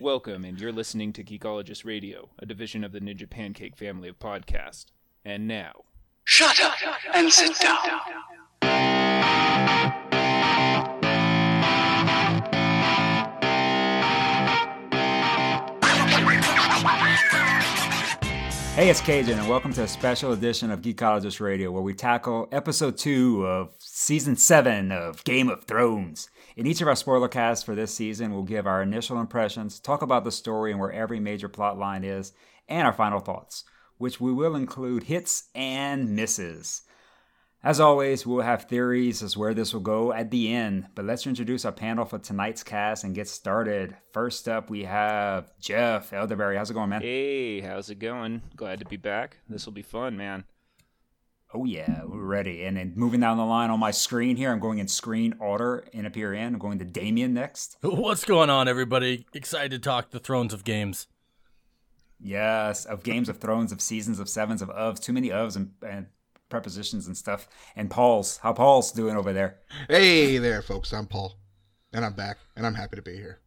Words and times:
Welcome, 0.00 0.46
and 0.46 0.58
you're 0.58 0.72
listening 0.72 1.12
to 1.12 1.22
Geekologist 1.22 1.84
Radio, 1.84 2.30
a 2.38 2.46
division 2.46 2.84
of 2.84 2.92
the 2.92 3.00
Ninja 3.00 3.28
Pancake 3.28 3.76
family 3.76 4.08
of 4.08 4.18
podcasts. 4.18 4.86
And 5.26 5.46
now, 5.46 5.84
Shut 6.24 6.58
up 6.58 6.72
and 7.12 7.30
sit 7.30 7.54
down. 7.60 8.00
Hey, 18.76 18.88
it's 18.88 19.00
Cajun, 19.00 19.38
and 19.38 19.48
welcome 19.48 19.72
to 19.74 19.82
a 19.82 19.88
special 19.88 20.32
edition 20.32 20.70
of 20.70 20.80
Geekologist 20.80 21.40
Radio, 21.40 21.70
where 21.70 21.82
we 21.82 21.92
tackle 21.92 22.48
episode 22.52 22.96
two 22.96 23.44
of 23.44 23.74
season 23.78 24.36
seven 24.36 24.92
of 24.92 25.22
Game 25.24 25.50
of 25.50 25.64
Thrones. 25.64 26.30
In 26.56 26.66
each 26.66 26.80
of 26.80 26.86
our 26.88 26.94
spoiler 26.94 27.28
casts 27.28 27.64
for 27.64 27.74
this 27.74 27.92
season, 27.92 28.32
we'll 28.32 28.44
give 28.44 28.68
our 28.68 28.80
initial 28.80 29.20
impressions, 29.20 29.80
talk 29.80 30.02
about 30.02 30.24
the 30.24 30.30
story 30.32 30.70
and 30.70 30.80
where 30.80 30.92
every 30.92 31.18
major 31.18 31.48
plot 31.48 31.78
line 31.78 32.04
is, 32.04 32.32
and 32.68 32.86
our 32.86 32.92
final 32.92 33.18
thoughts, 33.18 33.64
which 33.98 34.20
we 34.20 34.32
will 34.32 34.54
include 34.54 35.02
hits 35.02 35.48
and 35.54 36.14
misses. 36.14 36.82
As 37.62 37.78
always, 37.78 38.26
we'll 38.26 38.40
have 38.40 38.64
theories 38.64 39.22
as 39.22 39.36
where 39.36 39.52
this 39.52 39.74
will 39.74 39.82
go 39.82 40.14
at 40.14 40.30
the 40.30 40.50
end, 40.50 40.86
but 40.94 41.04
let's 41.04 41.26
introduce 41.26 41.66
our 41.66 41.72
panel 41.72 42.06
for 42.06 42.18
tonight's 42.18 42.62
cast 42.62 43.04
and 43.04 43.14
get 43.14 43.28
started. 43.28 43.94
First 44.14 44.48
up, 44.48 44.70
we 44.70 44.84
have 44.84 45.52
Geoff 45.60 46.14
Elderberry. 46.14 46.56
How's 46.56 46.70
it 46.70 46.74
going, 46.74 46.88
man? 46.88 47.02
hey, 47.02 47.60
how's 47.60 47.90
it 47.90 47.98
going? 47.98 48.40
Glad 48.56 48.78
to 48.78 48.86
be 48.86 48.96
back. 48.96 49.36
This 49.46 49.66
will 49.66 49.74
be 49.74 49.82
fun, 49.82 50.16
man. 50.16 50.44
Oh 51.52 51.66
yeah, 51.66 52.04
we're 52.06 52.24
ready. 52.24 52.64
And 52.64 52.78
then 52.78 52.94
moving 52.96 53.20
down 53.20 53.36
the 53.36 53.44
line 53.44 53.68
on 53.68 53.78
my 53.78 53.90
screen 53.90 54.36
here, 54.36 54.50
I'm 54.50 54.60
going 54.60 54.78
in 54.78 54.88
screen 54.88 55.34
order 55.38 55.84
in 55.92 56.06
appear 56.06 56.32
in. 56.32 56.54
I'm 56.54 56.58
going 56.58 56.78
to 56.78 56.86
Damien 56.86 57.34
next. 57.34 57.76
What's 57.82 58.24
going 58.24 58.48
on, 58.48 58.68
everybody? 58.68 59.26
Excited 59.34 59.70
to 59.72 59.78
talk 59.78 60.12
the 60.12 60.18
Thrones 60.18 60.54
of 60.54 60.64
Games. 60.64 61.08
Yes, 62.18 62.86
of 62.86 63.02
Games 63.02 63.28
of 63.28 63.36
Thrones, 63.36 63.70
of 63.70 63.82
Seasons, 63.82 64.18
of 64.18 64.30
Sevens, 64.30 64.62
of 64.62 64.70
ofs. 64.70 65.00
Too 65.00 65.12
many 65.12 65.28
ofs 65.28 65.56
and, 65.56 65.72
and 65.86 66.06
prepositions 66.50 67.06
and 67.06 67.16
stuff. 67.16 67.48
And 67.74 67.90
Paul's. 67.90 68.36
How 68.38 68.52
Paul's 68.52 68.92
doing 68.92 69.16
over 69.16 69.32
there? 69.32 69.58
Hey 69.88 70.36
there, 70.38 70.60
folks. 70.60 70.92
I'm 70.92 71.06
Paul, 71.06 71.38
and 71.92 72.04
I'm 72.04 72.12
back, 72.14 72.36
and 72.56 72.66
I'm 72.66 72.74
happy 72.74 72.96
to 72.96 73.02
be 73.02 73.16
here. 73.16 73.40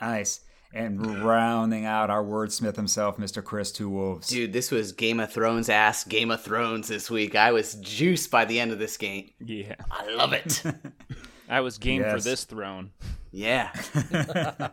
Nice. 0.00 0.40
And 0.72 1.24
rounding 1.24 1.86
out 1.86 2.10
our 2.10 2.22
wordsmith 2.22 2.76
himself, 2.76 3.16
Mr. 3.16 3.42
Chris 3.42 3.72
Two 3.72 3.88
Wolves. 3.88 4.28
Dude, 4.28 4.52
this 4.52 4.70
was 4.70 4.92
Game 4.92 5.18
of 5.18 5.32
Thrones 5.32 5.70
ass 5.70 6.04
Game 6.04 6.30
of 6.30 6.42
Thrones 6.42 6.88
this 6.88 7.10
week. 7.10 7.34
I 7.34 7.52
was 7.52 7.74
juiced 7.76 8.30
by 8.30 8.44
the 8.44 8.60
end 8.60 8.70
of 8.70 8.78
this 8.78 8.98
game. 8.98 9.30
Yeah. 9.40 9.76
I 9.90 10.10
love 10.10 10.34
it. 10.34 10.62
I 11.48 11.60
was 11.60 11.78
game 11.78 12.02
for 12.02 12.20
this 12.20 12.44
throne. 12.44 12.90
yeah. 13.32 13.72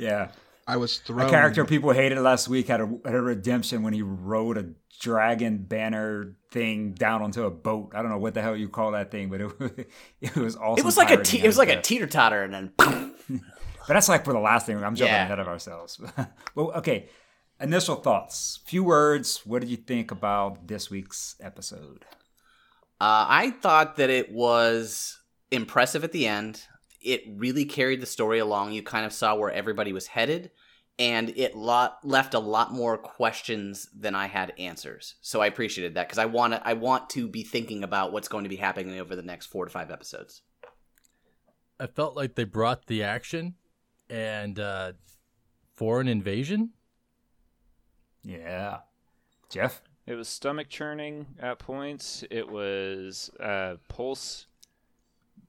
yeah. 0.00 0.30
I 0.66 0.76
was 0.78 0.98
thrown. 0.98 1.26
A 1.28 1.30
character 1.30 1.64
people 1.64 1.92
hated 1.92 2.18
last 2.18 2.48
week 2.48 2.68
had 2.68 2.80
a, 2.80 2.86
had 3.04 3.14
a 3.14 3.20
redemption 3.20 3.82
when 3.82 3.92
he 3.92 4.02
rode 4.02 4.58
a 4.58 4.66
dragon 5.00 5.58
banner 5.58 6.36
thing 6.50 6.92
down 6.92 7.22
onto 7.22 7.44
a 7.44 7.50
boat. 7.50 7.92
I 7.94 8.02
don't 8.02 8.10
know 8.10 8.18
what 8.18 8.34
the 8.34 8.42
hell 8.42 8.56
you 8.56 8.68
call 8.68 8.92
that 8.92 9.10
thing, 9.10 9.28
but 9.28 9.40
it 9.40 9.58
was, 9.60 9.70
it 10.20 10.36
was 10.36 10.56
awesome. 10.56 10.78
It 10.80 10.84
was 10.84 10.96
like 10.96 11.10
a 11.10 11.22
te- 11.22 11.42
it 11.42 11.46
was 11.46 11.58
like 11.58 11.68
a 11.68 11.80
teeter 11.80 12.06
totter, 12.06 12.42
and 12.42 12.52
then 12.78 13.12
But 13.86 13.94
that's 13.94 14.08
like 14.08 14.24
for 14.24 14.32
the 14.32 14.40
last 14.40 14.66
thing. 14.66 14.76
I'm 14.82 14.96
jumping 14.96 15.14
Yeah. 15.14 15.24
ahead 15.24 15.38
of 15.38 15.46
ourselves. 15.46 16.00
well, 16.56 16.72
okay. 16.72 17.08
Initial 17.60 17.94
thoughts. 17.96 18.58
Few 18.66 18.82
words. 18.82 19.42
What 19.46 19.60
did 19.60 19.70
you 19.70 19.76
think 19.76 20.10
about 20.10 20.66
this 20.66 20.90
week's 20.90 21.36
episode? 21.40 22.04
Uh, 23.00 23.24
I 23.28 23.50
thought 23.62 23.96
that 23.96 24.10
it 24.10 24.32
was 24.32 25.20
impressive 25.52 26.02
at 26.02 26.10
the 26.12 26.26
end. 26.26 26.62
It 27.00 27.22
really 27.36 27.64
carried 27.64 28.00
the 28.00 28.06
story 28.06 28.40
along. 28.40 28.72
You 28.72 28.82
kind 28.82 29.06
of 29.06 29.12
saw 29.12 29.36
where 29.36 29.50
everybody 29.52 29.92
was 29.92 30.08
headed, 30.08 30.50
and 30.98 31.30
it 31.30 31.54
lot 31.54 31.98
left 32.02 32.34
a 32.34 32.38
lot 32.38 32.72
more 32.72 32.96
questions 32.96 33.88
than 33.94 34.14
I 34.14 34.26
had 34.26 34.52
answers. 34.58 35.16
So 35.20 35.40
I 35.40 35.46
appreciated 35.46 35.94
that 35.94 36.08
because 36.08 36.18
I 36.18 36.26
want 36.26 36.54
to 36.54 36.66
I 36.66 36.72
want 36.72 37.10
to 37.10 37.28
be 37.28 37.42
thinking 37.42 37.82
about 37.84 38.12
what's 38.12 38.28
going 38.28 38.44
to 38.44 38.50
be 38.50 38.56
happening 38.56 38.98
over 38.98 39.14
the 39.14 39.22
next 39.22 39.46
four 39.46 39.64
to 39.64 39.70
five 39.70 39.90
episodes. 39.90 40.42
I 41.78 41.86
felt 41.86 42.16
like 42.16 42.34
they 42.34 42.44
brought 42.44 42.86
the 42.86 43.02
action 43.02 43.54
and 44.08 44.58
uh, 44.58 44.92
foreign 45.74 46.08
invasion. 46.08 46.70
Yeah. 48.24 48.78
Geoff? 49.50 49.82
It 50.06 50.14
was 50.14 50.28
stomach 50.28 50.68
churning 50.68 51.26
at 51.38 51.58
points. 51.58 52.24
It 52.30 52.48
was 52.48 53.30
uh, 53.40 53.76
pulse, 53.88 54.46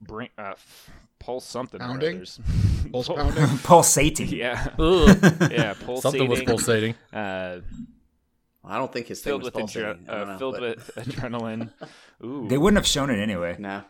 bring, 0.02 0.30
uh, 0.38 0.52
f- 0.52 0.90
pulse 1.20 1.46
something. 1.46 1.82
or 1.82 1.86
Pounding? 1.86 2.16
others. 2.18 2.40
Pulse 2.92 3.08
Pul- 3.08 3.16
pounding. 3.18 3.46
Pulsating. 3.64 4.30
Yeah, 4.30 4.70
yeah, 4.80 5.74
pulsating. 5.74 6.02
Something 6.02 6.28
was 6.30 6.42
pulsating. 6.44 6.96
Uh, 7.12 7.60
I 8.64 8.78
don't 8.78 8.92
think 8.92 9.08
his 9.08 9.22
thing 9.22 9.32
filled 9.32 9.44
was 9.44 9.54
with 9.54 9.62
pulsating. 9.62 10.06
adre- 10.06 10.10
uh, 10.10 10.26
know, 10.26 10.38
filled 10.38 10.54
but- 10.60 10.78
with 10.78 10.92
adrenaline. 10.96 11.70
Ooh, 12.24 12.48
They 12.50 12.58
wouldn't 12.58 12.78
have 12.78 12.88
shown 12.88 13.10
it 13.10 13.20
anyway. 13.20 13.56
no. 13.60 13.84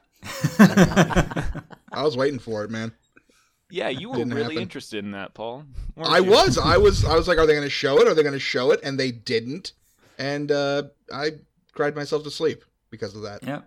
I 0.60 2.04
was 2.04 2.18
waiting 2.18 2.40
for 2.40 2.64
it, 2.64 2.70
man. 2.72 2.92
yeah, 3.70 3.90
you 3.90 4.10
were 4.10 4.18
Didn't 4.18 4.34
really 4.34 4.44
happen. 4.56 4.62
interested 4.64 5.04
in 5.04 5.12
that, 5.12 5.34
Paul. 5.34 5.64
I 5.98 6.20
you? 6.20 6.30
was. 6.32 6.58
I 6.58 6.78
was. 6.78 7.06
I 7.06 7.16
was 7.16 7.28
like, 7.28 7.38
are 7.38 7.46
they 7.46 7.54
going 7.54 7.64
to 7.66 7.70
show 7.70 8.00
it? 8.00 8.08
Are 8.08 8.14
they 8.14 8.24
going 8.24 8.34
to 8.34 8.40
show 8.40 8.72
it? 8.72 8.80
And 8.84 9.00
they 9.00 9.12
didn't. 9.12 9.74
And 10.20 10.52
uh, 10.52 10.84
I 11.14 11.32
cried 11.74 11.96
myself 11.96 12.24
to 12.24 12.32
sleep 12.32 12.64
because 12.90 13.16
of 13.16 13.22
that. 13.24 13.44
Yeah. 13.44 13.62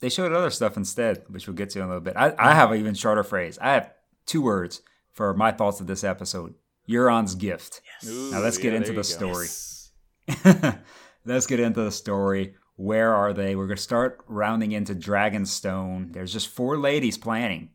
They 0.00 0.08
showed 0.08 0.32
other 0.32 0.50
stuff 0.50 0.76
instead, 0.76 1.24
which 1.28 1.46
we'll 1.46 1.56
get 1.56 1.70
to 1.70 1.80
in 1.80 1.84
a 1.84 1.88
little 1.88 2.00
bit. 2.02 2.16
I, 2.16 2.34
I 2.38 2.54
have 2.54 2.70
an 2.70 2.78
even 2.78 2.94
shorter 2.94 3.24
phrase. 3.24 3.58
I 3.60 3.72
have 3.72 3.92
two 4.26 4.42
words 4.42 4.80
for 5.12 5.34
my 5.34 5.50
thoughts 5.50 5.80
of 5.80 5.86
this 5.86 6.04
episode. 6.04 6.54
Euron's 6.88 7.34
gift. 7.34 7.80
Ooh, 8.06 8.30
Now 8.30 8.38
let's 8.40 8.58
get 8.58 8.72
yeah, 8.72 8.78
into 8.78 8.92
the 8.92 9.06
you 9.08 9.18
go. 9.18 9.42
story. 9.42 10.74
let's 11.24 11.46
get 11.46 11.60
into 11.60 11.82
the 11.82 11.90
story. 11.92 12.54
Where 12.76 13.12
are 13.12 13.32
they? 13.32 13.56
We're 13.56 13.66
gonna 13.66 13.76
start 13.76 14.20
rounding 14.28 14.72
into 14.72 14.94
Dragonstone. 14.94 16.12
There's 16.12 16.32
just 16.32 16.48
four 16.48 16.78
ladies 16.78 17.18
planning. 17.18 17.70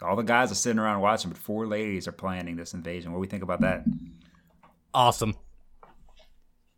All 0.00 0.16
the 0.16 0.22
guys 0.22 0.52
are 0.52 0.56
sitting 0.56 0.78
around 0.78 1.00
watching, 1.00 1.30
but 1.30 1.38
four 1.38 1.66
ladies 1.66 2.06
are 2.06 2.12
planning 2.12 2.56
this 2.56 2.74
invasion. 2.74 3.10
What 3.10 3.16
do 3.16 3.20
we 3.22 3.26
think 3.26 3.42
about 3.42 3.62
that? 3.62 3.84
Awesome. 4.92 5.34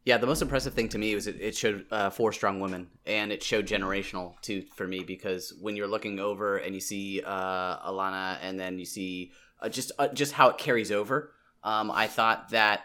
Yeah, 0.06 0.19
the 0.19 0.27
most 0.27 0.41
impressive 0.41 0.72
thing 0.72 0.89
to 0.91 0.99
me 0.99 1.17
was 1.17 1.27
it, 1.27 1.41
it 1.41 1.56
showed 1.56 1.84
uh, 1.91 2.11
four 2.11 2.33
strong 2.33 2.61
women, 2.61 2.87
and 3.06 3.33
it 3.33 3.43
showed 3.43 3.67
generational 3.67 4.41
too 4.41 4.65
for 4.77 4.87
me 4.87 5.00
because 5.00 5.53
when 5.61 5.75
you're 5.75 5.89
looking 5.89 6.21
over 6.21 6.59
and 6.59 6.77
you 6.77 6.81
see 6.81 7.22
uh, 7.27 7.91
Olenna, 7.91 8.39
and 8.41 8.59
then 8.59 8.78
you 8.78 8.84
see 8.84 9.33
uh, 9.61 9.69
just 9.69 9.91
uh, 9.99 10.06
just 10.06 10.33
how 10.33 10.49
it 10.49 10.59
carries 10.59 10.93
over. 10.93 11.33
Um, 11.65 11.91
I 11.91 12.06
thought 12.06 12.50
that 12.50 12.83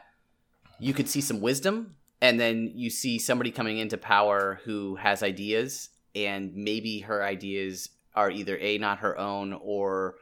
you 0.80 0.96
could 0.96 1.08
see 1.08 1.22
some 1.22 1.42
wisdom, 1.42 1.96
and 2.22 2.40
then 2.40 2.72
you 2.74 2.90
see 2.90 3.20
somebody 3.20 3.52
coming 3.52 3.78
into 3.78 4.00
power 4.00 4.60
who 4.64 4.96
has 4.96 5.22
ideas, 5.22 5.90
and 6.16 6.56
maybe 6.56 7.02
her 7.02 7.24
ideas 7.24 7.90
are 8.16 8.32
either 8.32 8.58
a 8.58 8.80
not 8.80 8.98
her 8.98 9.16
own 9.20 9.54
or 9.62 10.16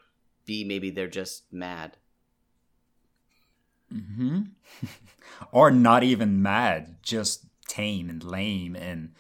b 0.46 0.66
maybe 0.66 0.90
they're 0.90 1.08
just 1.08 1.44
mad. 1.54 1.96
Hmm 3.92 4.42
or 5.52 5.72
not 5.72 6.04
even 6.04 6.42
mad, 6.42 6.98
just 7.02 7.46
tame 7.68 8.10
and 8.10 8.24
lame 8.24 8.76
and 8.76 9.14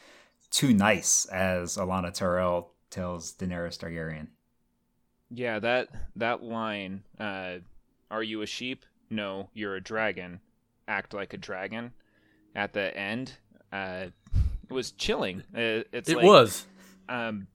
too 0.51 0.73
nice, 0.73 1.25
as 1.25 1.77
Olenna 1.77 2.13
Tyrell 2.13 2.71
tells 2.89 3.33
Daenerys 3.33 3.77
Targaryen. 3.77 4.27
Yeah, 5.29 5.59
that 5.59 5.89
that 6.15 6.41
line. 6.43 7.03
Uh, 7.19 7.57
Are 8.09 8.23
you 8.23 8.41
a 8.41 8.47
sheep? 8.47 8.85
No, 9.09 9.49
you're 9.53 9.75
a 9.75 9.81
dragon. 9.81 10.39
Act 10.87 11.13
like 11.13 11.33
a 11.33 11.37
dragon. 11.37 11.93
At 12.55 12.73
the 12.73 12.95
end, 12.97 13.33
uh, 13.71 14.07
it 14.67 14.73
was 14.73 14.91
chilling. 14.91 15.41
Uh, 15.55 15.85
it's 15.91 16.09
It 16.09 16.17
like, 16.17 16.25
was. 16.25 16.65
Um, 17.07 17.47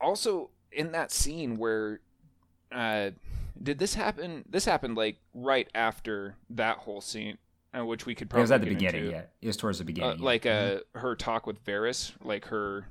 also, 0.00 0.50
in 0.72 0.92
that 0.92 1.12
scene 1.12 1.56
where, 1.56 2.00
uh, 2.72 3.10
did 3.62 3.78
this 3.78 3.94
happen? 3.94 4.44
This 4.48 4.64
happened 4.64 4.96
like 4.96 5.18
right 5.34 5.68
after 5.74 6.36
that 6.50 6.78
whole 6.78 7.00
scene, 7.00 7.38
uh, 7.76 7.84
which 7.84 8.06
we 8.06 8.14
could 8.14 8.28
probably. 8.30 8.44
It 8.44 8.48
probably 8.48 8.50
was 8.50 8.50
at 8.52 8.60
the 8.60 8.74
beginning, 8.74 9.04
into. 9.06 9.16
yeah. 9.16 9.24
It 9.42 9.46
was 9.46 9.56
towards 9.56 9.78
the 9.78 9.84
Uh, 9.84 9.86
beginning. 9.86 10.18
yeah. 10.18 10.24
like 10.24 10.46
uh, 10.46 10.78
her 10.94 11.14
talk 11.16 11.46
with 11.46 11.64
Varys, 11.64 12.12
like 12.22 12.46
her 12.46 12.86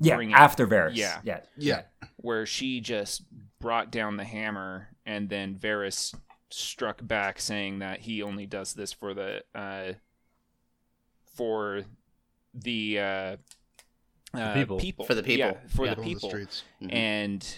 yeah, 0.00 0.16
bringing- 0.16 0.34
after 0.34 0.66
Varys. 0.66 0.96
Yeah. 0.96 1.20
yeah, 1.24 1.40
Yeah. 1.56 1.82
where 2.16 2.46
she 2.46 2.80
just 2.80 3.22
brought 3.60 3.90
down 3.90 4.16
the 4.16 4.24
hammer, 4.24 4.88
and 5.06 5.28
then 5.28 5.56
Varys 5.56 6.14
struck 6.50 7.04
back, 7.06 7.40
saying 7.40 7.80
that 7.80 8.00
he 8.00 8.22
only 8.22 8.46
does 8.46 8.74
this 8.74 8.92
for 8.92 9.12
the 9.14 9.44
uh, 9.54 9.94
for 11.34 11.82
the, 12.54 12.98
uh, 13.00 13.36
uh, 14.34 14.54
people. 14.78 15.04
For 15.04 15.14
the 15.14 15.22
people. 15.22 15.46
yeah, 15.46 15.54
for 15.68 15.84
Yeah. 15.86 15.94
the 15.94 16.00
On 16.00 16.04
the 16.08 16.14
people, 16.14 16.28
streets. 16.28 16.62
Mhm. 16.80 16.92
and 16.92 17.56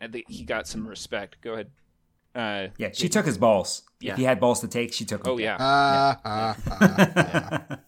I 0.00 0.08
think 0.08 0.26
he 0.28 0.44
got 0.44 0.66
some 0.68 0.86
respect. 0.86 1.40
Go 1.40 1.54
ahead. 1.54 1.70
Uh, 2.34 2.68
Yeah, 2.78 2.90
she 2.92 3.08
took 3.08 3.26
his 3.26 3.38
balls. 3.38 3.82
Yeah. 4.00 4.12
If 4.12 4.18
he 4.18 4.24
had 4.24 4.38
balls 4.38 4.60
to 4.60 4.68
take, 4.68 4.92
she 4.92 5.04
took 5.04 5.24
them. 5.24 5.32
oh 5.34 5.38
yeah, 5.38 5.56
Ah, 5.58 6.20
ah, 6.24 6.56
ah, 6.70 7.10
ah. 7.16 7.78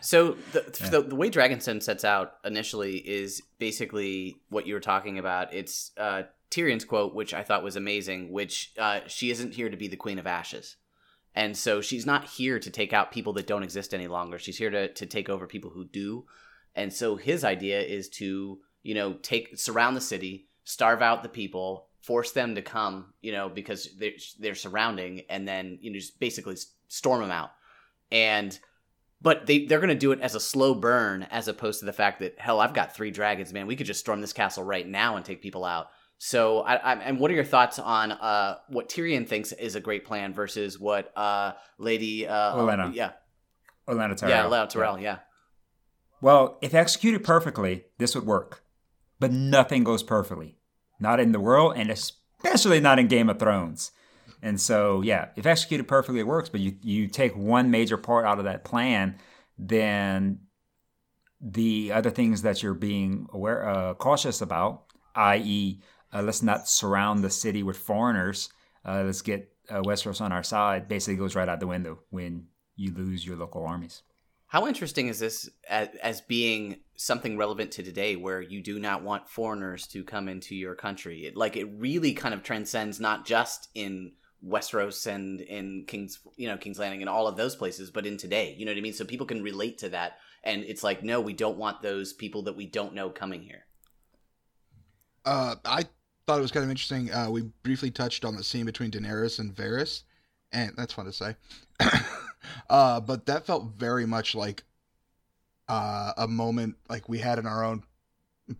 So 0.00 0.36
the, 0.52 0.60
the 0.90 1.02
the 1.02 1.14
way 1.16 1.30
Dragonstone 1.30 1.82
sets 1.82 2.04
out 2.04 2.34
initially 2.44 2.96
is 2.96 3.42
basically 3.58 4.36
what 4.48 4.66
you 4.66 4.74
were 4.74 4.80
talking 4.80 5.18
about. 5.18 5.52
It's 5.52 5.90
uh, 5.96 6.22
Tyrion's 6.50 6.84
quote, 6.84 7.14
which 7.14 7.34
I 7.34 7.42
thought 7.42 7.64
was 7.64 7.76
amazing. 7.76 8.30
Which 8.32 8.72
uh, 8.78 9.00
she 9.06 9.30
isn't 9.30 9.54
here 9.54 9.68
to 9.70 9.76
be 9.76 9.88
the 9.88 9.96
Queen 9.96 10.18
of 10.18 10.26
Ashes, 10.26 10.76
and 11.34 11.56
so 11.56 11.80
she's 11.80 12.06
not 12.06 12.28
here 12.28 12.58
to 12.60 12.70
take 12.70 12.92
out 12.92 13.12
people 13.12 13.32
that 13.34 13.46
don't 13.46 13.62
exist 13.64 13.92
any 13.94 14.06
longer. 14.06 14.38
She's 14.38 14.58
here 14.58 14.70
to 14.70 14.88
to 14.92 15.06
take 15.06 15.28
over 15.28 15.46
people 15.46 15.70
who 15.70 15.84
do. 15.84 16.26
And 16.76 16.92
so 16.92 17.16
his 17.16 17.44
idea 17.44 17.80
is 17.80 18.08
to 18.10 18.58
you 18.82 18.94
know 18.94 19.14
take 19.14 19.58
surround 19.58 19.96
the 19.96 20.00
city, 20.02 20.48
starve 20.64 21.02
out 21.02 21.22
the 21.22 21.28
people, 21.28 21.88
force 22.00 22.32
them 22.32 22.54
to 22.54 22.62
come, 22.62 23.12
you 23.22 23.32
know, 23.32 23.48
because 23.48 23.88
they're 23.98 24.12
they're 24.38 24.54
surrounding, 24.54 25.22
and 25.30 25.46
then 25.46 25.78
you 25.80 25.90
know 25.90 25.98
just 25.98 26.18
basically 26.18 26.56
storm 26.88 27.20
them 27.20 27.30
out. 27.30 27.50
And 28.10 28.58
but 29.22 29.46
they 29.46 29.66
they're 29.66 29.80
gonna 29.80 29.94
do 29.94 30.12
it 30.12 30.20
as 30.20 30.34
a 30.34 30.40
slow 30.40 30.74
burn, 30.74 31.24
as 31.30 31.48
opposed 31.48 31.80
to 31.80 31.86
the 31.86 31.92
fact 31.92 32.20
that 32.20 32.38
hell, 32.38 32.60
I've 32.60 32.74
got 32.74 32.94
three 32.94 33.10
dragons, 33.10 33.52
man. 33.52 33.66
We 33.66 33.76
could 33.76 33.86
just 33.86 34.00
storm 34.00 34.20
this 34.20 34.32
castle 34.32 34.64
right 34.64 34.86
now 34.86 35.16
and 35.16 35.24
take 35.24 35.42
people 35.42 35.64
out. 35.64 35.88
So, 36.18 36.60
I, 36.60 36.76
I, 36.76 36.94
and 36.94 37.18
what 37.18 37.30
are 37.30 37.34
your 37.34 37.44
thoughts 37.44 37.78
on 37.78 38.12
uh, 38.12 38.58
what 38.68 38.88
Tyrion 38.88 39.26
thinks 39.26 39.52
is 39.52 39.74
a 39.74 39.80
great 39.80 40.04
plan 40.04 40.32
versus 40.32 40.78
what 40.78 41.12
uh, 41.16 41.52
Lady 41.76 42.26
uh, 42.26 42.54
Olenna. 42.54 42.94
yeah, 42.94 43.10
Orlando 43.86 44.14
Tyrell. 44.16 44.34
yeah, 44.34 44.46
Leo 44.46 44.66
Tyrell, 44.66 44.98
yeah. 45.00 45.18
Well, 46.20 46.58
if 46.62 46.72
executed 46.72 47.24
perfectly, 47.24 47.84
this 47.98 48.14
would 48.14 48.24
work. 48.24 48.63
But 49.24 49.32
nothing 49.32 49.84
goes 49.84 50.02
perfectly. 50.02 50.58
Not 51.00 51.18
in 51.18 51.32
the 51.32 51.40
world, 51.40 51.78
and 51.78 51.90
especially 51.90 52.78
not 52.78 52.98
in 52.98 53.08
Game 53.08 53.30
of 53.30 53.38
Thrones. 53.38 53.90
And 54.42 54.60
so, 54.60 55.00
yeah, 55.00 55.28
if 55.34 55.46
executed 55.46 55.88
perfectly, 55.88 56.20
it 56.20 56.26
works. 56.26 56.50
But 56.50 56.60
you, 56.60 56.76
you 56.82 57.08
take 57.08 57.34
one 57.34 57.70
major 57.70 57.96
part 57.96 58.26
out 58.26 58.38
of 58.38 58.44
that 58.44 58.64
plan, 58.64 59.16
then 59.56 60.40
the 61.40 61.90
other 61.92 62.10
things 62.10 62.42
that 62.42 62.62
you're 62.62 62.74
being 62.74 63.26
aware, 63.32 63.66
uh, 63.66 63.94
cautious 63.94 64.42
about, 64.42 64.92
i.e., 65.14 65.80
uh, 66.12 66.20
let's 66.20 66.42
not 66.42 66.68
surround 66.68 67.24
the 67.24 67.30
city 67.30 67.62
with 67.62 67.78
foreigners. 67.78 68.50
Uh, 68.84 69.04
let's 69.06 69.22
get 69.22 69.50
uh, 69.70 69.80
Westeros 69.80 70.20
on 70.20 70.32
our 70.32 70.42
side. 70.42 70.86
Basically, 70.86 71.16
goes 71.16 71.34
right 71.34 71.48
out 71.48 71.60
the 71.60 71.66
window 71.66 72.00
when 72.10 72.48
you 72.76 72.92
lose 72.92 73.24
your 73.24 73.36
local 73.36 73.64
armies. 73.64 74.02
How 74.54 74.68
interesting 74.68 75.08
is 75.08 75.18
this 75.18 75.50
as, 75.68 75.88
as 76.00 76.20
being 76.20 76.76
something 76.94 77.36
relevant 77.36 77.72
to 77.72 77.82
today, 77.82 78.14
where 78.14 78.40
you 78.40 78.62
do 78.62 78.78
not 78.78 79.02
want 79.02 79.28
foreigners 79.28 79.88
to 79.88 80.04
come 80.04 80.28
into 80.28 80.54
your 80.54 80.76
country? 80.76 81.26
It, 81.26 81.36
like 81.36 81.56
it 81.56 81.64
really 81.76 82.12
kind 82.12 82.32
of 82.32 82.44
transcends 82.44 83.00
not 83.00 83.26
just 83.26 83.68
in 83.74 84.12
Westeros 84.46 85.08
and 85.08 85.40
in 85.40 85.86
King's, 85.88 86.20
you 86.36 86.46
know, 86.46 86.56
King's 86.56 86.78
Landing 86.78 87.02
and 87.02 87.08
all 87.08 87.26
of 87.26 87.36
those 87.36 87.56
places, 87.56 87.90
but 87.90 88.06
in 88.06 88.16
today. 88.16 88.54
You 88.56 88.64
know 88.64 88.70
what 88.70 88.78
I 88.78 88.82
mean? 88.82 88.92
So 88.92 89.04
people 89.04 89.26
can 89.26 89.42
relate 89.42 89.78
to 89.78 89.88
that, 89.88 90.18
and 90.44 90.62
it's 90.62 90.84
like, 90.84 91.02
no, 91.02 91.20
we 91.20 91.32
don't 91.32 91.58
want 91.58 91.82
those 91.82 92.12
people 92.12 92.42
that 92.42 92.54
we 92.54 92.64
don't 92.64 92.94
know 92.94 93.10
coming 93.10 93.42
here. 93.42 93.64
Uh, 95.24 95.56
I 95.64 95.82
thought 96.28 96.38
it 96.38 96.42
was 96.42 96.52
kind 96.52 96.62
of 96.62 96.70
interesting. 96.70 97.12
Uh, 97.12 97.28
we 97.28 97.42
briefly 97.64 97.90
touched 97.90 98.24
on 98.24 98.36
the 98.36 98.44
scene 98.44 98.66
between 98.66 98.92
Daenerys 98.92 99.40
and 99.40 99.52
Varys, 99.52 100.04
and 100.52 100.70
that's 100.76 100.92
fun 100.92 101.06
to 101.06 101.12
say. 101.12 101.34
uh, 102.70 103.00
but 103.00 103.26
that 103.26 103.46
felt 103.46 103.72
very 103.76 104.06
much 104.06 104.34
like 104.34 104.64
uh, 105.68 106.12
a 106.16 106.28
moment 106.28 106.76
like 106.88 107.08
we 107.08 107.18
had 107.18 107.38
in 107.38 107.46
our 107.46 107.64
own 107.64 107.82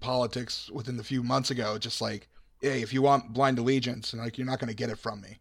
politics 0.00 0.70
within 0.70 0.96
the 0.96 1.04
few 1.04 1.22
months 1.22 1.50
ago. 1.50 1.78
Just 1.78 2.00
like, 2.00 2.28
hey, 2.60 2.82
if 2.82 2.92
you 2.92 3.02
want 3.02 3.32
blind 3.32 3.58
allegiance, 3.58 4.12
and 4.12 4.22
like 4.22 4.38
you're 4.38 4.46
not 4.46 4.58
going 4.58 4.68
to 4.68 4.76
get 4.76 4.90
it 4.90 4.98
from 4.98 5.20
me, 5.20 5.38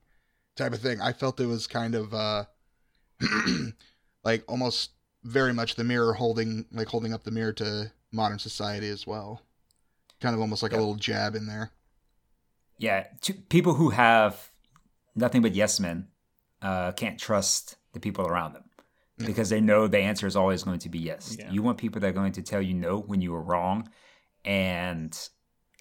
type 0.55 0.73
of 0.73 0.79
thing. 0.79 1.01
I 1.01 1.13
felt 1.13 1.39
it 1.39 1.45
was 1.45 1.67
kind 1.67 1.95
of 1.95 2.13
uh, 2.13 2.45
like 4.23 4.43
almost 4.47 4.91
very 5.23 5.53
much 5.53 5.75
the 5.75 5.83
mirror 5.83 6.13
holding 6.13 6.65
like 6.71 6.87
holding 6.87 7.13
up 7.13 7.23
the 7.23 7.31
mirror 7.31 7.53
to 7.53 7.91
modern 8.11 8.39
society 8.39 8.89
as 8.89 9.07
well. 9.07 9.41
Kind 10.21 10.35
of 10.35 10.41
almost 10.41 10.63
like 10.63 10.73
a 10.73 10.77
little 10.77 10.95
jab 10.95 11.35
in 11.35 11.47
there. 11.47 11.71
Yeah, 12.77 13.07
to 13.21 13.33
people 13.33 13.75
who 13.75 13.91
have 13.91 14.49
nothing 15.15 15.41
but 15.41 15.53
yes 15.53 15.79
men 15.79 16.07
uh, 16.63 16.91
can't 16.93 17.19
trust 17.19 17.75
the 17.93 17.99
people 17.99 18.25
around 18.25 18.53
them 18.53 18.63
because 19.17 19.49
they 19.49 19.61
know 19.61 19.87
the 19.87 19.99
answer 19.99 20.25
is 20.25 20.35
always 20.35 20.63
going 20.63 20.79
to 20.79 20.89
be 20.89 20.99
yes. 20.99 21.35
Yeah. 21.37 21.51
You 21.51 21.61
want 21.61 21.77
people 21.77 22.01
that 22.01 22.07
are 22.07 22.13
going 22.13 22.33
to 22.33 22.41
tell 22.41 22.61
you 22.61 22.73
no 22.73 22.99
when 22.99 23.21
you 23.21 23.31
were 23.31 23.41
wrong, 23.41 23.89
and 24.43 25.17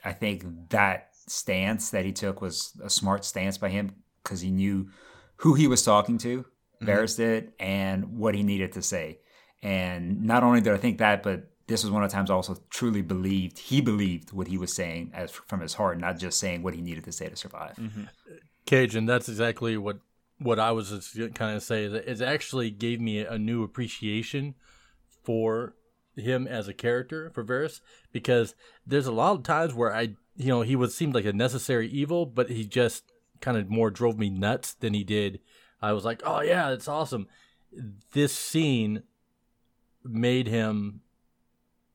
I 0.04 0.12
think 0.12 0.44
that 0.70 1.08
stance 1.26 1.90
that 1.90 2.04
he 2.04 2.12
took 2.12 2.42
was 2.42 2.72
a 2.82 2.90
smart 2.90 3.24
stance 3.24 3.58
by 3.58 3.68
him 3.68 3.92
because 4.22 4.40
he 4.40 4.50
knew 4.50 4.88
who 5.36 5.54
he 5.54 5.66
was 5.66 5.82
talking 5.82 6.18
to, 6.18 6.44
Varys 6.82 7.16
did, 7.16 7.52
and 7.58 8.18
what 8.18 8.34
he 8.34 8.42
needed 8.42 8.72
to 8.72 8.82
say. 8.82 9.20
And 9.62 10.24
not 10.24 10.42
only 10.42 10.60
did 10.60 10.72
I 10.72 10.76
think 10.76 10.98
that, 10.98 11.22
but 11.22 11.48
this 11.68 11.84
was 11.84 11.92
one 11.92 12.02
of 12.02 12.10
the 12.10 12.14
times 12.14 12.30
I 12.30 12.34
also 12.34 12.56
truly 12.70 13.02
believed 13.02 13.58
he 13.58 13.80
believed 13.80 14.32
what 14.32 14.48
he 14.48 14.58
was 14.58 14.72
saying 14.72 15.12
as 15.14 15.30
from 15.30 15.60
his 15.60 15.74
heart, 15.74 15.98
not 15.98 16.18
just 16.18 16.38
saying 16.38 16.62
what 16.62 16.74
he 16.74 16.80
needed 16.80 17.04
to 17.04 17.12
say 17.12 17.28
to 17.28 17.36
survive. 17.36 17.78
Cajun, 18.66 19.06
that's 19.06 19.28
exactly 19.28 19.76
what 19.76 19.98
what 20.42 20.58
I 20.58 20.72
was 20.72 20.90
just 20.90 21.34
kind 21.34 21.56
of 21.56 21.62
say. 21.62 21.86
That 21.88 22.08
it 22.08 22.20
actually 22.20 22.70
gave 22.70 23.00
me 23.00 23.20
a 23.20 23.38
new 23.38 23.62
appreciation 23.62 24.54
for 25.22 25.74
him 26.16 26.46
as 26.46 26.68
a 26.68 26.74
character 26.74 27.30
for 27.30 27.44
Varys 27.44 27.80
because 28.12 28.54
there's 28.86 29.06
a 29.06 29.12
lot 29.12 29.36
of 29.36 29.42
times 29.42 29.72
where 29.72 29.94
I, 29.94 30.14
you 30.36 30.48
know, 30.48 30.62
he 30.62 30.76
was 30.76 30.94
seemed 30.94 31.14
like 31.14 31.24
a 31.24 31.32
necessary 31.32 31.88
evil, 31.88 32.26
but 32.26 32.50
he 32.50 32.64
just 32.64 33.04
kind 33.40 33.56
of 33.56 33.70
more 33.70 33.90
drove 33.90 34.18
me 34.18 34.30
nuts 34.30 34.74
than 34.74 34.94
he 34.94 35.04
did. 35.04 35.40
I 35.80 35.92
was 35.92 36.04
like, 36.04 36.22
oh 36.24 36.40
yeah, 36.40 36.70
it's 36.70 36.88
awesome. 36.88 37.26
This 38.12 38.32
scene 38.32 39.02
made 40.04 40.46
him 40.46 41.00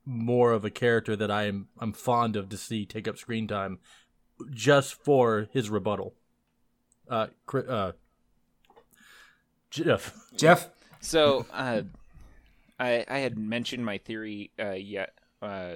more 0.06 0.54
of 0.54 0.64
a 0.64 0.70
character 0.70 1.16
that 1.16 1.30
I 1.30 1.44
am 1.44 1.68
I'm 1.80 1.94
fond 1.94 2.36
of 2.36 2.50
to 2.50 2.58
see 2.58 2.86
take 2.86 3.08
up 3.08 3.18
screen 3.18 3.48
time 3.48 3.80
just 4.52 4.94
for 4.94 5.48
his 5.52 5.70
rebuttal. 5.70 6.14
Uh, 7.10 7.28
uh, 7.54 7.92
Geoff. 9.70 10.14
Geoff, 10.36 10.70
So, 11.00 11.46
uh, 11.54 11.82
I 12.80 13.06
I 13.08 13.20
had 13.20 13.38
mentioned 13.38 13.86
my 13.86 13.98
theory 13.98 14.52
uh, 14.60 14.72
yet 14.72 15.14
uh, 15.42 15.76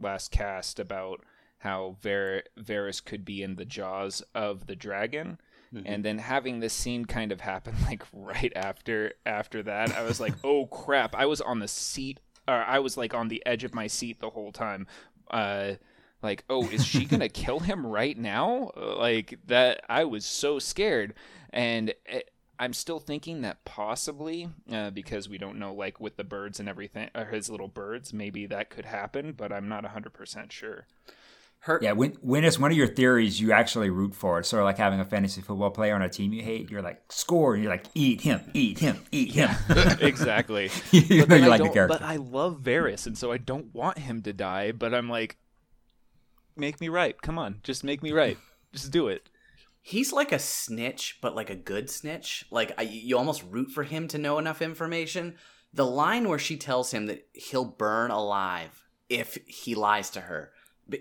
last 0.00 0.30
cast 0.30 0.78
about 0.78 1.24
how 1.58 1.96
Var- 2.02 2.44
Varys 2.58 3.04
could 3.04 3.24
be 3.24 3.42
in 3.42 3.56
the 3.56 3.64
jaws 3.64 4.22
of 4.34 4.66
the 4.66 4.76
dragon, 4.76 5.38
and 5.84 6.04
then 6.04 6.18
having 6.18 6.60
this 6.60 6.72
scene 6.72 7.04
kind 7.04 7.30
of 7.32 7.40
happen 7.42 7.74
like 7.86 8.02
right 8.12 8.52
after 8.56 9.12
after 9.26 9.62
that, 9.64 9.94
I 9.94 10.02
was 10.02 10.20
like, 10.20 10.34
oh 10.44 10.66
crap! 10.66 11.14
I 11.14 11.26
was 11.26 11.40
on 11.40 11.58
the 11.58 11.68
seat, 11.68 12.20
or 12.46 12.54
I 12.54 12.78
was 12.78 12.96
like 12.96 13.14
on 13.14 13.28
the 13.28 13.42
edge 13.46 13.64
of 13.64 13.74
my 13.74 13.86
seat 13.86 14.20
the 14.20 14.30
whole 14.30 14.52
time. 14.52 14.86
Uh, 15.30 15.72
like, 16.22 16.44
oh, 16.48 16.68
is 16.68 16.84
she 16.84 17.04
gonna 17.04 17.28
kill 17.44 17.60
him 17.60 17.86
right 17.86 18.16
now? 18.16 18.70
Like 18.76 19.38
that, 19.46 19.82
I 19.88 20.04
was 20.04 20.24
so 20.24 20.58
scared, 20.58 21.14
and. 21.50 21.94
It, 22.06 22.30
I'm 22.58 22.72
still 22.72 22.98
thinking 22.98 23.42
that 23.42 23.64
possibly, 23.64 24.48
uh, 24.72 24.90
because 24.90 25.28
we 25.28 25.38
don't 25.38 25.58
know, 25.58 25.72
like 25.72 26.00
with 26.00 26.16
the 26.16 26.24
birds 26.24 26.58
and 26.58 26.68
everything, 26.68 27.08
or 27.14 27.26
his 27.26 27.48
little 27.48 27.68
birds, 27.68 28.12
maybe 28.12 28.46
that 28.46 28.70
could 28.70 28.84
happen, 28.84 29.32
but 29.32 29.52
I'm 29.52 29.68
not 29.68 29.84
100% 29.84 30.50
sure. 30.50 30.86
Her, 31.60 31.80
yeah, 31.82 31.92
when 31.92 32.12
when 32.20 32.44
it's 32.44 32.58
one 32.58 32.70
of 32.70 32.76
your 32.76 32.86
theories 32.86 33.40
you 33.40 33.50
actually 33.50 33.90
root 33.90 34.14
for, 34.14 34.38
it's 34.38 34.48
sort 34.48 34.60
of 34.60 34.64
like 34.64 34.78
having 34.78 35.00
a 35.00 35.04
fantasy 35.04 35.40
football 35.40 35.70
player 35.70 35.92
on 35.94 36.02
a 36.02 36.08
team 36.08 36.32
you 36.32 36.40
hate. 36.40 36.70
You're 36.70 36.82
like 36.82 37.02
score, 37.10 37.54
and 37.54 37.62
you're 37.62 37.72
like 37.72 37.86
eat 37.94 38.20
him, 38.20 38.40
eat 38.54 38.78
him, 38.78 39.04
eat 39.10 39.32
him. 39.32 39.50
exactly. 40.00 40.70
you 40.92 41.18
know 41.18 41.24
then 41.24 41.42
you 41.42 41.48
like 41.48 41.60
the 41.60 41.68
character. 41.68 41.98
But 41.98 42.02
I 42.02 42.16
love 42.16 42.60
Varys, 42.62 43.08
and 43.08 43.18
so 43.18 43.32
I 43.32 43.38
don't 43.38 43.74
want 43.74 43.98
him 43.98 44.22
to 44.22 44.32
die, 44.32 44.70
but 44.70 44.94
I'm 44.94 45.08
like, 45.08 45.36
make 46.56 46.80
me 46.80 46.88
right. 46.88 47.20
Come 47.20 47.38
on, 47.38 47.58
just 47.64 47.82
make 47.82 48.04
me 48.04 48.12
right. 48.12 48.38
Just 48.72 48.92
do 48.92 49.08
it. 49.08 49.28
He's 49.82 50.12
like 50.12 50.32
a 50.32 50.38
snitch, 50.38 51.18
but 51.20 51.34
like 51.34 51.50
a 51.50 51.54
good 51.54 51.90
snitch. 51.90 52.44
Like 52.50 52.72
I, 52.78 52.82
you 52.82 53.16
almost 53.16 53.44
root 53.50 53.70
for 53.70 53.84
him 53.84 54.08
to 54.08 54.18
know 54.18 54.38
enough 54.38 54.62
information. 54.62 55.36
The 55.72 55.86
line 55.86 56.28
where 56.28 56.38
she 56.38 56.56
tells 56.56 56.90
him 56.90 57.06
that 57.06 57.26
he'll 57.32 57.64
burn 57.64 58.10
alive 58.10 58.84
if 59.08 59.38
he 59.46 59.74
lies 59.74 60.10
to 60.10 60.20
her, 60.22 60.52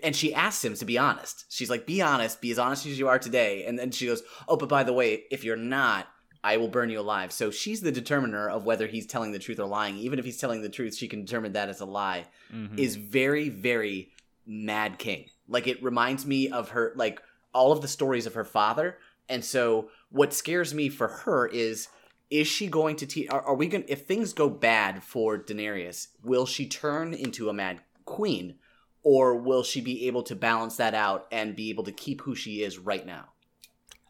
and 0.03 0.15
she 0.15 0.33
asks 0.33 0.63
him 0.63 0.75
to 0.75 0.85
be 0.85 0.97
honest. 0.97 1.45
She's 1.49 1.69
like, 1.69 1.85
"Be 1.85 2.01
honest, 2.01 2.41
be 2.41 2.51
as 2.51 2.59
honest 2.59 2.85
as 2.85 2.99
you 2.99 3.07
are 3.07 3.19
today." 3.19 3.65
And 3.65 3.77
then 3.77 3.91
she 3.91 4.07
goes, 4.07 4.23
"Oh, 4.47 4.57
but 4.57 4.69
by 4.69 4.83
the 4.83 4.93
way, 4.93 5.23
if 5.31 5.43
you're 5.43 5.55
not." 5.55 6.07
I 6.43 6.57
will 6.57 6.67
burn 6.69 6.89
you 6.89 6.99
alive. 6.99 7.33
So 7.33 7.51
she's 7.51 7.81
the 7.81 7.91
determiner 7.91 8.47
of 8.47 8.63
whether 8.63 8.87
he's 8.87 9.05
telling 9.05 9.33
the 9.33 9.39
truth 9.39 9.59
or 9.59 9.65
lying. 9.65 9.97
Even 9.97 10.17
if 10.17 10.23
he's 10.23 10.37
telling 10.37 10.61
the 10.61 10.69
truth, 10.69 10.95
she 10.95 11.07
can 11.07 11.25
determine 11.25 11.53
that 11.53 11.67
as 11.67 11.81
a 11.81 11.85
lie. 11.85 12.25
Mm-hmm. 12.53 12.79
Is 12.79 12.95
very, 12.95 13.49
very 13.49 14.13
Mad 14.45 14.97
King. 14.97 15.25
Like 15.47 15.67
it 15.67 15.83
reminds 15.83 16.25
me 16.25 16.49
of 16.49 16.69
her, 16.69 16.93
like 16.95 17.21
all 17.57 17.71
of 17.71 17.81
the 17.81 17.87
stories 17.87 18.27
of 18.27 18.35
her 18.35 18.45
father. 18.45 18.99
And 19.27 19.43
so 19.43 19.89
what 20.09 20.31
scares 20.31 20.73
me 20.73 20.89
for 20.89 21.07
her 21.07 21.47
is 21.47 21.89
is 22.29 22.45
she 22.45 22.67
going 22.67 22.97
to 22.97 23.05
te- 23.05 23.27
are, 23.29 23.41
are 23.41 23.55
we 23.55 23.67
going 23.67 23.85
if 23.87 24.05
things 24.05 24.33
go 24.33 24.49
bad 24.49 25.01
for 25.01 25.37
Daenerys, 25.37 26.07
will 26.23 26.45
she 26.45 26.67
turn 26.67 27.13
into 27.13 27.49
a 27.49 27.53
mad 27.53 27.81
queen 28.05 28.55
or 29.01 29.35
will 29.35 29.63
she 29.63 29.81
be 29.81 30.07
able 30.07 30.21
to 30.23 30.35
balance 30.35 30.75
that 30.75 30.93
out 30.93 31.27
and 31.31 31.55
be 31.55 31.69
able 31.69 31.85
to 31.85 31.91
keep 31.91 32.21
who 32.21 32.35
she 32.35 32.61
is 32.61 32.77
right 32.77 33.05
now? 33.05 33.25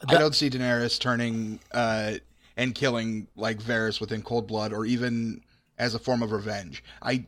I 0.10 0.18
don't 0.18 0.36
see 0.36 0.50
Daenerys 0.50 1.00
turning 1.00 1.60
uh, 1.72 2.14
and 2.56 2.76
killing 2.76 3.28
like 3.36 3.60
Varys 3.60 4.02
within 4.02 4.22
cold 4.22 4.48
blood, 4.48 4.74
or 4.74 4.86
even 4.86 5.42
as 5.78 5.96
a 5.96 6.00
form 6.00 6.22
of 6.22 6.32
revenge. 6.32 6.84
I 7.02 7.26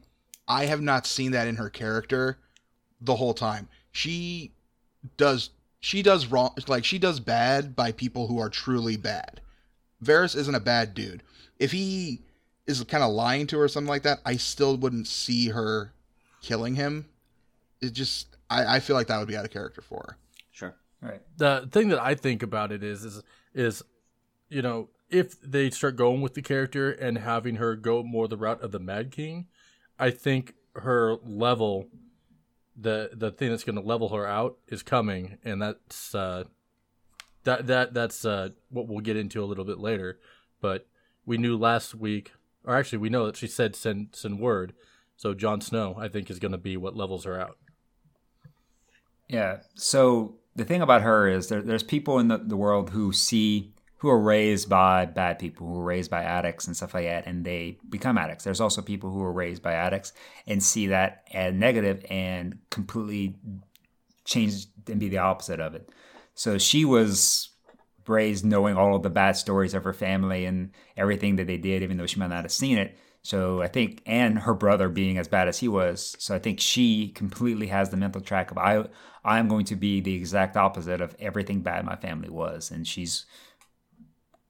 I 0.47 0.65
have 0.65 0.81
not 0.81 1.05
seen 1.05 1.31
that 1.31 1.47
in 1.47 1.55
her 1.55 1.69
character 1.69 2.39
the 2.99 3.15
whole 3.15 3.33
time. 3.33 3.69
She 3.91 4.51
does 5.17 5.51
she 5.79 6.01
does 6.01 6.27
wrong 6.27 6.51
like 6.67 6.85
she 6.85 6.99
does 6.99 7.19
bad 7.19 7.75
by 7.75 7.91
people 7.91 8.27
who 8.27 8.39
are 8.39 8.49
truly 8.49 8.97
bad. 8.97 9.41
Varys 10.03 10.35
isn't 10.35 10.55
a 10.55 10.59
bad 10.59 10.93
dude. 10.93 11.23
If 11.57 11.71
he 11.71 12.21
is 12.67 12.83
kind 12.83 13.03
of 13.03 13.11
lying 13.11 13.47
to 13.47 13.57
her 13.57 13.63
or 13.63 13.67
something 13.67 13.89
like 13.89 14.03
that, 14.03 14.19
I 14.25 14.37
still 14.37 14.77
wouldn't 14.77 15.07
see 15.07 15.49
her 15.49 15.93
killing 16.41 16.75
him. 16.75 17.07
It 17.81 17.93
just 17.93 18.37
I, 18.49 18.75
I 18.75 18.79
feel 18.79 18.95
like 18.95 19.07
that 19.07 19.19
would 19.19 19.27
be 19.27 19.37
out 19.37 19.45
of 19.45 19.51
character 19.51 19.81
for 19.81 20.03
her. 20.07 20.17
Sure. 20.51 20.75
Right. 21.01 21.21
the 21.37 21.69
thing 21.71 21.89
that 21.89 22.01
I 22.01 22.15
think 22.15 22.43
about 22.43 22.71
it 22.71 22.83
is 22.83 23.05
is 23.05 23.23
is 23.53 23.83
you 24.49 24.61
know 24.61 24.89
if 25.09 25.39
they 25.41 25.69
start 25.69 25.95
going 25.95 26.21
with 26.21 26.33
the 26.33 26.41
character 26.41 26.91
and 26.91 27.17
having 27.17 27.55
her 27.55 27.75
go 27.75 28.03
more 28.03 28.27
the 28.27 28.37
route 28.37 28.61
of 28.61 28.71
the 28.71 28.79
Mad 28.79 29.11
King, 29.11 29.47
I 29.97 30.11
think 30.11 30.53
her 30.75 31.15
level, 31.25 31.87
the 32.79 33.11
the 33.13 33.31
thing 33.31 33.49
that's 33.49 33.63
going 33.63 33.75
to 33.75 33.81
level 33.81 34.09
her 34.09 34.25
out 34.25 34.57
is 34.67 34.83
coming, 34.83 35.37
and 35.43 35.61
that's 35.61 36.15
uh, 36.15 36.45
that 37.43 37.67
that 37.67 37.93
that's 37.93 38.25
uh, 38.25 38.49
what 38.69 38.87
we'll 38.87 38.99
get 38.99 39.17
into 39.17 39.43
a 39.43 39.45
little 39.45 39.65
bit 39.65 39.79
later. 39.79 40.19
But 40.61 40.87
we 41.25 41.37
knew 41.37 41.57
last 41.57 41.95
week, 41.95 42.33
or 42.63 42.75
actually 42.75 42.99
we 42.99 43.09
know 43.09 43.25
that 43.25 43.37
she 43.37 43.47
said 43.47 43.75
send 43.75 44.09
send 44.13 44.39
word. 44.39 44.73
So 45.17 45.33
Jon 45.33 45.59
Snow, 45.59 45.97
I 45.99 46.07
think, 46.07 46.29
is 46.29 46.39
going 46.39 46.53
to 46.53 46.57
be 46.57 46.77
what 46.77 46.95
levels 46.95 47.25
her 47.25 47.39
out. 47.39 47.57
Yeah. 49.27 49.57
So 49.75 50.37
the 50.55 50.65
thing 50.65 50.81
about 50.81 51.01
her 51.01 51.27
is 51.27 51.49
there, 51.49 51.61
there's 51.61 51.83
people 51.83 52.19
in 52.19 52.29
the, 52.29 52.37
the 52.37 52.57
world 52.57 52.91
who 52.91 53.11
see 53.11 53.73
who 53.99 54.09
are 54.09 54.19
raised 54.19 54.69
by 54.69 55.05
bad 55.05 55.39
people, 55.39 55.67
who 55.67 55.79
are 55.79 55.83
raised 55.83 56.09
by 56.09 56.23
addicts 56.23 56.67
and 56.67 56.75
stuff 56.75 56.93
like 56.93 57.05
that, 57.05 57.27
and 57.27 57.45
they 57.45 57.77
become 57.89 58.17
addicts. 58.17 58.43
There's 58.43 58.61
also 58.61 58.81
people 58.81 59.11
who 59.11 59.21
are 59.21 59.31
raised 59.31 59.61
by 59.61 59.73
addicts 59.73 60.13
and 60.47 60.63
see 60.63 60.87
that 60.87 61.27
as 61.31 61.53
negative 61.53 62.05
and 62.09 62.59
completely 62.69 63.35
change 64.25 64.67
and 64.87 64.99
be 64.99 65.09
the 65.09 65.17
opposite 65.17 65.59
of 65.59 65.75
it. 65.75 65.89
So 66.33 66.57
she 66.57 66.85
was 66.85 67.49
raised 68.07 68.45
knowing 68.45 68.75
all 68.75 68.95
of 68.95 69.03
the 69.03 69.09
bad 69.09 69.35
stories 69.35 69.73
of 69.73 69.83
her 69.83 69.93
family 69.93 70.45
and 70.45 70.71
everything 70.95 71.35
that 71.35 71.47
they 71.47 71.57
did, 71.57 71.83
even 71.83 71.97
though 71.97 72.07
she 72.07 72.19
might 72.19 72.29
not 72.29 72.43
have 72.43 72.51
seen 72.51 72.77
it. 72.77 72.97
So 73.21 73.61
I 73.61 73.67
think, 73.67 74.01
and 74.05 74.39
her 74.39 74.53
brother 74.53 74.87
being 74.87 75.17
as 75.17 75.27
bad 75.27 75.49
as 75.49 75.59
he 75.59 75.67
was. 75.67 76.15
So 76.19 76.33
I 76.33 76.39
think 76.39 76.59
she 76.59 77.09
completely 77.09 77.67
has 77.67 77.89
the 77.89 77.97
mental 77.97 78.21
track 78.21 78.49
of 78.49 78.57
I, 78.57 78.85
I'm 79.25 79.49
going 79.49 79.65
to 79.65 79.75
be 79.75 79.99
the 79.99 80.15
exact 80.15 80.55
opposite 80.55 81.01
of 81.01 81.15
everything 81.19 81.59
bad 81.59 81.85
my 81.85 81.97
family 81.97 82.29
was, 82.29 82.71
and 82.71 82.87
she's 82.87 83.25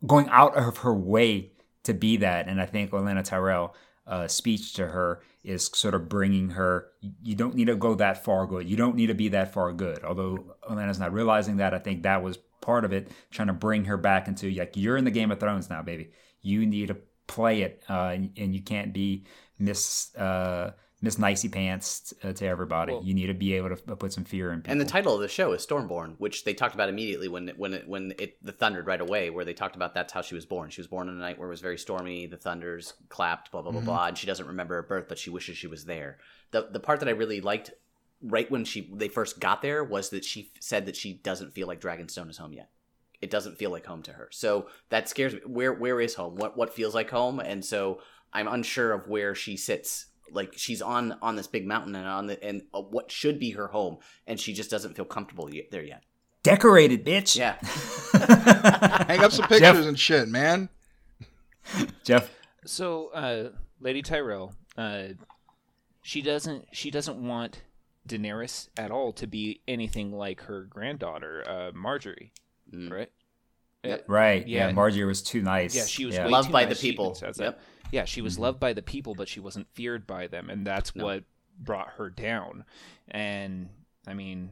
going 0.06 0.28
out 0.30 0.56
of 0.56 0.78
her 0.80 0.94
way 0.94 1.52
to 1.84 1.94
be 1.94 2.18
that. 2.18 2.48
And 2.48 2.62
I 2.62 2.66
think 2.66 2.92
Olenna 2.92 3.24
Tyrell 3.24 3.76
uh, 4.08 4.28
speech 4.28 4.74
to 4.74 4.88
her 4.88 5.22
is 5.44 5.70
sort 5.74 5.94
of 5.94 6.10
bringing 6.10 6.52
her. 6.52 6.88
You 7.24 7.36
don't 7.36 7.56
need 7.56 7.68
to 7.68 7.76
go 7.76 7.96
that 7.96 8.24
far 8.24 8.46
good. 8.48 8.70
You 8.70 8.76
don't 8.76 8.96
need 8.96 9.08
to 9.08 9.14
be 9.14 9.30
that 9.30 9.54
far 9.54 9.72
good. 9.72 10.04
Although 10.04 10.56
Olenna's 10.70 11.00
not 11.00 11.14
realizing 11.14 11.58
that, 11.58 11.74
I 11.74 11.80
think 11.80 12.04
that 12.04 12.24
was 12.24 12.38
part 12.62 12.86
of 12.86 12.92
it, 12.92 13.12
trying 13.32 13.48
to 13.48 13.54
bring 13.54 13.86
her 13.86 13.98
back 13.98 14.28
into 14.28 14.50
like 14.52 14.76
you're 14.76 14.98
in 14.98 15.06
the 15.06 15.12
Game 15.12 15.32
of 15.32 15.40
Thrones 15.40 15.70
now, 15.70 15.82
baby. 15.82 16.12
You 16.42 16.66
need 16.66 16.88
to 16.88 16.98
play 17.28 17.62
it, 17.62 17.84
uh, 17.90 18.12
and, 18.14 18.32
and 18.38 18.54
you 18.54 18.62
can't 18.62 18.94
be 18.94 19.26
Miss 19.58 20.16
uh, 20.16 20.72
Miss 21.02 21.18
Nicey 21.18 21.48
Pants 21.48 22.14
uh, 22.24 22.34
to 22.34 22.46
everybody. 22.46 22.94
Well- 22.94 23.04
you 23.04 23.14
need 23.14 23.28
to 23.28 23.34
be 23.34 23.54
able 23.54 23.70
to 23.70 23.96
put 23.96 24.12
some 24.12 24.26
fear 24.26 24.52
in 24.52 24.60
people. 24.62 24.74
And 24.74 24.82
the 24.82 24.86
title 24.86 25.16
of 25.16 25.22
the 25.22 25.28
show 25.30 25.54
is 25.54 25.66
Stormborn, 25.66 26.16
which 26.18 26.44
they 26.44 26.54
talked 26.54 26.76
about 26.76 26.90
immediately 26.90 27.28
when 27.30 27.50
it, 27.50 27.58
when 27.58 27.74
it, 27.74 27.88
when 27.88 28.14
it 28.20 28.44
the 28.44 28.52
thundered 28.52 28.86
right 28.86 29.00
away, 29.00 29.30
where 29.30 29.46
they 29.46 29.54
talked 29.54 29.76
about 29.78 29.94
that's 29.94 30.12
how 30.12 30.22
she 30.22 30.36
was 30.36 30.46
born. 30.46 30.70
She 30.70 30.82
was 30.82 30.88
born 30.88 31.08
on 31.08 31.16
a 31.16 31.20
night 31.20 31.40
where 31.40 31.48
it 31.48 31.52
was 31.52 31.62
very 31.62 31.78
stormy. 31.78 32.26
The 32.26 32.38
thunders 32.38 32.94
clapped, 33.08 33.52
blah 33.52 33.62
blah 33.62 33.72
blah 33.72 33.82
blah, 33.82 34.08
and 34.08 34.18
she 34.18 34.28
doesn't 34.28 34.48
remember 34.48 34.76
her 34.76 34.84
birth, 34.84 35.06
but 35.08 35.18
she 35.18 35.30
wishes 35.30 35.58
she 35.58 35.68
was 35.68 35.86
there. 35.86 36.18
The 36.52 36.68
the 36.70 36.80
part 36.80 37.00
that 37.00 37.10
I 37.10 37.14
really 37.14 37.40
liked 37.40 37.72
right 38.22 38.52
when 38.52 38.66
she 38.66 38.90
they 38.94 39.08
first 39.08 39.40
got 39.40 39.62
there 39.62 39.84
was 39.84 40.10
that 40.10 40.26
she 40.26 40.52
said 40.60 40.86
that 40.86 40.98
she 40.98 41.14
doesn't 41.14 41.54
feel 41.54 41.68
like 41.68 41.80
Dragonstone 41.80 42.30
is 42.30 42.38
home 42.38 42.52
yet. 42.52 42.70
It 43.22 43.30
doesn't 43.30 43.58
feel 43.58 43.72
like 43.72 43.86
home 43.86 44.02
to 44.04 44.14
her. 44.14 44.28
So 44.32 44.68
that 44.90 45.08
scares 45.08 45.34
me. 45.34 45.40
Where 45.46 45.74
where 45.74 46.02
is 46.02 46.16
home? 46.16 46.36
What 46.36 46.58
what 46.58 46.74
feels 46.74 46.94
like 46.94 47.10
home? 47.10 47.40
And 47.40 47.64
so 47.64 48.02
I'm 48.34 48.48
unsure 48.50 48.92
of 48.92 49.08
where 49.08 49.34
she 49.34 49.56
sits. 49.56 50.08
Like 50.34 50.54
she's 50.58 50.82
on 50.82 51.18
on 51.22 51.36
this 51.36 51.48
big 51.48 51.66
mountain 51.68 51.96
and 51.96 52.08
on 52.08 52.28
the 52.28 52.44
and 52.44 52.64
uh, 52.74 52.82
what 52.82 53.12
should 53.12 53.40
be 53.40 53.52
her 53.52 53.68
home, 53.68 53.98
and 54.28 54.40
she 54.40 54.54
just 54.54 54.70
doesn't 54.72 54.96
feel 54.96 55.06
comfortable 55.06 55.54
yet, 55.54 55.72
there 55.72 55.84
yet. 55.84 56.04
Decorated, 56.44 57.06
bitch. 57.06 57.36
Yeah, 57.36 57.56
Hang 59.08 59.20
up 59.20 59.32
some 59.32 59.48
pictures 59.48 59.86
and 59.86 60.00
shit, 60.00 60.28
man. 60.30 60.70
Geoff. 62.04 62.30
So, 62.66 63.10
uh, 63.10 63.50
Lady 63.80 64.02
Tyrell, 64.02 64.54
uh, 64.78 65.10
she 66.02 66.22
doesn't 66.22 66.66
she 66.72 66.92
doesn't 66.92 67.18
want 67.18 67.64
Daenerys 68.08 68.70
at 68.78 68.90
all 68.92 69.12
to 69.14 69.28
be 69.28 69.62
anything 69.68 70.12
like 70.12 70.42
her 70.44 70.64
granddaughter, 70.64 71.44
uh, 71.48 71.72
Margaery, 71.78 72.32
Mm. 72.74 72.92
right? 72.92 73.12
Uh, 73.84 73.90
yep. 73.90 74.06
Right. 74.08 74.48
Yeah. 74.48 74.68
Yeah. 74.68 74.74
Margaery 74.74 75.08
was 75.08 75.22
too 75.22 75.42
nice. 75.42 75.76
Yeah, 75.76 75.86
she 75.86 76.06
was 76.06 76.16
Yeah. 76.16 76.28
Loved 76.28 76.52
by 76.52 76.66
nice. 76.66 76.80
the 76.80 76.90
people. 76.90 77.16
says. 77.16 77.38
Yep. 77.40 77.60
Yeah, 77.92 78.06
she 78.06 78.22
was 78.22 78.34
mm-hmm. 78.34 78.44
loved 78.44 78.60
by 78.60 78.74
the 78.74 78.82
people, 78.82 79.16
but 79.16 79.28
she 79.28 79.40
wasn't 79.40 79.68
feared 79.74 80.06
by 80.06 80.28
them, 80.28 80.50
and 80.50 80.66
that's 80.66 80.96
No. 80.96 81.06
what 81.06 81.24
brought 81.60 81.90
her 81.92 82.10
down. 82.10 82.66
And 83.08 83.70
I 84.08 84.14
mean, 84.14 84.52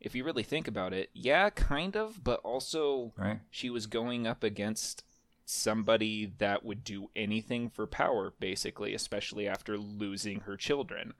if 0.00 0.14
you 0.14 0.24
really 0.24 0.42
think 0.42 0.68
about 0.68 0.92
it, 0.92 1.10
yeah, 1.12 1.50
kind 1.50 1.96
of, 1.96 2.22
but 2.24 2.40
also 2.40 3.12
Right. 3.16 3.40
she 3.50 3.68
was 3.68 3.86
going 3.86 4.26
up 4.26 4.42
against 4.42 5.04
somebody 5.44 6.26
that 6.38 6.64
would 6.64 6.84
do 6.84 7.10
anything 7.16 7.68
for 7.70 7.86
power, 7.86 8.32
basically, 8.38 8.94
especially 8.94 9.48
after 9.48 9.78
losing 9.78 10.40
her 10.40 10.56
children. 10.56 11.14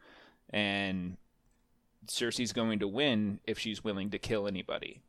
And 0.51 1.17
Cersei's 2.07 2.53
going 2.53 2.79
to 2.79 2.89
win 2.89 3.41
if 3.45 3.59
she's 3.59 3.83
willing 3.83 4.11
to 4.11 4.19
kill 4.19 4.47
anybody. 4.47 5.03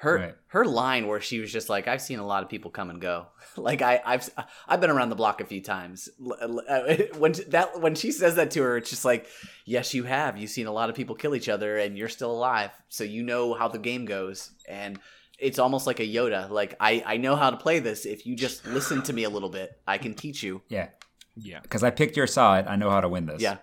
Her 0.00 0.14
Right. 0.18 0.34
her 0.48 0.64
line 0.64 1.06
where 1.08 1.20
she 1.20 1.40
was 1.40 1.52
just 1.52 1.68
like, 1.68 1.88
"I've 1.88 2.00
seen 2.00 2.18
a 2.20 2.26
lot 2.26 2.42
of 2.44 2.48
people 2.48 2.70
come 2.70 2.88
and 2.90 3.00
go. 3.00 3.26
like 3.56 3.82
I 3.82 4.00
I've 4.04 4.28
I've 4.68 4.80
been 4.80 4.90
around 4.90 5.08
the 5.10 5.16
block 5.16 5.40
a 5.40 5.44
few 5.44 5.60
times." 5.60 6.08
L- 6.24 6.36
l- 6.40 6.62
uh, 6.68 6.94
When 7.18 7.32
that 7.48 7.80
when 7.80 7.94
she 7.96 8.12
says 8.12 8.36
that 8.36 8.50
to 8.52 8.62
her, 8.62 8.76
it's 8.76 8.90
just 8.90 9.04
like, 9.04 9.26
"Yes, 9.64 9.94
you 9.94 10.04
have. 10.04 10.36
You've 10.38 10.50
seen 10.50 10.66
a 10.68 10.72
lot 10.72 10.88
of 10.88 10.94
people 10.96 11.14
kill 11.16 11.34
each 11.34 11.48
other, 11.48 11.76
and 11.78 11.98
you're 11.98 12.08
still 12.08 12.30
alive, 12.30 12.70
so 12.88 13.02
you 13.04 13.22
know 13.24 13.54
how 13.54 13.66
the 13.68 13.78
game 13.78 14.04
goes." 14.04 14.52
And 14.68 14.98
it's 15.38 15.58
almost 15.58 15.86
like 15.86 16.00
a 16.00 16.06
Yoda. 16.06 16.48
Like 16.48 16.76
I 16.80 17.02
I 17.04 17.16
know 17.16 17.34
how 17.36 17.50
to 17.50 17.56
play 17.56 17.80
this. 17.80 18.06
If 18.06 18.24
you 18.26 18.36
just 18.36 18.66
listen 18.66 19.02
to 19.02 19.12
me 19.12 19.24
a 19.24 19.30
little 19.30 19.50
bit, 19.50 19.80
I 19.86 19.98
can 19.98 20.14
teach 20.14 20.42
you. 20.44 20.62
Yeah. 20.68 20.88
Yeah. 21.36 21.60
Because 21.60 21.82
I 21.82 21.90
picked 21.90 22.16
your 22.16 22.26
side. 22.28 22.66
I 22.68 22.76
know 22.76 22.90
how 22.90 23.00
to 23.00 23.08
win 23.08 23.26
this. 23.26 23.40
Yeah. 23.42 23.56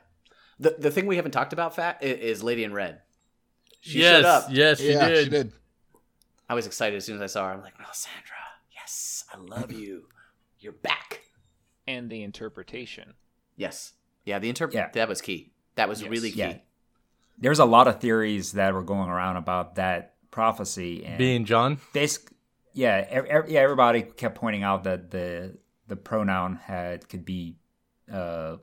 The 0.60 0.76
the 0.80 0.92
thing 0.92 1.06
we 1.08 1.16
haven't 1.18 1.32
talked 1.32 1.54
about, 1.54 1.76
Fat, 1.76 2.04
is 2.04 2.44
Lady 2.44 2.64
in 2.66 2.74
Red. 2.74 3.02
She 3.82 4.00
yes, 4.00 4.16
showed 4.18 4.26
up. 4.26 4.46
yes, 4.50 4.80
she 4.80 4.92
yeah, 4.92 5.08
did. 5.10 5.24
she 5.26 5.30
did. 5.30 5.52
I 6.50 6.54
was 6.54 6.66
excited 6.68 6.96
as 6.98 7.06
soon 7.06 7.16
as 7.16 7.22
I 7.22 7.26
saw 7.28 7.48
her. 7.48 7.54
I'm 7.54 7.62
like, 7.62 7.78
Melisandre, 7.78 8.08
yes, 8.74 9.26
I 9.34 9.38
love 9.38 9.72
you. 9.72 10.08
You're 10.60 10.74
back. 10.74 11.22
And 11.88 12.10
the 12.10 12.24
interpretation. 12.24 13.14
Yes. 13.56 13.94
Yeah, 14.26 14.40
the 14.40 14.50
interpret 14.50 14.76
Yeah. 14.76 14.90
that 14.94 15.08
was 15.10 15.22
key. 15.22 15.54
That 15.76 15.88
was 15.90 16.02
Yes. 16.02 16.10
really 16.10 16.32
key. 16.32 16.40
Yeah. 16.40 16.58
There's 17.38 17.60
a 17.60 17.66
lot 17.66 17.88
of 17.88 18.00
theories 18.00 18.54
that 18.54 18.74
were 18.74 18.84
going 18.84 19.10
around 19.10 19.38
about 19.38 19.76
that 19.76 20.16
prophecy. 20.32 21.06
And 21.06 21.18
Being 21.18 21.46
John. 21.46 21.80
basic, 21.94 22.30
yeah, 22.74 23.06
ev- 23.10 23.26
ev- 23.26 23.50
yeah. 23.50 23.60
Everybody 23.62 24.02
kept 24.04 24.36
pointing 24.36 24.64
out 24.64 24.84
that 24.84 25.12
the 25.12 25.58
the 25.88 25.96
pronoun 25.96 26.56
had 26.56 27.08
could 27.10 27.24
be 27.26 27.58
uh, 28.12 28.58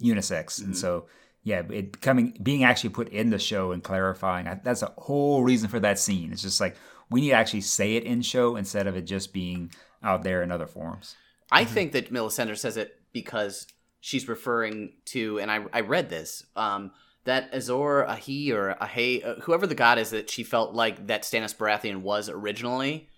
unisex, 0.00 0.60
Mhm. 0.60 0.64
and 0.64 0.76
so 0.76 1.06
yeah, 1.44 1.62
it 1.70 2.00
coming 2.00 2.36
being 2.42 2.64
actually 2.64 2.90
put 2.90 3.08
in 3.10 3.30
the 3.30 3.38
show 3.38 3.72
and 3.72 3.82
clarifying 3.84 4.46
I- 4.48 4.54
that's 4.62 4.82
a 4.82 4.92
whole 4.98 5.42
reason 5.44 5.68
for 5.68 5.78
that 5.80 5.98
scene. 5.98 6.32
It's 6.32 6.42
just 6.42 6.60
like 6.60 6.76
we 7.12 7.20
need 7.20 7.30
to 7.30 7.36
actually 7.36 7.60
say 7.60 7.96
it 7.96 8.04
in 8.04 8.22
show 8.22 8.56
instead 8.56 8.86
of 8.86 8.96
it 8.96 9.02
just 9.02 9.32
being 9.32 9.70
out 10.02 10.22
there 10.22 10.42
in 10.42 10.50
other 10.50 10.66
forms. 10.66 11.14
I 11.50 11.64
think 11.64 11.92
that 11.92 12.12
Melisandre 12.12 12.58
says 12.58 12.76
it 12.76 12.98
because 13.12 13.66
she's 14.00 14.26
referring 14.26 14.94
to, 15.06 15.38
and 15.38 15.50
I, 15.50 15.64
I 15.72 15.80
read 15.80 16.08
this, 16.08 16.44
um, 16.56 16.92
that 17.24 17.50
Azor, 17.52 18.04
Ahi, 18.06 18.50
or 18.50 18.74
Ahe, 18.82 19.22
uh, 19.22 19.34
whoever 19.42 19.66
the 19.66 19.74
god 19.74 19.98
is 19.98 20.10
that 20.10 20.30
she 20.30 20.42
felt 20.42 20.74
like 20.74 21.06
that 21.06 21.22
Stannis 21.22 21.54
Baratheon 21.54 21.98
was 22.00 22.28
originally, 22.28 23.08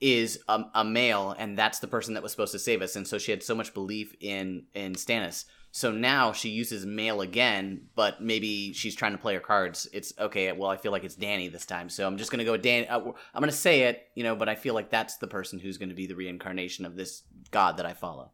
is 0.00 0.40
a, 0.48 0.64
a 0.74 0.84
male, 0.84 1.34
and 1.38 1.56
that's 1.56 1.78
the 1.78 1.86
person 1.86 2.14
that 2.14 2.22
was 2.22 2.32
supposed 2.32 2.52
to 2.52 2.58
save 2.58 2.82
us. 2.82 2.96
And 2.96 3.06
so 3.06 3.18
she 3.18 3.30
had 3.30 3.42
so 3.42 3.54
much 3.54 3.72
belief 3.72 4.14
in 4.20 4.64
in 4.74 4.94
Stannis. 4.94 5.44
So 5.74 5.90
now 5.90 6.32
she 6.32 6.50
uses 6.50 6.84
male 6.84 7.22
again, 7.22 7.86
but 7.96 8.20
maybe 8.22 8.74
she's 8.74 8.94
trying 8.94 9.12
to 9.12 9.18
play 9.18 9.32
her 9.34 9.40
cards. 9.40 9.88
It's 9.92 10.12
okay. 10.18 10.52
Well, 10.52 10.68
I 10.68 10.76
feel 10.76 10.92
like 10.92 11.02
it's 11.02 11.16
Dany 11.16 11.50
this 11.50 11.64
time, 11.64 11.88
so 11.88 12.06
I'm 12.06 12.18
just 12.18 12.30
gonna 12.30 12.44
go 12.44 12.52
with 12.52 12.62
Dany. 12.62 12.86
Uh, 12.90 13.00
I'm 13.34 13.40
gonna 13.40 13.52
say 13.52 13.84
it, 13.84 14.06
you 14.14 14.22
know, 14.22 14.36
but 14.36 14.50
I 14.50 14.54
feel 14.54 14.74
like 14.74 14.90
that's 14.90 15.16
the 15.16 15.26
person 15.26 15.58
who's 15.58 15.78
going 15.78 15.88
to 15.88 15.94
be 15.94 16.06
the 16.06 16.14
reincarnation 16.14 16.84
of 16.84 16.94
this 16.96 17.22
god 17.50 17.78
that 17.78 17.86
I 17.86 17.94
follow. 17.94 18.32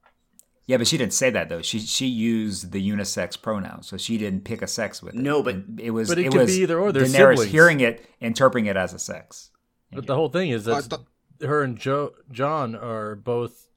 Yeah, 0.67 0.79
but 0.79 0.89
she 0.89 0.99
didn't 0.99 1.13
say 1.15 1.31
that 1.31 1.49
though. 1.49 1.63
She 1.63 1.79
she 1.79 2.07
used 2.07 2.73
the 2.73 2.91
unisex 2.91 3.41
pronoun, 3.41 3.85
so 3.85 3.97
she 3.97 4.19
didn't 4.19 4.43
pick 4.45 4.61
a 4.61 4.67
sex 4.67 5.01
with 5.01 5.15
it. 5.15 5.21
No, 5.21 5.41
but- 5.41 5.55
And 5.55 5.81
it 5.81 5.91
was 5.93 6.09
But 6.09 6.19
it 6.19 6.27
it 6.27 6.33
could 6.33 6.41
was 6.41 6.57
be 6.57 6.63
either 6.63 6.81
or. 6.81 6.91
They're 6.91 7.05
Daenerys 7.05 7.31
siblings. 7.37 7.53
hearing 7.53 7.79
it, 7.81 8.05
interpreting 8.21 8.67
it 8.67 8.77
as 8.77 8.93
a 8.93 8.99
sex. 8.99 9.51
But 9.93 10.07
the 10.09 10.17
whole 10.17 10.29
thing 10.29 10.51
is 10.51 10.65
that 10.65 10.83
thought- 10.85 11.07
her 11.41 11.63
and 11.63 11.79
Joe 11.79 12.15
Jon 12.33 12.75
are 12.75 13.15
both 13.15 13.68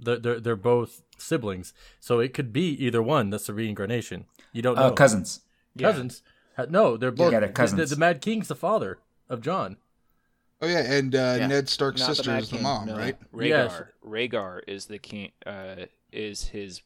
They're, 0.00 0.18
they're 0.18 0.40
they're 0.40 0.56
both 0.56 1.02
siblings, 1.18 1.72
so 1.98 2.20
it 2.20 2.32
could 2.34 2.52
be 2.52 2.70
either 2.84 3.02
one. 3.02 3.30
That's 3.30 3.46
the 3.46 3.54
reincarnation. 3.54 4.24
You 4.52 4.62
don't 4.62 4.76
know. 4.76 4.82
Uh, 4.84 4.92
cousins. 4.92 5.40
cousins. 5.78 6.22
Ha- 6.56 6.66
No, 6.70 6.96
they're 6.96 7.10
both. 7.10 7.32
Yeah, 7.32 7.40
they're 7.40 7.50
cousins. 7.50 7.90
The, 7.90 7.94
the 7.96 8.00
Mad 8.00 8.20
King's 8.20 8.48
the 8.48 8.54
father 8.54 8.98
of 9.28 9.40
Jon. 9.42 9.76
Oh 10.62 10.66
yeah, 10.66 10.80
and 10.92 11.14
uh, 11.14 11.36
Yeah. 11.38 11.46
Ned 11.46 11.68
Stark's 11.68 12.00
Not 12.00 12.16
sister 12.16 12.30
Mad 12.30 12.42
is 12.42 12.50
the 12.50 12.56
King, 12.56 12.62
mom, 12.64 12.86
no. 12.86 12.96
right? 12.96 13.16
Rhaegar. 13.32 13.48
Yes. 13.48 13.82
Rhaegar 14.04 14.60
is 14.66 14.86
the 14.86 14.98
king. 14.98 15.30
Uh, 15.46 15.86
is 16.12 16.48
his. 16.48 16.82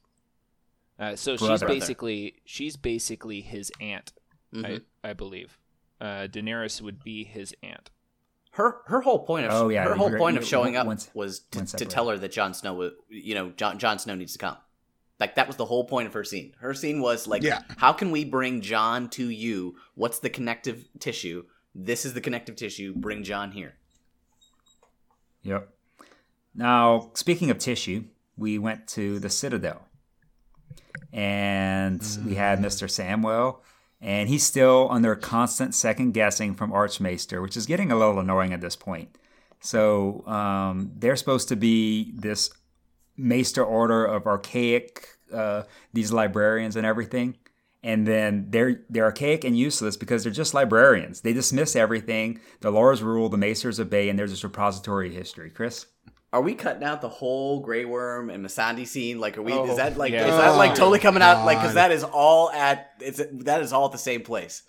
Uh, 0.98 1.16
so 1.16 1.36
she's 1.36 1.62
basically 1.62 2.34
she's 2.44 2.76
basically 2.76 3.40
his 3.40 3.72
aunt, 3.80 4.12
Mhm. 4.54 4.82
I 5.04 5.08
I 5.10 5.12
believe. 5.12 5.58
Uh, 6.00 6.26
Daenerys 6.30 6.80
would 6.82 7.02
be 7.02 7.24
his 7.24 7.54
aunt. 7.62 7.90
Her 8.54 8.82
her 8.86 9.00
whole 9.00 9.24
point 9.26 9.46
of 9.46 9.52
Oh, 9.52 9.68
yeah, 9.68 9.82
her 9.84 9.94
whole 9.94 10.08
you're- 10.08 10.18
point 10.18 10.36
of 10.36 10.44
showing 10.46 10.76
up 10.76 10.86
once- 10.86 11.10
was 11.12 11.40
to, 11.50 11.58
once 11.58 11.72
to 11.72 11.84
tell 11.84 12.08
her 12.08 12.16
that 12.18 12.30
Jon 12.30 12.54
Snow 12.54 12.74
was 12.74 12.92
you 13.08 13.34
know 13.34 13.50
Jon 13.50 13.78
Jon 13.78 13.98
Snow 13.98 14.14
needs 14.14 14.32
to 14.34 14.38
come. 14.38 14.56
Like 15.18 15.34
that 15.34 15.46
was 15.48 15.56
the 15.56 15.64
whole 15.64 15.84
point 15.84 16.06
of 16.06 16.12
her 16.14 16.22
scene. 16.24 16.54
Her 16.60 16.72
scene 16.74 17.00
was 17.00 17.26
like, 17.26 17.42
Yeah. 17.42 17.62
how 17.78 17.92
can 17.92 18.10
we 18.10 18.24
bring 18.24 18.60
Jon 18.60 19.08
to 19.10 19.28
you? 19.28 19.76
What's 19.94 20.18
the 20.20 20.30
connective 20.30 20.86
tissue? 21.00 21.44
This 21.74 22.04
is 22.04 22.14
the 22.14 22.20
connective 22.20 22.56
tissue. 22.56 22.94
Bring 22.94 23.22
Jon 23.24 23.52
here. 23.52 23.74
Yep. 25.42 25.68
Now, 26.54 27.10
speaking 27.14 27.50
of 27.50 27.58
tissue, 27.58 28.04
we 28.36 28.58
went 28.58 28.86
to 28.88 29.18
the 29.18 29.30
Citadel. 29.30 29.86
And 31.12 32.02
we 32.26 32.34
had 32.34 32.58
mm. 32.58 32.64
Mr. 32.64 32.88
Samwell, 32.88 33.58
and 34.04 34.28
he's 34.28 34.42
still 34.42 34.86
under 34.90 35.16
constant 35.16 35.74
second 35.74 36.12
guessing 36.12 36.54
from 36.54 36.74
Archmaester, 36.74 37.40
which 37.40 37.56
is 37.56 37.64
getting 37.64 37.90
a 37.90 37.96
little 37.96 38.18
annoying 38.18 38.52
at 38.52 38.60
this 38.60 38.76
point. 38.76 39.16
So 39.60 40.26
um, 40.26 40.92
they're 40.94 41.16
supposed 41.16 41.48
to 41.48 41.56
be 41.56 42.12
this 42.14 42.50
Maester 43.16 43.64
order 43.64 44.04
of 44.04 44.26
archaic, 44.26 45.08
uh, 45.32 45.62
these 45.94 46.12
librarians 46.12 46.76
and 46.76 46.84
everything. 46.84 47.38
And 47.82 48.06
then 48.06 48.46
they're 48.50 48.82
they're 48.90 49.04
archaic 49.04 49.42
and 49.42 49.58
useless 49.58 49.96
because 49.96 50.22
they're 50.22 50.32
just 50.32 50.52
librarians. 50.52 51.22
They 51.22 51.32
dismiss 51.32 51.74
everything. 51.74 52.40
The 52.60 52.70
laws 52.70 53.00
rule, 53.00 53.30
the 53.30 53.38
Maesters 53.38 53.80
obey, 53.80 54.10
and 54.10 54.18
there's 54.18 54.30
this 54.30 54.44
repository 54.44 55.14
history. 55.14 55.48
Chris? 55.50 55.86
Are 56.34 56.40
we 56.40 56.54
cutting 56.54 56.82
out 56.82 57.00
the 57.00 57.08
whole 57.08 57.60
Grey 57.60 57.84
Worm 57.84 58.28
and 58.28 58.44
Missandei 58.44 58.88
scene? 58.88 59.20
Like, 59.20 59.38
are 59.38 59.42
we? 59.42 59.52
Oh, 59.52 59.70
is 59.70 59.76
that 59.76 59.96
like? 59.96 60.12
yeah. 60.12 60.26
Is 60.26 60.36
that 60.36 60.56
like 60.56 60.72
Oh, 60.72 60.74
totally 60.74 60.98
coming 60.98 61.22
out? 61.22 61.46
Like, 61.46 61.58
because 61.58 61.74
that 61.74 61.92
is 61.92 62.02
all 62.02 62.50
at. 62.50 62.90
It's 63.00 63.22
that 63.44 63.62
is 63.62 63.72
all 63.72 63.86
at 63.86 63.92
the 63.92 63.98
same 63.98 64.22
place. 64.22 64.64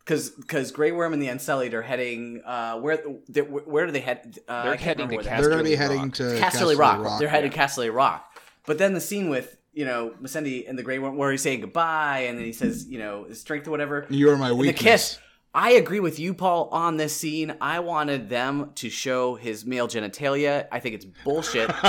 Because 0.00 0.30
because 0.30 0.72
Grey 0.72 0.90
Worm 0.90 1.12
and 1.12 1.22
the 1.22 1.28
Unsullied 1.28 1.72
are 1.72 1.82
heading. 1.82 2.42
Uh, 2.44 2.80
where 2.80 2.98
they, 3.28 3.42
where 3.42 3.86
do 3.86 3.92
they 3.92 4.00
head? 4.00 4.40
Uh, 4.48 4.64
They're 4.64 4.74
heading 4.76 5.08
to 5.08 5.14
where 5.14 5.22
They're 5.24 5.42
going 5.50 5.58
to 5.58 5.62
be 5.64 5.76
heading 5.76 6.02
Rock. 6.02 6.14
to 6.14 6.22
Casterly 6.24 6.74
Casterly 6.74 6.78
Rock. 6.78 7.18
They're 7.20 7.28
heading 7.28 7.52
yeah. 7.52 7.64
Casterly 7.66 7.94
Rock. 7.94 8.28
But 8.66 8.78
then 8.78 8.92
the 8.92 9.00
scene 9.00 9.28
with 9.30 9.56
you 9.72 9.84
know 9.84 10.14
Missandei 10.20 10.68
and 10.68 10.76
the 10.76 10.82
Grey 10.82 10.98
Worm, 10.98 11.16
where 11.16 11.30
he's 11.30 11.42
saying 11.42 11.60
goodbye, 11.60 12.24
and 12.28 12.36
then 12.38 12.44
he 12.44 12.52
says 12.52 12.88
you 12.88 12.98
know 12.98 13.22
his 13.22 13.40
strength 13.40 13.68
or 13.68 13.70
whatever. 13.70 14.04
You 14.10 14.30
are 14.30 14.36
my 14.36 14.48
And 14.50 14.56
the 14.58 14.62
weakness. 14.62 14.82
kiss. 14.82 15.18
I 15.56 15.70
agree 15.70 16.00
with 16.00 16.18
you, 16.18 16.34
Paul, 16.34 16.68
on 16.70 16.98
this 16.98 17.16
scene. 17.16 17.56
I 17.62 17.80
wanted 17.80 18.28
them 18.28 18.72
to 18.74 18.90
show 18.90 19.36
his 19.36 19.64
male 19.64 19.88
genitalia. 19.88 20.68
I 20.70 20.80
think 20.80 20.94
it's 20.96 21.06
bullshit. 21.24 21.70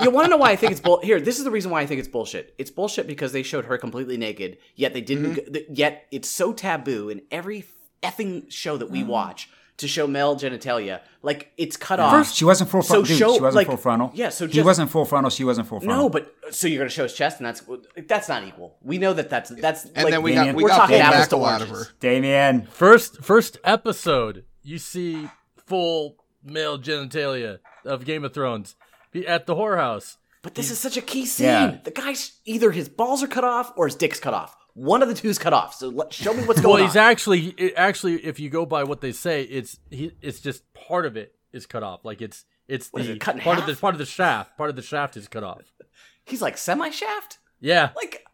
You 0.00 0.10
want 0.12 0.26
to 0.26 0.30
know 0.30 0.36
why 0.36 0.52
I 0.52 0.56
think 0.56 0.70
it's 0.70 0.80
bull? 0.80 1.00
Here, 1.02 1.20
this 1.20 1.38
is 1.38 1.44
the 1.44 1.50
reason 1.50 1.72
why 1.72 1.80
I 1.80 1.86
think 1.86 1.98
it's 1.98 2.06
bullshit. 2.06 2.54
It's 2.56 2.70
bullshit 2.70 3.08
because 3.08 3.32
they 3.32 3.42
showed 3.42 3.64
her 3.64 3.76
completely 3.76 4.16
naked, 4.16 4.58
yet 4.76 4.94
they 4.94 5.00
didn't. 5.00 5.34
Mm-hmm. 5.34 5.74
Yet 5.74 6.06
it's 6.12 6.28
so 6.28 6.52
taboo 6.52 7.08
in 7.08 7.22
every 7.32 7.64
effing 8.04 8.48
show 8.48 8.76
that 8.76 8.90
we 8.92 9.00
Mm-hmm. 9.00 9.08
watch 9.08 9.50
to 9.78 9.88
show 9.88 10.06
male 10.06 10.36
genitalia. 10.36 11.00
Like 11.22 11.52
it's 11.56 11.76
cut 11.76 11.98
off. 11.98 12.32
she 12.32 12.44
wasn't 12.44 12.70
full 12.70 12.82
so 12.82 12.88
frontal. 12.94 13.08
Dude, 13.08 13.18
show, 13.18 13.34
she 13.34 13.40
wasn't 13.40 13.54
like- 13.56 13.66
full 13.66 13.76
frontal. 13.76 14.10
yeah, 14.14 14.28
so 14.28 14.46
he 14.46 14.62
wasn't 14.62 14.90
full 14.90 15.04
frontal. 15.04 15.30
She 15.30 15.44
wasn't 15.44 15.66
full 15.66 15.80
frontal. 15.80 16.04
no, 16.04 16.08
but 16.08 16.32
so 16.50 16.66
you're 16.68 16.78
gonna 16.78 16.90
show 16.90 17.02
his 17.04 17.14
chest, 17.14 17.38
and 17.38 17.46
that's 17.46 17.62
that's 18.06 18.28
not 18.28 18.44
equal. 18.44 18.76
We 18.82 18.98
know 18.98 19.12
that 19.14 19.30
that's 19.30 19.50
that's. 19.50 19.84
And 19.86 20.04
like, 20.04 20.12
then 20.12 20.22
we 20.22 20.32
Damien. 20.32 20.46
got 20.48 20.56
we 20.56 20.62
we're 20.64 20.68
got 20.68 20.76
talking 20.76 20.96
full 20.96 21.04
apples 21.06 21.28
to 21.28 21.36
backle 21.36 21.46
out 21.46 21.62
of 21.62 21.68
her. 21.68 21.74
oranges. 21.74 21.94
Damien. 22.00 22.66
First 22.70 23.22
first 23.22 23.58
episode, 23.64 24.44
you 24.62 24.78
see 24.78 25.28
full 25.66 26.16
male 26.44 26.78
genitalia 26.78 27.58
of 27.84 28.04
Game 28.04 28.24
of 28.24 28.32
Thrones 28.34 28.76
be 29.12 29.26
at 29.26 29.46
the 29.46 29.54
whorehouse. 29.54 30.16
But 30.42 30.54
this 30.54 30.70
is 30.70 30.78
such 30.78 30.96
a 30.96 31.02
key 31.02 31.26
scene. 31.26 31.46
Yeah. 31.46 31.78
The 31.82 31.90
guy's 31.90 32.38
either 32.44 32.70
his 32.70 32.88
balls 32.88 33.22
are 33.22 33.26
cut 33.28 33.44
off 33.44 33.72
or 33.76 33.86
his 33.86 33.96
dick's 33.96 34.20
cut 34.20 34.34
off. 34.34 34.56
One 34.74 35.02
of 35.02 35.08
the 35.08 35.14
two's 35.14 35.38
cut 35.38 35.52
off. 35.52 35.74
So 35.74 35.88
let, 35.88 36.12
show 36.12 36.32
me 36.32 36.44
what's 36.44 36.60
going 36.62 36.74
on. 36.74 36.80
Well, 36.80 36.86
he's 36.88 36.96
on. 36.96 37.02
actually 37.04 37.46
it, 37.58 37.74
actually 37.76 38.24
if 38.24 38.38
you 38.38 38.48
go 38.50 38.64
by 38.66 38.84
what 38.84 39.00
they 39.00 39.12
say, 39.12 39.42
it's 39.42 39.78
he 39.90 40.12
it's 40.22 40.40
just 40.40 40.62
part 40.74 41.04
of 41.06 41.16
it 41.16 41.34
is 41.52 41.66
cut 41.66 41.82
off. 41.82 42.04
Like 42.04 42.22
it's 42.22 42.44
it's 42.68 42.88
What 42.90 43.02
is 43.02 43.08
the 43.08 43.14
it, 43.14 43.20
cut 43.20 43.36
in 43.36 43.40
part 43.42 43.58
of 43.58 43.66
the 43.66 43.74
part 43.74 43.94
of 43.94 43.98
the 43.98 44.06
shaft. 44.06 44.56
Part 44.56 44.70
of 44.70 44.76
the 44.76 44.82
shaft 44.82 45.16
is 45.16 45.26
cut 45.28 45.42
off. 45.42 45.62
he's 46.24 46.40
like 46.42 46.56
semi 46.58 46.90
shaft. 46.90 47.38
Yeah. 47.60 47.90
Like 47.96 48.24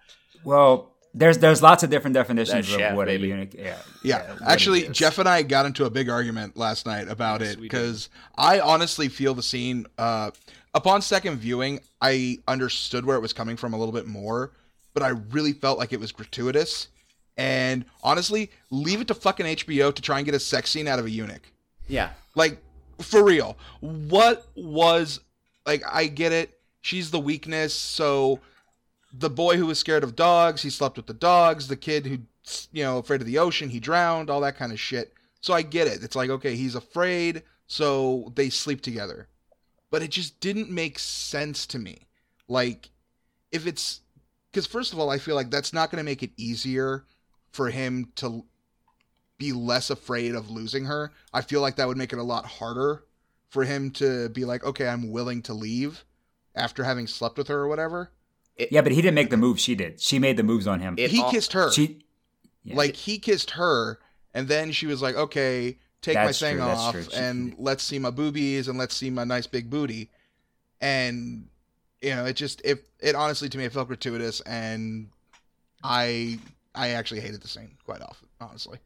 Well, 0.44 0.90
there's 1.14 1.38
there's 1.38 1.62
lots 1.62 1.82
of 1.82 1.90
different 1.90 2.14
definitions 2.14 2.68
That 2.68 2.90
of 2.90 2.96
what 2.96 3.06
baby. 3.06 3.30
a 3.30 3.34
eunuch. 3.36 3.54
Yeah, 3.54 3.76
Yeah, 4.02 4.32
what 4.32 4.42
actually, 4.42 4.80
it 4.84 4.90
is. 4.90 4.96
Geoff 4.98 5.18
and 5.18 5.28
I 5.28 5.42
got 5.42 5.64
into 5.64 5.84
a 5.84 5.90
big 5.90 6.08
argument 6.10 6.56
last 6.56 6.84
night 6.86 7.08
about 7.08 7.40
Yes, 7.40 7.52
it 7.54 7.60
because 7.60 8.08
I 8.36 8.58
honestly 8.60 9.08
feel 9.08 9.32
the 9.32 9.42
scene. 9.42 9.86
Uh, 9.96 10.32
upon 10.74 11.00
second 11.02 11.36
viewing, 11.38 11.78
I 12.02 12.38
understood 12.48 13.06
where 13.06 13.16
it 13.16 13.20
was 13.20 13.32
coming 13.32 13.56
from 13.56 13.72
a 13.74 13.78
little 13.78 13.92
bit 13.94 14.08
more, 14.08 14.50
but 14.94 15.02
I 15.02 15.08
really 15.08 15.52
felt 15.52 15.78
like 15.78 15.92
it 15.92 16.00
was 16.00 16.12
gratuitous. 16.12 16.88
And 17.36 17.84
honestly, 18.02 18.50
leave 18.70 19.00
it 19.00 19.08
to 19.08 19.14
fucking 19.14 19.44
HBO 19.44 19.92
to 19.92 20.00
try 20.00 20.18
and 20.18 20.24
get 20.24 20.34
a 20.34 20.40
sex 20.40 20.70
scene 20.70 20.86
out 20.88 20.98
of 20.98 21.06
a 21.06 21.10
eunuch. 21.10 21.42
yeah. 21.88 22.10
Like, 22.36 22.58
for 23.00 23.24
real. 23.24 23.56
What 23.80 24.46
was 24.54 25.20
like 25.66 25.82
I 25.90 26.06
get 26.06 26.32
it. 26.32 26.58
She's 26.80 27.10
the 27.10 27.20
weakness, 27.20 27.72
so 27.72 28.40
the 29.12 29.30
boy 29.30 29.56
who 29.56 29.66
was 29.66 29.78
scared 29.78 30.04
of 30.04 30.14
dogs, 30.14 30.62
he 30.62 30.70
slept 30.70 30.96
with 30.96 31.06
the 31.06 31.14
dogs, 31.14 31.68
the 31.68 31.76
kid 31.76 32.06
who 32.06 32.18
you 32.72 32.84
know, 32.84 32.98
afraid 32.98 33.20
of 33.20 33.26
the 33.26 33.38
ocean, 33.38 33.70
he 33.70 33.80
drowned, 33.80 34.28
all 34.28 34.42
that 34.42 34.56
kind 34.56 34.70
of 34.72 34.78
shit. 34.78 35.14
So 35.40 35.54
I 35.54 35.62
get 35.62 35.86
it. 35.86 36.02
It's 36.02 36.16
like, 36.16 36.30
okay, 36.30 36.56
he's 36.56 36.74
afraid, 36.74 37.42
so 37.66 38.32
they 38.34 38.50
sleep 38.50 38.82
together. 38.82 39.28
But 39.90 40.02
it 40.02 40.10
just 40.10 40.40
didn't 40.40 40.70
make 40.70 40.98
sense 40.98 41.66
to 41.66 41.78
me. 41.78 42.06
Like 42.48 42.90
if 43.50 43.66
it's 43.66 44.00
cuz 44.54 44.66
first 44.66 44.92
of 44.92 44.98
all, 44.98 45.10
I 45.10 45.18
feel 45.18 45.34
like 45.34 45.50
that's 45.50 45.72
not 45.72 45.90
going 45.90 45.98
to 45.98 46.04
make 46.04 46.22
it 46.22 46.30
easier 46.36 47.04
for 47.50 47.70
him 47.70 48.12
to 48.16 48.44
be 49.36 49.52
less 49.52 49.90
afraid 49.90 50.34
of 50.34 50.50
losing 50.50 50.84
her. 50.86 51.12
I 51.32 51.42
feel 51.42 51.60
like 51.60 51.76
that 51.76 51.88
would 51.88 51.96
make 51.96 52.12
it 52.12 52.18
a 52.18 52.22
lot 52.22 52.46
harder 52.46 53.04
for 53.50 53.64
him 53.64 53.90
to 53.92 54.28
be 54.30 54.44
like, 54.44 54.64
okay, 54.64 54.88
I'm 54.88 55.10
willing 55.10 55.42
to 55.42 55.54
leave 55.54 56.04
after 56.54 56.84
having 56.84 57.06
slept 57.06 57.36
with 57.36 57.48
her 57.48 57.58
or 57.58 57.68
whatever. 57.68 58.10
yeah, 58.70 58.80
but 58.80 58.92
he 58.92 59.02
didn't 59.02 59.14
make 59.16 59.30
the 59.30 59.36
move. 59.36 59.58
She 59.60 59.74
did. 59.74 60.00
She 60.00 60.18
made 60.18 60.36
the 60.36 60.42
moves 60.42 60.66
on 60.66 60.80
him. 60.80 60.96
He 60.96 61.20
all- 61.20 61.30
kissed 61.30 61.52
her. 61.52 61.70
she, 61.72 62.04
yeah. 62.62 62.76
like 62.76 62.94
he 62.96 63.18
kissed 63.18 63.52
her, 63.52 63.98
and 64.32 64.48
then 64.48 64.70
she 64.72 64.86
was 64.86 65.02
like, 65.02 65.16
okay, 65.16 65.78
take 66.00 66.14
That's 66.14 66.40
my 66.40 66.48
thing 66.48 66.56
true, 66.58 66.66
off. 66.66 67.10
She- 67.10 67.16
and 67.16 67.54
let's 67.58 67.82
see 67.82 67.98
my 67.98 68.10
boobies 68.10 68.68
and 68.68 68.78
let's 68.78 68.96
see 68.96 69.10
my 69.10 69.24
nice 69.24 69.46
big 69.46 69.70
booty. 69.70 70.10
And 70.80 71.48
you 72.04 72.14
know, 72.14 72.24
it 72.26 72.34
just 72.36 72.60
it 72.64 72.86
it 73.00 73.14
honestly 73.14 73.48
to 73.48 73.58
me 73.58 73.64
it 73.64 73.72
felt 73.72 73.88
gratuitous, 73.88 74.40
and 74.42 75.08
I 75.82 76.38
I 76.74 76.90
actually 76.90 77.20
hated 77.20 77.40
the 77.42 77.48
scene 77.48 77.76
quite 77.84 78.02
often, 78.02 78.28
honestly. 78.40 78.78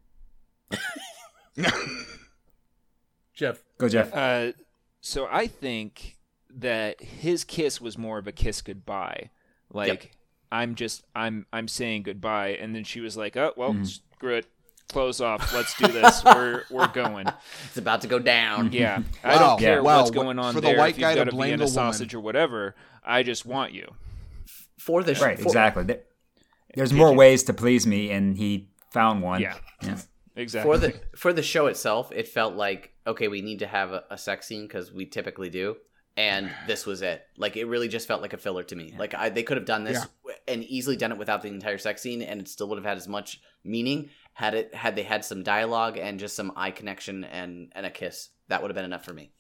Geoff. 3.34 3.62
go 3.78 3.88
Geoff. 3.88 4.12
Uh, 4.14 4.52
so 5.00 5.28
I 5.30 5.46
think 5.46 6.16
that 6.56 7.00
his 7.02 7.44
kiss 7.44 7.80
was 7.80 7.96
more 7.96 8.18
of 8.18 8.26
a 8.26 8.32
kiss 8.32 8.62
goodbye. 8.62 9.30
Like 9.72 9.88
Yep. 9.88 10.12
I'm 10.50 10.74
just 10.74 11.04
I'm 11.14 11.46
I'm 11.52 11.68
saying 11.68 12.04
goodbye, 12.04 12.50
and 12.60 12.74
then 12.74 12.84
she 12.84 13.00
was 13.00 13.16
like, 13.16 13.36
"Oh 13.36 13.52
well, 13.56 13.74
Mm-hmm. 13.74 13.84
screw 13.84 14.34
it, 14.36 14.46
clothes 14.88 15.20
off, 15.20 15.52
let's 15.52 15.74
do 15.76 15.86
this. 15.88 16.24
we're 16.24 16.64
we're 16.70 16.88
going." 16.88 17.26
It's 17.66 17.76
about 17.76 18.00
to 18.00 18.08
go 18.08 18.18
down. 18.18 18.72
Yeah, 18.72 19.02
I 19.24 19.38
don't 19.38 19.58
care 19.60 19.82
wow, 19.82 19.98
what's 19.98 20.10
what- 20.10 20.14
going 20.24 20.38
on 20.38 20.54
for 20.54 20.60
the 20.62 20.68
there. 20.68 20.78
white 20.78 20.90
if 20.94 20.96
you've 20.98 21.02
guy 21.02 21.14
to 21.14 21.20
got 21.20 21.28
a 21.28 21.32
blame 21.32 21.50
Vienna 21.50 21.56
the 21.58 21.64
woman. 21.64 21.74
sausage 21.92 22.14
or 22.14 22.20
whatever, 22.20 22.74
I 23.08 23.22
just 23.22 23.46
want 23.46 23.72
you. 23.72 23.88
For 24.78 25.02
the 25.02 25.14
right, 25.14 25.38
for- 25.38 25.48
exactly. 25.48 25.96
There's 26.74 26.92
more 26.92 27.10
you- 27.10 27.16
ways 27.16 27.42
to 27.44 27.54
please 27.54 27.86
me, 27.86 28.10
and 28.10 28.36
he 28.36 28.68
found 28.92 29.22
one. 29.22 29.40
Yeah. 29.40 29.56
yeah. 29.82 29.98
Exactly. 30.36 30.70
for 30.70 30.78
the 30.78 31.00
for 31.16 31.32
the 31.32 31.42
show 31.42 31.66
itself, 31.66 32.12
it 32.12 32.28
felt 32.28 32.54
like 32.54 32.92
okay, 33.06 33.26
we 33.26 33.42
need 33.42 33.58
to 33.58 33.66
have 33.66 33.90
a, 33.90 34.04
a 34.10 34.16
sex 34.16 34.46
scene 34.46 34.68
because 34.68 34.92
we 34.92 35.04
typically 35.04 35.50
do, 35.50 35.76
and 36.16 36.48
this 36.68 36.86
was 36.86 37.02
it. 37.02 37.22
Like 37.36 37.56
it 37.56 37.64
really 37.64 37.88
just 37.88 38.06
felt 38.06 38.22
like 38.22 38.34
a 38.34 38.38
filler 38.38 38.62
to 38.62 38.76
me. 38.76 38.94
Like 38.96 39.14
I, 39.14 39.30
they 39.30 39.42
could 39.42 39.56
have 39.56 39.66
done 39.66 39.82
this 39.82 40.06
and 40.46 40.62
easily 40.62 40.96
done 40.96 41.10
it 41.10 41.18
without 41.18 41.42
the 41.42 41.48
entire 41.48 41.78
sex 41.78 42.02
scene, 42.02 42.22
and 42.22 42.40
it 42.40 42.46
still 42.48 42.68
would 42.68 42.78
have 42.78 42.84
had 42.84 42.96
as 42.96 43.08
much 43.08 43.40
meaning 43.64 44.10
had 44.32 44.54
it 44.54 44.72
had 44.74 44.94
they 44.94 45.02
had 45.02 45.24
some 45.24 45.42
dialogue 45.42 45.98
and 45.98 46.20
just 46.20 46.36
some 46.36 46.52
eye 46.54 46.70
connection 46.70 47.24
and 47.24 47.72
and 47.74 47.84
a 47.84 47.90
kiss. 47.90 48.28
That 48.46 48.62
would 48.62 48.70
have 48.70 48.76
been 48.76 48.84
enough 48.84 49.04
for 49.04 49.12
me. 49.12 49.32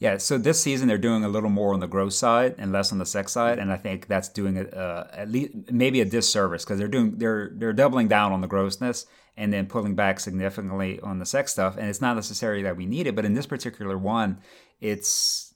Yeah, 0.00 0.16
so 0.16 0.38
this 0.38 0.58
season 0.58 0.88
they're 0.88 0.96
doing 0.96 1.24
a 1.24 1.28
little 1.28 1.50
more 1.50 1.74
on 1.74 1.80
the 1.80 1.86
gross 1.86 2.16
side 2.16 2.54
and 2.56 2.72
less 2.72 2.90
on 2.90 2.96
the 2.96 3.04
sex 3.04 3.32
side, 3.32 3.58
and 3.58 3.70
I 3.70 3.76
think 3.76 4.06
that's 4.06 4.30
doing 4.30 4.56
it 4.56 4.72
uh, 4.74 5.04
at 5.12 5.30
least 5.30 5.52
maybe 5.70 6.00
a 6.00 6.06
disservice 6.06 6.64
because 6.64 6.78
they're 6.78 6.88
doing 6.88 7.18
they're 7.18 7.52
they're 7.54 7.74
doubling 7.74 8.08
down 8.08 8.32
on 8.32 8.40
the 8.40 8.46
grossness 8.48 9.04
and 9.36 9.52
then 9.52 9.66
pulling 9.66 9.94
back 9.94 10.18
significantly 10.18 10.98
on 11.00 11.18
the 11.18 11.26
sex 11.26 11.52
stuff, 11.52 11.76
and 11.76 11.86
it's 11.86 12.00
not 12.00 12.16
necessarily 12.16 12.62
that 12.62 12.78
we 12.78 12.86
need 12.86 13.06
it, 13.06 13.14
but 13.14 13.26
in 13.26 13.34
this 13.34 13.46
particular 13.46 13.98
one, 13.98 14.40
it's 14.80 15.54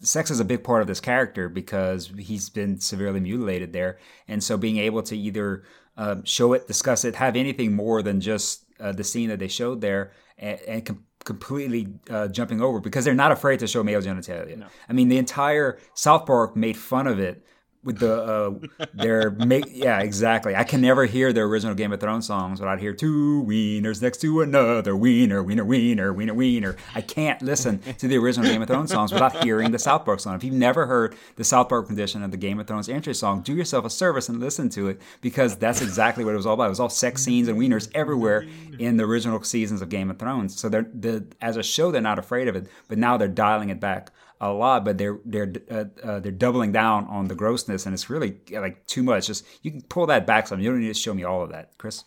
sex 0.00 0.32
is 0.32 0.40
a 0.40 0.44
big 0.44 0.64
part 0.64 0.82
of 0.82 0.88
this 0.88 1.00
character 1.00 1.48
because 1.48 2.10
he's 2.18 2.50
been 2.50 2.80
severely 2.80 3.20
mutilated 3.20 3.72
there, 3.72 4.00
and 4.26 4.42
so 4.42 4.56
being 4.56 4.78
able 4.78 5.02
to 5.04 5.16
either 5.16 5.62
uh, 5.96 6.16
show 6.24 6.54
it, 6.54 6.66
discuss 6.66 7.04
it, 7.04 7.14
have 7.14 7.36
anything 7.36 7.72
more 7.72 8.02
than 8.02 8.20
just 8.20 8.64
uh, 8.80 8.90
the 8.90 9.04
scene 9.04 9.28
that 9.28 9.38
they 9.38 9.48
showed 9.48 9.80
there, 9.80 10.10
and, 10.36 10.60
and 10.66 10.98
completely 11.26 11.88
uh, 12.08 12.28
jumping 12.28 12.62
over 12.62 12.80
because 12.80 13.04
they're 13.04 13.14
not 13.14 13.32
afraid 13.32 13.58
to 13.58 13.66
show 13.66 13.82
male 13.82 14.00
genitalia. 14.00 14.66
I 14.88 14.92
mean, 14.94 15.08
the 15.08 15.18
entire 15.18 15.78
South 15.92 16.24
Park 16.24 16.56
made 16.56 16.76
fun 16.78 17.06
of 17.06 17.18
it 17.18 17.44
with 17.86 18.00
the 18.00 18.22
uh, 18.22 18.84
their 18.94 19.30
make 19.30 19.64
yeah 19.68 20.00
exactly. 20.00 20.54
I 20.54 20.64
can 20.64 20.80
never 20.80 21.06
hear 21.06 21.32
the 21.32 21.40
original 21.40 21.74
Game 21.74 21.92
of 21.92 22.00
Thrones 22.00 22.26
songs 22.26 22.60
without 22.60 22.80
hear 22.80 22.92
two 22.92 23.44
wieners 23.48 24.02
next 24.02 24.20
to 24.22 24.42
another 24.42 24.96
wiener, 24.96 25.42
wiener, 25.42 25.64
wiener, 25.64 26.12
wiener, 26.12 26.34
wiener. 26.34 26.76
I 26.94 27.00
can't 27.00 27.40
listen 27.40 27.78
to 27.98 28.08
the 28.08 28.18
original 28.18 28.50
Game 28.50 28.60
of 28.60 28.68
Thrones 28.68 28.90
songs 28.90 29.12
without 29.12 29.42
hearing 29.44 29.70
the 29.70 29.78
South 29.78 30.04
Park 30.04 30.20
song. 30.20 30.34
If 30.34 30.44
you've 30.44 30.54
never 30.54 30.86
heard 30.86 31.16
the 31.36 31.44
South 31.44 31.68
Park 31.68 31.88
rendition 31.88 32.22
of 32.22 32.32
the 32.32 32.36
Game 32.36 32.58
of 32.58 32.66
Thrones 32.66 32.88
entry 32.88 33.14
song, 33.14 33.42
do 33.42 33.54
yourself 33.54 33.84
a 33.84 33.90
service 33.90 34.28
and 34.28 34.40
listen 34.40 34.68
to 34.70 34.88
it 34.88 35.00
because 35.20 35.56
that's 35.56 35.80
exactly 35.80 36.24
what 36.24 36.34
it 36.34 36.36
was 36.36 36.46
all 36.46 36.54
about. 36.54 36.66
It 36.66 36.70
was 36.70 36.80
all 36.80 36.88
sex 36.88 37.22
scenes 37.22 37.46
and 37.48 37.58
wieners 37.58 37.88
everywhere 37.94 38.44
in 38.78 38.96
the 38.96 39.04
original 39.04 39.42
seasons 39.44 39.80
of 39.80 39.88
Game 39.88 40.10
of 40.10 40.18
Thrones. 40.18 40.58
So 40.58 40.68
they're 40.68 40.90
the 40.92 41.24
as 41.40 41.56
a 41.56 41.62
show 41.62 41.90
they're 41.90 42.02
not 42.02 42.18
afraid 42.18 42.48
of 42.48 42.56
it, 42.56 42.66
but 42.88 42.98
now 42.98 43.16
they're 43.16 43.28
dialing 43.28 43.70
it 43.70 43.78
back 43.78 44.10
a 44.40 44.52
lot, 44.52 44.84
but 44.84 44.98
they're 44.98 45.18
they're 45.24 45.52
uh, 45.70 45.84
uh, 46.02 46.20
they're 46.20 46.32
doubling 46.32 46.72
down 46.72 47.06
on 47.06 47.28
the 47.28 47.34
grossness, 47.34 47.86
and 47.86 47.94
it's 47.94 48.10
really 48.10 48.38
like 48.50 48.86
too 48.86 49.02
much. 49.02 49.26
Just 49.26 49.44
you 49.62 49.70
can 49.70 49.82
pull 49.82 50.06
that 50.06 50.26
back 50.26 50.46
some. 50.46 50.60
You 50.60 50.70
don't 50.70 50.80
need 50.80 50.88
to 50.88 50.94
show 50.94 51.14
me 51.14 51.24
all 51.24 51.42
of 51.42 51.50
that, 51.50 51.76
Chris. 51.78 52.04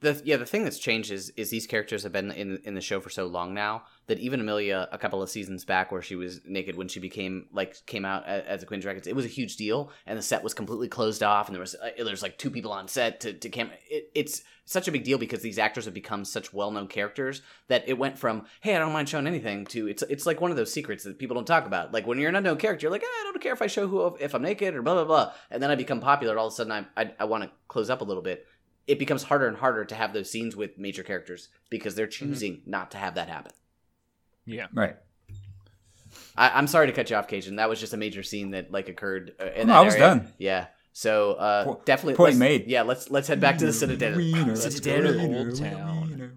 The, 0.00 0.20
yeah, 0.24 0.36
the 0.36 0.46
thing 0.46 0.64
that's 0.64 0.78
changed 0.78 1.10
is 1.10 1.30
is 1.30 1.50
these 1.50 1.66
characters 1.66 2.02
have 2.02 2.12
been 2.12 2.30
in 2.30 2.58
in 2.64 2.74
the 2.74 2.80
show 2.80 3.00
for 3.00 3.10
so 3.10 3.26
long 3.26 3.54
now 3.54 3.82
that 4.06 4.18
even 4.18 4.40
Emilia, 4.40 4.86
a 4.92 4.98
couple 4.98 5.22
of 5.22 5.30
seasons 5.30 5.64
back, 5.64 5.90
where 5.90 6.02
she 6.02 6.16
was 6.16 6.40
naked 6.46 6.76
when 6.76 6.88
she 6.88 7.00
became 7.00 7.46
like 7.52 7.84
came 7.86 8.04
out 8.04 8.26
as, 8.26 8.62
a 8.62 8.66
Queen 8.66 8.78
of 8.78 8.82
Dragons, 8.82 9.06
it 9.06 9.16
was 9.16 9.24
a 9.24 9.28
huge 9.28 9.56
deal, 9.56 9.90
and 10.06 10.18
the 10.18 10.22
set 10.22 10.44
was 10.44 10.52
completely 10.52 10.88
closed 10.88 11.22
off, 11.22 11.48
and 11.48 11.54
there 11.54 11.60
was 11.60 11.74
uh, 11.74 11.90
there's 12.04 12.22
like 12.22 12.36
two 12.36 12.50
people 12.50 12.72
on 12.72 12.88
set 12.88 13.20
to 13.20 13.32
to 13.32 13.48
cam. 13.48 13.70
It, 13.88 14.10
it's 14.14 14.42
such 14.66 14.88
a 14.88 14.92
big 14.92 15.04
deal 15.04 15.18
because 15.18 15.42
these 15.42 15.58
actors 15.58 15.84
have 15.84 15.94
become 15.94 16.24
such 16.24 16.52
well 16.52 16.70
known 16.70 16.88
characters 16.88 17.42
that 17.68 17.86
it 17.86 17.98
went 17.98 18.18
from 18.18 18.46
hey 18.60 18.74
I 18.74 18.78
don't 18.78 18.92
mind 18.92 19.08
showing 19.08 19.26
anything 19.26 19.66
to 19.66 19.88
it's 19.88 20.02
it's 20.04 20.24
like 20.24 20.40
one 20.40 20.50
of 20.50 20.56
those 20.56 20.72
secrets 20.72 21.04
that 21.04 21.18
people 21.18 21.34
don't 21.34 21.46
talk 21.46 21.66
about. 21.66 21.92
Like 21.92 22.06
when 22.06 22.18
you're 22.18 22.30
an 22.30 22.36
unknown 22.36 22.58
character, 22.58 22.84
you're 22.84 22.92
like 22.92 23.02
eh, 23.02 23.06
I 23.06 23.22
don't 23.24 23.42
care 23.42 23.52
if 23.52 23.62
I 23.62 23.66
show 23.66 23.86
who 23.86 24.16
if 24.20 24.34
I'm 24.34 24.42
naked 24.42 24.74
or 24.74 24.82
blah 24.82 24.94
blah 24.94 25.04
blah, 25.04 25.32
and 25.50 25.62
then 25.62 25.70
I 25.70 25.74
become 25.74 26.00
popular. 26.00 26.38
All 26.38 26.48
of 26.48 26.52
a 26.52 26.56
sudden 26.56 26.72
I 26.72 26.84
I, 26.96 27.12
I 27.20 27.24
want 27.24 27.44
to 27.44 27.50
close 27.68 27.90
up 27.90 28.02
a 28.02 28.04
little 28.04 28.22
bit 28.22 28.46
it 28.86 28.98
becomes 28.98 29.22
harder 29.24 29.46
and 29.48 29.56
harder 29.56 29.84
to 29.84 29.94
have 29.94 30.12
those 30.12 30.30
scenes 30.30 30.54
with 30.56 30.78
major 30.78 31.02
characters 31.02 31.48
because 31.70 31.94
they're 31.94 32.06
choosing 32.06 32.62
not 32.66 32.90
to 32.92 32.98
have 32.98 33.14
that 33.14 33.28
happen. 33.28 33.52
Yeah. 34.46 34.66
Right. 34.72 34.96
I, 36.36 36.50
I'm 36.50 36.66
sorry 36.66 36.86
to 36.86 36.92
cut 36.92 37.10
you 37.10 37.16
off, 37.16 37.26
Cajun. 37.28 37.56
That 37.56 37.68
was 37.68 37.80
just 37.80 37.92
a 37.94 37.96
major 37.96 38.22
scene 38.22 38.50
that 38.50 38.70
like 38.70 38.88
occurred 38.88 39.32
uh, 39.40 39.46
in 39.56 39.66
No, 39.68 39.72
that 39.74 39.78
I 39.78 39.82
was 39.84 39.94
area. 39.94 40.06
done. 40.06 40.32
Yeah. 40.38 40.66
So 40.92 41.32
uh, 41.32 41.64
Po- 41.64 41.82
definitely 41.84 42.14
point 42.14 42.36
made. 42.36 42.66
Yeah, 42.68 42.82
let's 42.82 43.10
let's 43.10 43.26
head 43.26 43.40
back 43.40 43.58
to 43.58 43.66
the 43.66 43.72
Citadel. 43.72 44.16
Wiener, 44.16 44.54
Let's 44.54 44.78
go 44.80 45.00
to 45.00 45.12
Citadel. 45.12 45.36
Old 45.36 45.56
Town. 45.56 46.32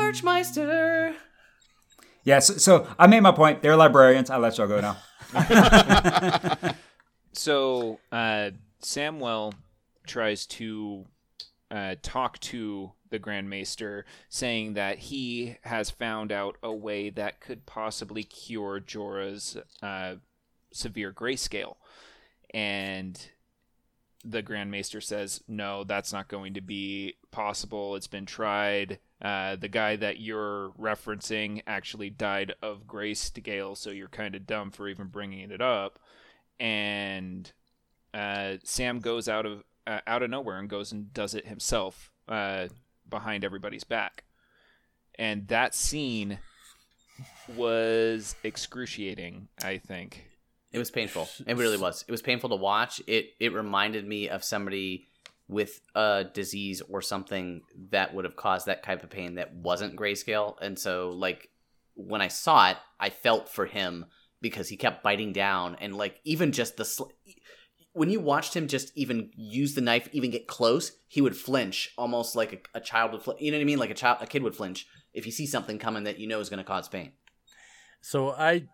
Archmaester. 0.00 1.14
Yeah, 2.24 2.38
so, 2.40 2.54
so 2.54 2.86
I 2.98 3.06
made 3.06 3.20
my 3.20 3.32
point. 3.32 3.62
They're 3.62 3.74
librarians. 3.76 4.28
I 4.30 4.36
let 4.36 4.58
y'all 4.58 4.68
go 4.68 4.80
now. 4.80 4.96
So 7.34 7.98
uh, 8.12 8.50
Samwell 8.82 9.54
tries 10.06 10.44
to 10.46 11.06
uh, 11.72 11.94
talk 12.02 12.38
to 12.40 12.92
the 13.10 13.18
Grand 13.18 13.48
Maester, 13.48 14.04
saying 14.28 14.74
that 14.74 14.98
he 14.98 15.56
has 15.62 15.90
found 15.90 16.30
out 16.30 16.56
a 16.62 16.72
way 16.72 17.10
that 17.10 17.40
could 17.40 17.66
possibly 17.66 18.22
cure 18.22 18.80
Jorah's 18.80 19.56
uh, 19.82 20.16
severe 20.70 21.12
grayscale, 21.12 21.76
and 22.52 23.28
the 24.24 24.42
Grand 24.42 24.70
Maester 24.70 25.00
says, 25.00 25.42
"No, 25.48 25.82
that's 25.82 26.12
not 26.12 26.28
going 26.28 26.54
to 26.54 26.60
be 26.60 27.14
possible. 27.30 27.96
It's 27.96 28.06
been 28.06 28.26
tried." 28.26 28.98
Uh, 29.20 29.56
the 29.56 29.68
guy 29.68 29.96
that 29.96 30.20
you're 30.20 30.72
referencing 30.80 31.62
actually 31.66 32.10
died 32.10 32.54
of 32.60 32.86
grayscale, 32.86 33.76
so 33.76 33.90
you're 33.90 34.08
kind 34.08 34.34
of 34.34 34.46
dumb 34.46 34.70
for 34.70 34.88
even 34.88 35.06
bringing 35.06 35.50
it 35.50 35.60
up 35.60 35.98
and 36.62 37.52
uh, 38.14 38.54
Sam 38.62 39.00
goes 39.00 39.28
out 39.28 39.46
of 39.46 39.64
uh, 39.86 40.00
out 40.06 40.22
of 40.22 40.30
nowhere 40.30 40.58
and 40.58 40.68
goes 40.68 40.92
and 40.92 41.12
does 41.12 41.34
it 41.34 41.46
himself 41.46 42.12
uh, 42.28 42.68
behind 43.08 43.44
everybody's 43.44 43.84
back, 43.84 44.24
and 45.18 45.48
that 45.48 45.74
scene 45.74 46.38
was 47.56 48.34
excruciating. 48.42 49.48
I 49.62 49.78
think. 49.78 50.26
It 50.72 50.78
was 50.78 50.90
painful. 50.90 51.28
It 51.46 51.56
really 51.56 51.76
was. 51.76 52.04
It 52.08 52.10
was 52.10 52.22
painful 52.22 52.50
to 52.50 52.56
watch. 52.56 53.02
It 53.06 53.30
it 53.38 53.52
reminded 53.52 54.06
me 54.06 54.28
of 54.28 54.42
somebody 54.42 55.08
with 55.48 55.80
a 55.94 56.24
disease 56.32 56.80
or 56.88 57.02
something 57.02 57.62
that 57.90 58.14
would 58.14 58.24
have 58.24 58.36
caused 58.36 58.66
that 58.66 58.82
type 58.82 59.04
of 59.04 59.10
pain 59.10 59.34
that 59.34 59.54
wasn't 59.54 59.96
grayscale. 59.96 60.56
And 60.60 60.78
so 60.78 61.10
like 61.10 61.50
when 61.94 62.22
I 62.22 62.28
saw 62.28 62.70
it, 62.70 62.78
I 62.98 63.10
felt 63.10 63.48
for 63.48 63.66
him 63.66 64.06
because 64.40 64.68
he 64.68 64.76
kept 64.76 65.02
biting 65.02 65.32
down 65.32 65.76
and 65.80 65.94
like 65.94 66.20
even 66.24 66.52
just 66.52 66.76
the 66.76 66.84
sl- 66.84 67.10
when 67.92 68.10
you 68.10 68.20
watched 68.20 68.54
him 68.54 68.68
just 68.68 68.96
even 68.96 69.30
use 69.36 69.74
the 69.74 69.80
knife, 69.80 70.08
even 70.12 70.30
get 70.30 70.46
close, 70.46 70.92
he 71.08 71.20
would 71.20 71.36
flinch 71.36 71.92
almost 71.98 72.34
like 72.34 72.52
a, 72.74 72.78
a 72.78 72.80
child 72.80 73.12
would 73.12 73.22
flinch. 73.22 73.40
You 73.40 73.50
know 73.50 73.58
what 73.58 73.62
I 73.62 73.66
mean? 73.66 73.78
Like 73.78 73.90
a 73.90 73.94
child, 73.94 74.18
a 74.20 74.26
kid 74.26 74.42
would 74.42 74.56
flinch 74.56 74.86
if 75.12 75.26
you 75.26 75.32
see 75.32 75.46
something 75.46 75.78
coming 75.78 76.04
that 76.04 76.18
you 76.18 76.26
know 76.26 76.40
is 76.40 76.48
going 76.48 76.58
to 76.58 76.64
cause 76.64 76.88
pain. 76.88 77.12
So 78.00 78.30
I, 78.30 78.64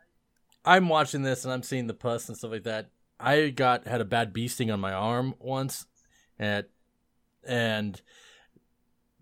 I'm 0.65 0.89
watching 0.89 1.23
this 1.23 1.45
and 1.45 1.53
I'm 1.53 1.63
seeing 1.63 1.87
the 1.87 1.95
pus 1.95 2.29
and 2.29 2.39
stuff 2.39 2.53
like 2.53 2.65
that. 2.65 2.91
I 3.21 3.49
got 3.49 3.87
had 3.87 4.01
a 4.01 4.05
bad 4.05 4.33
bee 4.33 4.49
sting 4.49 4.71
on 4.71 4.81
my 4.81 4.93
arm 4.93 5.35
once, 5.41 5.87
and 6.39 6.67
and 7.45 8.01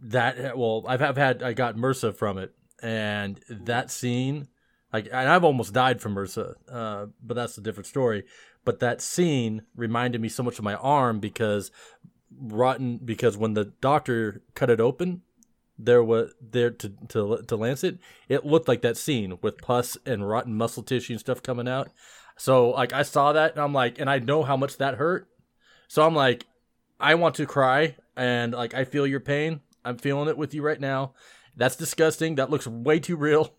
that 0.02 0.58
well 0.58 0.84
I've 0.86 1.00
I've 1.00 1.16
had 1.16 1.42
I 1.42 1.54
got 1.54 1.76
MRSA 1.76 2.14
from 2.14 2.36
it, 2.36 2.52
and 2.82 3.40
that 3.48 3.90
scene, 3.90 4.48
like 4.92 5.06
and 5.06 5.30
I've 5.30 5.44
almost 5.44 5.72
died 5.72 6.02
from 6.02 6.14
MRSA, 6.14 6.54
uh, 6.70 7.06
but 7.22 7.34
that's 7.34 7.56
a 7.56 7.62
different 7.62 7.86
story. 7.86 8.24
But 8.66 8.80
that 8.80 9.00
scene 9.00 9.62
reminded 9.74 10.20
me 10.20 10.28
so 10.28 10.42
much 10.42 10.58
of 10.58 10.64
my 10.64 10.74
arm 10.74 11.20
because 11.20 11.70
rotten 12.38 12.98
because 12.98 13.38
when 13.38 13.54
the 13.54 13.64
doctor 13.80 14.42
cut 14.54 14.68
it 14.68 14.80
open 14.80 15.22
there 15.78 16.02
was 16.02 16.32
there 16.40 16.70
to 16.70 16.92
to 17.08 17.42
to 17.46 17.56
lance 17.56 17.84
it 17.84 17.98
it 18.28 18.44
looked 18.44 18.68
like 18.68 18.82
that 18.82 18.96
scene 18.96 19.38
with 19.40 19.56
pus 19.58 19.96
and 20.04 20.28
rotten 20.28 20.54
muscle 20.54 20.82
tissue 20.82 21.14
and 21.14 21.20
stuff 21.20 21.42
coming 21.42 21.68
out. 21.68 21.90
So 22.36 22.70
like 22.70 22.92
i 22.92 23.02
saw 23.02 23.32
that 23.32 23.52
and 23.52 23.60
i'm 23.60 23.72
like 23.72 23.98
and 23.98 24.10
i 24.10 24.18
know 24.18 24.42
how 24.42 24.56
much 24.56 24.76
that 24.78 24.96
hurt. 24.96 25.28
So 25.88 26.04
i'm 26.04 26.14
like 26.14 26.46
i 26.98 27.14
want 27.14 27.36
to 27.36 27.46
cry 27.46 27.96
and 28.16 28.52
like 28.52 28.74
i 28.74 28.84
feel 28.84 29.06
your 29.06 29.20
pain. 29.20 29.60
I'm 29.84 29.96
feeling 29.98 30.28
it 30.28 30.36
with 30.36 30.52
you 30.52 30.62
right 30.62 30.80
now. 30.80 31.14
That's 31.56 31.76
disgusting. 31.76 32.34
That 32.34 32.50
looks 32.50 32.66
way 32.66 32.98
too 32.98 33.16
real 33.16 33.54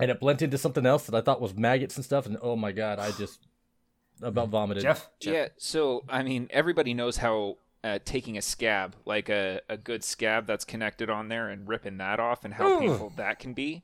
and 0.00 0.10
it 0.10 0.18
blended 0.20 0.44
into 0.44 0.58
something 0.58 0.84
else 0.86 1.04
that 1.06 1.14
i 1.14 1.20
thought 1.20 1.40
was 1.40 1.54
maggots 1.54 1.96
and 1.96 2.04
stuff 2.04 2.26
and 2.26 2.36
oh 2.42 2.56
my 2.56 2.72
god 2.72 2.98
i 2.98 3.10
just 3.12 3.40
about 4.22 4.48
vomited 4.48 4.82
Geoff? 4.82 5.08
Yeah. 5.20 5.48
So 5.56 6.04
I 6.08 6.22
mean, 6.22 6.48
everybody 6.50 6.94
knows 6.94 7.18
how. 7.18 7.56
Uh, 7.82 7.98
taking 8.04 8.36
a 8.36 8.42
scab, 8.42 8.94
like 9.06 9.30
a, 9.30 9.58
a 9.70 9.74
good 9.78 10.04
scab 10.04 10.46
that's 10.46 10.66
connected 10.66 11.08
on 11.08 11.28
there, 11.28 11.48
and 11.48 11.66
ripping 11.66 11.96
that 11.96 12.20
off, 12.20 12.44
and 12.44 12.52
how 12.52 12.78
painful 12.78 13.10
that 13.16 13.38
can 13.38 13.54
be. 13.54 13.82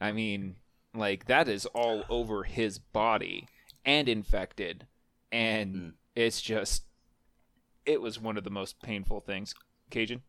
I 0.00 0.12
mean, 0.12 0.54
like 0.94 1.26
that 1.26 1.48
is 1.48 1.66
all 1.66 2.04
over 2.08 2.44
his 2.44 2.78
body 2.78 3.48
and 3.84 4.08
infected, 4.08 4.86
and 5.32 5.74
Mm. 5.74 5.92
it's 6.14 6.40
just, 6.40 6.84
it 7.84 8.00
was 8.00 8.20
one 8.20 8.36
of 8.36 8.44
the 8.44 8.50
most 8.50 8.80
painful 8.80 9.18
things. 9.18 9.56
Cajun. 9.90 10.22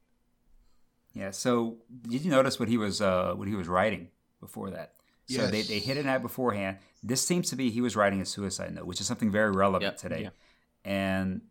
Yeah. 1.13 1.29
So 1.29 1.77
did 2.09 2.25
you 2.25 2.31
notice 2.31 2.59
what 2.59 2.67
he 2.67 2.77
was 2.77 2.99
uh, 2.99 3.33
what 3.35 3.47
he 3.47 3.53
was 3.53 3.67
writing 3.67 4.07
before 4.39 4.71
that? 4.71 4.93
So 5.27 5.47
they, 5.47 5.59
Yes. 5.59 5.67
they 5.67 5.79
hit 5.79 5.97
it 5.97 6.05
out 6.05 6.21
beforehand. 6.21 6.77
This 7.01 7.25
seems 7.25 7.49
to 7.49 7.55
be 7.55 7.69
he 7.69 7.81
was 7.81 7.95
writing 7.95 8.21
a 8.21 8.25
suicide 8.25 8.73
note, 8.73 8.85
which 8.85 8.99
is 9.01 9.07
something 9.07 9.31
very 9.31 9.51
relevant 9.51 9.83
Yep. 9.93 9.97
today. 9.97 10.21
Yeah. 10.23 10.29
And 10.85 11.41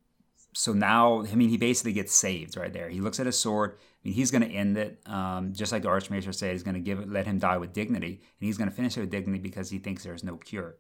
so 0.55 0.73
now, 0.75 1.23
I 1.25 1.35
mean, 1.35 1.49
he 1.49 1.57
basically 1.57 1.93
gets 1.95 2.13
saved 2.15 2.57
right 2.57 2.73
there. 2.73 2.89
He 2.91 3.01
looks 3.01 3.19
at 3.19 3.27
his 3.27 3.39
sword. 3.39 3.73
I 3.73 3.79
mean, 4.05 4.15
he's 4.15 4.31
going 4.31 4.43
to 4.43 4.51
end 4.55 4.77
it, 4.77 5.01
um, 5.07 5.53
just 5.55 5.73
like 5.73 5.83
the 5.83 5.89
Archmaester 5.89 6.33
said. 6.33 6.53
He's 6.53 6.63
going 6.63 6.75
to 6.75 6.81
give 6.81 6.99
it, 7.01 7.09
let 7.11 7.27
him 7.27 7.39
die 7.39 7.57
with 7.57 7.73
dignity, 7.73 8.21
and 8.41 8.47
he's 8.47 8.59
going 8.59 8.69
to 8.69 8.75
finish 8.77 8.97
it 8.97 9.01
with 9.01 9.11
dignity 9.11 9.39
because 9.39 9.71
he 9.71 9.79
thinks 9.79 10.03
there's 10.05 10.25
no 10.25 10.37
cure. 10.37 10.77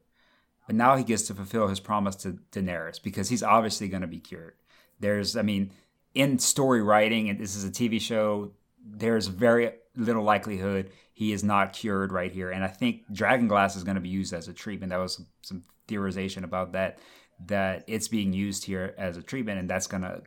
But 0.66 0.76
now 0.76 0.96
he 0.96 1.04
gets 1.04 1.22
to 1.28 1.34
fulfill 1.34 1.68
his 1.68 1.80
promise 1.80 2.16
to 2.16 2.38
Daenerys 2.52 3.02
because 3.02 3.28
he's 3.30 3.42
obviously 3.42 3.88
going 3.88 4.02
to 4.02 4.06
be 4.06 4.20
cured. 4.20 4.54
There's, 5.00 5.36
I 5.36 5.42
mean, 5.42 5.72
in 6.14 6.38
story 6.38 6.82
writing, 6.82 7.30
and 7.30 7.38
this 7.38 7.56
is 7.56 7.64
a 7.64 7.70
TV 7.70 8.00
show, 8.00 8.52
there's 8.84 9.28
very 9.28 9.72
little 9.96 10.22
likelihood 10.22 10.90
he 11.12 11.32
is 11.32 11.44
not 11.44 11.72
cured 11.72 12.12
right 12.12 12.32
here. 12.32 12.50
And 12.50 12.64
I 12.64 12.68
think 12.68 13.02
Dragon 13.12 13.46
Glass 13.46 13.76
is 13.76 13.84
going 13.84 13.96
to 13.96 14.00
be 14.00 14.08
used 14.08 14.32
as 14.32 14.48
a 14.48 14.52
treatment. 14.52 14.90
That 14.90 14.98
was 14.98 15.22
some, 15.42 15.62
theorization 15.88 16.44
about 16.44 16.72
that, 16.72 16.98
that 17.46 17.84
it's 17.86 18.08
being 18.08 18.32
used 18.32 18.64
here 18.64 18.94
as 18.96 19.16
a 19.16 19.22
treatment, 19.22 19.58
and 19.58 19.68
that's 19.68 19.88
going 19.88 20.02
to 20.02 20.22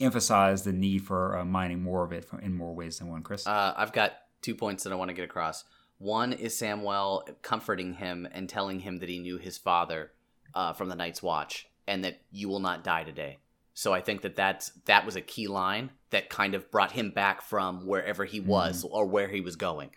emphasize 0.00 0.64
the 0.64 0.72
need 0.72 1.02
for 1.02 1.38
uh, 1.38 1.44
mining 1.44 1.82
more 1.82 2.02
of 2.02 2.12
it 2.12 2.26
in 2.42 2.54
more 2.54 2.74
ways 2.74 2.98
than 2.98 3.08
one. 3.08 3.22
Chris, 3.22 3.46
Uh, 3.46 3.74
I've 3.76 3.92
got 3.92 4.12
two 4.42 4.54
points 4.54 4.82
that 4.84 4.92
I 4.92 4.96
want 4.96 5.10
to 5.10 5.14
get 5.14 5.24
across. 5.24 5.64
One 5.98 6.32
is 6.32 6.58
Samwell 6.58 7.42
comforting 7.42 7.94
him 7.94 8.26
and 8.32 8.48
telling 8.48 8.80
him 8.80 8.98
that 8.98 9.08
he 9.10 9.18
knew 9.18 9.36
his 9.36 9.58
father 9.58 10.12
uh, 10.54 10.72
from 10.72 10.88
the 10.88 10.96
Night's 10.96 11.22
Watch 11.22 11.68
and 11.86 12.02
that 12.04 12.22
you 12.32 12.48
will 12.48 12.60
not 12.60 12.82
die 12.82 13.04
today. 13.04 13.38
So 13.74 13.94
I 13.94 14.00
think 14.00 14.22
that 14.22 14.36
that's, 14.36 14.70
that 14.86 15.06
was 15.06 15.16
a 15.16 15.20
key 15.20 15.46
line 15.46 15.90
that 16.10 16.28
kind 16.28 16.54
of 16.54 16.70
brought 16.70 16.92
him 16.92 17.10
back 17.10 17.42
from 17.42 17.86
wherever 17.86 18.24
he 18.24 18.40
mm-hmm. 18.40 18.50
was 18.50 18.84
or 18.84 19.06
where 19.06 19.28
he 19.28 19.40
was 19.40 19.56
going. 19.56 19.90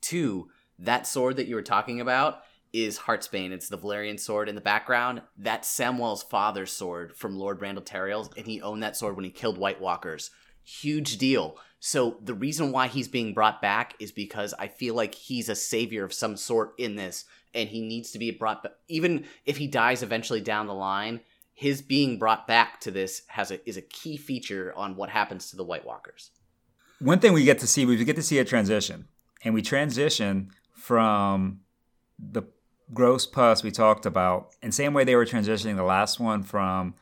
Two, 0.00 0.48
that 0.78 1.06
sword 1.06 1.36
that 1.36 1.46
you 1.46 1.54
were 1.54 1.62
talking 1.62 2.00
about 2.00 2.42
is 2.72 2.98
Heartsbane. 2.98 3.50
It's 3.50 3.68
the 3.68 3.78
Valyrian 3.78 4.20
sword 4.20 4.48
in 4.48 4.54
the 4.54 4.60
background. 4.60 5.22
That's 5.36 5.68
Samwell's 5.68 6.22
father's 6.22 6.72
sword 6.72 7.16
from 7.16 7.36
Lord 7.36 7.60
Randyll 7.60 7.84
Tarly, 7.84 8.36
and 8.36 8.46
he 8.46 8.60
owned 8.60 8.82
that 8.82 8.96
sword 8.96 9.16
when 9.16 9.24
he 9.24 9.30
killed 9.30 9.58
White 9.58 9.80
Walkers. 9.80 10.30
Huge 10.64 11.16
deal. 11.16 11.56
So 11.80 12.18
the 12.22 12.34
reason 12.34 12.72
why 12.72 12.88
he's 12.88 13.08
being 13.08 13.32
brought 13.32 13.62
back 13.62 13.94
is 13.98 14.12
because 14.12 14.52
I 14.58 14.68
feel 14.68 14.94
like 14.94 15.14
he's 15.14 15.48
a 15.48 15.54
savior 15.54 16.04
of 16.04 16.12
some 16.12 16.36
sort 16.36 16.74
in 16.78 16.96
this, 16.96 17.24
and 17.54 17.68
he 17.68 17.80
needs 17.80 18.10
to 18.10 18.18
be 18.18 18.30
brought 18.32 18.62
back. 18.62 18.72
Even 18.88 19.24
if 19.46 19.56
he 19.56 19.66
dies 19.66 20.02
eventually 20.02 20.40
down 20.40 20.66
the 20.66 20.74
line, 20.74 21.20
his 21.58 21.82
being 21.82 22.20
brought 22.20 22.46
back 22.46 22.80
to 22.80 22.88
this 22.88 23.22
has 23.26 23.50
a, 23.50 23.68
is 23.68 23.76
a 23.76 23.82
key 23.82 24.16
feature 24.16 24.72
on 24.76 24.94
what 24.94 25.10
happens 25.10 25.50
to 25.50 25.56
the 25.56 25.64
White 25.64 25.84
Walkers. 25.84 26.30
One 27.00 27.18
thing 27.18 27.32
we 27.32 27.42
get 27.42 27.58
to 27.58 27.66
see, 27.66 27.84
we 27.84 27.96
get 28.04 28.14
to 28.14 28.22
see 28.22 28.38
a 28.38 28.44
transition, 28.44 29.08
and 29.42 29.54
we 29.54 29.60
transition 29.60 30.52
from 30.72 31.58
the 32.16 32.44
gross 32.94 33.26
pus 33.26 33.64
we 33.64 33.72
talked 33.72 34.06
about, 34.06 34.54
and 34.62 34.72
same 34.72 34.94
way 34.94 35.02
they 35.02 35.16
were 35.16 35.26
transitioning 35.26 35.74
the 35.74 35.82
last 35.82 36.20
one 36.20 36.44
from 36.44 36.94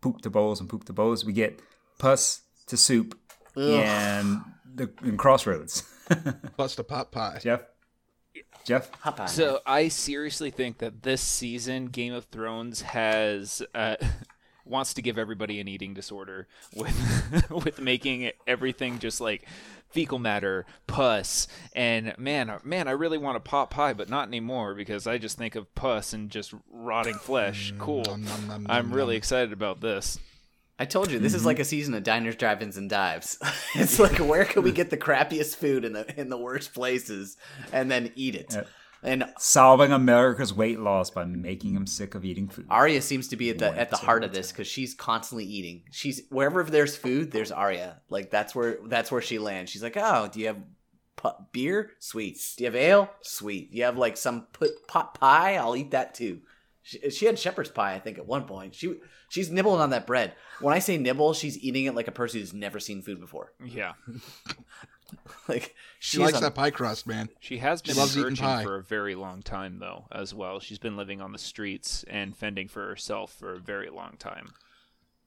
poop 0.00 0.20
to 0.22 0.30
bowls 0.30 0.58
and 0.58 0.68
poop 0.68 0.82
to 0.86 0.92
bowls, 0.92 1.24
we 1.24 1.32
get 1.32 1.62
pus 2.00 2.40
to 2.66 2.76
soup 2.76 3.16
and 3.56 4.40
the 4.74 4.90
in 5.04 5.16
crossroads. 5.16 5.84
Plus 6.56 6.74
the 6.74 6.82
pot 6.82 7.12
pie. 7.12 7.38
Geoff, 7.40 7.60
Geoff, 8.64 8.90
Hop 9.00 9.20
on. 9.20 9.28
So 9.28 9.60
I 9.66 9.88
seriously 9.88 10.50
think 10.50 10.78
that 10.78 11.02
this 11.02 11.20
season 11.20 11.86
Game 11.86 12.12
of 12.12 12.26
Thrones 12.26 12.82
has 12.82 13.62
uh, 13.74 13.96
wants 14.64 14.94
to 14.94 15.02
give 15.02 15.18
everybody 15.18 15.60
an 15.60 15.68
eating 15.68 15.94
disorder 15.94 16.46
with 16.76 17.50
with 17.50 17.80
making 17.80 18.30
everything 18.46 18.98
just 18.98 19.20
like 19.20 19.46
fecal 19.90 20.18
matter, 20.18 20.64
pus, 20.86 21.48
and 21.74 22.16
man, 22.16 22.58
man, 22.64 22.88
I 22.88 22.92
really 22.92 23.18
want 23.18 23.36
a 23.36 23.40
pot 23.40 23.70
pie, 23.70 23.92
but 23.92 24.08
not 24.08 24.26
anymore 24.26 24.74
because 24.74 25.06
I 25.06 25.18
just 25.18 25.36
think 25.36 25.54
of 25.54 25.72
pus 25.74 26.12
and 26.12 26.30
just 26.30 26.54
rotting 26.70 27.14
flesh. 27.14 27.74
Cool. 27.78 28.04
Nom, 28.04 28.24
nom, 28.24 28.46
nom, 28.48 28.66
I'm 28.70 28.88
nom, 28.88 28.92
really 28.96 29.14
nom. 29.14 29.18
excited 29.18 29.52
about 29.52 29.80
this. 29.80 30.18
I 30.82 30.84
told 30.84 31.12
you 31.12 31.20
this 31.20 31.32
is 31.32 31.42
mm-hmm. 31.42 31.46
like 31.46 31.58
a 31.60 31.64
season 31.64 31.94
of 31.94 32.02
diners, 32.02 32.34
drive-ins, 32.34 32.76
and 32.76 32.90
dives. 32.90 33.38
it's 33.76 34.00
like 34.00 34.18
where 34.18 34.44
can 34.44 34.64
we 34.64 34.72
get 34.72 34.90
the 34.90 34.96
crappiest 34.96 35.54
food 35.54 35.84
in 35.84 35.92
the 35.92 36.20
in 36.20 36.28
the 36.28 36.36
worst 36.36 36.74
places 36.74 37.36
and 37.72 37.88
then 37.88 38.10
eat 38.16 38.34
it. 38.34 38.52
Yeah. 38.52 38.64
And 39.04 39.24
solving 39.38 39.92
America's 39.92 40.52
weight 40.52 40.80
loss 40.80 41.08
by 41.08 41.24
making 41.24 41.76
him 41.76 41.86
sick 41.86 42.16
of 42.16 42.24
eating 42.24 42.48
food. 42.48 42.66
Arya 42.68 43.00
seems 43.00 43.28
to 43.28 43.36
be 43.36 43.50
at 43.50 43.60
the 43.60 43.68
One 43.68 43.78
at 43.78 43.90
the 43.90 43.96
heart 43.96 44.24
of 44.24 44.32
this 44.32 44.50
because 44.50 44.66
she's 44.66 44.92
constantly 44.92 45.44
eating. 45.44 45.82
She's 45.92 46.22
wherever 46.30 46.64
there's 46.64 46.96
food, 46.96 47.30
there's 47.30 47.52
Arya. 47.52 48.00
Like 48.08 48.30
that's 48.30 48.52
where 48.52 48.78
that's 48.86 49.12
where 49.12 49.22
she 49.22 49.38
lands. 49.38 49.70
She's 49.70 49.84
like, 49.84 49.96
oh, 49.96 50.30
do 50.32 50.40
you 50.40 50.48
have 50.48 50.58
pu- 51.14 51.44
beer? 51.52 51.92
Sweet. 52.00 52.40
Do 52.56 52.64
you 52.64 52.66
have 52.66 52.76
ale? 52.76 53.08
Sweet. 53.20 53.70
Do 53.70 53.78
you 53.78 53.84
have 53.84 53.98
like 53.98 54.16
some 54.16 54.48
put 54.52 54.88
pot 54.88 55.14
pie? 55.14 55.54
I'll 55.58 55.76
eat 55.76 55.92
that 55.92 56.14
too. 56.14 56.40
She, 56.82 57.10
she 57.10 57.26
had 57.26 57.38
shepherd's 57.38 57.70
pie, 57.70 57.94
I 57.94 57.98
think, 58.00 58.18
at 58.18 58.26
one 58.26 58.44
point. 58.44 58.74
She 58.74 58.96
she's 59.28 59.50
nibbling 59.50 59.80
on 59.80 59.90
that 59.90 60.06
bread. 60.06 60.34
When 60.60 60.74
I 60.74 60.78
say 60.80 60.96
nibble, 60.98 61.32
she's 61.34 61.56
eating 61.58 61.84
it 61.84 61.94
like 61.94 62.08
a 62.08 62.12
person 62.12 62.40
who's 62.40 62.52
never 62.52 62.80
seen 62.80 63.02
food 63.02 63.20
before. 63.20 63.52
Yeah, 63.64 63.92
Like 65.48 65.74
She 65.98 66.18
likes 66.18 66.38
a- 66.38 66.40
that 66.40 66.54
pie 66.54 66.70
crust, 66.70 67.06
man. 67.06 67.28
she 67.40 67.58
has 67.58 67.82
been 67.82 67.96
loves 67.96 68.16
a 68.16 68.20
eating 68.20 68.30
virgin 68.30 68.44
pie. 68.46 68.62
for 68.64 68.76
a 68.76 68.82
very 68.82 69.14
long 69.14 69.42
time 69.42 69.78
though, 69.78 70.06
as 70.10 70.32
well. 70.34 70.58
She's 70.60 70.78
been 70.78 70.96
living 70.96 71.20
on 71.20 71.32
the 71.32 71.38
streets 71.38 72.04
and 72.08 72.36
fending 72.36 72.68
for 72.68 72.86
herself 72.88 73.32
for 73.32 73.52
a 73.54 73.58
very 73.58 73.90
long 73.90 74.16
time. 74.18 74.52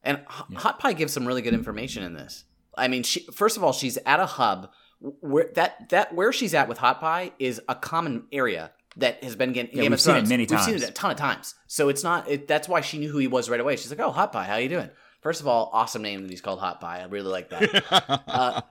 And 0.02 0.18
H- 0.18 0.56
Hot 0.58 0.78
Pie 0.78 0.92
gives 0.94 1.12
some 1.12 1.26
really 1.26 1.42
good 1.42 1.54
information 1.54 2.02
in 2.02 2.14
this. 2.14 2.44
I 2.76 2.88
mean, 2.88 3.02
she, 3.02 3.20
first 3.32 3.56
of 3.56 3.64
all, 3.64 3.72
she's 3.72 3.96
at 4.04 4.20
a 4.20 4.26
hub 4.26 4.70
where 5.00 5.50
that 5.54 5.88
that 5.90 6.14
where 6.14 6.32
she's 6.32 6.54
at 6.54 6.68
with 6.68 6.78
Hot 6.78 7.00
Pie 7.00 7.32
is 7.38 7.60
a 7.68 7.74
common 7.74 8.24
area 8.32 8.72
that 8.96 9.22
has 9.22 9.36
been 9.36 9.52
getting 9.52 9.76
Yeah, 9.76 9.82
Game 9.82 9.90
we've 9.90 9.98
of 9.98 10.00
seen 10.00 10.16
it 10.16 10.28
many 10.28 10.46
We've 10.48 10.60
seen 10.60 10.74
it 10.76 10.88
a 10.88 10.92
ton 10.92 11.10
of 11.10 11.16
times. 11.16 11.54
So 11.66 11.88
it's 11.88 12.02
not. 12.02 12.28
It, 12.28 12.48
that's 12.48 12.68
why 12.68 12.80
she 12.80 12.98
knew 12.98 13.10
who 13.10 13.18
he 13.18 13.28
was 13.28 13.50
right 13.50 13.60
away. 13.60 13.76
She's 13.76 13.90
like, 13.90 14.00
"Oh, 14.00 14.10
Hot 14.10 14.32
Pie, 14.32 14.44
how 14.44 14.56
you 14.56 14.68
doing?" 14.68 14.90
First 15.20 15.40
of 15.40 15.48
all, 15.48 15.70
awesome 15.72 16.02
name 16.02 16.22
that 16.22 16.30
he's 16.30 16.40
called 16.40 16.60
Hot 16.60 16.80
Pie. 16.80 17.00
I 17.00 17.04
really 17.06 17.30
like 17.30 17.50
that. 17.50 17.84
uh, 18.28 18.62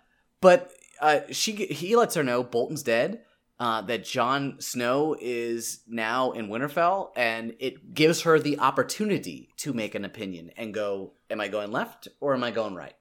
but 0.41 0.71
uh, 1.01 1.21
she 1.31 1.53
he 1.53 1.95
lets 1.95 2.15
her 2.15 2.23
know 2.23 2.43
Bolton's 2.43 2.83
dead. 2.83 3.21
Uh, 3.57 3.79
that 3.79 4.03
Jon 4.03 4.57
Snow 4.59 5.15
is 5.17 5.79
now 5.87 6.31
in 6.31 6.49
Winterfell, 6.49 7.11
and 7.15 7.55
it 7.59 7.93
gives 7.93 8.23
her 8.23 8.37
the 8.37 8.59
opportunity 8.59 9.47
to 9.55 9.71
make 9.71 9.95
an 9.95 10.03
opinion 10.03 10.51
and 10.57 10.73
go, 10.73 11.13
"Am 11.29 11.39
I 11.39 11.47
going 11.47 11.71
left 11.71 12.09
or 12.19 12.33
am 12.33 12.43
I 12.43 12.51
going 12.51 12.75
right?" 12.75 12.95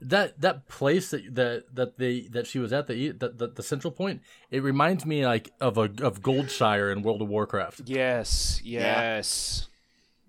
That 0.00 0.40
that 0.40 0.68
place 0.68 1.10
that 1.10 1.34
that 1.34 1.64
that 1.74 1.98
they 1.98 2.20
that 2.32 2.46
she 2.46 2.58
was 2.58 2.72
at 2.72 2.86
the 2.86 3.10
the, 3.10 3.28
the, 3.28 3.48
the 3.48 3.62
central 3.62 3.90
point 3.90 4.22
it 4.50 4.62
reminds 4.62 5.04
me 5.04 5.26
like 5.26 5.52
of 5.60 5.78
a 5.78 5.82
of 6.02 6.22
Goldshire 6.22 6.92
in 6.92 7.02
World 7.02 7.22
of 7.22 7.28
Warcraft. 7.28 7.82
Yes, 7.86 8.60
yes, 8.64 9.68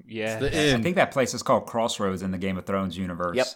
yeah. 0.07 0.39
The 0.39 0.75
I 0.75 0.81
think 0.81 0.95
that 0.95 1.11
place 1.11 1.33
is 1.33 1.43
called 1.43 1.65
Crossroads 1.65 2.21
in 2.21 2.31
the 2.31 2.37
Game 2.37 2.57
of 2.57 2.65
Thrones 2.65 2.97
universe. 2.97 3.37
Yep. 3.37 3.47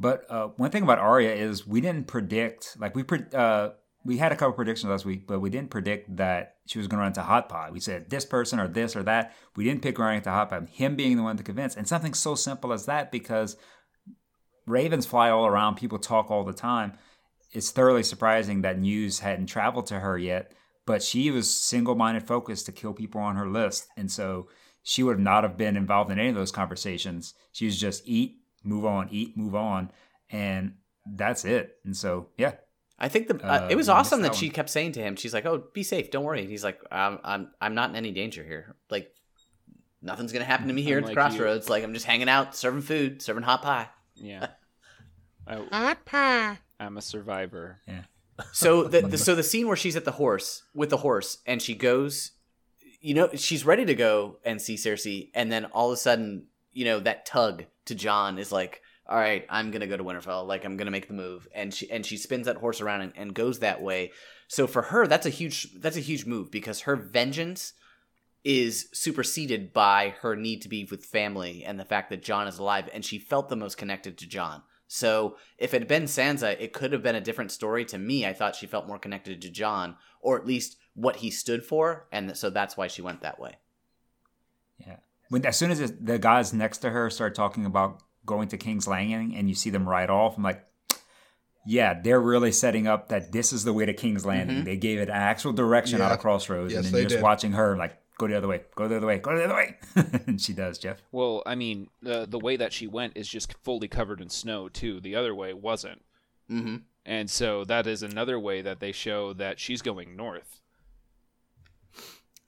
But 0.00 0.30
uh, 0.30 0.48
one 0.56 0.70
thing 0.70 0.82
about 0.82 0.98
Arya 0.98 1.32
is 1.34 1.66
we 1.66 1.80
didn't 1.80 2.06
predict 2.06 2.76
like 2.78 2.94
we 2.94 3.02
pre- 3.02 3.26
uh, 3.32 3.70
we 4.04 4.18
had 4.18 4.32
a 4.32 4.36
couple 4.36 4.52
predictions 4.52 4.90
last 4.90 5.04
week, 5.04 5.26
but 5.26 5.40
we 5.40 5.50
didn't 5.50 5.70
predict 5.70 6.16
that 6.16 6.56
she 6.66 6.78
was 6.78 6.88
going 6.88 6.98
to 6.98 7.00
run 7.00 7.08
into 7.08 7.22
Hot 7.22 7.48
Pot. 7.48 7.72
We 7.72 7.80
said 7.80 8.10
this 8.10 8.24
person 8.24 8.60
or 8.60 8.68
this 8.68 8.96
or 8.96 9.02
that. 9.04 9.34
We 9.56 9.64
didn't 9.64 9.82
pick 9.82 9.98
running 9.98 10.18
into 10.18 10.30
Hot 10.30 10.50
Pot. 10.50 10.68
Him 10.68 10.96
being 10.96 11.16
the 11.16 11.22
one 11.22 11.36
to 11.36 11.42
convince, 11.42 11.76
and 11.76 11.88
something 11.88 12.14
so 12.14 12.34
simple 12.34 12.72
as 12.72 12.86
that 12.86 13.12
because 13.12 13.56
ravens 14.66 15.06
fly 15.06 15.30
all 15.30 15.46
around. 15.46 15.76
People 15.76 15.98
talk 15.98 16.30
all 16.30 16.44
the 16.44 16.52
time. 16.52 16.92
It's 17.52 17.70
thoroughly 17.70 18.02
surprising 18.02 18.62
that 18.62 18.78
news 18.78 19.20
hadn't 19.20 19.46
traveled 19.46 19.86
to 19.86 20.00
her 20.00 20.18
yet. 20.18 20.52
But 20.86 21.02
she 21.02 21.30
was 21.30 21.54
single-minded, 21.54 22.26
focused 22.26 22.66
to 22.66 22.72
kill 22.72 22.92
people 22.92 23.20
on 23.20 23.36
her 23.36 23.48
list, 23.48 23.86
and 23.96 24.10
so 24.12 24.48
she 24.82 25.02
would 25.02 25.18
not 25.18 25.42
have 25.42 25.56
been 25.56 25.78
involved 25.78 26.10
in 26.10 26.18
any 26.18 26.28
of 26.28 26.34
those 26.34 26.52
conversations. 26.52 27.32
She 27.52 27.64
was 27.64 27.80
just 27.80 28.02
eat, 28.06 28.36
move 28.62 28.84
on, 28.84 29.08
eat, 29.10 29.34
move 29.34 29.54
on, 29.54 29.90
and 30.30 30.74
that's 31.06 31.46
it. 31.46 31.76
And 31.86 31.96
so, 31.96 32.28
yeah, 32.36 32.56
I 32.98 33.08
think 33.08 33.28
the 33.28 33.36
uh, 33.42 33.60
Uh, 33.64 33.68
it 33.70 33.76
was 33.76 33.88
we 33.88 33.94
awesome 33.94 34.20
that 34.22 34.32
that 34.32 34.38
she 34.38 34.50
kept 34.50 34.68
saying 34.68 34.92
to 34.92 35.00
him, 35.00 35.16
"She's 35.16 35.32
like, 35.32 35.46
oh, 35.46 35.64
be 35.72 35.82
safe, 35.82 36.10
don't 36.10 36.24
worry." 36.24 36.42
And 36.42 36.50
he's 36.50 36.64
like, 36.64 36.78
"I'm 36.92 37.18
I'm 37.24 37.50
I'm 37.62 37.74
not 37.74 37.88
in 37.88 37.96
any 37.96 38.10
danger 38.12 38.44
here. 38.44 38.76
Like, 38.90 39.10
nothing's 40.02 40.32
gonna 40.34 40.44
happen 40.44 40.68
to 40.68 40.74
me 40.74 40.82
here 40.88 40.98
at 40.98 41.04
the 41.06 41.12
Unlike 41.12 41.32
you. 41.32 41.38
crossroads. 41.38 41.70
Like, 41.70 41.82
I'm 41.82 41.94
just 41.94 42.04
hanging 42.04 42.28
out, 42.28 42.54
serving 42.54 42.82
food, 42.82 43.22
serving 43.22 43.44
hot 43.44 43.62
pie." 43.62 43.88
Yeah. 44.16 44.48
I, 45.46 45.56
Hot 45.70 46.04
pie. 46.04 46.58
I'm 46.80 46.96
a 46.96 47.02
survivor. 47.02 47.80
Yeah. 47.86 48.02
So 48.52 48.84
the, 48.88 49.02
the 49.02 49.18
so 49.18 49.34
the 49.34 49.42
scene 49.42 49.68
where 49.68 49.76
she's 49.76 49.96
at 49.96 50.04
the 50.04 50.12
horse 50.12 50.62
with 50.74 50.90
the 50.90 50.98
horse 50.98 51.38
and 51.46 51.60
she 51.60 51.74
goes, 51.74 52.32
you 53.00 53.14
know, 53.14 53.28
she's 53.34 53.66
ready 53.66 53.84
to 53.84 53.94
go 53.94 54.38
and 54.44 54.60
see 54.60 54.76
Cersei, 54.76 55.30
and 55.34 55.52
then 55.52 55.66
all 55.66 55.90
of 55.90 55.94
a 55.94 55.96
sudden, 55.98 56.46
you 56.72 56.86
know, 56.86 57.00
that 57.00 57.26
tug 57.26 57.64
to 57.84 57.94
Jon 57.94 58.38
is 58.38 58.50
like, 58.50 58.80
"All 59.06 59.18
right, 59.18 59.44
I'm 59.50 59.70
gonna 59.70 59.86
go 59.86 59.96
to 59.96 60.04
Winterfell. 60.04 60.46
Like, 60.46 60.64
I'm 60.64 60.78
gonna 60.78 60.90
make 60.90 61.08
the 61.08 61.14
move," 61.14 61.46
and 61.54 61.72
she 61.72 61.90
and 61.90 62.04
she 62.04 62.16
spins 62.16 62.46
that 62.46 62.56
horse 62.56 62.80
around 62.80 63.02
and, 63.02 63.12
and 63.14 63.34
goes 63.34 63.58
that 63.58 63.82
way. 63.82 64.12
So 64.48 64.66
for 64.66 64.82
her, 64.82 65.06
that's 65.06 65.26
a 65.26 65.30
huge 65.30 65.74
that's 65.74 65.98
a 65.98 66.00
huge 66.00 66.24
move 66.24 66.50
because 66.50 66.80
her 66.80 66.96
vengeance 66.96 67.74
is 68.44 68.88
superseded 68.92 69.72
by 69.72 70.14
her 70.20 70.36
need 70.36 70.60
to 70.62 70.68
be 70.68 70.86
with 70.90 71.04
family 71.04 71.64
and 71.64 71.80
the 71.80 71.84
fact 71.84 72.10
that 72.10 72.22
Jon 72.22 72.46
is 72.46 72.58
alive, 72.58 72.88
and 72.92 73.04
she 73.04 73.18
felt 73.18 73.48
the 73.48 73.56
most 73.56 73.78
connected 73.78 74.18
to 74.18 74.26
Jon. 74.26 74.62
So 74.86 75.36
if 75.58 75.72
it 75.72 75.80
had 75.80 75.88
been 75.88 76.04
Sansa, 76.04 76.60
it 76.60 76.74
could 76.74 76.92
have 76.92 77.02
been 77.02 77.14
a 77.14 77.20
different 77.20 77.50
story. 77.50 77.84
To 77.86 77.98
me, 77.98 78.26
I 78.26 78.34
thought 78.34 78.54
she 78.54 78.66
felt 78.66 78.86
more 78.86 78.98
connected 78.98 79.40
to 79.42 79.50
Jon, 79.50 79.96
or 80.20 80.38
at 80.38 80.46
least 80.46 80.76
what 80.94 81.16
he 81.16 81.30
stood 81.30 81.64
for, 81.64 82.06
and 82.12 82.36
so 82.36 82.50
that's 82.50 82.76
why 82.76 82.86
she 82.86 83.02
went 83.02 83.22
that 83.22 83.40
way. 83.40 83.56
Yeah. 84.78 84.96
When 85.30 85.44
as 85.46 85.56
soon 85.56 85.70
as 85.70 85.92
the 86.00 86.18
guys 86.18 86.52
next 86.52 86.78
to 86.78 86.90
her 86.90 87.08
start 87.08 87.34
talking 87.34 87.64
about 87.64 88.02
going 88.26 88.48
to 88.48 88.58
King's 88.58 88.86
Landing 88.86 89.34
and 89.36 89.48
you 89.48 89.54
see 89.54 89.70
them 89.70 89.88
ride 89.88 90.10
off, 90.10 90.36
I'm 90.36 90.42
like, 90.42 90.64
yeah, 91.66 91.98
they're 92.00 92.20
really 92.20 92.52
setting 92.52 92.86
up 92.86 93.08
that 93.08 93.32
this 93.32 93.52
is 93.52 93.64
the 93.64 93.72
way 93.72 93.86
to 93.86 93.94
King's 93.94 94.26
Landing. 94.26 94.58
Mm-hmm. 94.58 94.64
They 94.66 94.76
gave 94.76 94.98
it 94.98 95.08
actual 95.08 95.52
direction 95.54 96.00
out 96.02 96.12
of 96.12 96.18
Crossroads, 96.18 96.74
Yes, 96.74 96.84
and 96.84 96.94
then 96.94 97.00
you're 97.00 97.08
just 97.08 97.16
did. 97.16 97.22
watching 97.22 97.52
her 97.52 97.76
like 97.76 97.96
go 98.18 98.26
the 98.28 98.36
other 98.36 98.48
way, 98.48 98.62
go 98.74 98.86
the 98.88 98.96
other 98.96 99.06
way, 99.06 99.18
go 99.18 99.36
the 99.36 99.44
other 99.44 99.54
way, 99.54 99.76
and 100.26 100.40
she 100.40 100.52
does, 100.52 100.78
Geoff. 100.78 101.02
Well, 101.12 101.42
I 101.46 101.54
mean, 101.54 101.88
the 102.02 102.26
the 102.28 102.38
way 102.38 102.56
that 102.56 102.72
she 102.72 102.86
went 102.86 103.16
is 103.16 103.28
just 103.28 103.54
fully 103.64 103.88
covered 103.88 104.20
in 104.20 104.28
snow 104.30 104.68
too. 104.68 105.00
The 105.00 105.16
other 105.16 105.34
way 105.34 105.52
wasn't. 105.54 106.02
Mm-hmm. 106.50 106.76
And 107.06 107.30
so 107.30 107.64
that 107.64 107.86
is 107.86 108.02
another 108.02 108.38
way 108.40 108.62
that 108.62 108.80
they 108.80 108.92
show 108.92 109.32
that 109.34 109.58
she's 109.60 109.82
going 109.82 110.16
north. 110.16 110.60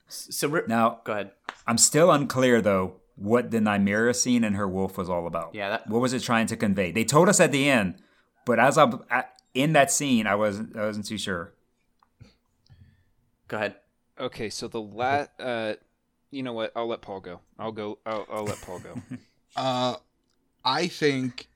So 0.07 0.47
re- 0.47 0.61
Now, 0.67 1.01
go 1.03 1.13
ahead. 1.13 1.31
I'm 1.65 1.77
still 1.77 2.11
unclear 2.11 2.61
though 2.61 3.01
what 3.15 3.51
the 3.51 3.59
Nymeria 3.59 4.15
scene 4.15 4.43
and 4.43 4.55
her 4.55 4.67
wolf 4.67 4.97
was 4.97 5.09
all 5.09 5.27
about. 5.27 5.53
Yeah, 5.53 5.69
that- 5.69 5.87
what 5.89 6.01
was 6.01 6.13
it 6.13 6.21
trying 6.21 6.47
to 6.47 6.55
convey? 6.57 6.91
They 6.91 7.03
told 7.03 7.27
us 7.29 7.39
at 7.39 7.51
the 7.51 7.69
end, 7.69 7.95
but 8.45 8.59
as 8.59 8.77
I'm 8.77 9.01
in 9.53 9.73
that 9.73 9.91
scene, 9.91 10.27
I 10.27 10.35
wasn't 10.35 10.75
I 10.77 10.85
wasn't 10.85 11.05
too 11.05 11.17
sure. 11.17 11.53
Go 13.47 13.57
ahead. 13.57 13.75
Okay, 14.19 14.49
so 14.49 14.67
the 14.67 14.81
la 14.81 15.25
uh, 15.39 15.73
you 16.31 16.43
know 16.43 16.53
what? 16.53 16.71
I'll 16.75 16.87
let 16.87 17.01
Paul 17.01 17.19
go. 17.19 17.39
I'll 17.57 17.71
go. 17.71 17.99
I'll, 18.05 18.25
I'll 18.31 18.43
let 18.45 18.61
Paul 18.61 18.79
go. 18.79 18.95
Uh, 19.55 19.95
I 20.63 20.85
think 20.85 21.47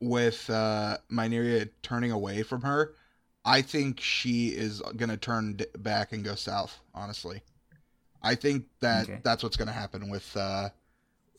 with 0.00 0.48
uh, 0.48 0.96
Nymeria 1.12 1.68
turning 1.82 2.10
away 2.10 2.42
from 2.42 2.62
her, 2.62 2.94
I 3.44 3.60
think 3.60 4.00
she 4.00 4.48
is 4.48 4.80
gonna 4.96 5.18
turn 5.18 5.56
d- 5.56 5.66
back 5.76 6.12
and 6.12 6.24
go 6.24 6.34
south. 6.36 6.78
Honestly, 6.94 7.42
I 8.22 8.34
think 8.34 8.64
that 8.80 9.10
Okay. 9.10 9.20
that's 9.22 9.42
what's 9.42 9.58
gonna 9.58 9.72
happen 9.72 10.08
with. 10.08 10.34
Uh, 10.34 10.70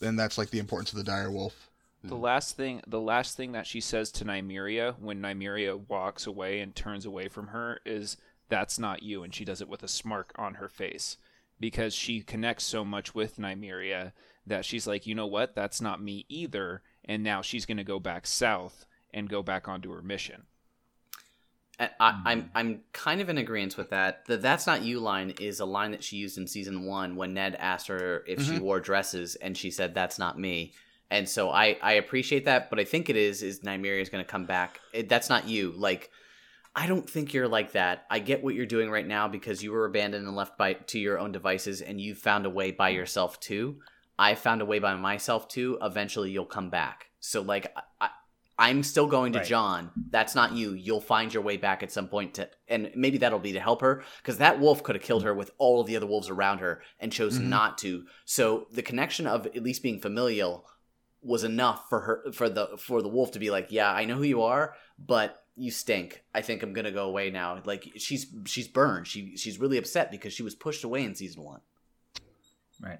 and 0.01 0.19
that's 0.19 0.37
like 0.37 0.51
the 0.51 0.59
importance 0.59 0.91
of 0.91 0.97
the 0.99 1.03
dire 1.03 1.31
wolf. 1.31 1.71
The 2.03 2.15
last 2.15 2.55
thing, 2.55 2.81
the 2.85 2.99
last 3.01 3.35
thing 3.37 3.51
that 3.53 3.65
she 3.65 3.81
says 3.81 4.11
to 4.13 4.25
Nymeria 4.25 4.97
when 4.99 5.21
Nymeria 5.21 5.87
walks 5.87 6.27
away 6.27 6.59
and 6.59 6.75
turns 6.75 7.05
away 7.05 7.29
from 7.29 7.47
her 7.47 7.79
is, 7.85 8.17
"That's 8.51 8.77
not 8.77 9.01
you," 9.01 9.23
and 9.23 9.33
she 9.33 9.43
does 9.43 9.61
it 9.61 9.67
with 9.67 9.81
a 9.81 9.87
smirk 9.87 10.31
on 10.35 10.55
her 10.55 10.69
face 10.69 11.17
because 11.59 11.95
she 11.95 12.21
connects 12.21 12.65
so 12.65 12.85
much 12.85 13.15
with 13.15 13.37
Nymeria 13.37 14.11
that 14.45 14.65
she's 14.65 14.85
like, 14.85 15.07
"You 15.07 15.15
know 15.15 15.25
what? 15.25 15.55
That's 15.55 15.81
not 15.81 16.03
me 16.03 16.25
either." 16.29 16.83
And 17.05 17.23
now 17.23 17.41
she's 17.41 17.65
going 17.65 17.77
to 17.77 17.83
go 17.83 17.99
back 17.99 18.27
south 18.27 18.85
and 19.11 19.27
go 19.27 19.41
back 19.41 19.67
onto 19.67 19.91
her 19.91 20.03
mission. 20.03 20.43
I, 21.79 21.89
I, 21.99 22.21
I'm 22.25 22.51
I'm 22.53 22.81
kind 22.93 23.21
of 23.21 23.29
in 23.29 23.39
agreement 23.39 23.77
with 23.77 23.89
that. 23.89 24.25
The 24.25 24.37
"That's 24.37 24.67
not 24.67 24.83
you" 24.83 24.99
line 24.99 25.33
is 25.39 25.59
a 25.59 25.65
line 25.65 25.91
that 25.91 26.03
she 26.03 26.17
used 26.17 26.37
in 26.37 26.45
season 26.45 26.85
one 26.85 27.15
when 27.15 27.33
Ned 27.33 27.55
asked 27.55 27.87
her 27.87 28.23
if 28.27 28.41
she 28.43 28.51
mm-hmm. 28.51 28.63
wore 28.63 28.79
dresses, 28.79 29.35
and 29.35 29.57
she 29.57 29.71
said, 29.71 29.95
"That's 29.95 30.19
not 30.19 30.37
me." 30.37 30.73
And 31.09 31.27
so 31.27 31.49
I 31.49 31.77
I 31.81 31.93
appreciate 31.93 32.45
that, 32.45 32.69
but 32.69 32.79
I 32.79 32.83
think 32.83 33.09
it 33.09 33.15
is 33.15 33.41
is 33.41 33.61
Nymeria 33.61 34.01
is 34.01 34.09
going 34.09 34.23
to 34.23 34.29
come 34.29 34.45
back. 34.45 34.79
It, 34.93 35.09
that's 35.09 35.29
not 35.29 35.47
you. 35.47 35.73
Like 35.75 36.11
I 36.75 36.87
don't 36.87 37.09
think 37.09 37.33
you're 37.33 37.47
like 37.49 37.73
that. 37.73 38.05
I 38.09 38.19
get 38.19 38.43
what 38.43 38.55
you're 38.55 38.65
doing 38.65 38.89
right 38.89 39.05
now 39.07 39.27
because 39.27 39.61
you 39.61 39.71
were 39.71 39.85
abandoned 39.85 40.25
and 40.25 40.35
left 40.35 40.57
by 40.57 40.73
to 40.73 40.99
your 40.99 41.19
own 41.19 41.31
devices, 41.31 41.81
and 41.81 41.99
you 41.99 42.15
found 42.15 42.45
a 42.45 42.49
way 42.49 42.71
by 42.71 42.89
yourself 42.89 43.39
too. 43.39 43.79
I 44.17 44.35
found 44.35 44.61
a 44.61 44.65
way 44.65 44.79
by 44.79 44.95
myself 44.95 45.47
too. 45.47 45.77
Eventually, 45.81 46.31
you'll 46.31 46.45
come 46.45 46.69
back. 46.69 47.07
So 47.19 47.41
like 47.41 47.73
I, 47.99 48.09
I'm 48.57 48.83
still 48.83 49.07
going 49.07 49.33
to 49.33 49.39
Right. 49.39 49.47
John. 49.47 49.89
That's 50.11 50.35
not 50.35 50.53
you. 50.53 50.73
You'll 50.73 51.01
find 51.01 51.33
your 51.33 51.41
way 51.43 51.57
back 51.57 51.81
at 51.81 51.91
some 51.91 52.07
point 52.07 52.35
to, 52.35 52.47
and 52.67 52.91
maybe 52.95 53.17
that'll 53.17 53.39
be 53.39 53.53
to 53.53 53.59
help 53.59 53.81
her 53.81 54.03
because 54.21 54.37
that 54.37 54.59
wolf 54.59 54.83
could 54.83 54.95
have 54.95 55.03
killed 55.03 55.23
her 55.23 55.33
with 55.33 55.51
all 55.57 55.81
of 55.81 55.87
the 55.87 55.97
other 55.97 56.05
wolves 56.05 56.29
around 56.29 56.59
her 56.59 56.83
and 56.99 57.11
chose 57.11 57.39
Mhm. 57.39 57.45
not 57.47 57.77
to. 57.79 58.05
So 58.25 58.67
the 58.71 58.83
connection 58.83 59.25
of 59.25 59.47
at 59.47 59.63
least 59.63 59.81
being 59.81 59.99
familial 59.99 60.67
was 61.23 61.43
enough 61.43 61.89
for 61.89 61.99
her 62.01 62.31
for 62.33 62.49
the 62.49 62.77
for 62.77 63.01
the 63.01 63.09
wolf 63.09 63.31
to 63.31 63.39
be 63.39 63.49
like, 63.49 63.67
yeah, 63.71 63.91
I 63.91 64.05
know 64.05 64.15
who 64.15 64.23
you 64.23 64.41
are, 64.43 64.75
but 64.99 65.40
you 65.61 65.71
stink. 65.71 66.23
I 66.33 66.41
think 66.41 66.63
I'm 66.63 66.73
gonna 66.73 66.91
go 66.91 67.05
away 67.07 67.29
now. 67.29 67.61
Like 67.65 67.91
she's 67.97 68.27
she's 68.45 68.67
burned. 68.67 69.07
She 69.07 69.37
she's 69.37 69.59
really 69.59 69.77
upset 69.77 70.09
because 70.11 70.33
she 70.33 70.43
was 70.43 70.55
pushed 70.55 70.83
away 70.83 71.03
in 71.03 71.15
season 71.15 71.43
one. 71.43 71.61
Right. 72.81 72.99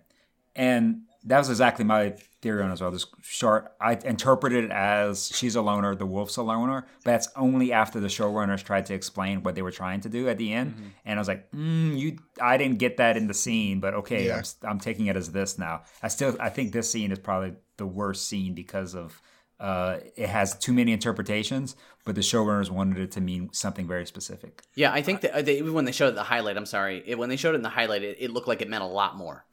And 0.56 1.04
that 1.24 1.38
was 1.38 1.50
exactly 1.50 1.86
my 1.86 2.10
theory 2.42 2.62
on 2.64 2.70
it 2.70 2.74
as 2.74 2.82
well. 2.82 2.92
This 2.92 3.06
short, 3.22 3.72
I 3.80 3.94
interpreted 3.94 4.66
it 4.66 4.72
as 4.72 5.32
she's 5.34 5.56
a 5.56 5.62
loner, 5.62 5.96
the 5.96 6.06
wolf's 6.06 6.36
a 6.38 6.42
loner, 6.44 6.86
but 7.06 7.12
that's 7.12 7.30
only 7.36 7.72
after 7.72 8.00
the 8.00 8.08
showrunners 8.08 8.64
tried 8.64 8.86
to 8.88 8.94
explain 8.94 9.44
what 9.44 9.56
they 9.56 9.62
were 9.62 9.72
trying 9.72 10.02
to 10.02 10.10
do 10.10 10.28
at 10.28 10.38
the 10.40 10.52
end. 10.52 10.92
And 11.06 11.18
I 11.18 11.22
was 11.22 11.28
like, 11.28 11.50
mm, 11.52 11.98
you, 11.98 12.18
I 12.42 12.58
didn't 12.58 12.80
get 12.80 12.98
that 12.98 13.18
in 13.18 13.28
the 13.28 13.34
scene, 13.36 13.80
but 13.80 13.94
okay, 13.94 14.28
Yeah. 14.28 14.34
I'm, 14.34 14.40
s- 14.40 14.56
I'm 14.64 14.80
taking 14.80 15.06
it 15.08 15.16
as 15.16 15.32
this 15.32 15.58
now. 15.60 15.84
I 16.04 16.08
still, 16.10 16.36
I 16.40 16.50
think 16.50 16.74
this 16.74 16.92
scene 16.92 17.12
is 17.12 17.20
probably 17.20 17.54
the 17.78 17.86
worst 17.86 18.28
scene 18.28 18.54
because 18.56 18.94
of 18.96 19.22
uh, 19.62 20.00
it 20.16 20.28
has 20.28 20.58
too 20.58 20.74
many 20.74 20.92
interpretations, 20.92 21.76
but 22.04 22.16
the 22.16 22.22
showrunners 22.22 22.72
wanted 22.72 22.98
it 22.98 23.12
to 23.12 23.22
mean 23.22 23.54
something 23.54 23.88
very 23.88 24.08
specific. 24.08 24.64
Yeah, 24.74 24.92
I 24.92 25.04
think 25.04 25.22
that 25.22 25.34
uh, 25.34 25.42
they, 25.44 25.62
when 25.62 25.86
they 25.86 25.92
showed 25.92 26.08
it 26.08 26.16
the 26.16 26.24
highlight, 26.24 26.58
I'm 26.58 26.66
sorry, 26.66 27.04
it, 27.06 27.20
when 27.20 27.30
they 27.30 27.36
showed 27.36 27.54
it 27.54 27.58
in 27.58 27.62
the 27.62 27.70
highlight, 27.70 28.02
it, 28.02 28.18
it 28.20 28.32
looked 28.32 28.48
like 28.48 28.64
it 28.64 28.68
meant 28.68 28.84
a 28.84 28.88
lot 28.88 29.16
more. 29.16 29.46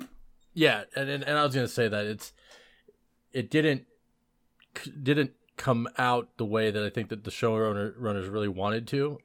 Yeah, 0.55 0.85
and, 0.97 1.11
and 1.11 1.23
and 1.23 1.39
I 1.39 1.45
was 1.45 1.55
gonna 1.55 1.69
say 1.69 1.89
that 1.89 2.07
it's 2.07 2.33
it 3.33 3.51
didn't 3.51 3.85
didn't 5.03 5.33
come 5.59 5.89
out 5.99 6.31
the 6.39 6.47
way 6.47 6.71
that 6.71 6.83
I 6.83 6.89
think 6.89 7.11
that 7.11 7.25
the 7.25 7.31
showrunner 7.31 7.93
runners 7.99 8.29
really 8.29 8.49
wanted 8.49 8.89
to, 8.89 9.19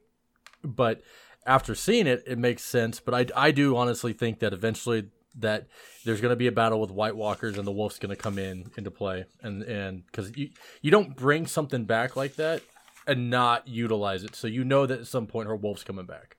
but 0.62 1.02
after 1.46 1.74
seeing 1.74 2.06
it, 2.06 2.22
it 2.26 2.38
makes 2.38 2.62
sense. 2.62 3.00
But 3.00 3.14
I 3.14 3.46
I 3.48 3.50
do 3.52 3.74
honestly 3.74 4.12
think 4.12 4.40
that 4.40 4.52
eventually 4.52 5.08
that 5.36 5.66
there's 6.04 6.20
going 6.20 6.30
to 6.32 6.36
be 6.36 6.46
a 6.46 6.52
battle 6.52 6.80
with 6.80 6.90
White 6.90 7.16
Walkers 7.16 7.58
and 7.58 7.66
the 7.66 7.72
Wolf's 7.72 7.98
going 7.98 8.14
to 8.14 8.20
come 8.22 8.38
in 8.38 8.70
into 8.76 8.90
play, 8.90 9.24
and 9.42 9.62
and 9.62 10.06
because 10.06 10.36
you 10.36 10.50
you 10.82 10.90
don't 10.90 11.16
bring 11.16 11.46
something 11.46 11.84
back 11.84 12.16
like 12.16 12.36
that 12.36 12.62
and 13.06 13.30
not 13.30 13.66
utilize 13.68 14.24
it, 14.24 14.34
so 14.34 14.46
you 14.46 14.64
know 14.64 14.86
that 14.86 15.00
at 15.00 15.06
some 15.06 15.26
point 15.26 15.48
her 15.48 15.56
Wolf's 15.56 15.84
coming 15.84 16.06
back. 16.06 16.36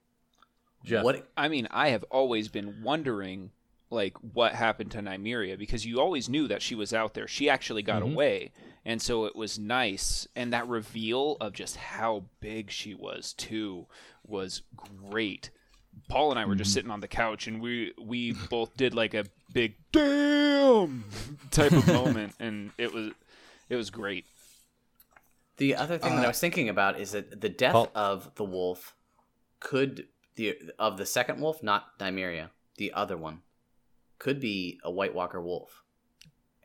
Geoff, 0.83 1.03
What 1.03 1.27
I 1.35 1.47
mean, 1.47 1.67
I 1.71 1.89
have 1.89 2.03
always 2.11 2.47
been 2.47 2.83
wondering, 2.83 3.51
like, 3.89 4.15
what 4.33 4.53
happened 4.53 4.91
to 4.91 4.99
Nymeria 4.99 5.57
because 5.57 5.85
you 5.85 5.99
always 5.99 6.29
knew 6.29 6.47
that 6.47 6.61
she 6.61 6.75
was 6.75 6.93
out 6.93 7.13
there. 7.15 7.27
She 7.27 7.49
actually 7.49 7.81
got 7.81 8.03
Mhm. 8.03 8.13
away, 8.13 8.51
and 8.85 9.01
so 9.01 9.25
it 9.25 9.35
was 9.35 9.57
nice. 9.57 10.27
And 10.35 10.53
that 10.53 10.67
reveal 10.67 11.37
of 11.41 11.53
just 11.53 11.75
how 11.75 12.25
big 12.39 12.69
she 12.71 12.93
was 12.93 13.33
too 13.33 13.87
was 14.23 14.61
great. 14.75 15.49
Paul 16.09 16.31
and 16.31 16.39
I 16.39 16.45
were 16.45 16.55
just 16.55 16.73
sitting 16.73 16.91
on 16.91 16.99
the 16.99 17.07
couch, 17.07 17.47
and 17.47 17.61
we 17.61 17.93
we 18.01 18.31
both 18.49 18.75
did 18.77 18.93
like 18.93 19.13
a 19.13 19.25
big 19.53 19.75
damn 19.91 21.03
type 21.51 21.71
of 21.71 21.87
moment, 22.01 22.33
and 22.39 22.71
it 22.77 22.93
was 22.93 23.11
it 23.69 23.75
was 23.75 23.89
great. 23.89 24.25
The 25.57 25.75
other 25.75 25.97
thing 25.97 26.15
that 26.15 26.21
I 26.21 26.25
Uh, 26.25 26.29
was 26.29 26.39
thinking 26.39 26.67
about 26.69 26.99
is 26.99 27.11
that 27.13 27.39
the 27.41 27.49
death 27.49 27.73
Paul- 27.73 27.91
of 27.95 28.35
the 28.35 28.43
wolf 28.43 28.93
could 29.59 30.07
the 30.35 30.57
of 30.77 30.97
the 30.97 31.05
second 31.05 31.39
wolf, 31.39 31.63
not 31.63 31.97
Nymeria, 31.99 32.49
the 32.77 32.91
other 32.93 33.15
one, 33.17 33.41
could 34.19 34.39
be 34.39 34.79
a 34.83 34.91
White 34.91 35.15
Walker 35.15 35.41
wolf. 35.41 35.81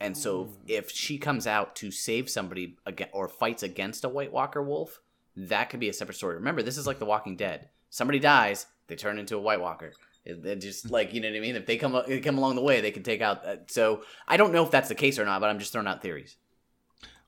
And 0.03 0.17
so 0.17 0.49
if 0.67 0.91
she 0.91 1.19
comes 1.19 1.47
out 1.47 1.77
to 1.77 1.91
save 1.91 2.31
somebody 2.31 2.79
again 2.87 3.09
or 3.13 3.29
fights 3.29 3.63
against 3.63 4.03
a 4.03 4.09
White 4.09 4.33
Walker 4.33 4.63
wolf, 4.63 5.01
that 5.37 5.69
could 5.69 5.79
be 5.79 5.91
a 5.91 5.93
separate 5.93 6.15
story. 6.17 6.37
Remember, 6.37 6.63
this 6.63 6.79
is 6.79 6.87
like 6.87 6.99
The 6.99 7.05
Walking 7.05 7.37
Dead. 7.37 7.69
Somebody 7.91 8.19
dies, 8.19 8.67
they 8.91 8.97
turn 8.97 9.19
into 9.19 9.37
a 9.37 9.41
White 9.41 9.61
Walker. 9.61 9.93
It, 10.25 10.45
it 10.45 10.57
just 10.57 10.91
like 10.91 11.15
you 11.15 11.21
know 11.21 11.31
what 11.31 11.37
I 11.37 11.41
mean. 11.41 11.57
If 11.57 11.65
they 11.65 11.79
come 11.79 12.01
they 12.07 12.21
come 12.21 12.37
along 12.37 12.57
the 12.57 12.63
way, 12.63 12.83
they 12.83 12.91
can 12.91 13.03
take 13.03 13.23
out. 13.23 13.45
Uh, 13.47 13.57
so 13.67 14.03
I 14.29 14.37
don't 14.37 14.53
know 14.53 14.63
if 14.63 14.71
that's 14.71 14.89
the 14.91 14.95
case 14.95 15.19
or 15.19 15.25
not, 15.25 15.41
but 15.41 15.49
I'm 15.49 15.59
just 15.59 15.73
throwing 15.73 15.87
out 15.87 16.03
theories. 16.03 16.37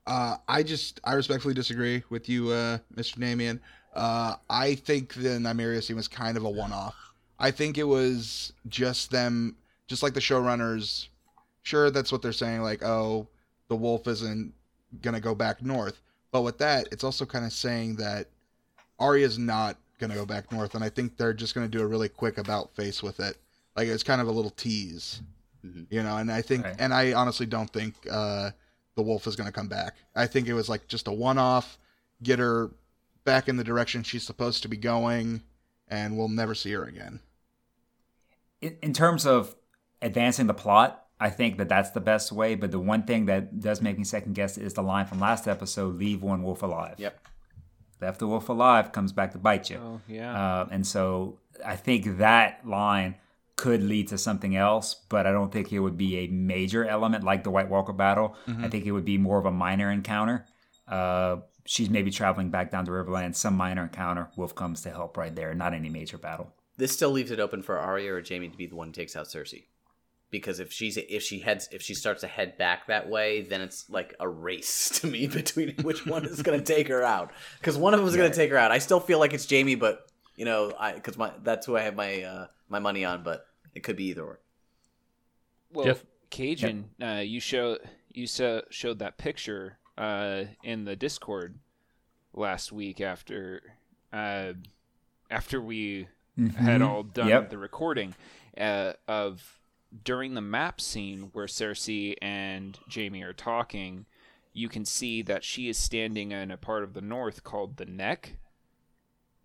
Uh, 0.05 0.35
I 0.47 0.61
just 0.61 0.99
I 1.03 1.13
respectfully 1.13 1.53
disagree 1.55 2.03
with 2.09 2.29
you, 2.29 2.51
uh, 2.51 2.77
Mr. 2.95 3.17
Namian. 3.17 3.59
Uh, 3.95 4.35
I 4.49 4.75
think 4.75 5.13
the 5.15 5.29
Nymeria 5.29 5.81
scene 5.81 5.95
was 5.95 6.07
kind 6.07 6.35
of 6.35 6.43
a 6.43 6.49
one-off. 6.49 6.95
I 7.39 7.51
think 7.51 7.77
it 7.77 7.83
was 7.83 8.53
just 8.67 9.11
them, 9.11 9.55
just 9.87 10.03
like 10.03 10.13
the 10.13 10.19
showrunners. 10.19 11.07
Sure, 11.61 11.89
that's 11.89 12.11
what 12.11 12.21
they're 12.21 12.33
saying. 12.33 12.61
Like, 12.61 12.83
oh, 12.83 13.27
the 13.69 13.75
wolf 13.75 14.07
isn't 14.07 14.53
gonna 15.01 15.21
go 15.21 15.33
back 15.33 15.61
north. 15.61 16.01
But 16.31 16.41
with 16.41 16.57
that, 16.57 16.87
it's 16.91 17.03
also 17.03 17.25
kind 17.25 17.45
of 17.45 17.53
saying 17.53 17.95
that 17.97 18.27
Arya's 18.99 19.37
not 19.37 19.77
gonna 20.07 20.19
go 20.19 20.25
back 20.25 20.51
north, 20.51 20.75
and 20.75 20.83
I 20.83 20.89
think 20.89 21.17
they're 21.17 21.33
just 21.33 21.53
gonna 21.55 21.67
do 21.67 21.81
a 21.81 21.87
really 21.87 22.09
quick 22.09 22.37
about 22.37 22.75
face 22.75 23.01
with 23.01 23.19
it. 23.19 23.37
Like 23.75 23.87
it's 23.87 24.03
kind 24.03 24.21
of 24.21 24.27
a 24.27 24.31
little 24.31 24.51
tease, 24.51 25.21
Mhm. 25.65 25.87
you 25.89 26.03
know. 26.03 26.17
And 26.17 26.31
I 26.31 26.41
think, 26.41 26.63
Right. 26.65 26.75
and 26.79 26.93
I 26.93 27.13
honestly 27.13 27.45
don't 27.45 27.71
think 27.71 27.95
uh, 28.11 28.51
the 28.95 29.01
wolf 29.01 29.25
is 29.27 29.35
gonna 29.35 29.51
come 29.51 29.67
back. 29.67 29.95
I 30.15 30.27
think 30.27 30.47
it 30.47 30.53
was 30.53 30.69
like 30.69 30.87
just 30.87 31.07
a 31.07 31.11
one-off, 31.11 31.77
get 32.21 32.39
her 32.39 32.71
back 33.23 33.47
in 33.47 33.55
the 33.57 33.63
direction 33.63 34.03
she's 34.03 34.23
supposed 34.25 34.61
to 34.63 34.67
be 34.67 34.77
going, 34.77 35.41
and 35.87 36.17
we'll 36.17 36.27
never 36.29 36.53
see 36.55 36.71
her 36.73 36.83
again. 36.83 37.19
in, 38.61 38.77
in 38.81 38.93
terms 38.93 39.25
of 39.25 39.55
advancing 40.01 40.47
the 40.47 40.53
plot, 40.53 41.05
I 41.19 41.29
think 41.29 41.57
that 41.57 41.69
that's 41.69 41.91
the 41.91 41.99
best 42.01 42.31
way. 42.31 42.55
But 42.55 42.71
the 42.71 42.79
one 42.79 43.03
thing 43.03 43.25
that 43.25 43.59
does 43.59 43.81
make 43.81 43.97
me 43.97 44.03
second 44.03 44.33
guess 44.35 44.57
is 44.57 44.73
the 44.73 44.81
line 44.83 45.05
from 45.05 45.19
last 45.19 45.47
episode: 45.47 45.95
"Leave 45.95 46.21
one 46.21 46.43
wolf 46.43 46.61
alive." 46.63 46.95
Yep. 46.97 47.19
Left 48.03 48.19
the 48.19 48.27
wolf 48.27 48.49
alive 48.49 48.91
comes 48.91 49.11
back 49.11 49.31
to 49.31 49.37
bite 49.37 49.69
you. 49.69 49.77
Oh 49.77 50.01
yeah. 50.07 50.33
Uh, 50.61 50.67
and 50.71 50.85
so 50.85 51.39
I 51.65 51.75
think 51.75 52.17
that 52.17 52.67
line 52.67 53.15
could 53.55 53.83
lead 53.83 54.07
to 54.09 54.17
something 54.17 54.55
else, 54.55 54.95
but 55.09 55.25
I 55.27 55.31
don't 55.31 55.51
think 55.51 55.71
it 55.71 55.79
would 55.79 55.95
be 55.97 56.17
a 56.17 56.27
major 56.27 56.85
element 56.85 57.23
like 57.23 57.43
the 57.43 57.51
White 57.51 57.69
Walker 57.69 57.93
battle. 57.93 58.35
I 58.47 58.67
think 58.67 58.85
it 58.85 58.91
would 58.91 59.05
be 59.05 59.17
more 59.17 59.37
of 59.39 59.45
a 59.45 59.51
minor 59.51 59.91
encounter. 59.91 60.45
Uh, 60.87 61.37
she's 61.65 61.89
maybe 61.89 62.11
traveling 62.11 62.49
back 62.49 62.71
down 62.71 62.85
to 62.85 62.91
Riverland, 62.91 63.35
some 63.35 63.55
minor 63.55 63.83
encounter. 63.83 64.29
Wolf 64.35 64.53
comes 64.55 64.81
to 64.81 64.89
help 64.89 65.15
right 65.17 65.33
there, 65.35 65.53
not 65.53 65.73
any 65.73 65.89
major 65.89 66.17
battle. 66.17 66.51
this 66.77 66.91
still 66.91 67.11
leaves 67.11 67.31
it 67.31 67.39
open 67.39 67.61
for 67.61 67.77
Arya 67.77 68.13
or 68.15 68.23
Jaime 68.27 68.49
to 68.49 68.57
be 68.57 68.65
the 68.65 68.75
one 68.75 68.87
who 68.87 68.93
takes 68.93 69.15
out 69.15 69.27
Cersei. 69.27 69.63
Because 70.33 70.59
if 70.59 70.73
she's 70.73 70.97
if 70.97 71.21
she 71.21 71.37
heads 71.39 71.69
if 71.71 71.83
she 71.83 71.93
starts 71.93 72.21
to 72.21 72.27
head 72.27 72.57
back 72.57 72.87
that 72.87 73.07
way, 73.07 73.43
then 73.43 73.61
it's 73.61 73.87
like 73.87 74.15
a 74.19 74.27
race 74.27 74.89
to 75.01 75.07
me 75.07 75.27
between 75.27 75.75
which 75.83 76.07
one 76.07 76.25
is 76.25 76.41
going 76.41 76.59
to 76.59 76.65
take 76.65 76.87
her 76.87 77.03
out. 77.03 77.31
Because 77.59 77.77
one 77.77 77.93
of 77.93 77.99
them 77.99 78.09
is 78.09 78.15
going 78.15 78.31
to 78.31 78.35
take 78.35 78.49
her 78.49 78.57
out. 78.57 78.71
I 78.71 78.79
still 78.79 78.99
feel 78.99 79.19
like 79.19 79.33
it's 79.33 79.47
Jaime, 79.49 79.75
but 79.75 80.07
you 80.35 80.45
know, 80.45 80.73
I 80.77 80.93
because 80.93 81.17
my 81.17 81.31
that's 81.43 81.67
who 81.67 81.77
I 81.77 81.81
have 81.81 81.95
my 81.95 82.23
uh, 82.23 82.47
my 82.67 82.79
money 82.79 83.05
on. 83.05 83.21
But 83.21 83.45
it 83.75 83.83
could 83.83 83.95
be 83.95 84.05
either 84.05 84.23
or. 84.23 84.39
Well, 85.71 85.85
Geoff? 85.85 86.03
Cajun, 86.31 86.89
uh, 87.01 87.21
you 87.23 87.39
show 87.39 87.77
you 88.09 88.25
so, 88.25 88.63
showed 88.71 88.99
that 88.99 89.17
picture 89.19 89.77
uh, 89.97 90.45
in 90.63 90.85
the 90.85 90.95
Discord 90.95 91.59
last 92.33 92.71
week 92.71 93.01
after 93.01 93.61
uh, 94.11 94.53
after 95.29 95.61
we 95.61 96.07
had 96.57 96.81
all 96.81 97.03
done 97.03 97.27
Yep. 97.27 97.51
the 97.51 97.57
recording 97.59 98.15
uh, 98.57 98.93
of 99.07 99.59
during 100.03 100.33
the 100.33 100.41
map 100.41 100.81
scene 100.81 101.29
where 101.33 101.45
Cersei 101.45 102.15
and 102.21 102.77
Jaime 102.93 103.21
are 103.23 103.33
talking. 103.33 104.05
You 104.53 104.69
can 104.69 104.85
see 104.85 105.21
that 105.23 105.43
she 105.43 105.67
is 105.67 105.77
standing 105.77 106.31
in 106.31 106.51
a 106.51 106.57
part 106.57 106.83
of 106.83 106.93
the 106.93 107.01
north 107.01 107.43
called 107.43 107.77
the 107.77 107.85
Neck, 107.85 108.37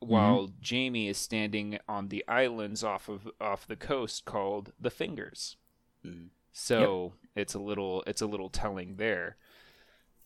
mm-hmm. 0.02 0.12
while 0.12 0.50
Jaime 0.66 1.08
is 1.08 1.18
standing 1.18 1.78
on 1.88 2.08
the 2.08 2.24
islands 2.28 2.84
off 2.84 3.08
of 3.08 3.28
off 3.40 3.66
the 3.66 3.76
coast 3.76 4.24
called 4.24 4.72
the 4.78 4.90
Fingers. 4.90 5.56
Mm-hmm. 6.04 6.26
So 6.52 7.14
it's 7.34 7.54
a 7.54 7.58
little 7.58 8.02
it's 8.06 8.22
a 8.22 8.26
little 8.26 8.50
telling 8.50 8.96
there. 8.96 9.36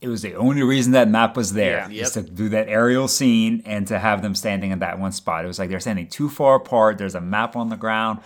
It 0.00 0.08
was 0.08 0.22
the 0.22 0.34
only 0.34 0.64
reason 0.64 0.92
that 0.92 1.08
map 1.08 1.36
was 1.36 1.52
there, 1.52 1.86
Yeah. 1.88 2.02
is 2.02 2.10
to 2.12 2.22
do 2.22 2.48
that 2.48 2.68
aerial 2.68 3.06
scene 3.06 3.62
and 3.64 3.86
to 3.86 4.00
have 4.00 4.20
them 4.20 4.34
standing 4.34 4.72
in 4.72 4.80
that 4.80 4.98
one 4.98 5.12
spot. 5.12 5.44
It 5.44 5.46
was 5.46 5.60
like 5.60 5.70
they're 5.70 5.78
standing 5.78 6.08
too 6.08 6.28
far 6.28 6.56
apart. 6.56 6.98
There's 6.98 7.14
a 7.14 7.20
map 7.20 7.54
on 7.54 7.68
the 7.68 7.76
ground 7.76 8.18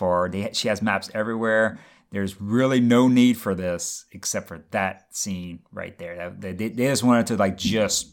for 0.00 0.30
they, 0.30 0.48
she 0.54 0.68
has 0.68 0.80
maps 0.80 1.10
everywhere. 1.12 1.78
There's 2.10 2.40
really 2.40 2.80
no 2.80 3.06
need 3.06 3.36
for 3.36 3.54
this 3.54 4.06
except 4.12 4.48
for 4.48 4.64
that 4.70 5.14
scene 5.14 5.60
right 5.72 5.96
there. 5.98 6.16
That- 6.16 6.40
They, 6.40 6.68
they 6.70 6.86
just 6.86 7.02
wanted 7.04 7.26
to 7.28 7.36
like 7.36 7.58
just 7.58 8.08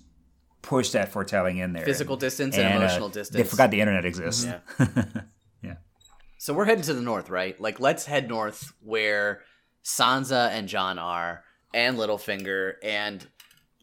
push 0.61 0.89
that 0.91 1.13
foretelling 1.13 1.59
in 1.59 1.71
there. 1.71 1.85
Physical 1.85 2.17
distance 2.17 2.57
and, 2.57 2.73
uh, 2.73 2.77
emotional 2.77 3.07
They 3.07 3.21
distance. 3.21 3.37
They 3.37 3.43
forgot 3.49 3.71
the 3.71 3.79
internet 3.79 4.05
exists. 4.05 4.45
Yeah. 5.63 5.75
So 6.37 6.53
we're 6.53 6.65
heading 6.65 6.83
to 6.83 6.93
the 6.93 7.01
north, 7.01 7.29
right? 7.29 7.59
Like, 7.59 7.79
let's 7.79 8.05
head 8.05 8.27
north 8.27 8.71
where 8.81 9.41
Sansa 9.83 10.49
and 10.51 10.67
Jon 10.67 10.99
are, 10.99 11.43
and 11.73 11.97
Littlefinger, 11.97 12.73
and 12.83 13.25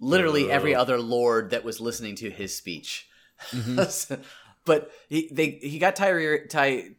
literally 0.01 0.51
every 0.51 0.75
other 0.75 1.01
lord 1.01 1.51
that 1.51 1.65
was 1.65 1.81
listening 1.81 2.15
to 2.17 2.31
his 2.31 2.57
speech. 2.57 3.09
but 4.65 4.91
he 5.09 5.29
they 5.33 5.59
he 5.63 5.79
got 5.79 5.97
Tyri, 5.97 6.49
Ty, 6.49 6.91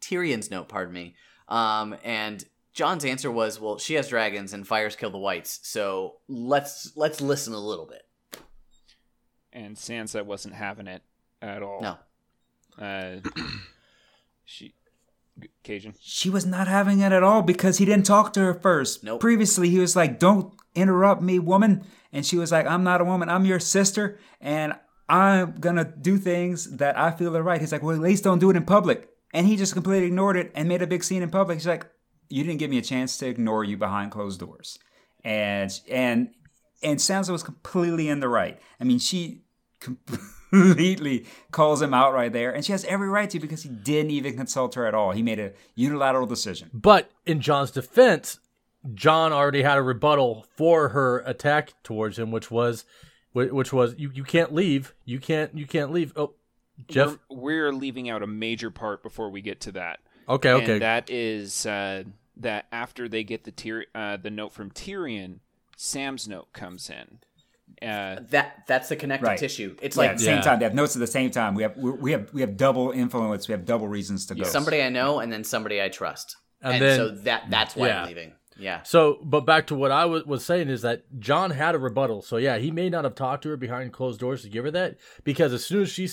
Tyrion's 0.00 0.50
note, 0.50 0.68
pardon 0.68 0.94
me, 0.94 1.14
um, 1.48 1.96
and 2.04 2.44
Jon's 2.72 3.04
answer 3.04 3.30
was, 3.30 3.60
"Well, 3.60 3.78
she 3.78 3.94
has 3.94 4.08
dragons 4.08 4.52
and 4.52 4.66
fires 4.66 4.96
kill 4.96 5.10
the 5.10 5.18
whites, 5.18 5.60
so 5.62 6.16
let's 6.28 6.92
let's 6.96 7.20
listen 7.20 7.52
a 7.52 7.60
little 7.60 7.86
bit." 7.86 8.02
And 9.52 9.76
Sansa 9.76 10.24
wasn't 10.24 10.54
having 10.54 10.86
it 10.86 11.02
at 11.42 11.62
all. 11.62 11.80
No, 11.80 11.98
Uh, 12.84 13.20
she 14.44 14.74
Cajun. 15.62 15.94
She 16.00 16.30
was 16.30 16.46
not 16.46 16.68
having 16.68 17.00
it 17.00 17.12
at 17.12 17.22
all 17.22 17.42
because 17.42 17.78
he 17.78 17.84
didn't 17.84 18.06
talk 18.06 18.32
to 18.34 18.40
her 18.40 18.54
first. 18.54 19.04
Nope. 19.04 19.20
Previously, 19.20 19.68
he 19.68 19.78
was 19.78 19.94
like, 19.94 20.18
Don't 20.18 20.54
interrupt 20.74 21.22
me, 21.22 21.38
woman. 21.38 21.84
And 22.12 22.24
she 22.24 22.36
was 22.36 22.50
like, 22.50 22.66
I'm 22.66 22.84
not 22.84 23.00
a 23.00 23.04
woman. 23.04 23.28
I'm 23.28 23.44
your 23.44 23.60
sister. 23.60 24.18
And 24.40 24.74
I'm 25.08 25.52
going 25.52 25.76
to 25.76 25.84
do 25.84 26.16
things 26.16 26.76
that 26.78 26.98
I 26.98 27.10
feel 27.10 27.36
are 27.36 27.42
right. 27.42 27.60
He's 27.60 27.72
like, 27.72 27.82
Well, 27.82 27.94
at 27.94 28.02
least 28.02 28.24
don't 28.24 28.38
do 28.38 28.50
it 28.50 28.56
in 28.56 28.64
public. 28.64 29.08
And 29.32 29.46
he 29.46 29.56
just 29.56 29.74
completely 29.74 30.06
ignored 30.06 30.36
it 30.36 30.52
and 30.54 30.68
made 30.68 30.82
a 30.82 30.86
big 30.86 31.04
scene 31.04 31.22
in 31.22 31.30
public. 31.30 31.58
He's 31.58 31.66
like, 31.66 31.86
You 32.28 32.44
didn't 32.44 32.58
give 32.58 32.70
me 32.70 32.78
a 32.78 32.82
chance 32.82 33.16
to 33.18 33.26
ignore 33.26 33.64
you 33.64 33.76
behind 33.76 34.10
closed 34.10 34.40
doors. 34.40 34.78
And, 35.24 35.70
and, 35.90 36.30
and 36.82 36.98
Sansa 36.98 37.30
was 37.30 37.42
completely 37.42 38.08
in 38.08 38.20
the 38.20 38.28
right. 38.28 38.58
I 38.80 38.84
mean, 38.84 38.98
she 38.98 39.42
completely 39.80 41.26
calls 41.50 41.82
him 41.82 41.92
out 41.92 42.12
right 42.12 42.32
there, 42.32 42.54
and 42.54 42.64
she 42.64 42.72
has 42.72 42.84
every 42.84 43.08
right 43.08 43.28
to 43.30 43.38
because 43.38 43.62
he 43.62 43.68
didn't 43.68 44.12
even 44.12 44.36
consult 44.36 44.74
her 44.74 44.86
at 44.86 44.94
all. 44.94 45.12
He 45.12 45.22
made 45.22 45.38
a 45.38 45.52
unilateral 45.74 46.26
decision. 46.26 46.70
But 46.72 47.10
in 47.26 47.40
Jon's 47.40 47.70
defense, 47.70 48.38
Jon 48.94 49.32
already 49.32 49.62
had 49.62 49.78
a 49.78 49.82
rebuttal 49.82 50.46
for 50.56 50.90
her 50.90 51.18
attack 51.20 51.74
towards 51.82 52.18
him, 52.18 52.30
which 52.30 52.50
was, 52.50 52.84
which 53.32 53.72
was 53.72 53.94
you, 53.98 54.10
you 54.14 54.24
can't 54.24 54.54
leave, 54.54 54.94
you 55.04 55.18
can't 55.20 55.56
you 55.56 55.66
can't 55.66 55.92
leave. 55.92 56.12
Oh, 56.16 56.34
Geoff. 56.86 57.18
We're, 57.28 57.36
we're 57.68 57.72
leaving 57.72 58.08
out 58.08 58.22
a 58.22 58.26
major 58.26 58.70
part 58.70 59.02
before 59.02 59.30
we 59.30 59.40
get 59.40 59.60
to 59.62 59.72
that. 59.72 59.98
Okay, 60.28 60.50
okay. 60.52 60.72
And 60.74 60.82
that 60.82 61.10
is 61.10 61.66
uh, 61.66 62.04
that 62.36 62.66
after 62.70 63.08
they 63.08 63.24
get 63.24 63.44
the 63.44 63.50
Tyr- 63.52 63.86
uh, 63.94 64.16
the 64.18 64.30
note 64.30 64.52
from 64.52 64.70
Tyrion, 64.70 65.40
Sam's 65.76 66.28
note 66.28 66.52
comes 66.52 66.90
in. 66.90 67.18
Uh, 67.86 68.20
that 68.30 68.64
that's 68.66 68.88
the 68.88 68.96
connective 68.96 69.28
Right. 69.28 69.38
tissue. 69.38 69.76
It's 69.82 69.96
Yeah, 69.96 70.00
like 70.02 70.10
at 70.12 70.18
the 70.18 70.24
same 70.24 70.36
Yeah. 70.36 70.42
time. 70.42 70.58
They 70.58 70.64
have 70.64 70.74
notes 70.74 70.96
at 70.96 71.00
the 71.00 71.06
same 71.06 71.30
time. 71.30 71.54
We 71.54 71.62
have 71.62 71.76
we 71.76 71.90
we 71.90 72.12
have 72.12 72.32
we 72.32 72.40
have 72.40 72.56
double 72.56 72.90
influence. 72.90 73.46
We 73.48 73.52
have 73.52 73.64
double 73.64 73.88
reasons 73.88 74.26
to 74.26 74.34
go. 74.34 74.44
somebody 74.44 74.82
I 74.82 74.88
know 74.88 75.20
and 75.20 75.32
then 75.32 75.44
somebody 75.44 75.80
I 75.82 75.88
trust, 75.88 76.36
And 76.62 76.74
and, 76.74 76.82
then- 76.82 76.96
so 76.98 77.08
that 77.24 77.44
that's 77.50 77.76
why 77.76 77.88
Yeah. 77.88 78.02
I'm 78.02 78.08
leaving. 78.08 78.32
Yeah. 78.58 78.82
So, 78.82 79.20
but 79.22 79.42
back 79.46 79.68
to 79.68 79.76
what 79.76 79.92
I 79.92 80.06
was, 80.06 80.24
was 80.24 80.44
saying 80.44 80.68
is 80.68 80.82
that 80.82 81.04
Jon 81.20 81.52
had 81.52 81.76
a 81.76 81.78
rebuttal. 81.78 82.22
So 82.22 82.38
yeah, 82.38 82.58
he 82.58 82.72
may 82.72 82.90
not 82.90 83.04
have 83.04 83.14
talked 83.14 83.44
to 83.44 83.50
her 83.50 83.56
behind 83.56 83.92
closed 83.92 84.18
doors 84.18 84.42
to 84.42 84.48
give 84.48 84.64
her 84.64 84.70
that 84.72 84.96
because 85.22 85.52
as 85.52 85.64
soon 85.64 85.82
as 85.82 85.90
she 85.90 86.08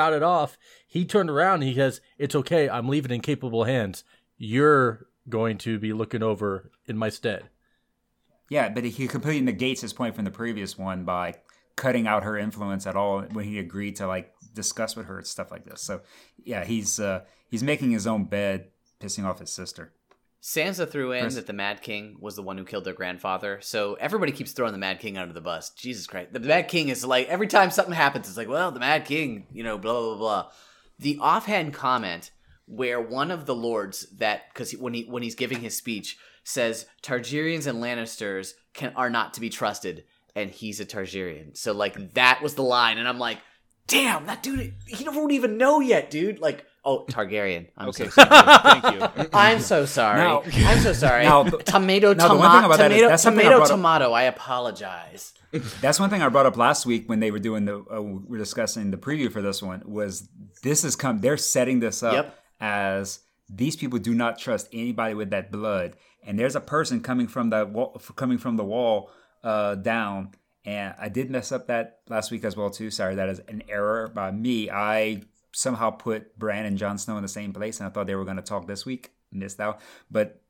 spouted 0.00 0.22
off, 0.22 0.56
he 0.86 1.04
turned 1.04 1.30
around 1.30 1.62
he 1.62 1.74
says, 1.74 2.00
"It's 2.18 2.34
okay. 2.34 2.68
I'm 2.68 2.88
leaving 2.88 3.10
in 3.10 3.20
capable 3.20 3.64
hands. 3.64 4.04
You're 4.38 5.06
going 5.28 5.58
to 5.58 5.78
be 5.78 5.92
looking 5.92 6.22
over 6.22 6.70
in 6.86 6.96
my 6.96 7.10
stead." 7.10 7.48
Yeah, 8.48 8.68
but 8.70 8.84
he 8.84 9.06
completely 9.06 9.42
negates 9.42 9.82
his 9.82 9.92
point 9.92 10.16
from 10.16 10.24
the 10.24 10.30
previous 10.30 10.76
one 10.76 11.04
by 11.04 11.34
cutting 11.76 12.06
out 12.06 12.24
her 12.24 12.36
influence 12.36 12.86
at 12.86 12.96
all 12.96 13.22
when 13.22 13.44
he 13.44 13.58
agreed 13.58 13.96
to 13.96 14.06
like 14.06 14.32
discuss 14.54 14.96
with 14.96 15.06
her 15.06 15.22
stuff 15.22 15.50
like 15.50 15.64
this. 15.64 15.82
So 15.82 16.00
yeah, 16.42 16.64
he's 16.64 16.98
uh 16.98 17.24
he's 17.48 17.62
making 17.62 17.90
his 17.90 18.06
own 18.06 18.24
bed, 18.24 18.68
pissing 19.00 19.24
off 19.24 19.38
his 19.38 19.52
sister. 19.52 19.92
Sansa 20.42 20.88
threw 20.88 21.12
in 21.12 21.22
Chris? 21.22 21.34
that 21.34 21.46
the 21.46 21.52
Mad 21.52 21.82
King 21.82 22.16
was 22.18 22.34
the 22.34 22.42
one 22.42 22.56
who 22.56 22.64
killed 22.64 22.84
their 22.84 22.94
grandfather. 22.94 23.58
So 23.60 23.94
everybody 23.94 24.32
keeps 24.32 24.52
throwing 24.52 24.72
the 24.72 24.78
Mad 24.78 24.98
King 24.98 25.18
under 25.18 25.34
the 25.34 25.40
bus. 25.40 25.70
Jesus 25.70 26.06
Christ. 26.06 26.32
The 26.32 26.40
Mad 26.40 26.68
King 26.68 26.88
is 26.88 27.04
like, 27.04 27.28
every 27.28 27.46
time 27.46 27.70
something 27.70 27.94
happens, 27.94 28.26
it's 28.26 28.36
like, 28.36 28.48
well, 28.48 28.72
the 28.72 28.80
Mad 28.80 29.04
King, 29.04 29.46
you 29.52 29.62
know, 29.62 29.76
blah, 29.76 29.92
blah, 30.00 30.16
blah. 30.16 30.50
The 30.98 31.18
offhand 31.20 31.74
comment 31.74 32.30
where 32.66 33.00
one 33.00 33.30
of 33.30 33.46
the 33.46 33.54
lords 33.54 34.06
that, 34.18 34.42
because 34.52 34.72
when, 34.72 34.94
he, 34.94 35.02
when 35.04 35.22
he's 35.22 35.34
giving 35.34 35.60
his 35.60 35.76
speech, 35.76 36.16
says 36.44 36.86
Targaryens 37.02 37.66
and 37.66 37.82
Lannisters 37.82 38.54
can, 38.72 38.92
are 38.96 39.10
not 39.10 39.34
to 39.34 39.40
be 39.40 39.50
trusted, 39.50 40.04
and 40.34 40.50
he's 40.50 40.80
a 40.80 40.86
Targaryen. 40.86 41.56
So, 41.56 41.72
like, 41.72 42.14
that 42.14 42.40
was 42.42 42.54
the 42.54 42.62
line. 42.62 42.98
And 42.98 43.08
I'm 43.08 43.18
like, 43.18 43.38
damn, 43.86 44.26
that 44.26 44.42
dude, 44.42 44.74
he 44.86 45.04
don't 45.04 45.32
even 45.32 45.58
know 45.58 45.80
yet, 45.80 46.10
dude. 46.10 46.38
Like, 46.38 46.64
oh, 46.84 47.04
Targaryen. 47.06 47.68
I'm 47.76 47.88
okay, 47.90 48.04
so 48.08 48.10
sorry. 48.10 48.80
thank 48.80 48.94
you. 48.94 49.28
I'm 49.32 49.60
so 49.60 49.84
sorry. 49.86 50.18
Now- 50.18 50.42
I'm 50.68 50.78
so 50.80 50.92
sorry. 50.92 51.24
Now, 51.24 51.44
tomato, 51.44 52.14
now, 52.14 52.28
tomato, 52.28 52.68
thing 52.76 52.78
that 52.78 52.92
is 52.92 53.22
tomato, 53.22 53.48
I 53.48 53.50
tomato, 53.50 53.62
up- 53.62 53.68
tomato. 53.68 54.12
I 54.12 54.22
apologize. 54.24 55.34
That's 55.80 55.98
one 55.98 56.10
thing 56.10 56.22
I 56.22 56.28
brought 56.28 56.46
up 56.46 56.56
last 56.56 56.86
week 56.86 57.08
when 57.08 57.20
they 57.20 57.30
were 57.30 57.38
doing 57.40 57.64
the 57.64 57.84
uh, 57.92 58.00
we 58.00 58.20
were 58.28 58.38
discussing 58.38 58.90
the 58.92 58.96
preview 58.96 59.32
for 59.32 59.42
this 59.42 59.60
one 59.62 59.82
was 59.84 60.28
this 60.62 60.84
is 60.84 60.94
come 60.94 61.18
they're 61.18 61.36
setting 61.36 61.80
this 61.80 62.02
up 62.04 62.12
Yep. 62.14 62.38
as 62.60 63.20
these 63.48 63.74
people 63.74 63.98
do 63.98 64.14
not 64.14 64.38
trust 64.38 64.68
anybody 64.72 65.14
with 65.14 65.30
that 65.30 65.50
blood 65.50 65.96
and 66.22 66.38
there's 66.38 66.54
a 66.54 66.60
person 66.60 67.00
coming 67.00 67.26
from 67.26 67.50
the 67.50 67.66
wall 67.66 68.00
coming 68.14 68.38
from 68.38 68.56
the 68.56 68.64
wall 68.64 69.10
uh, 69.42 69.74
down 69.74 70.30
and 70.64 70.94
I 71.00 71.08
did 71.08 71.30
mess 71.30 71.50
up 71.50 71.66
that 71.66 71.98
last 72.08 72.30
week 72.30 72.44
as 72.44 72.56
well 72.56 72.70
too 72.70 72.92
sorry 72.92 73.16
that 73.16 73.28
is 73.28 73.40
an 73.48 73.64
error 73.68 74.06
by 74.14 74.30
me 74.30 74.70
I 74.70 75.22
somehow 75.52 75.90
put 75.90 76.38
Bran 76.38 76.64
and 76.66 76.78
Jon 76.78 76.98
Snow 76.98 77.16
in 77.16 77.22
the 77.22 77.28
same 77.28 77.52
place 77.52 77.78
and 77.80 77.86
I 77.88 77.90
thought 77.90 78.06
they 78.06 78.14
were 78.14 78.24
going 78.24 78.36
to 78.36 78.42
talk 78.42 78.66
this 78.66 78.84
week 78.86 79.10
missed 79.32 79.60
out 79.60 79.80
but 80.10 80.40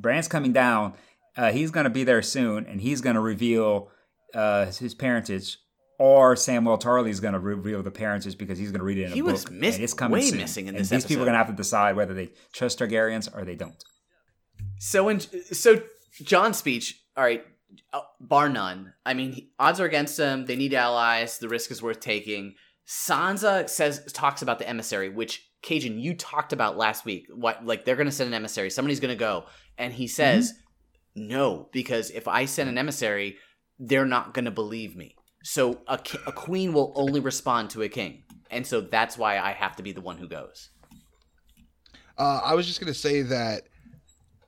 Bran's 0.00 0.28
coming 0.28 0.52
down. 0.52 0.94
Uh, 1.36 1.50
he's 1.50 1.70
going 1.72 1.84
to 1.84 1.90
be 1.90 2.04
there 2.04 2.22
soon, 2.22 2.66
and 2.66 2.80
he's 2.80 3.00
going 3.00 3.14
to 3.14 3.20
reveal 3.20 3.90
uh, 4.34 4.66
his 4.66 4.94
parentage. 4.94 5.58
Or 5.98 6.36
Samwell 6.36 6.78
Tarly's 6.78 7.18
going 7.18 7.34
to 7.34 7.40
reveal 7.40 7.82
the 7.82 7.90
parentage 7.90 8.38
because 8.38 8.58
he's 8.58 8.70
going 8.70 8.78
to 8.78 8.84
read 8.84 8.98
it 8.98 9.06
in 9.06 9.12
He 9.12 9.18
a 9.18 9.22
book. 9.24 9.32
was 9.32 9.50
miss- 9.50 9.74
and 9.74 9.82
it's 9.82 9.94
coming 9.94 10.20
way 10.20 10.28
soon. 10.30 10.38
missing 10.38 10.66
in 10.68 10.76
and 10.76 10.78
this 10.84 10.88
these 10.90 11.04
people 11.04 11.22
are 11.22 11.26
going 11.26 11.34
to 11.34 11.38
have 11.38 11.48
to 11.48 11.52
decide 11.52 11.96
whether 11.96 12.14
they 12.14 12.30
trust 12.52 12.78
Targaryens 12.78 13.28
or 13.36 13.44
they 13.44 13.56
don't. 13.56 13.82
So, 14.78 15.08
in, 15.08 15.18
so 15.20 15.82
Jon's 16.22 16.56
speech, 16.56 17.02
all 17.16 17.24
right, 17.24 17.44
uh, 17.92 18.00
bar 18.20 18.48
none. 18.48 18.92
I 19.04 19.14
mean, 19.14 19.48
odds 19.58 19.80
are 19.80 19.86
against 19.86 20.16
them. 20.16 20.46
They 20.46 20.54
need 20.56 20.74
allies. 20.74 21.38
The 21.38 21.48
risk 21.48 21.72
is 21.72 21.82
worth 21.82 21.98
taking. 22.00 22.54
Sansa 22.88 23.68
says 23.68 24.10
talks 24.12 24.40
about 24.40 24.58
the 24.58 24.68
emissary, 24.68 25.10
which 25.10 25.46
Cajun 25.60 25.98
you 25.98 26.14
talked 26.14 26.54
about 26.54 26.78
last 26.78 27.04
week. 27.04 27.26
What 27.32 27.64
like 27.64 27.84
they're 27.84 27.96
going 27.96 28.06
to 28.06 28.12
send 28.12 28.28
an 28.28 28.34
emissary. 28.34 28.70
Somebody's 28.70 29.00
going 29.00 29.14
to 29.14 29.18
go, 29.18 29.44
and 29.76 29.92
he 29.92 30.06
says 30.06 30.54
no 31.14 31.68
because 31.70 32.10
if 32.10 32.26
I 32.26 32.46
send 32.46 32.70
an 32.70 32.78
emissary, 32.78 33.36
they're 33.78 34.06
not 34.06 34.32
going 34.32 34.46
to 34.46 34.50
believe 34.50 34.96
me. 34.96 35.16
So 35.44 35.82
a, 35.86 36.00
a 36.26 36.32
queen 36.32 36.72
will 36.72 36.92
only 36.96 37.20
respond 37.20 37.70
to 37.70 37.82
a 37.82 37.88
king, 37.88 38.22
and 38.50 38.66
so 38.66 38.80
that's 38.80 39.18
why 39.18 39.38
I 39.38 39.52
have 39.52 39.76
to 39.76 39.82
be 39.82 39.92
the 39.92 40.00
one 40.00 40.16
who 40.16 40.26
goes. 40.26 40.70
Uh, 42.16 42.40
I 42.42 42.54
was 42.54 42.66
just 42.66 42.80
gonna 42.80 42.94
say 42.94 43.22
that 43.22 43.64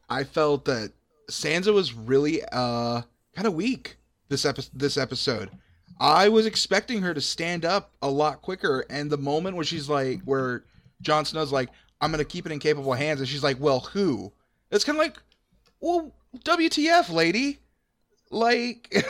I 0.09 0.25
felt 0.25 0.65
that 0.65 0.93
Sansa 1.31 1.75
was 1.75 1.93
really 1.93 2.43
uh 2.51 3.03
kind 3.37 3.47
of 3.47 3.55
weak 3.55 3.99
this 4.29 4.47
epi- 4.47 4.71
this 4.73 4.97
episode. 4.97 5.51
I 6.01 6.31
was 6.31 6.47
expecting 6.47 7.03
her 7.03 7.15
to 7.15 7.21
stand 7.21 7.65
up 7.65 7.93
a 8.03 8.11
lot 8.11 8.43
quicker, 8.43 8.85
and 8.91 9.11
the 9.11 9.19
moment 9.19 9.55
where 9.55 9.65
she's 9.65 9.89
like, 9.89 10.23
where 10.23 10.65
Jon 11.03 11.25
Snow's 11.25 11.53
like, 11.53 11.69
"I'm 12.01 12.11
gonna 12.11 12.25
keep 12.25 12.47
it 12.47 12.53
in 12.53 12.59
capable 12.59 12.95
hands," 12.95 13.21
and 13.21 13.29
she's 13.29 13.45
like, 13.45 13.61
"Well, 13.61 13.81
who?" 13.81 14.33
It's 14.71 14.85
kind 14.85 14.99
of 14.99 15.05
like, 15.05 15.19
"Well, 15.81 16.15
WTF, 16.45 17.11
lady?" 17.11 17.59
Like, 18.31 19.05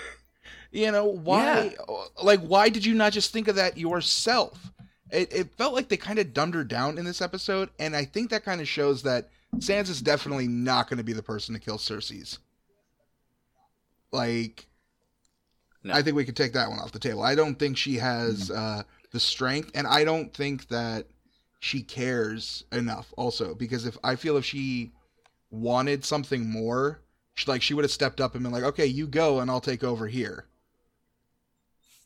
you 0.70 0.92
know, 0.92 1.06
why? 1.06 1.74
Like, 2.22 2.40
why 2.40 2.68
did 2.68 2.86
you 2.86 2.94
not 2.94 3.12
just 3.12 3.32
think 3.32 3.48
of 3.48 3.56
that 3.56 3.76
yourself? 3.76 4.70
it, 5.10 5.32
it 5.32 5.54
felt 5.56 5.74
like 5.74 5.88
they 5.88 5.96
kind 5.96 6.18
of 6.18 6.34
dumbed 6.34 6.54
her 6.54 6.64
down 6.64 6.98
in 6.98 7.04
this 7.04 7.22
episode, 7.22 7.70
and 7.78 7.96
I 7.96 8.04
think 8.04 8.30
that 8.30 8.44
kind 8.44 8.60
of 8.60 8.68
shows 8.68 9.02
that 9.02 9.30
Sansa's 9.56 10.02
definitely 10.02 10.48
not 10.48 10.88
going 10.88 10.98
to 10.98 11.04
be 11.04 11.12
the 11.12 11.22
person 11.22 11.54
to 11.54 11.60
kill 11.60 11.78
Cersei's. 11.78 12.38
Like, 14.12 14.66
No. 15.84 15.94
I 15.94 16.02
think 16.02 16.16
we 16.16 16.24
could 16.24 16.36
take 16.36 16.52
that 16.54 16.68
one 16.68 16.80
off 16.80 16.92
the 16.92 16.98
table. 16.98 17.22
I 17.22 17.34
don't 17.34 17.58
think 17.58 17.76
she 17.76 17.96
has 17.96 18.50
uh, 18.50 18.82
the 19.12 19.20
strength, 19.20 19.70
and 19.74 19.86
I 19.86 20.04
don't 20.04 20.32
think 20.34 20.68
that 20.68 21.06
she 21.60 21.82
cares 21.82 22.64
enough. 22.72 23.12
Also, 23.16 23.54
because 23.54 23.86
if 23.86 23.96
I 24.02 24.16
feel 24.16 24.36
if 24.36 24.44
she 24.44 24.92
wanted 25.50 26.04
something 26.04 26.50
more, 26.50 27.00
she, 27.34 27.50
like 27.50 27.62
she 27.62 27.74
would 27.74 27.84
have 27.84 27.92
stepped 27.92 28.20
up 28.20 28.34
and 28.34 28.42
been 28.42 28.52
like, 28.52 28.64
"Okay, 28.64 28.86
you 28.86 29.06
go, 29.06 29.40
and 29.40 29.50
I'll 29.50 29.60
take 29.60 29.84
over 29.84 30.08
here." 30.08 30.46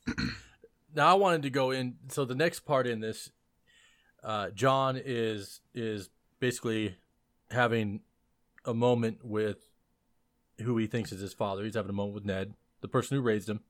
now 0.95 1.07
I 1.07 1.13
wanted 1.15 1.41
to 1.43 1.49
go 1.49 1.71
in. 1.71 1.95
So 2.09 2.25
the 2.25 2.35
next 2.35 2.61
part 2.61 2.87
in 2.87 2.99
this, 2.99 3.31
uh, 4.23 4.51
Jon 4.51 4.99
is 5.03 5.61
is 5.73 6.09
basically 6.39 6.95
having 7.51 8.01
a 8.65 8.73
moment 8.73 9.23
with 9.23 9.57
who 10.61 10.77
he 10.77 10.87
thinks 10.87 11.11
is 11.11 11.21
his 11.21 11.33
father. 11.33 11.63
He's 11.63 11.75
having 11.75 11.89
a 11.89 11.93
moment 11.93 12.15
with 12.15 12.25
Ned, 12.25 12.53
the 12.83 12.87
person 12.87 13.17
who 13.17 13.23
raised 13.23 13.49
him. 13.49 13.61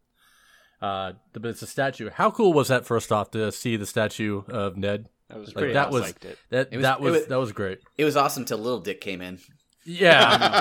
Uh, 0.82 1.14
but 1.32 1.45
it's 1.45 1.61
a 1.61 1.68
statue. 1.68 2.09
How 2.09 2.30
cool 2.30 2.51
was 2.51 2.68
that? 2.68 2.86
First 2.86 3.14
off, 3.14 3.32
to 3.32 3.53
see 3.53 3.78
the 3.78 3.86
statue 3.86 4.43
of 4.49 4.76
Ned. 4.76 5.07
That 5.30 5.39
was 5.39 5.47
Like 5.47 5.55
pretty. 5.55 5.74
that 5.76 5.89
was 5.91 6.01
liked 6.03 6.26
it. 6.26 6.38
that 6.49 6.68
It 6.72 6.76
was- 6.78 6.84
that 6.84 6.97
it 6.97 7.01
was, 7.01 7.11
was- 7.14 7.26
that 7.28 7.39
was 7.39 7.51
great. 7.53 7.80
It 7.97 8.03
was 8.03 8.18
awesome 8.18 8.43
till 8.43 8.57
Little 8.57 8.80
Dick 8.82 8.99
came 8.99 9.22
in. 9.22 9.39
Yeah, 9.86 10.11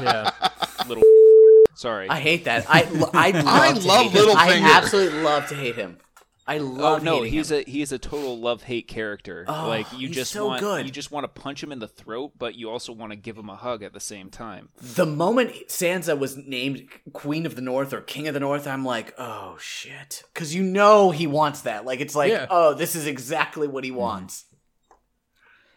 yeah. 0.41 0.49
Little. 0.87 1.03
Sorry. 1.75 2.09
I 2.09 2.21
hate 2.21 2.45
that. 2.45 2.67
I 2.69 2.83
I 2.85 2.87
love, 2.93 3.11
I 3.15 3.31
love 3.73 4.13
hate 4.13 4.31
him. 4.31 4.37
I 4.37 4.61
absolutely 4.77 5.23
love 5.23 5.49
to 5.49 5.55
hate 5.57 5.75
him. 5.75 5.99
I 6.47 6.59
love. 6.59 6.79
Oh 6.81 6.83
love. 6.95 7.03
no, 7.05 7.23
he's 7.23 7.53
him. 7.53 7.63
a 7.67 7.71
he's 7.71 7.93
a 7.93 7.99
total 7.99 8.39
love 8.39 8.65
hate 8.65 8.89
character. 8.89 9.45
Oh, 9.47 9.69
like 9.69 9.87
you 9.93 10.09
he's 10.09 10.17
just 10.17 10.33
so 10.33 10.49
want 10.49 10.61
good. 10.61 10.85
you 10.87 10.91
just 10.91 11.13
want 11.13 11.23
to 11.25 11.29
punch 11.41 11.63
him 11.63 11.71
in 11.71 11.79
the 11.79 11.87
throat, 11.87 12.33
but 12.37 12.57
you 12.57 12.69
also 12.69 12.93
want 12.93 13.13
to 13.13 13.17
give 13.17 13.37
him 13.39 13.49
a 13.49 13.55
hug 13.55 13.83
at 13.85 13.93
the 13.93 14.01
same 14.01 14.29
time. 14.29 14.71
the 14.81 15.07
moment 15.07 15.53
Sansa 15.69 16.19
was 16.19 16.37
named 16.37 16.89
Queen 17.13 17.47
of 17.47 17.55
the 17.55 17.63
North 17.63 17.93
or 17.93 18.01
King 18.01 18.27
of 18.27 18.35
the 18.35 18.41
North, 18.41 18.67
I'm 18.67 18.85
like, 18.85 19.15
oh 19.19 19.57
shit, 19.61 20.25
because 20.35 20.53
you 20.55 20.63
know 20.65 21.11
he 21.13 21.27
wants 21.29 21.61
that. 21.63 21.85
Like 21.85 22.01
it's 22.01 22.17
like, 22.17 22.31
Yeah. 22.33 22.47
oh, 22.51 22.75
this 22.75 22.97
is 22.97 23.07
exactly 23.07 23.69
what 23.69 23.85
he 23.85 23.93
wants. 23.93 24.47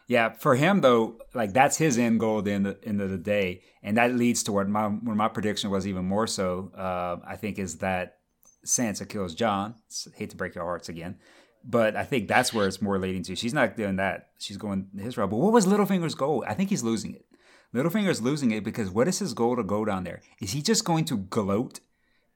Yeah, 0.08 0.34
for 0.34 0.56
him 0.56 0.82
though, 0.82 1.18
like 1.34 1.54
that's 1.54 1.78
his 1.78 1.98
end 1.98 2.20
goal 2.20 2.40
at 2.40 2.46
the 2.46 2.52
end 2.52 2.68
of, 2.68 2.78
end 2.84 3.02
of 3.02 3.10
the 3.10 3.18
day, 3.18 3.62
and 3.82 3.98
that 3.98 4.14
leads 4.14 4.44
to 4.44 4.52
what 4.52 4.70
my 4.70 4.88
when 4.88 5.18
my 5.18 5.28
prediction 5.28 5.72
was 5.72 5.88
even 5.88 6.06
more 6.06 6.28
so. 6.28 6.72
Uh, 6.78 7.18
I 7.28 7.36
think 7.38 7.58
is 7.58 7.78
that 7.80 8.18
Sansa 8.66 9.08
kills 9.08 9.36
Jon. 9.36 9.76
Hate 10.16 10.32
to 10.32 10.36
break 10.36 10.56
your 10.56 10.66
hearts 10.66 10.90
again, 10.90 11.18
but 11.64 11.96
I 11.96 12.04
think 12.04 12.28
that's 12.28 12.54
where 12.54 12.68
it's 12.68 12.82
more 12.82 13.00
leading 13.00 13.24
to. 13.24 13.36
She's 13.36 13.54
not 13.54 13.78
doing 13.78 13.96
that. 13.98 14.30
She's 14.40 14.58
going 14.58 14.90
his 14.98 15.18
route. 15.18 15.30
But 15.30 15.38
what 15.38 15.54
was 15.54 15.66
Littlefinger's 15.66 16.16
goal? 16.16 16.44
I 16.48 16.54
think 16.54 16.70
he's 16.70 16.84
losing 16.84 17.14
it. 17.14 17.26
Littlefinger's 17.74 18.22
losing 18.22 18.52
it 18.52 18.64
because 18.64 18.90
what 18.90 19.08
is 19.08 19.20
his 19.20 19.34
goal 19.34 19.56
to 19.56 19.64
go 19.64 19.86
down 19.86 20.04
there? 20.04 20.22
Is 20.40 20.52
he 20.52 20.62
just 20.62 20.86
going 20.86 21.06
to 21.06 21.18
gloat 21.18 21.80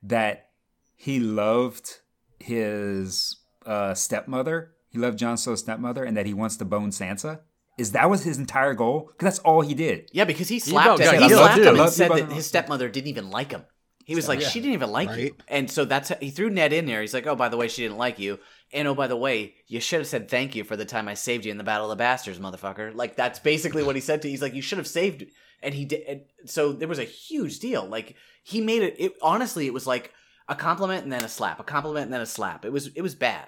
that 0.03 0.49
he 0.95 1.19
loved 1.19 1.99
his 2.39 3.37
uh, 3.65 3.93
stepmother? 3.93 4.73
He 4.89 4.97
loved 4.97 5.19
Jon 5.19 5.37
Snow's 5.37 5.59
stepmother, 5.59 6.03
and 6.03 6.17
that 6.17 6.25
he 6.25 6.33
wants 6.33 6.57
to 6.57 6.65
bone 6.65 6.89
Sansa. 6.89 7.41
Is 7.77 7.93
that 7.93 8.09
was 8.09 8.23
his 8.23 8.37
entire 8.37 8.73
goal? 8.73 9.07
Because 9.07 9.35
that's 9.35 9.39
all 9.39 9.61
he 9.61 9.73
did. 9.73 10.09
Yeah, 10.11 10.25
because 10.25 10.49
he 10.49 10.57
about 10.57 10.97
slapped 10.97 10.99
him. 10.99 11.19
got 11.19 11.29
He 11.29 11.35
slapped 11.35 11.61
him 11.61 11.79
and 11.79 11.89
said 11.89 12.11
that 12.11 12.31
his 12.31 12.45
stepmother 12.45 12.89
didn't 12.89 13.07
even 13.07 13.29
like 13.29 13.51
him. 13.51 13.63
He 14.09 14.15
was 14.15 14.27
like, 14.27 14.41
Yeah. 14.41 14.47
she 14.47 14.59
didn't 14.59 14.73
even 14.73 14.89
like 14.91 15.15
you, 15.15 15.35
and 15.47 15.69
so 15.69 15.85
that's 15.85 16.11
he 16.19 16.31
threw 16.31 16.49
Ned 16.49 16.73
in 16.73 16.87
there. 16.87 16.99
He's 17.01 17.13
like, 17.13 17.27
oh, 17.27 17.35
by 17.35 17.47
the 17.47 17.57
way, 17.57 17.67
she 17.67 17.83
didn't 17.83 17.99
like 17.99 18.17
you, 18.17 18.39
and 18.73 18.87
oh, 18.87 18.95
by 18.95 19.05
the 19.05 19.15
way, 19.15 19.53
you 19.67 19.79
should 19.79 19.99
have 19.99 20.07
said 20.07 20.29
thank 20.29 20.55
you 20.55 20.63
for 20.63 20.75
the 20.75 20.83
time 20.83 21.07
I 21.07 21.13
saved 21.13 21.45
you 21.45 21.51
in 21.51 21.59
the 21.59 21.63
Battle 21.63 21.85
of 21.85 21.95
the 21.95 22.01
Bastards, 22.01 22.39
motherfucker. 22.39 22.95
Like 22.95 23.15
that's 23.15 23.37
basically 23.37 23.83
what 23.83 23.93
he 23.93 24.01
said 24.01 24.23
to. 24.23 24.29
He's 24.29 24.41
like, 24.41 24.55
you 24.55 24.63
should 24.63 24.79
have 24.79 24.87
saved, 24.87 25.25
and 25.61 25.75
he 25.75 25.85
did. 25.85 26.01
And 26.07 26.21
so 26.49 26.71
there 26.71 26.87
was 26.87 26.97
a 26.97 27.03
huge 27.03 27.59
deal. 27.59 27.85
Like 27.85 28.15
he 28.43 28.61
made 28.61 28.81
it. 28.81 28.95
It 28.97 29.13
honestly, 29.21 29.67
it 29.67 29.73
was 29.75 29.85
like 29.85 30.11
a 30.47 30.55
compliment 30.55 31.03
and 31.03 31.13
then 31.13 31.23
a 31.23 31.29
slap, 31.29 31.59
a 31.59 31.63
compliment 31.63 32.05
and 32.05 32.13
then 32.13 32.21
a 32.21 32.25
slap. 32.25 32.65
It 32.65 32.71
was 32.71 32.87
it 32.95 33.03
was 33.03 33.13
bad. 33.13 33.45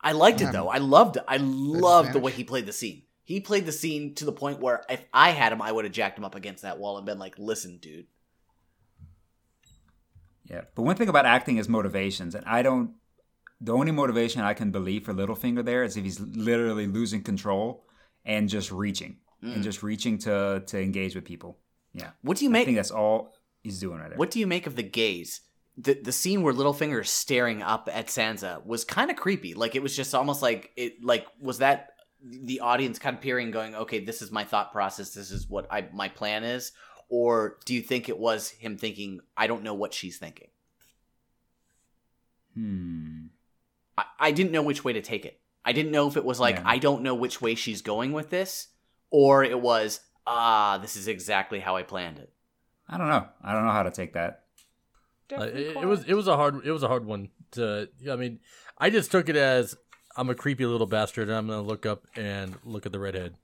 I 0.00 0.12
liked 0.12 0.40
it 0.40 0.52
though. 0.52 0.68
I 0.70 0.78
loved 0.78 1.16
it. 1.18 1.24
I 1.28 1.36
loved 1.36 2.14
the 2.14 2.18
way 2.18 2.32
he 2.32 2.44
played 2.44 2.64
the 2.64 2.72
scene. 2.72 3.02
He 3.24 3.40
played 3.40 3.66
the 3.66 3.72
scene 3.72 4.14
to 4.14 4.24
the 4.24 4.32
point 4.32 4.60
where 4.60 4.84
if 4.88 5.04
I 5.12 5.32
had 5.32 5.52
him, 5.52 5.60
I 5.60 5.72
would 5.72 5.84
have 5.84 5.92
jacked 5.92 6.16
him 6.16 6.24
up 6.24 6.34
against 6.36 6.62
that 6.62 6.78
wall 6.78 6.96
and 6.96 7.04
been 7.04 7.18
like, 7.18 7.38
"Listen, 7.38 7.76
dude." 7.78 8.06
Yeah. 10.48 10.62
But 10.74 10.82
one 10.82 10.96
thing 10.96 11.08
about 11.08 11.26
acting 11.26 11.58
is 11.58 11.68
motivations, 11.68 12.34
and 12.34 12.44
I 12.46 12.62
don't. 12.62 12.94
The 13.60 13.72
only 13.72 13.92
motivation 13.92 14.42
I 14.42 14.54
can 14.54 14.70
believe 14.70 15.04
for 15.04 15.14
Littlefinger 15.14 15.64
there 15.64 15.82
is 15.82 15.96
if 15.96 16.04
he's 16.04 16.20
literally 16.20 16.86
losing 16.86 17.22
control 17.22 17.84
and 18.24 18.48
just 18.48 18.70
reaching 18.70 19.16
and 19.42 19.56
mm. 19.56 19.62
just 19.62 19.82
reaching 19.82 20.18
to 20.18 20.62
to 20.66 20.80
engage 20.80 21.14
with 21.14 21.24
people. 21.24 21.58
Yeah. 21.94 22.10
What 22.22 22.36
do 22.36 22.44
you 22.44 22.50
make? 22.50 22.62
I 22.62 22.64
think 22.66 22.76
that's 22.76 22.90
all 22.90 23.32
he's 23.62 23.80
doing 23.80 23.98
right 23.98 24.10
there. 24.10 24.18
What 24.18 24.30
do 24.30 24.38
you 24.38 24.46
make 24.46 24.66
of 24.66 24.76
the 24.76 24.82
gaze? 24.82 25.40
The 25.78 25.94
the 25.94 26.12
scene 26.12 26.42
where 26.42 26.54
Littlefinger 26.54 27.00
is 27.00 27.10
staring 27.10 27.62
up 27.62 27.88
at 27.92 28.08
Sansa 28.08 28.64
was 28.64 28.84
kind 28.84 29.10
of 29.10 29.16
creepy. 29.16 29.54
Like 29.54 29.74
it 29.74 29.82
was 29.82 29.96
just 29.96 30.14
almost 30.14 30.42
like 30.42 30.70
it. 30.76 31.02
Like 31.02 31.26
was 31.40 31.58
that 31.58 31.90
the 32.22 32.60
audience 32.60 32.98
kind 32.98 33.16
of 33.16 33.22
peering, 33.22 33.50
going, 33.50 33.74
"Okay, 33.74 34.04
this 34.04 34.22
is 34.22 34.30
my 34.30 34.44
thought 34.44 34.72
process. 34.72 35.10
This 35.14 35.30
is 35.30 35.48
what 35.48 35.66
I 35.70 35.88
my 35.92 36.08
plan 36.08 36.44
is." 36.44 36.72
Or 37.08 37.58
do 37.64 37.74
you 37.74 37.82
think 37.82 38.08
it 38.08 38.18
was 38.18 38.50
him 38.50 38.76
thinking, 38.76 39.20
"I 39.36 39.46
don't 39.46 39.62
know 39.62 39.74
what 39.74 39.94
she's 39.94 40.18
thinking." 40.18 40.48
Hmm. 42.54 43.26
I, 43.96 44.04
I 44.18 44.30
didn't 44.32 44.52
know 44.52 44.62
which 44.62 44.84
way 44.84 44.92
to 44.92 45.02
take 45.02 45.24
it. 45.24 45.40
I 45.64 45.72
didn't 45.72 45.92
know 45.92 46.08
if 46.08 46.16
it 46.16 46.24
was 46.24 46.40
like, 46.40 46.56
Yeah. 46.56 46.62
I 46.64 46.78
don't 46.78 47.02
know 47.02 47.14
which 47.14 47.40
way 47.40 47.54
she's 47.54 47.82
going 47.82 48.12
with 48.12 48.30
this, 48.30 48.68
or 49.10 49.42
it 49.42 49.60
was, 49.60 50.00
ah, 50.26 50.78
this 50.78 50.96
is 50.96 51.08
exactly 51.08 51.60
how 51.60 51.76
I 51.76 51.82
planned 51.82 52.18
it. 52.18 52.32
I 52.88 52.98
don't 52.98 53.08
know. 53.08 53.26
I 53.42 53.52
don't 53.52 53.66
know 53.66 53.72
how 53.72 53.82
to 53.82 53.90
take 53.90 54.12
that. 54.14 54.44
Uh, 55.36 55.42
it, 55.42 55.76
it 55.76 55.86
was 55.86 56.04
it 56.04 56.14
was 56.14 56.28
a 56.28 56.36
hard 56.36 56.64
it 56.64 56.70
was 56.70 56.84
a 56.84 56.88
hard 56.88 57.04
one 57.04 57.30
to. 57.52 57.88
I 58.08 58.14
mean, 58.14 58.38
I 58.78 58.90
just 58.90 59.10
took 59.10 59.28
it 59.28 59.34
as 59.34 59.76
I'm 60.16 60.30
a 60.30 60.36
creepy 60.36 60.64
little 60.66 60.86
bastard, 60.86 61.28
and 61.28 61.36
I'm 61.36 61.48
gonna 61.48 61.62
look 61.62 61.84
up 61.84 62.06
and 62.14 62.56
look 62.64 62.86
at 62.86 62.92
the 62.92 63.00
redhead. 63.00 63.34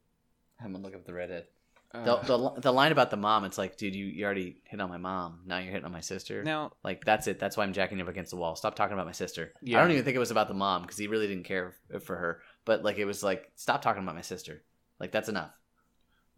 I'm 0.61 0.71
gonna 0.73 0.85
look 0.85 0.95
up 0.95 1.05
the 1.05 1.13
redhead. 1.13 1.47
Uh, 1.95 2.05
The, 2.05 2.17
the, 2.37 2.61
the 2.61 2.73
line 2.73 2.91
about 2.93 3.11
the 3.11 3.17
mom, 3.17 3.45
it's 3.45 3.59
like, 3.59 3.77
dude, 3.77 3.95
you, 3.95 4.07
you 4.07 4.25
already 4.25 4.63
hit 4.65 4.81
on 4.81 4.89
my 4.89 4.97
mom. 4.97 5.41
Now 5.47 5.59
you're 5.59 5.71
hitting 5.73 5.85
on 5.85 5.93
my 5.93 6.01
sister. 6.01 6.43
now, 6.43 6.73
Like, 6.83 7.05
that's 7.05 7.27
it. 7.27 7.39
That's 7.39 7.57
why 7.57 7.65
I'm 7.65 7.73
jacking 7.73 7.99
you 7.99 8.05
up 8.05 8.11
against 8.11 8.31
the 8.31 8.37
wall. 8.37 8.57
Stop 8.57 8.75
talking 8.77 8.95
about 8.95 9.07
my 9.07 9.13
sister. 9.13 9.53
I 9.67 9.71
don't 9.73 9.91
even 9.91 10.05
think 10.05 10.17
it 10.17 10.21
was 10.21 10.31
about 10.31 10.49
the 10.49 10.55
mom 10.55 10.83
because 10.83 10.97
he 10.97 11.07
really 11.07 11.27
didn't 11.27 11.45
care 11.45 11.75
for 12.01 12.17
her. 12.17 12.41
But, 12.65 12.83
like, 12.83 12.99
it 12.99 13.05
was 13.05 13.23
like, 13.23 13.51
stop 13.57 13.83
talking 13.83 14.03
about 14.03 14.15
my 14.15 14.23
sister. 14.23 14.63
Like, 14.99 15.13
that's 15.13 15.29
enough. 15.29 15.51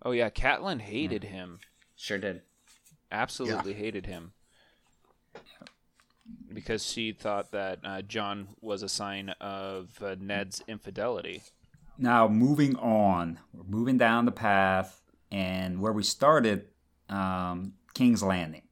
oh 0.02 0.10
yeah, 0.12 0.30
Catelyn 0.30 0.80
hated 0.80 1.24
him. 1.24 1.60
Sure 1.96 2.18
did. 2.18 2.42
Absolutely 3.12 3.74
hated 3.74 4.06
him 4.06 4.32
because 6.52 6.84
she 6.84 7.12
thought 7.12 7.50
that 7.52 7.78
uh, 7.84 8.02
Jon 8.02 8.48
was 8.60 8.82
a 8.82 8.88
sign 8.88 9.30
of 9.40 9.90
uh, 10.02 10.16
Ned's 10.18 10.62
infidelity. 10.66 11.42
Now 11.98 12.26
moving 12.28 12.76
on, 12.76 13.38
we're 13.52 13.64
moving 13.64 13.98
down 13.98 14.24
the 14.24 14.32
path, 14.32 15.00
and 15.34 15.80
where 15.80 15.92
we 15.92 16.02
started, 16.04 16.66
um, 17.08 17.72
King's 17.94 18.22
Landing. 18.22 18.62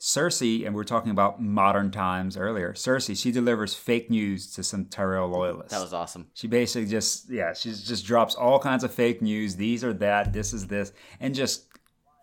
Cersei, 0.00 0.66
and 0.66 0.74
we 0.74 0.80
are 0.82 0.84
talking 0.84 1.10
about 1.10 1.40
modern 1.40 1.90
times 1.90 2.36
earlier. 2.36 2.74
Cersei, 2.74 3.16
she 3.18 3.32
delivers 3.32 3.74
fake 3.74 4.10
news 4.10 4.52
to 4.52 4.62
some 4.62 4.84
Tyrell 4.84 5.28
loyalists. 5.28 5.72
That 5.72 5.80
was 5.80 5.94
awesome. 5.94 6.26
She 6.34 6.46
basically 6.46 6.86
just 6.90 7.30
yeah, 7.30 7.54
she 7.54 7.70
just 7.70 8.04
drops 8.04 8.34
all 8.34 8.58
kinds 8.58 8.84
of 8.84 8.92
fake 8.92 9.22
news. 9.22 9.56
These 9.56 9.82
are 9.82 9.94
that. 9.94 10.34
This 10.34 10.52
is 10.52 10.66
this, 10.66 10.92
and 11.20 11.34
just 11.34 11.64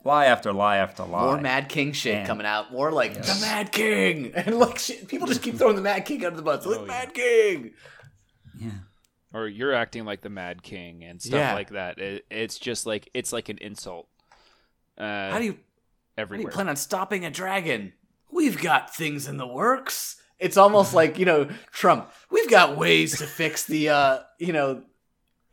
lie 0.06 0.26
after 0.26 0.54
lie 0.54 0.78
after 0.78 1.04
lie. 1.04 1.26
More 1.26 1.42
Mad 1.42 1.70
King 1.70 1.92
shit 1.92 2.14
Man. 2.14 2.28
coming 2.28 2.46
out. 2.46 2.72
More 2.72 2.92
like 2.92 3.16
Yes. 3.16 3.40
the 3.40 3.46
Mad 3.48 3.72
King, 3.72 4.32
and 4.36 4.60
like 4.60 4.78
shit, 4.78 5.08
people 5.08 5.26
just 5.28 5.42
keep 5.42 5.56
throwing 5.56 5.76
the 5.76 5.82
Mad 5.82 6.06
King 6.06 6.24
under 6.24 6.38
the 6.38 6.44
bus. 6.44 6.64
Like 6.68 6.78
Oh, 6.78 6.82
yeah. 6.82 6.88
Mad 6.88 7.14
King. 7.16 7.72
Yeah. 8.60 8.70
Or 9.34 9.48
you're 9.48 9.74
acting 9.74 10.04
like 10.06 10.22
the 10.22 10.30
Mad 10.30 10.62
King 10.62 11.04
and 11.04 11.22
stuff 11.22 11.34
Yeah. 11.40 11.54
like 11.54 11.70
that. 11.70 11.98
It, 12.00 12.26
it's 12.30 12.60
just 12.60 12.86
like 12.86 13.10
it's 13.14 13.32
like 13.32 13.50
an 13.50 13.58
insult. 13.60 14.08
Uh, 14.98 15.32
How 15.32 15.40
do 15.40 15.46
you 15.46 15.58
how 16.18 16.26
do 16.26 16.38
you 16.38 16.48
plan 16.50 16.68
on 16.70 16.76
stopping 16.76 17.26
a 17.26 17.32
dragon? 17.32 17.94
We've 18.30 18.62
got 18.62 18.94
things 18.94 19.28
in 19.28 19.38
the 19.38 19.48
works. 19.48 20.18
It's 20.38 20.58
almost 20.58 20.94
like 21.02 21.18
you 21.18 21.26
know 21.26 21.50
Trump. 21.72 22.12
We've 22.30 22.50
got 22.50 22.78
ways 22.78 23.18
to 23.20 23.26
fix 23.26 23.66
the 23.66 23.90
uh 23.90 24.20
you 24.38 24.52
know 24.54 24.84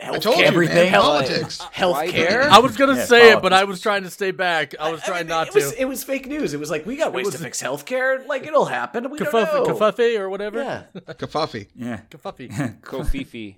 I 0.01 0.19
told 0.19 0.39
you. 0.39 0.45
Everything. 0.45 0.77
man, 0.77 0.87
Health- 0.87 1.05
politics. 1.27 1.59
Healthcare. 1.75 2.43
I 2.43 2.61
was 2.61 2.77
gonna 2.77 2.95
Yeah, 2.97 3.05
say 3.05 3.33
it, 3.33 3.43
but 3.43 3.53
I 3.53 3.65
was 3.65 3.81
trying 3.81 4.05
to 4.05 4.11
stay 4.11 4.31
back. 4.31 4.75
I 4.79 4.91
was 4.93 5.01
I 5.03 5.07
trying 5.07 5.19
mean, 5.21 5.29
not 5.29 5.49
it 5.49 5.53
to. 5.55 5.59
Was, 5.59 5.73
it 5.73 5.85
was 5.87 6.05
fake 6.05 6.27
news. 6.29 6.55
It 6.55 6.61
was 6.61 6.71
like 6.71 6.87
we 6.87 6.97
got 6.97 7.13
ways 7.13 7.31
to 7.31 7.39
fix 7.39 7.61
healthcare. 7.63 8.25
Like 8.27 8.47
it'll 8.47 8.67
happen. 8.67 9.11
We 9.11 9.19
don't 9.19 9.33
know. 9.33 9.65
Kafuffy 9.67 10.19
or 10.19 10.31
whatever. 10.31 10.63
Yeah. 10.63 10.83
Kafuffy. 11.15 11.69
Yeah. 11.75 12.01
Kafuffy. 12.11 12.81
Kofifi. 12.81 13.57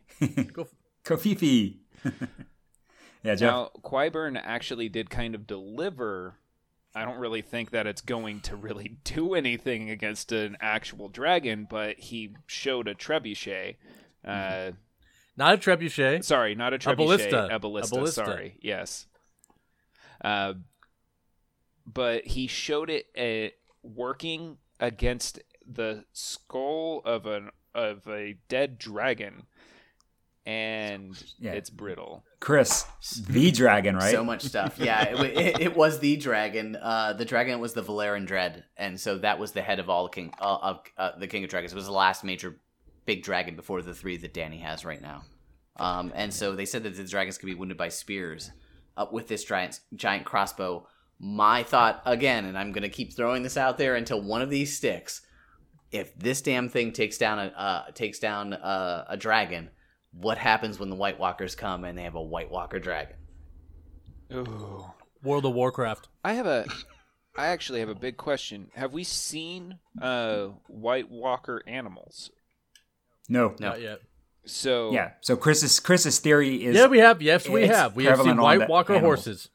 Kofifi. 1.05 1.76
yeah, 3.22 3.34
Geoff. 3.34 3.72
Now, 3.74 3.80
Qyburn 3.82 4.41
actually 4.43 4.88
did 4.88 5.11
kind 5.11 5.34
of 5.34 5.47
deliver. 5.47 6.36
I 6.95 7.05
don't 7.05 7.18
really 7.18 7.43
think 7.43 7.70
that 7.70 7.86
it's 7.86 8.01
going 8.01 8.41
to 8.43 8.57
really 8.57 8.97
do 9.05 9.34
anything 9.34 9.91
against 9.91 10.32
an 10.32 10.57
actual 10.61 11.09
dragon, 11.09 11.66
but 11.68 11.99
he 11.99 12.34
showed 12.47 12.88
a 12.88 12.95
trebuchet. 12.95 13.76
Uh, 14.24 14.72
Not 15.41 15.55
a 15.55 15.57
trebuchet. 15.57 16.22
Sorry, 16.22 16.55
not 16.55 16.74
a 16.74 16.78
trebuchet. 16.78 16.97
ballista. 16.99 17.49
A 17.51 17.59
ballista. 17.59 17.95
A 17.95 17.99
ballista. 17.99 18.24
Sorry. 18.26 18.59
Yes. 18.61 19.07
Uh, 20.22 20.53
but 21.86 22.26
he 22.26 22.47
showed 22.47 22.91
it 22.91 23.07
uh, 23.18 23.51
working 23.82 24.59
against 24.78 25.41
the 25.66 26.05
skull 26.12 27.01
of 27.07 27.24
an 27.24 27.49
of 27.74 28.07
a 28.07 28.36
dead 28.49 28.76
dragon, 28.78 29.45
and 30.45 31.16
Yeah. 31.38 31.53
it's 31.53 31.70
brittle. 31.70 32.22
Chris, 32.41 32.84
the 33.26 33.51
dragon, 33.51 33.97
right? 33.97 34.12
So 34.12 34.22
much 34.22 34.43
stuff. 34.43 34.78
Yeah, 34.78 35.05
it, 35.05 35.38
it, 35.38 35.61
it 35.61 35.76
was 35.76 36.01
the 36.01 36.16
dragon. 36.16 36.76
Uh, 36.76 37.14
the 37.14 37.24
dragon 37.24 37.61
was 37.61 37.72
the 37.72 37.82
Valerian 37.82 38.26
Dread, 38.26 38.64
and 38.76 39.01
so 39.01 39.16
that 39.18 39.38
was 39.38 39.53
the 39.53 39.62
head 39.62 39.78
of 39.78 39.88
all 39.88 40.07
king 40.09 40.34
uh, 40.38 40.59
of 40.61 40.80
uh, 40.99 41.12
the 41.18 41.26
King 41.28 41.45
of 41.45 41.51
Dragons. 41.51 41.72
It 41.72 41.76
was 41.76 41.86
the 41.86 41.93
last 41.93 42.24
major 42.24 42.61
big 43.07 43.23
dragon 43.23 43.57
before 43.57 43.83
the 43.83 43.95
three 43.95 44.17
that 44.19 44.35
Dany 44.35 44.61
has 44.61 44.85
right 44.85 45.01
now. 45.01 45.23
Um, 45.77 46.13
and 46.15 46.33
so 46.33 46.55
they 46.55 46.67
said 46.67 46.83
that 46.83 46.97
the 46.97 47.05
dragons 47.05 47.39
could 47.39 47.47
be 47.47 47.55
wounded 47.55 47.79
by 47.79 47.89
spears 47.89 48.51
uh, 48.97 49.07
with 49.11 49.29
this 49.29 49.45
giant 49.45 49.81
giant 49.95 50.25
crossbow. 50.25 50.87
My 51.19 51.63
thought 51.63 52.03
again, 52.05 52.45
and 52.45 52.57
I'm 52.57 52.73
gonna 52.73 52.89
keep 52.89 53.15
throwing 53.15 53.43
this 53.43 53.57
out 53.57 53.79
there 53.79 53.95
until 53.95 54.23
one 54.23 54.43
of 54.43 54.51
these 54.51 54.77
sticks. 54.77 55.23
If 55.91 56.17
this 56.19 56.41
damn 56.41 56.69
thing 56.69 56.93
takes 56.93 57.19
down 57.19 57.39
a 57.39 57.53
uh, 57.57 57.91
takes 57.93 58.19
down 58.19 58.53
a, 58.53 59.07
a 59.11 59.17
dragon, 59.17 59.71
what 60.13 60.39
happens 60.39 60.79
when 60.79 60.91
the 60.91 60.97
White 60.97 61.19
Walkers 61.19 61.55
come 61.55 61.85
and 61.85 61.97
they 61.97 62.03
have 62.03 62.15
a 62.15 62.23
White 62.23 62.51
Walker 62.51 62.79
dragon? 62.79 63.17
Ooh. 64.33 64.85
World 65.23 65.45
of 65.45 65.55
Warcraft. 65.55 66.09
I 66.25 66.35
have 66.35 66.47
a. 66.47 66.67
I 67.37 67.47
actually 67.47 67.81
have 67.81 67.89
a 67.89 67.95
big 67.95 68.17
question. 68.17 68.71
Have 68.75 68.93
we 68.93 69.05
seen 69.05 69.79
uh, 70.01 70.49
White 70.67 71.11
Walker 71.11 71.63
animals? 71.67 72.31
No. 73.31 73.55
No. 73.59 73.68
Not 73.70 73.81
yet. 73.81 74.01
So 74.45 74.93
Yeah. 74.93 75.12
So 75.20 75.37
Chris's 75.37 75.81
Chris's 75.81 76.18
theory 76.18 76.64
is 76.64 76.76
Yeah, 76.76 76.87
we 76.89 76.99
have. 76.99 77.22
Yes, 77.22 77.49
we 77.49 77.66
have. 77.68 77.95
We 77.97 78.05
have 78.05 78.16
prevalent 78.16 78.37
seen 78.39 78.43
White 78.43 78.68
Walker 78.68 78.95
animals. 78.95 79.24
horses. 79.24 79.49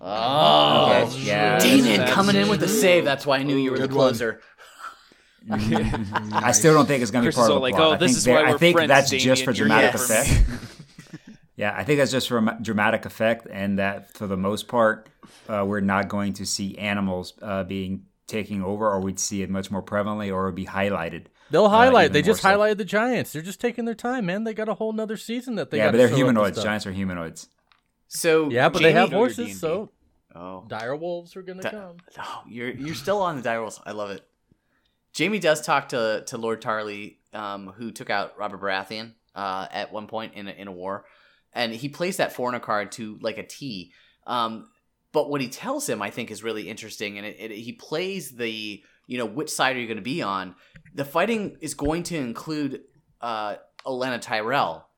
Oh, 0.00 1.04
Okay, 1.06 1.18
yeah. 1.20 1.58
Damien 1.58 1.98
That's- 1.98 2.12
coming 2.14 2.36
in 2.36 2.48
with 2.48 2.60
the 2.60 2.68
save. 2.68 3.04
That's 3.04 3.24
why 3.26 3.38
I 3.38 3.42
knew 3.42 3.56
you 3.56 3.70
were 3.70 3.78
the 3.78 3.88
Good 3.88 3.96
one. 3.96 4.08
closer. 4.08 4.40
I 5.50 6.52
still 6.52 6.72
don't 6.74 6.86
think 6.86 7.02
it's 7.02 7.10
going 7.10 7.22
to 7.24 7.30
be 7.30 7.34
Chris 7.34 7.36
part 7.36 7.50
of 7.50 7.56
the 7.56 7.60
like, 7.60 7.74
plot. 7.74 7.88
"Oh, 7.88 7.92
I 7.92 7.96
this 7.96 8.12
think 8.12 8.16
is 8.18 8.26
why 8.28 8.42
I 8.48 8.50
we're 8.52 8.58
think 8.58 8.76
friends, 8.76 8.88
that's 8.88 9.10
just 9.10 9.44
for 9.44 9.52
dramatic 9.52 9.92
yes. 9.92 10.10
effect. 10.10 10.46
yeah, 11.56 11.74
I 11.76 11.84
think 11.84 11.98
that's 11.98 12.10
just 12.10 12.28
for 12.28 12.40
dramatic 12.62 13.04
effect, 13.04 13.46
and 13.50 13.78
that 13.78 14.10
for 14.14 14.26
the 14.26 14.38
most 14.38 14.68
part, 14.68 15.06
uh, 15.48 15.62
we're 15.66 15.80
not 15.80 16.08
going 16.08 16.32
to 16.34 16.46
see 16.46 16.78
animals 16.78 17.34
uh, 17.42 17.62
being 17.64 18.04
taking 18.26 18.62
over, 18.62 18.90
or 18.90 19.00
we'd 19.00 19.18
see 19.20 19.42
it 19.42 19.50
much 19.50 19.70
more 19.70 19.82
prevalently, 19.82 20.32
or 20.34 20.44
it 20.44 20.46
would 20.46 20.54
be 20.54 20.64
highlighted. 20.66 21.26
They'll 21.54 21.68
highlight. 21.68 22.06
even 22.06 22.12
they 22.14 22.22
just 22.22 22.42
so. 22.42 22.48
highlighted 22.48 22.78
the 22.78 22.84
Giants. 22.84 23.32
They're 23.32 23.40
just 23.40 23.60
taking 23.60 23.84
their 23.84 23.94
time, 23.94 24.26
man. 24.26 24.42
They 24.42 24.54
got 24.54 24.68
a 24.68 24.74
whole 24.74 24.92
nother 24.92 25.16
season 25.16 25.54
that 25.54 25.70
they 25.70 25.76
got. 25.76 25.82
yeah, 25.82 25.86
got 25.86 25.92
but 25.92 25.98
they're 25.98 26.08
show 26.08 26.16
humanoids. 26.16 26.60
Giants 26.60 26.84
are 26.84 26.90
humanoids. 26.90 27.48
So 28.08 28.50
Yeah, 28.50 28.68
but 28.70 28.80
Jamie, 28.80 28.92
they 28.92 28.98
have 28.98 29.12
horses, 29.12 29.60
so 29.60 29.90
Oh, 30.34 30.64
dire 30.66 30.96
wolves 30.96 31.36
are 31.36 31.42
gonna 31.42 31.62
Di- 31.62 31.70
come. 31.70 31.98
oh, 32.18 32.42
you're 32.48 32.70
you're 32.70 32.96
still 32.96 33.22
on 33.22 33.36
the 33.36 33.42
dire 33.42 33.60
wolves. 33.60 33.80
I 33.86 33.92
love 33.92 34.10
it. 34.10 34.26
Jaime 35.16 35.38
does 35.38 35.60
talk 35.62 35.90
to 35.90 36.24
to 36.26 36.38
Lord 36.38 36.60
Tarly, 36.60 37.18
um, 37.32 37.68
who 37.68 37.92
took 37.92 38.10
out 38.10 38.36
Robert 38.36 38.60
Baratheon 38.60 39.12
uh, 39.36 39.68
at 39.70 39.92
one 39.92 40.08
point 40.08 40.34
in 40.34 40.48
a, 40.48 40.50
in 40.50 40.66
a 40.66 40.72
war, 40.72 41.04
and 41.52 41.72
he 41.72 41.88
plays 41.88 42.16
that 42.16 42.32
foreigner 42.32 42.58
card 42.58 42.90
to 42.92 43.16
like 43.22 43.38
a 43.38 43.44
T. 43.46 43.92
Um, 44.26 44.70
but 45.12 45.30
what 45.30 45.40
he 45.40 45.46
tells 45.48 45.88
him, 45.88 46.02
I 46.02 46.10
think, 46.10 46.32
is 46.32 46.42
really 46.42 46.68
interesting, 46.68 47.16
and 47.16 47.24
it, 47.24 47.36
it, 47.38 47.50
he 47.52 47.72
plays 47.72 48.32
the 48.32 48.82
you 49.06 49.18
know 49.18 49.26
which 49.26 49.50
side 49.50 49.76
are 49.76 49.80
you 49.80 49.86
going 49.86 49.96
to 49.96 50.02
be 50.02 50.22
on. 50.22 50.54
The 50.94 51.04
fighting 51.04 51.56
is 51.60 51.74
going 51.74 52.04
to 52.04 52.16
include 52.16 52.82
uh, 53.20 53.56
Olenna 53.86 54.20
Tyrell, 54.20 54.88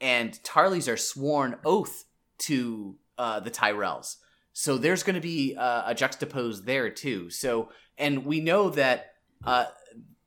and 0.00 0.32
Tarlys 0.42 0.92
are 0.92 0.96
sworn 0.96 1.56
oath 1.64 2.04
to 2.38 2.96
uh, 3.18 3.40
the 3.40 3.50
Tyrells. 3.50 4.16
So 4.52 4.76
there's 4.76 5.02
going 5.02 5.14
to 5.14 5.20
be 5.20 5.56
uh, 5.56 5.90
a 5.90 5.94
juxtapose 5.94 6.64
there 6.64 6.90
too. 6.90 7.30
So 7.30 7.70
and 7.98 8.24
we 8.24 8.40
know 8.40 8.70
that 8.70 9.12
uh, 9.44 9.66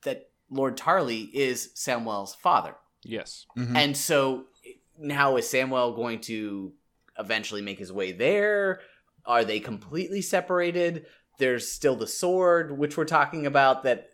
that 0.04 0.30
Lord 0.50 0.78
Tarly 0.78 1.30
is 1.34 1.72
Samwell's 1.76 2.36
father, 2.36 2.76
yes. 3.04 3.46
Mhm. 3.58 3.76
and 3.76 3.98
so 3.98 4.46
now 4.98 5.36
is 5.38 5.46
Samwell 5.46 5.96
going 5.96 6.22
to 6.22 6.74
eventually 7.20 7.62
make 7.62 7.80
his 7.80 7.92
way 7.92 8.12
there? 8.12 8.82
Are 9.26 9.44
they 9.44 9.60
completely 9.60 10.22
separated? 10.22 11.06
There's 11.38 11.72
still 11.72 11.96
the 11.96 12.08
sword, 12.08 12.78
which 12.78 12.98
we're 12.98 13.06
talking 13.06 13.46
about 13.46 13.84
that 13.84 14.10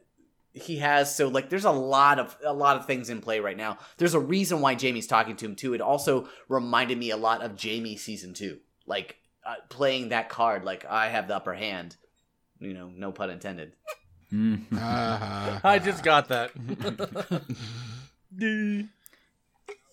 he 0.54 0.78
has. 0.78 1.16
So 1.16 1.28
like, 1.28 1.50
there's 1.50 1.66
a 1.66 1.72
lot 1.72 2.20
of 2.20 2.38
a 2.44 2.54
lot 2.54 2.78
of 2.78 2.86
things 2.86 3.10
in 3.10 3.22
play 3.22 3.40
right 3.40 3.58
now. 3.58 3.78
There's 3.98 4.14
a 4.14 4.20
reason 4.20 4.62
why 4.62 4.76
Jaime's 4.80 5.08
talking 5.08 5.36
to 5.38 5.46
him 5.46 5.56
too. 5.56 5.74
It 5.74 5.82
also 5.82 6.28
reminded 6.50 6.98
me 6.98 7.12
a 7.12 7.18
lot 7.18 7.42
of 7.42 7.62
Jaime 7.62 7.96
season 7.98 8.34
two, 8.34 8.60
like 8.86 9.18
uh, 9.46 9.56
playing 9.70 10.10
that 10.10 10.30
card. 10.30 10.64
Like 10.64 10.86
I 10.86 11.10
have 11.10 11.28
the 11.28 11.36
upper 11.36 11.54
hand. 11.54 11.96
You 12.60 12.74
know, 12.74 12.92
no 12.96 13.12
pun 13.12 13.30
intended. 13.30 13.74
Uh-huh. 14.32 15.60
I 15.64 15.80
just 15.80 16.04
got 16.04 16.28
that. 16.30 16.52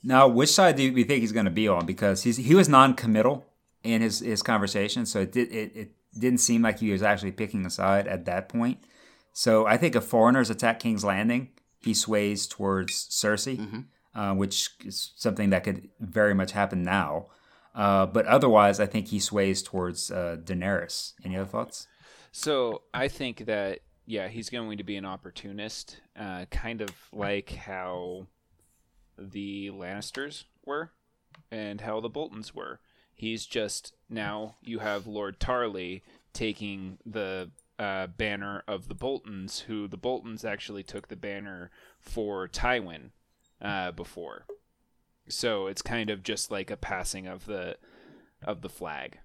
Now, 0.03 0.29
which 0.29 0.51
side 0.51 0.77
do 0.77 0.85
you 0.85 1.05
think 1.05 1.21
he's 1.21 1.33
going 1.33 1.47
to 1.47 1.51
be 1.51 1.67
on? 1.67 1.85
Because 1.85 2.23
he's 2.23 2.37
he 2.37 2.55
was 2.55 2.69
non-committal 2.69 3.45
in 3.83 4.01
his 4.01 4.21
his 4.21 4.43
conversation, 4.43 5.07
so 5.07 5.21
it 5.21 5.33
did 5.33 5.53
it, 5.53 5.77
it 5.77 5.93
didn't 6.17 6.41
seem 6.41 6.63
like 6.63 6.79
he 6.79 6.93
was 6.93 7.03
actually 7.03 7.33
picking 7.33 7.67
a 7.67 7.71
side 7.71 8.07
at 8.07 8.25
that 8.27 8.49
point. 8.49 8.79
So 9.33 9.67
I 9.67 9.77
think 9.77 9.95
if 9.95 10.05
foreigners 10.05 10.51
attack 10.51 10.81
King's 10.81 11.05
Landing, 11.05 11.51
he 11.81 11.95
sways 11.95 12.47
towards 12.47 13.09
Cersei, 13.09 13.85
uh, 14.15 14.35
which 14.35 14.71
is 14.85 15.13
something 15.17 15.51
that 15.51 15.65
could 15.65 15.89
very 16.01 16.35
much 16.35 16.53
happen 16.53 16.83
now. 16.83 17.27
Uh, 17.75 18.07
but 18.07 18.27
otherwise, 18.27 18.81
I 18.81 18.87
think 18.87 19.09
he 19.09 19.21
sways 19.21 19.63
towards 19.63 20.11
uh, 20.11 20.39
Daenerys. 20.43 21.13
Any 21.25 21.37
other 21.37 21.49
thoughts? 21.49 21.87
So 22.33 22.83
I 22.93 23.09
think 23.09 23.47
that 23.47 23.81
yeah, 24.09 24.29
he's 24.29 24.49
going 24.49 24.79
to 24.79 24.85
be 24.85 24.97
an 24.97 25.05
opportunist, 25.05 26.01
uh, 26.19 26.47
kind 26.51 26.81
of 26.81 26.91
like 27.13 27.51
how 27.51 28.27
the 29.19 29.71
Lannisters 29.71 30.45
were 30.65 30.93
and 31.51 31.81
how 31.83 32.01
the 32.01 32.09
Boltons 32.09 32.55
were. 32.55 32.81
He's 33.19 33.47
just 33.47 33.95
now 34.09 34.55
you 34.63 34.79
have 34.79 35.09
Lord 35.09 35.41
Tarly 35.41 36.03
taking 36.33 36.99
the 37.05 37.51
uh, 37.77 38.07
banner 38.07 38.63
of 38.69 38.87
the 38.87 38.95
Boltons, 38.95 39.61
who 39.67 39.89
the 39.89 39.97
Boltons 39.97 40.45
actually 40.45 40.85
took 40.85 41.09
the 41.09 41.17
banner 41.17 41.73
for 42.01 42.47
Tywin 42.47 43.11
uh, 43.61 43.91
before. 43.91 44.47
So 45.29 45.67
it's 45.67 45.83
kind 45.83 46.11
of 46.11 46.23
just 46.23 46.53
like 46.53 46.71
a 46.71 46.77
passing 46.77 47.27
of 47.27 47.45
the 47.47 47.77
of 48.45 48.63
the 48.63 48.69
flag. 48.69 49.19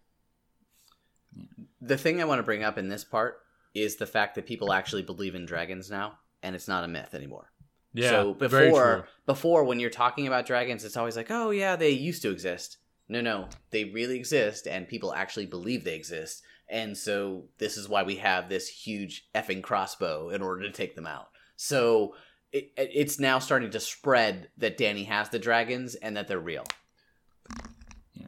The 1.79 1.97
thing 1.97 2.19
I 2.19 2.25
want 2.25 2.39
to 2.39 2.43
bring 2.43 2.63
up 2.63 2.79
in 2.79 2.89
this 2.89 3.03
part 3.03 3.41
is 3.75 3.97
the 3.97 4.07
fact 4.07 4.33
that 4.35 4.47
people 4.47 4.73
actually 4.73 5.03
believe 5.03 5.35
in 5.35 5.45
dragons 5.45 5.91
now, 5.91 6.17
and 6.41 6.55
it's 6.55 6.67
not 6.67 6.83
a 6.83 6.87
myth 6.87 7.13
anymore. 7.13 7.51
Yeah, 7.93 8.09
so 8.09 8.33
very 8.33 8.69
before 8.69 8.93
true. 8.95 9.03
before 9.27 9.63
when 9.65 9.79
you're 9.79 9.91
talking 9.91 10.25
about 10.25 10.47
dragons, 10.47 10.83
it's 10.83 10.97
always 10.97 11.15
like, 11.15 11.29
oh 11.29 11.51
yeah, 11.51 11.75
they 11.75 11.91
used 11.91 12.23
to 12.23 12.31
exist. 12.31 12.77
No, 13.09 13.21
no, 13.21 13.47
they 13.71 13.83
really 13.85 14.15
exist, 14.17 14.67
and 14.67 14.87
people 14.87 15.13
actually 15.13 15.45
believe 15.45 15.83
they 15.83 15.95
exist. 15.95 16.41
And 16.69 16.97
so 16.97 17.45
this 17.59 17.77
is 17.77 17.89
why 17.89 18.03
we 18.03 18.15
have 18.15 18.47
this 18.49 18.67
huge 18.67 19.27
effing 19.35 19.61
crossbow 19.61 20.29
in 20.29 20.41
order 20.41 20.63
to 20.63 20.71
take 20.71 20.95
them 20.95 21.05
out. 21.05 21.27
So 21.57 22.15
it, 22.51 22.71
it's 22.77 23.19
now 23.19 23.39
starting 23.39 23.71
to 23.71 23.79
spread 23.79 24.47
that 24.57 24.77
Dany 24.77 25.05
has 25.07 25.29
the 25.29 25.39
dragons 25.39 25.95
and 25.95 26.15
that 26.17 26.27
they're 26.27 26.39
real. 26.39 26.63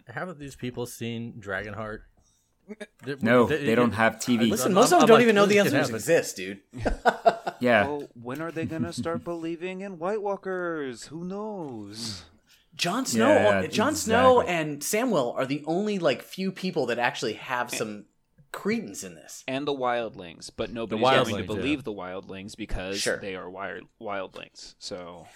Haven't 0.07 0.39
these 0.39 0.55
people 0.55 0.85
seen 0.85 1.33
Dragonheart? 1.39 1.99
They- 3.03 3.15
No, 3.21 3.45
they- 3.45 3.63
they 3.63 3.75
don't 3.75 3.91
have 3.93 4.15
TV. 4.17 4.49
Listen, 4.49 4.67
I'm- 4.69 4.73
most 4.73 4.91
of 4.91 4.99
them 4.99 5.07
don't 5.07 5.17
like, 5.17 5.23
even 5.23 5.35
know 5.35 5.45
the 5.45 5.55
this 5.59 5.63
could 5.69 5.73
answers 5.79 5.87
happen. 5.87 5.95
exist, 5.95 6.35
dude. 6.35 6.61
Yeah, 7.59 7.87
Well, 7.87 8.09
when 8.21 8.41
are 8.41 8.51
they 8.51 8.65
gonna 8.65 8.91
start 8.91 9.23
believing 9.23 9.81
in 9.81 9.97
White 9.99 10.21
Walkers? 10.21 11.05
Who 11.05 11.23
knows? 11.23 12.23
Jon 12.75 13.05
Snow, 13.05 13.29
Yeah, 13.29 13.67
Jon 13.67 13.95
Snow, 13.95 14.41
and 14.41 14.79
Samwell 14.81 15.35
are 15.35 15.45
the 15.45 15.63
only 15.65 15.99
like 15.99 16.21
few 16.21 16.51
people 16.51 16.87
that 16.87 16.99
actually 16.99 17.33
have 17.33 17.69
some 17.71 18.05
credence 18.51 19.03
in 19.03 19.15
this. 19.15 19.43
And 19.47 19.67
the 19.67 19.73
wildlings, 19.73 20.49
but 20.55 20.71
nobody's 20.71 21.03
wildlings, 21.05 21.29
going 21.29 21.47
to 21.47 21.53
yeah. 21.53 21.59
believe 21.59 21.83
the 21.83 21.93
wildlings 21.93 22.55
because 22.55 22.99
Sure. 22.99 23.17
they 23.17 23.35
are 23.35 23.49
wild 23.49 23.83
wildlings. 24.01 24.75
So 24.79 25.27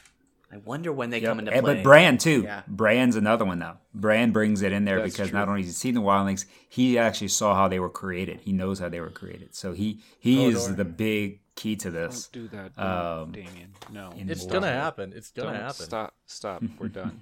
I 0.51 0.57
wonder 0.57 0.91
when 0.91 1.09
they 1.11 1.19
Yep. 1.19 1.29
come 1.29 1.39
into 1.39 1.53
Eh, 1.55 1.61
play. 1.61 1.75
But 1.75 1.83
Bran 1.83 2.17
too. 2.17 2.41
Yeah. 2.43 2.63
Bran's 2.67 3.15
another 3.15 3.45
one 3.45 3.59
now. 3.59 3.77
Bran 3.93 4.31
brings 4.31 4.61
it 4.61 4.71
in 4.71 4.85
there 4.85 4.99
That's 5.01 5.13
because 5.13 5.29
true. 5.29 5.37
not 5.39 5.47
only 5.47 5.61
has 5.61 5.69
he 5.69 5.73
seen 5.73 5.93
the 5.95 6.01
wildlings, 6.01 6.45
he 6.67 6.97
actually 6.97 7.27
saw 7.27 7.55
how 7.55 7.67
they 7.67 7.79
were 7.79 7.89
created. 7.89 8.41
He 8.41 8.51
knows 8.53 8.79
how 8.79 8.89
they 8.89 8.99
were 8.99 9.11
created. 9.11 9.53
So 9.55 9.73
he 9.73 9.99
he 10.17 10.45
is 10.45 10.75
the 10.75 10.85
big 10.85 11.39
key 11.59 11.75
to 11.75 11.91
this. 11.91 12.27
don't 12.31 12.49
do 12.49 12.57
that, 12.57 12.69
Um, 12.81 13.31
Damien. 13.31 13.73
No, 13.91 14.13
It's 14.15 14.41
Stop. 14.41 14.53
gonna 14.53 14.71
happen. 14.71 15.13
It's 15.15 15.31
gonna 15.31 15.51
don't 15.51 15.61
happen. 15.61 15.85
stop. 15.85 16.13
Stop. 16.25 16.63
We're 16.79 16.87
done. 17.01 17.19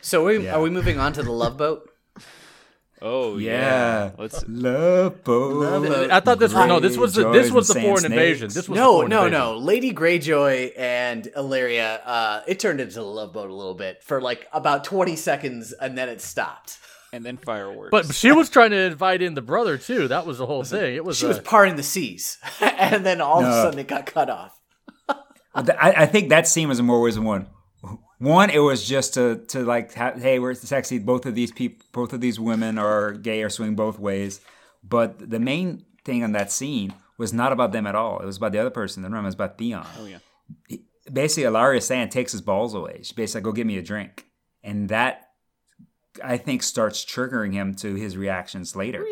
so 0.00 0.24
we, 0.26 0.38
Yeah. 0.44 0.54
are 0.56 0.60
we 0.62 0.70
moving 0.70 0.98
on 0.98 1.12
to 1.14 1.22
the 1.22 1.32
Love 1.32 1.56
Boat? 1.56 1.90
Oh 3.02 3.36
yeah. 3.36 3.50
Yeah. 3.52 4.10
Let's 4.16 4.44
Love 4.48 5.24
boat. 5.24 6.10
I 6.10 6.20
thought 6.20 6.38
this 6.38 6.54
was 6.54 6.68
no. 6.68 6.80
This 6.80 6.96
was 6.96 7.14
the, 7.14 7.30
this 7.32 7.50
was 7.50 7.68
the 7.68 7.80
foreign 7.80 8.04
invasion. 8.06 8.48
This 8.48 8.66
was 8.68 8.78
no, 8.78 8.92
foreign 8.94 9.10
no, 9.10 9.24
invasion. 9.26 9.40
no. 9.46 9.58
Lady 9.58 9.92
Greyjoy 9.92 10.72
and 10.78 11.24
Ellaria, 11.36 12.00
uh, 12.06 12.40
it 12.46 12.60
turned 12.60 12.80
into 12.80 12.94
the 12.94 13.02
love 13.02 13.32
boat 13.34 13.50
a 13.50 13.54
little 13.54 13.74
bit 13.74 14.02
for 14.04 14.22
like 14.22 14.46
about 14.54 14.84
20 14.84 15.16
seconds 15.16 15.72
and 15.74 15.98
then 15.98 16.08
it 16.08 16.22
stopped. 16.22 16.78
And 17.14 17.24
then 17.24 17.36
fireworks. 17.36 17.90
But 17.92 18.12
she 18.12 18.32
was 18.32 18.50
trying 18.50 18.70
to 18.70 18.76
invite 18.76 19.22
in 19.22 19.34
the 19.34 19.40
brother 19.40 19.78
too. 19.78 20.08
That 20.08 20.26
was 20.26 20.38
the 20.38 20.46
whole 20.46 20.64
thing. 20.64 20.96
It 20.96 21.04
was. 21.04 21.16
She 21.16 21.26
uh, 21.26 21.28
was 21.28 21.38
parting 21.38 21.76
the 21.76 21.84
seas 21.84 22.38
and 22.60 23.06
then 23.06 23.20
all 23.20 23.40
of 23.40 23.48
a 23.48 23.52
sudden 23.52 23.78
it 23.78 23.86
got 23.86 24.04
cut 24.04 24.28
off. 24.28 24.60
I, 25.54 25.94
I 25.96 26.06
think 26.06 26.30
that 26.30 26.48
scene 26.48 26.68
was 26.68 26.80
in 26.80 26.86
more 26.86 27.00
ways 27.00 27.14
than 27.14 27.22
one. 27.22 27.46
One, 28.18 28.50
it 28.50 28.58
was 28.58 28.88
just 28.88 29.14
to 29.14 29.44
to 29.48 29.62
like, 29.62 29.94
ha- 29.94 30.14
hey, 30.16 30.40
we're 30.40 30.54
sexy. 30.54 30.98
Both 30.98 31.24
of 31.24 31.36
these 31.36 31.52
people, 31.52 31.86
both 31.92 32.12
of 32.12 32.20
these 32.20 32.40
women 32.40 32.78
are 32.78 33.12
gay 33.12 33.44
or 33.44 33.48
swing 33.48 33.76
both 33.76 34.00
ways. 34.00 34.40
But 34.82 35.30
the 35.30 35.38
main 35.38 35.84
thing 36.04 36.24
on 36.24 36.32
that 36.32 36.50
scene 36.50 36.94
was 37.16 37.32
not 37.32 37.52
about 37.52 37.70
them 37.70 37.86
at 37.86 37.94
all. 37.94 38.18
It 38.18 38.26
was 38.26 38.38
about 38.38 38.50
the 38.50 38.58
other 38.58 38.70
person 38.70 39.04
in 39.04 39.10
the 39.10 39.14
room. 39.14 39.24
It 39.24 39.28
was 39.28 39.34
about 39.34 39.56
Theon. 39.56 39.86
oh 40.00 40.06
yeah. 40.06 40.18
Basically, 41.12 41.44
Ellaria 41.44 41.80
Sand 41.80 42.10
takes 42.10 42.32
his 42.32 42.40
balls 42.40 42.74
away. 42.74 43.02
She 43.02 43.14
basically 43.14 43.40
like, 43.40 43.44
go 43.44 43.52
get 43.52 43.66
me 43.66 43.76
a 43.76 43.82
drink, 43.82 44.26
and 44.64 44.88
that 44.88 45.23
I 46.22 46.36
think 46.36 46.62
starts 46.62 47.04
triggering 47.04 47.52
him 47.52 47.74
to 47.76 47.94
his 47.94 48.16
reactions 48.16 48.76
later 48.76 49.04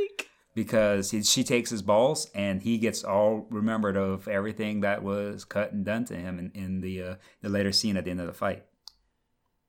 because 0.54 1.10
he, 1.10 1.22
she 1.22 1.44
takes 1.44 1.70
his 1.70 1.82
balls 1.82 2.30
and 2.34 2.62
he 2.62 2.78
gets 2.78 3.04
all 3.04 3.46
remembered 3.50 3.96
of 3.96 4.28
everything 4.28 4.80
that 4.80 5.02
was 5.02 5.44
cut 5.44 5.72
and 5.72 5.84
done 5.84 6.04
to 6.06 6.16
him 6.16 6.38
in, 6.38 6.50
in 6.54 6.80
the 6.80 7.02
uh, 7.02 7.14
the 7.40 7.48
later 7.48 7.72
scene 7.72 7.96
at 7.96 8.04
the 8.04 8.10
end 8.10 8.20
of 8.20 8.26
the 8.26 8.32
fight. 8.32 8.64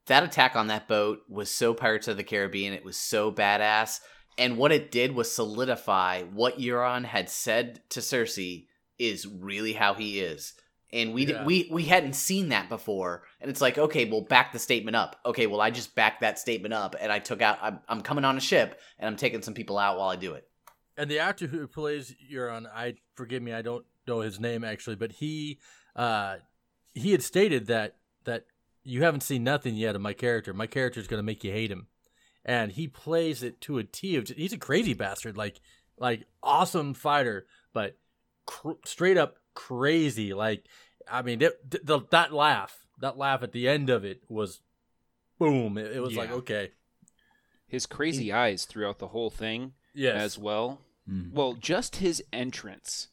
That 0.07 0.23
attack 0.23 0.55
on 0.55 0.67
that 0.67 0.87
boat 0.87 1.21
was 1.29 1.49
so 1.49 1.73
Pirates 1.73 2.07
of 2.07 2.17
the 2.17 2.23
Caribbean. 2.23 2.73
It 2.73 2.83
was 2.83 2.97
so 2.97 3.31
badass. 3.31 4.01
And 4.37 4.57
what 4.57 4.71
it 4.71 4.91
did 4.91 5.15
was 5.15 5.31
solidify 5.31 6.23
what 6.23 6.57
Euron 6.57 7.05
had 7.05 7.29
said 7.29 7.81
to 7.89 7.99
Cersei 7.99 8.65
is 8.99 9.27
really 9.27 9.73
how 9.73 9.93
he 9.93 10.19
is. 10.19 10.53
And 10.93 11.13
we 11.13 11.25
Yeah. 11.25 11.43
we 11.43 11.67
we 11.71 11.83
hadn't 11.85 12.13
seen 12.13 12.49
that 12.49 12.69
before. 12.69 13.23
And 13.41 13.49
it's 13.51 13.59
like, 13.61 13.77
okay, 13.77 14.05
well, 14.05 14.21
back 14.21 14.53
the 14.53 14.59
statement 14.59 14.95
up. 14.95 15.19
Okay, 15.25 15.47
well, 15.47 15.59
I 15.59 15.71
just 15.71 15.95
backed 15.95 16.21
that 16.21 16.37
statement 16.39 16.73
up, 16.73 16.95
and 17.01 17.11
I 17.11 17.19
took 17.19 17.41
out. 17.41 17.57
I'm, 17.61 17.79
I'm 17.89 18.01
coming 18.01 18.23
on 18.23 18.37
a 18.37 18.39
ship, 18.41 18.79
and 18.99 19.07
I'm 19.07 19.17
taking 19.17 19.41
some 19.41 19.53
people 19.55 19.77
out 19.79 19.97
while 19.97 20.09
I 20.09 20.15
do 20.15 20.33
it. 20.33 20.47
and 20.95 21.09
the 21.09 21.17
actor 21.19 21.47
who 21.47 21.67
plays 21.67 22.15
Euron, 22.31 22.67
I 22.73 22.95
forgive 23.15 23.41
me, 23.41 23.51
I 23.53 23.63
don't 23.63 23.83
know 24.07 24.19
his 24.21 24.39
name 24.39 24.63
actually, 24.63 24.95
but 24.97 25.13
he 25.13 25.59
uh 25.95 26.35
he 26.93 27.11
had 27.11 27.23
stated 27.23 27.65
that 27.67 27.95
that 28.25 28.45
you 28.83 29.01
haven't 29.03 29.21
seen 29.23 29.43
nothing 29.43 29.75
yet 29.75 29.95
of 29.95 30.01
my 30.01 30.13
character. 30.13 30.53
My 30.53 30.67
character 30.67 30.99
is 30.99 31.07
going 31.07 31.19
to 31.19 31.23
make 31.25 31.43
you 31.43 31.51
hate 31.51 31.71
him, 31.71 31.87
and 32.45 32.71
he 32.73 32.87
plays 32.87 33.41
it 33.41 33.59
to 33.61 33.79
a 33.79 33.83
T. 33.83 34.15
Of, 34.17 34.27
he's 34.27 34.53
a 34.53 34.57
crazy 34.57 34.93
bastard, 34.93 35.37
like 35.37 35.59
like 35.97 36.25
awesome 36.43 36.93
fighter, 36.93 37.47
but 37.73 37.97
cr- 38.45 38.71
straight 38.85 39.17
up 39.17 39.37
crazy. 39.53 40.33
Like 40.33 40.65
I 41.11 41.21
mean, 41.21 41.41
it, 41.41 41.85
the, 41.85 42.01
that 42.11 42.33
laugh, 42.33 42.85
that 42.99 43.17
laugh 43.17 43.43
at 43.43 43.51
the 43.51 43.67
end 43.67 43.89
of 43.89 44.03
it 44.05 44.23
was 44.29 44.61
boom. 45.39 45.77
It, 45.77 45.95
it 45.97 45.99
was 46.01 46.15
like 46.15 46.31
okay, 46.31 46.71
His 47.67 47.85
crazy 47.85 48.31
eyes 48.31 48.65
throughout 48.65 48.99
the 48.99 49.09
whole 49.09 49.29
thing 49.29 49.73
yes, 49.93 50.15
as 50.15 50.37
well. 50.37 50.81
Mhm. 51.09 51.33
Well, 51.33 51.53
just 51.53 51.97
his 51.97 52.23
entrance. 52.31 53.09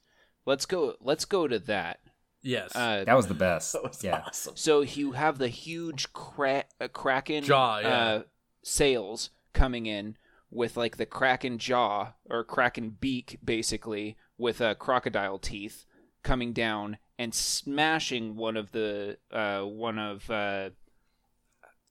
Let's 0.47 0.67
go. 0.67 0.95
Let's 1.01 1.25
go 1.25 1.49
to 1.49 1.59
that. 1.61 2.01
yes. 2.43 2.75
Uh, 2.75 3.05
That 3.05 3.15
was 3.17 3.27
the 3.27 3.35
best. 3.35 3.73
That 3.75 3.83
was 3.83 4.05
yeah. 4.05 4.23
awesome. 4.27 4.57
So 4.57 4.81
you 4.83 5.13
have 5.13 5.39
the 5.39 5.49
huge 5.49 6.13
cra- 6.13 6.65
uh, 6.81 6.89
kraken 6.89 7.45
Jaw, 7.45 7.79
yeah. 7.79 7.89
uh, 7.89 8.23
sails 8.63 9.31
coming 9.53 9.87
in 9.87 10.17
with 10.51 10.77
like 10.77 10.97
the 10.97 11.07
kraken 11.07 11.59
jaw 11.59 12.13
or 12.29 12.45
kraken 12.45 12.97
beak, 13.01 13.39
basically 13.45 14.17
with 14.39 14.61
uh, 14.61 14.75
crocodile 14.75 15.39
teeth 15.39 15.85
coming 16.23 16.53
down 16.53 16.99
and 17.19 17.35
smashing 17.35 18.37
one 18.37 18.57
of 18.57 18.73
the 18.73 19.19
uh, 19.33 19.61
one 19.63 19.99
of 19.99 20.31
uh, 20.31 20.71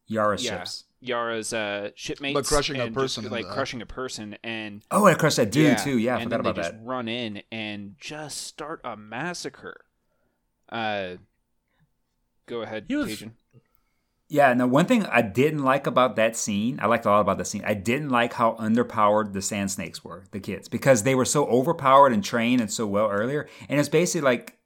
Yara 0.07 0.37
yeah 0.39 0.59
ships. 0.59 0.85
Yara's 1.01 1.53
uh, 1.53 1.91
shipmates, 1.95 2.33
But 2.33 2.45
crushing 2.45 2.79
a 2.81 2.85
and 2.85 2.93
person 2.95 3.23
just, 3.23 3.31
in 3.31 3.37
like 3.37 3.47
the- 3.47 3.53
crushing 3.53 3.81
a 3.81 3.85
person 3.85 4.37
and 4.43 4.83
Oh, 4.91 5.05
and 5.05 5.13
of 5.13 5.19
course 5.19 5.37
that 5.37 5.51
dude 5.51 5.77
too. 5.77 5.97
Yeah, 5.97 6.15
I 6.17 6.19
and 6.21 6.23
forgot 6.29 6.29
then 6.29 6.39
about 6.51 6.55
they 6.55 6.61
that. 6.63 6.71
just 6.77 6.85
run 6.85 7.07
in 7.07 7.41
and 7.51 7.95
just 7.97 8.39
start 8.45 8.81
a 8.83 8.97
massacre. 8.97 9.85
Uh, 10.69 11.15
go 12.47 12.61
ahead, 12.63 12.85
He 12.87 12.95
was- 12.95 13.07
Cajun. 13.09 13.35
Yeah, 14.31 14.53
now 14.53 14.67
one 14.67 14.85
thing 14.85 15.05
I 15.07 15.23
didn't 15.23 15.63
like 15.63 15.87
about 15.87 16.15
that 16.17 16.35
scene, 16.37 16.79
I 16.79 16.85
liked 16.85 17.05
a 17.05 17.09
lot 17.09 17.21
about 17.21 17.39
the 17.39 17.45
scene. 17.45 17.63
I 17.65 17.73
didn't 17.73 18.09
like 18.09 18.33
how 18.33 18.53
underpowered 18.53 19.33
the 19.33 19.41
sand 19.41 19.71
snakes 19.71 20.03
were, 20.03 20.25
the 20.31 20.39
kids, 20.39 20.69
because 20.69 21.01
they 21.01 21.15
were 21.15 21.25
so 21.25 21.47
overpowered 21.47 22.13
and 22.13 22.23
trained 22.23 22.61
and 22.61 22.71
so 22.71 22.85
well 22.85 23.09
earlier. 23.09 23.49
And 23.67 23.79
it's 23.79 23.89
basically 23.89 24.21
like 24.21 24.59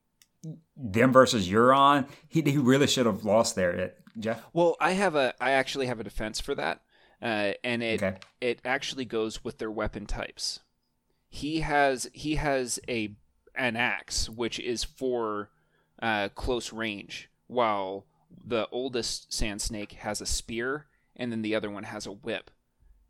them 0.76 1.14
versus 1.14 1.48
Euron. 1.48 2.10
He, 2.28 2.42
he 2.42 2.58
really 2.58 2.88
should 2.88 3.06
have 3.06 3.24
lost 3.24 3.56
there, 3.56 3.94
Geoff. 4.20 4.44
Well, 4.52 4.76
I 4.82 4.92
have 4.92 5.16
a 5.16 5.34
I 5.40 5.52
actually 5.52 5.88
have 5.88 6.00
a 6.02 6.04
defense 6.04 6.42
for 6.42 6.54
that, 6.56 6.82
uh, 7.22 7.54
and 7.64 7.82
it 7.82 8.04
Okay. 8.04 8.18
it 8.42 8.60
actually 8.66 9.06
goes 9.06 9.46
with 9.46 9.60
their 9.60 9.72
weapon 9.72 10.06
types. 10.06 10.60
He 11.30 11.62
has 11.62 12.10
he 12.12 12.36
has 12.36 12.80
a 12.90 13.16
an 13.56 13.78
axe 13.78 14.30
which 14.30 14.60
is 14.60 14.84
for 14.84 15.50
uh, 16.02 16.30
close 16.36 16.74
range, 16.74 17.30
while 17.48 18.06
the 18.46 18.68
oldest 18.72 19.34
sand 19.34 19.62
snake 19.62 19.94
has 19.94 20.22
a 20.22 20.26
spear, 20.26 20.88
and 21.16 21.32
then 21.32 21.42
the 21.42 21.56
other 21.56 21.70
one 21.70 21.84
has 21.84 22.06
a 22.06 22.12
whip, 22.12 22.52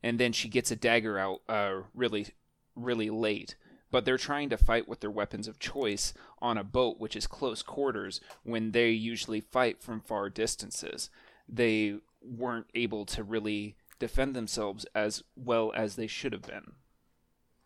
and 0.02 0.20
then 0.20 0.32
she 0.32 0.50
gets 0.50 0.72
a 0.72 0.76
dagger 0.76 1.18
out 1.18 1.42
uh, 1.48 1.82
really 1.94 2.28
really 2.76 3.10
late. 3.10 3.56
But 3.92 4.06
they're 4.06 4.18
trying 4.18 4.50
to 4.50 4.58
fight 4.58 4.88
with 4.88 5.02
their 5.02 5.12
weapons 5.12 5.48
of 5.48 5.60
choice 5.60 6.14
on 6.42 6.58
a 6.58 6.64
boat, 6.64 7.00
which 7.00 7.16
is 7.16 7.28
close 7.28 7.62
quarters, 7.62 8.20
when 8.44 8.72
they 8.72 8.90
usually 8.90 9.40
fight 9.40 9.84
from 9.84 10.02
far 10.02 10.30
distances. 10.32 11.12
They 11.48 11.98
weren't 12.20 12.68
able 12.74 13.06
to 13.06 13.24
really 13.24 13.76
defend 14.00 14.36
themselves 14.36 14.86
as 14.96 15.24
well 15.36 15.72
as 15.76 15.96
they 15.96 16.08
should 16.08 16.34
have 16.34 16.42
been. 16.42 16.74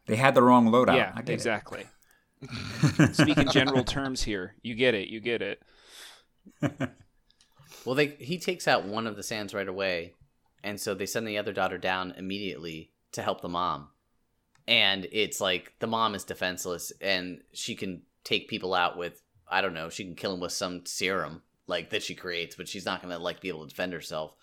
They 0.05 0.18
had 0.18 0.36
the 0.36 0.41
wrong 0.41 0.68
loadout. 0.70 0.97
yeah, 0.97 1.18
exactly. 1.26 1.86
Speak 3.14 3.38
in 3.38 3.49
general 3.49 3.84
terms 3.84 4.24
here. 4.24 4.55
You 4.62 4.76
get 4.76 4.95
it. 4.95 5.08
You 5.08 5.20
get 5.20 5.41
it. 5.41 5.62
Well, 7.88 7.96
they 7.96 8.18
he 8.20 8.38
takes 8.38 8.68
out 8.68 8.86
one 8.86 9.08
of 9.08 9.16
the 9.16 9.24
sands 9.24 9.54
right 9.54 9.66
away, 9.66 10.14
and 10.62 10.78
so 10.78 10.94
they 10.94 11.06
send 11.06 11.26
the 11.26 11.38
other 11.38 11.54
daughter 11.54 11.78
down 11.78 12.14
immediately 12.18 12.92
to 13.14 13.22
help 13.22 13.40
the 13.40 13.48
mom. 13.48 13.88
And 14.68 15.08
it's 15.14 15.40
like 15.40 15.72
the 15.80 15.88
mom 15.88 16.14
is 16.14 16.26
defenseless, 16.26 16.92
and 17.00 17.44
she 17.54 17.76
can 17.76 18.02
take 18.26 18.50
people 18.50 18.74
out 18.74 18.98
with 18.98 19.22
I 19.50 19.62
don't 19.62 19.74
know, 19.74 19.88
she 19.88 20.04
can 20.04 20.16
kill 20.16 20.32
them 20.32 20.42
with 20.42 20.52
some 20.52 20.86
serum 20.86 21.44
like 21.66 21.92
that 21.92 22.04
she 22.04 22.14
creates, 22.14 22.58
but 22.58 22.68
she's 22.68 22.86
not 22.86 23.02
gonna 23.02 23.20
like 23.20 23.40
be 23.40 23.48
able 23.48 23.64
to 23.64 23.70
defend 23.70 23.94
herself. 23.94 24.34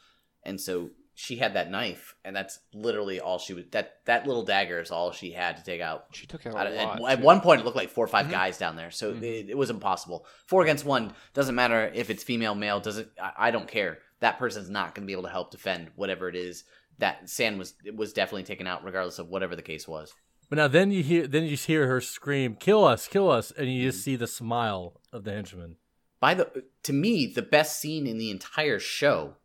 And 0.43 0.59
so 0.59 0.93
she 1.15 1.37
had 1.37 1.55
that 1.55 1.71
knife, 1.71 2.17
and 2.25 2.35
that's 2.35 2.59
literally 2.73 3.21
all 3.21 3.39
she 3.39 3.55
was. 3.55 3.65
That 3.71 3.99
that 4.05 4.27
little 4.27 4.45
dagger 4.45 4.81
is 4.81 4.91
all 4.91 5.12
she 5.12 5.31
had 5.31 5.57
to 5.57 5.65
take 5.65 5.81
out 5.81 6.07
She 6.12 6.27
took 6.27 6.45
out 6.45 6.67
at, 6.67 6.73
a 6.73 6.75
lot. 6.75 7.11
at. 7.11 7.19
Mm-hmm. 7.19 7.25
one 7.25 7.41
point, 7.41 7.61
it 7.61 7.65
looked 7.65 7.77
like 7.77 7.91
four 7.91 8.05
or 8.05 8.09
5 8.09 8.31
guys 8.31 8.59
down 8.59 8.75
there, 8.75 8.91
so 8.91 9.11
it, 9.11 9.51
it 9.51 9.57
was 9.57 9.71
impossible. 9.71 10.27
Four 10.47 10.62
against 10.62 10.85
one 10.85 11.12
doesn't 11.33 11.55
matter 11.55 11.91
if 11.95 12.11
it's 12.11 12.25
female, 12.25 12.55
male. 12.55 12.81
Doesn't 12.81 13.09
I, 13.21 13.33
I 13.39 13.51
don't 13.53 13.69
care. 13.69 13.99
That 14.21 14.39
person's 14.39 14.71
not 14.71 14.95
going 14.95 15.05
to 15.05 15.07
be 15.07 15.12
able 15.12 15.23
to 15.25 15.29
help 15.29 15.51
defend 15.51 15.91
whatever 15.95 16.29
it 16.29 16.35
is. 16.35 16.65
That 16.99 17.29
Sand 17.31 17.59
was 17.59 17.75
was 17.95 18.12
definitely 18.12 18.45
taken 18.45 18.67
out, 18.67 18.85
regardless 18.85 19.19
of 19.19 19.29
whatever 19.29 19.55
the 19.55 19.62
case 19.62 19.87
was. 19.87 20.12
But 20.51 20.57
now 20.57 20.69
then 20.69 20.91
you 20.91 21.03
hear 21.03 21.27
then 21.29 21.45
you 21.45 21.51
just 21.51 21.67
hear 21.67 21.87
her 21.87 22.01
scream, 22.01 22.57
"Kill 22.57 22.85
us, 22.85 23.07
kill 23.07 23.31
us!" 23.31 23.53
and 23.53 23.73
you 23.73 23.91
just 23.91 24.05
see 24.05 24.17
the 24.17 24.27
smile 24.27 25.01
of 25.12 25.25
the 25.25 25.33
henchman. 25.33 25.77
By 26.19 26.35
the 26.35 26.65
to 26.83 26.93
me, 26.93 27.27
the 27.27 27.43
best 27.43 27.79
scene 27.79 28.07
in 28.07 28.19
the 28.19 28.31
entire 28.31 28.79
show 28.79 29.37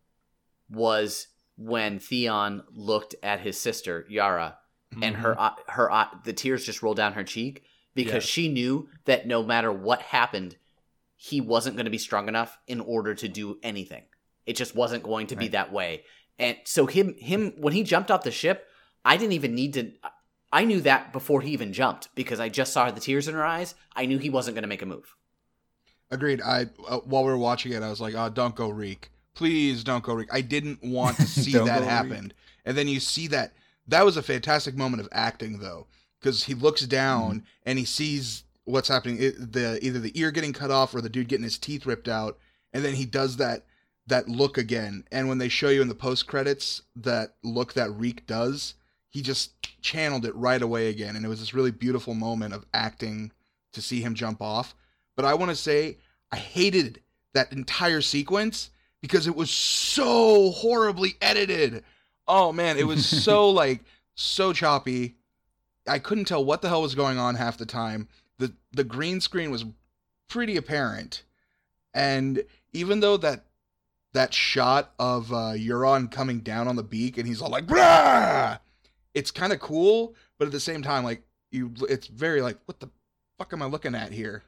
was 0.68 1.28
when 1.60 1.98
Theon 1.98 2.62
looked 2.72 3.14
at 3.22 3.40
his 3.40 3.60
sister 3.60 4.06
Yara, 4.08 4.56
and 5.02 5.14
her 5.16 5.36
her 5.68 6.08
the 6.24 6.32
tears 6.32 6.64
just 6.64 6.82
rolled 6.82 6.96
down 6.96 7.12
her 7.12 7.22
cheek 7.22 7.64
because 7.94 8.24
she 8.24 8.48
knew 8.48 8.88
that 9.04 9.26
no 9.26 9.42
matter 9.42 9.70
what 9.70 10.00
happened, 10.00 10.56
he 11.16 11.40
wasn't 11.40 11.76
going 11.76 11.84
to 11.84 11.90
be 11.90 11.98
strong 11.98 12.28
enough 12.28 12.58
in 12.66 12.80
order 12.80 13.14
to 13.14 13.28
do 13.28 13.58
anything. 13.62 14.04
It 14.46 14.56
just 14.56 14.74
wasn't 14.74 15.04
going 15.04 15.28
to 15.28 15.36
be 15.36 15.48
that 15.48 15.70
way. 15.72 16.04
And 16.38 16.56
so 16.64 16.86
him 16.86 17.14
him 17.18 17.52
when 17.58 17.74
he 17.74 17.82
jumped 17.82 18.10
off 18.10 18.24
the 18.24 18.30
ship, 18.30 18.66
I 19.04 19.18
didn't 19.18 19.34
even 19.34 19.54
need 19.54 19.74
to. 19.74 19.92
I 20.52 20.64
knew 20.64 20.80
that 20.80 21.12
before 21.12 21.42
he 21.42 21.52
even 21.52 21.72
jumped 21.72 22.08
because 22.14 22.40
I 22.40 22.48
just 22.48 22.72
saw 22.72 22.90
the 22.90 23.00
tears 23.00 23.28
in 23.28 23.34
her 23.34 23.44
eyes. 23.44 23.74
I 23.94 24.06
knew 24.06 24.18
he 24.18 24.30
wasn't 24.30 24.54
going 24.56 24.62
to 24.62 24.68
make 24.68 24.82
a 24.82 24.86
move. 24.86 25.14
Agreed. 26.10 26.40
I 26.40 26.66
uh, 26.88 26.98
while 27.00 27.24
we 27.24 27.30
were 27.30 27.38
watching 27.38 27.72
it, 27.72 27.82
I 27.82 27.90
was 27.90 28.00
like, 28.00 28.14
"Oh, 28.14 28.30
don't 28.30 28.56
go 28.56 28.70
Reek, 28.70 29.12
please 29.40 29.82
don't 29.82 30.04
go 30.04 30.12
Reek." 30.12 30.28
I 30.30 30.42
didn't 30.42 30.82
want 30.84 31.16
to 31.16 31.26
see 31.26 31.52
that 31.52 31.82
happen, 31.82 32.32
and 32.66 32.76
then 32.76 32.88
you 32.88 33.00
see 33.00 33.26
that. 33.28 33.54
That 33.88 34.04
was 34.04 34.18
a 34.18 34.22
fantastic 34.22 34.76
moment 34.76 35.00
of 35.00 35.08
acting, 35.10 35.58
though, 35.58 35.86
because 36.20 36.44
he 36.44 36.54
looks 36.54 36.82
down 36.82 37.44
and 37.64 37.78
he 37.78 37.86
sees 37.86 38.44
what's 38.64 38.88
happening. 38.88 39.16
It, 39.18 39.52
the 39.52 39.78
either 39.82 39.98
the 39.98 40.18
ear 40.18 40.30
getting 40.30 40.52
cut 40.52 40.70
off 40.70 40.94
or 40.94 41.00
the 41.00 41.08
dude 41.08 41.28
getting 41.28 41.44
his 41.44 41.58
teeth 41.58 41.86
ripped 41.86 42.06
out, 42.06 42.38
and 42.74 42.84
then 42.84 42.94
he 42.94 43.06
does 43.06 43.38
that 43.38 43.64
that 44.06 44.28
look 44.28 44.58
again. 44.58 45.04
And 45.10 45.26
when 45.26 45.38
they 45.38 45.48
show 45.48 45.70
you 45.70 45.80
in 45.80 45.88
the 45.88 45.94
post 45.94 46.26
credits 46.26 46.82
that 46.96 47.36
look 47.42 47.72
that 47.72 47.90
Reek 47.90 48.26
does, 48.26 48.74
he 49.08 49.22
just 49.22 49.52
channeled 49.80 50.26
it 50.26 50.36
right 50.36 50.60
away 50.60 50.88
again, 50.88 51.16
and 51.16 51.24
it 51.24 51.28
was 51.28 51.40
this 51.40 51.54
really 51.54 51.70
beautiful 51.70 52.12
moment 52.12 52.52
of 52.52 52.66
acting 52.74 53.32
to 53.72 53.80
see 53.80 54.02
him 54.02 54.14
jump 54.14 54.42
off. 54.42 54.74
But 55.16 55.24
I 55.24 55.32
want 55.32 55.50
to 55.50 55.56
say 55.56 55.96
I 56.30 56.36
hated 56.36 57.00
that 57.32 57.52
entire 57.52 58.02
sequence 58.02 58.70
because 59.00 59.26
it 59.26 59.36
was 59.36 59.50
so 59.50 60.50
horribly 60.50 61.14
edited. 61.20 61.84
Oh 62.28 62.52
man, 62.52 62.78
it 62.78 62.86
was 62.86 63.06
so 63.06 63.50
like 63.50 63.82
so 64.14 64.52
choppy. 64.52 65.16
I 65.86 65.98
couldn't 65.98 66.26
tell 66.26 66.44
what 66.44 66.62
the 66.62 66.68
hell 66.68 66.82
was 66.82 66.94
going 66.94 67.18
on 67.18 67.34
half 67.34 67.56
the 67.56 67.66
time. 67.66 68.08
The 68.38 68.52
the 68.72 68.84
green 68.84 69.20
screen 69.20 69.50
was 69.50 69.64
pretty 70.28 70.56
apparent. 70.56 71.22
And 71.92 72.44
even 72.72 73.00
though 73.00 73.16
that 73.18 73.46
that 74.12 74.34
shot 74.34 74.92
of 74.98 75.32
uh 75.32 75.52
Euron 75.54 76.10
coming 76.10 76.40
down 76.40 76.68
on 76.68 76.76
the 76.76 76.82
beak 76.82 77.18
and 77.18 77.26
he's 77.26 77.42
all 77.42 77.50
like 77.50 77.66
Brah! 77.66 78.58
it's 79.14 79.30
kind 79.30 79.52
of 79.52 79.60
cool, 79.60 80.14
but 80.38 80.46
at 80.46 80.52
the 80.52 80.60
same 80.60 80.82
time 80.82 81.04
like 81.04 81.22
you 81.50 81.72
it's 81.88 82.06
very 82.06 82.42
like 82.42 82.58
what 82.66 82.80
the 82.80 82.88
fuck 83.38 83.52
am 83.52 83.62
I 83.62 83.66
looking 83.66 83.94
at 83.94 84.12
here? 84.12 84.42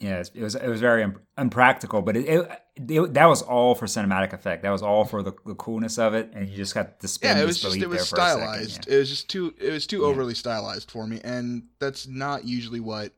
Yeah, 0.00 0.22
it 0.34 0.42
was 0.42 0.54
it 0.54 0.68
was 0.68 0.80
very 0.80 1.04
un- 1.04 1.20
unpractical, 1.36 2.02
but 2.02 2.16
it, 2.16 2.26
it, 2.26 2.61
it 2.76 3.14
that 3.14 3.26
was 3.26 3.42
all 3.42 3.74
for 3.74 3.86
cinematic 3.86 4.32
effect. 4.32 4.62
That 4.62 4.70
was 4.70 4.82
all 4.82 5.04
for 5.04 5.22
the, 5.22 5.32
the 5.44 5.54
coolness 5.54 5.98
of 5.98 6.14
it, 6.14 6.30
and 6.34 6.48
you 6.48 6.56
just 6.56 6.74
got 6.74 7.00
the 7.00 7.08
spin. 7.08 7.36
Yeah, 7.36 7.42
it 7.42 7.46
was 7.46 7.60
just 7.60 7.76
it 7.76 7.88
was 7.88 8.08
second, 8.08 8.16
stylized. 8.16 8.86
yeah. 8.88 8.94
It 8.94 8.98
was 8.98 9.08
just 9.10 9.28
too 9.28 9.54
it 9.58 9.70
was 9.70 9.86
too 9.86 10.00
Yeah. 10.00 10.06
overly 10.06 10.34
stylized 10.34 10.90
for 10.90 11.06
me, 11.06 11.20
and 11.22 11.64
that's 11.78 12.06
not 12.06 12.44
usually 12.44 12.80
what 12.80 13.12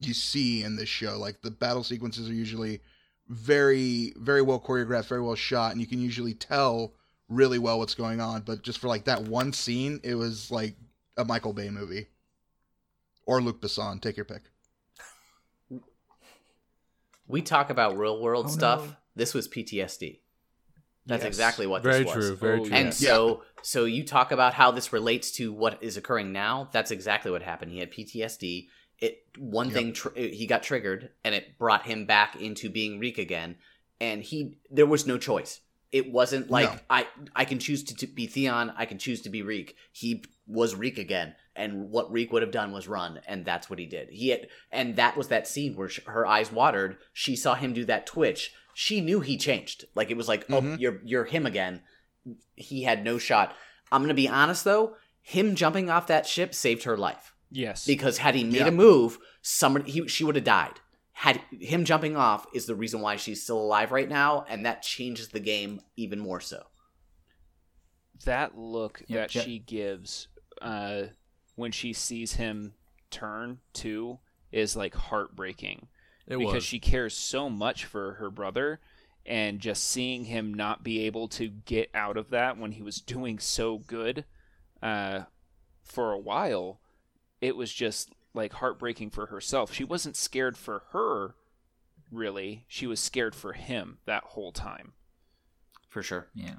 you 0.00 0.14
see 0.14 0.62
in 0.64 0.76
this 0.76 0.88
show. 0.88 1.18
Like 1.18 1.42
the 1.42 1.50
battle 1.50 1.84
sequences 1.84 2.28
are 2.28 2.34
usually 2.34 2.80
very 3.28 4.12
very 4.16 4.42
well 4.42 4.60
choreographed, 4.60 5.06
very 5.08 5.20
well 5.22 5.34
shot, 5.34 5.72
and 5.72 5.80
you 5.80 5.86
can 5.86 6.00
usually 6.00 6.34
tell 6.34 6.94
really 7.28 7.58
well 7.58 7.78
what's 7.78 7.94
going 7.94 8.20
on. 8.20 8.42
But 8.42 8.62
just 8.62 8.78
for 8.78 8.88
like 8.88 9.04
that 9.04 9.22
one 9.22 9.52
scene, 9.52 10.00
it 10.02 10.14
was 10.14 10.50
like 10.50 10.74
a 11.18 11.24
Michael 11.24 11.52
Bay 11.52 11.68
movie 11.70 12.06
or 13.26 13.42
Luc 13.42 13.60
Besson. 13.60 14.00
Take 14.00 14.16
your 14.16 14.24
pick. 14.24 14.42
We 17.32 17.42
talk 17.42 17.70
about 17.70 17.96
real 17.98 18.20
world 18.20 18.46
Oh, 18.46 18.50
stuff. 18.50 18.86
no. 18.86 18.96
This 19.16 19.34
was 19.34 19.48
PTSD. 19.48 20.20
That's 21.06 21.22
Yes. 21.24 21.28
exactly 21.28 21.66
what 21.66 21.82
Very 21.82 22.04
this 22.04 22.14
was. 22.14 22.26
true. 22.26 22.36
Very 22.36 22.60
Oh, 22.60 22.64
true. 22.64 22.72
yeah. 22.72 22.78
And 22.80 22.94
so, 22.94 23.42
so 23.62 23.84
you 23.86 24.04
talk 24.04 24.30
about 24.30 24.54
how 24.54 24.70
this 24.70 24.92
relates 24.92 25.32
to 25.32 25.52
what 25.52 25.82
is 25.82 25.96
occurring 25.96 26.32
now. 26.32 26.68
That's 26.72 26.90
exactly 26.92 27.30
what 27.32 27.42
happened. 27.42 27.72
He 27.72 27.78
had 27.80 27.90
PTSD. 27.90 28.68
It 28.98 29.24
one 29.36 29.66
Yep. 29.68 29.74
thing 29.74 29.92
tr- 29.94 30.16
he 30.16 30.46
got 30.46 30.62
triggered, 30.62 31.10
and 31.24 31.34
it 31.34 31.58
brought 31.58 31.86
him 31.86 32.04
back 32.06 32.40
into 32.40 32.68
being 32.70 33.00
Reek 33.00 33.18
again. 33.18 33.56
And 34.00 34.22
he 34.22 34.58
there 34.70 34.86
was 34.86 35.06
no 35.06 35.18
choice. 35.18 35.60
It 35.90 36.12
wasn't 36.12 36.50
like 36.50 36.72
No. 36.72 36.78
I 36.88 37.08
I 37.34 37.44
can 37.44 37.58
choose 37.58 37.82
to, 37.84 37.96
to 37.96 38.06
be 38.06 38.26
Theon. 38.26 38.72
I 38.76 38.84
can 38.86 38.98
choose 38.98 39.20
to 39.22 39.28
be 39.30 39.42
Reek. 39.42 39.74
He 39.90 40.22
was 40.46 40.74
Reek 40.76 40.98
again, 40.98 41.34
and 41.54 41.90
what 41.90 42.10
Reek 42.10 42.32
would 42.32 42.42
have 42.42 42.50
done 42.50 42.72
was 42.72 42.88
run, 42.88 43.20
and 43.26 43.44
that's 43.44 43.68
what 43.68 43.78
he 43.78 43.86
did. 43.86 44.08
He 44.10 44.28
had, 44.30 44.48
and 44.70 44.96
that 44.96 45.16
was 45.16 45.28
that 45.28 45.46
scene 45.46 45.74
where 45.76 45.88
sh- 45.88 46.00
her 46.06 46.26
eyes 46.26 46.50
watered. 46.52 46.96
She 47.12 47.36
saw 47.36 47.54
him 47.54 47.72
do 47.72 47.84
that 47.86 48.06
twitch. 48.06 48.52
She 48.74 49.00
knew 49.00 49.20
he 49.20 49.36
changed. 49.36 49.84
Like 49.94 50.10
it 50.10 50.16
was 50.16 50.28
like, 50.28 50.46
oh, 50.50 50.60
Mhm. 50.62 50.80
you're 50.80 51.00
you're 51.04 51.24
him 51.24 51.44
again 51.46 51.82
he 52.54 52.84
had 52.84 53.02
no 53.04 53.18
shot. 53.18 53.54
I'm 53.90 54.00
gonna 54.02 54.14
be 54.14 54.28
honest 54.28 54.62
though, 54.64 54.94
him 55.20 55.56
jumping 55.56 55.90
off 55.90 56.06
that 56.06 56.24
ship 56.26 56.54
saved 56.54 56.84
her 56.84 56.96
life 56.96 57.34
Yes. 57.50 57.84
because 57.84 58.18
had 58.18 58.34
he 58.36 58.44
made 58.44 58.54
Yeah. 58.60 58.68
a 58.68 58.70
move, 58.70 59.18
somebody 59.42 59.90
he, 59.90 60.06
she 60.08 60.22
would 60.24 60.36
have 60.36 60.44
died. 60.44 60.78
Had 61.14 61.40
him 61.50 61.84
jumping 61.84 62.16
off 62.16 62.46
is 62.54 62.66
the 62.66 62.74
reason 62.76 63.00
why 63.00 63.16
she's 63.16 63.42
still 63.42 63.58
alive 63.60 63.90
right 63.92 64.08
now, 64.08 64.44
and 64.48 64.64
that 64.64 64.82
changes 64.82 65.28
the 65.28 65.40
game 65.40 65.80
even 65.96 66.18
more 66.20 66.40
so. 66.40 66.62
that 68.24 68.56
look 68.56 69.02
Yeah, 69.08 69.22
that 69.22 69.34
yeah. 69.34 69.42
she 69.42 69.58
gives 69.58 70.28
uh, 70.60 71.04
when 71.54 71.72
she 71.72 71.92
sees 71.92 72.34
him 72.34 72.74
turn 73.10 73.58
too 73.72 74.18
is 74.50 74.74
like 74.76 74.94
heartbreaking 74.94 75.86
It 76.26 76.38
because 76.38 76.54
was. 76.54 76.64
she 76.64 76.78
cares 76.78 77.14
so 77.14 77.48
much 77.50 77.84
for 77.84 78.14
her 78.14 78.30
brother 78.30 78.80
and 79.26 79.60
just 79.60 79.84
seeing 79.84 80.24
him 80.24 80.52
not 80.52 80.82
be 80.82 81.00
able 81.06 81.28
to 81.28 81.48
get 81.48 81.90
out 81.94 82.16
of 82.16 82.30
that 82.30 82.58
when 82.58 82.72
he 82.72 82.82
was 82.82 83.00
doing 83.00 83.38
so 83.38 83.78
good 83.78 84.24
uh, 84.82 85.20
for 85.82 86.12
a 86.12 86.18
while 86.18 86.80
it 87.40 87.54
was 87.56 87.72
just 87.72 88.10
like 88.34 88.54
heartbreaking 88.54 89.10
for 89.10 89.26
herself 89.26 89.72
she 89.72 89.84
wasn't 89.84 90.16
scared 90.16 90.56
for 90.56 90.84
her 90.92 91.34
really 92.10 92.64
she 92.68 92.86
was 92.86 92.98
scared 93.00 93.34
for 93.34 93.52
him 93.52 93.98
that 94.06 94.22
whole 94.24 94.52
time 94.52 94.92
For 95.88 96.02
sure. 96.02 96.28
yeah. 96.34 96.56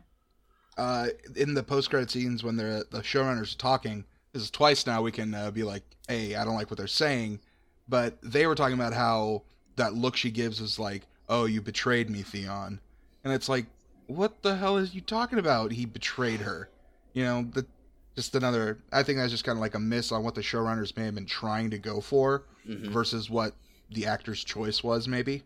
uh, 0.78 1.08
in 1.36 1.54
the 1.56 1.64
post 1.64 1.90
credit 1.90 2.10
scenes 2.12 2.44
when 2.44 2.56
the 2.56 2.86
the 2.92 3.00
showrunners 3.02 3.56
are 3.56 3.58
talking. 3.58 4.06
This 4.34 4.42
is 4.42 4.50
twice 4.52 4.86
now 4.88 5.02
we 5.04 5.12
can 5.12 5.34
uh, 5.36 5.52
be 5.52 5.64
like, 5.64 5.84
"Hey, 6.08 6.36
I 6.36 6.44
don't 6.44 6.56
like 6.56 6.70
what 6.72 6.78
they're 6.78 6.88
saying," 6.88 7.40
but 7.88 8.18
they 8.24 8.48
were 8.48 8.56
talking 8.56 8.74
about 8.74 8.94
how 8.94 9.44
that 9.76 9.94
look 9.94 10.16
she 10.18 10.32
gives 10.32 10.60
is 10.60 10.80
like, 10.80 11.04
"Oh, 11.30 11.46
you 11.46 11.62
betrayed 11.62 12.10
me, 12.10 12.24
Theon," 12.24 12.80
and 13.24 13.32
it's 13.34 13.48
like, 13.48 13.68
"What 14.08 14.42
the 14.42 14.56
hell 14.56 14.78
is 14.78 14.96
you 14.96 15.02
talking 15.02 15.38
about? 15.38 15.72
He 15.72 15.86
betrayed 15.86 16.42
her." 16.42 16.70
You 17.14 17.24
know, 17.24 17.44
that 17.54 17.68
just 18.16 18.34
another. 18.36 18.80
I 18.92 19.04
think 19.04 19.20
that's 19.20 19.32
just 19.32 19.44
kind 19.44 19.56
of 19.58 19.62
like 19.62 19.76
a 19.76 19.80
miss 19.80 20.12
on 20.12 20.24
what 20.24 20.34
the 20.34 20.42
showrunners 20.42 20.98
may 20.98 21.06
have 21.06 21.16
been 21.16 21.28
trying 21.28 21.70
to 21.70 21.78
go 21.78 22.02
for 22.02 22.44
Mhm. 22.68 22.88
versus 22.90 23.30
what 23.30 23.54
the 23.92 24.08
actor's 24.08 24.44
choice 24.44 24.84
was, 24.84 25.08
maybe. 25.08 25.44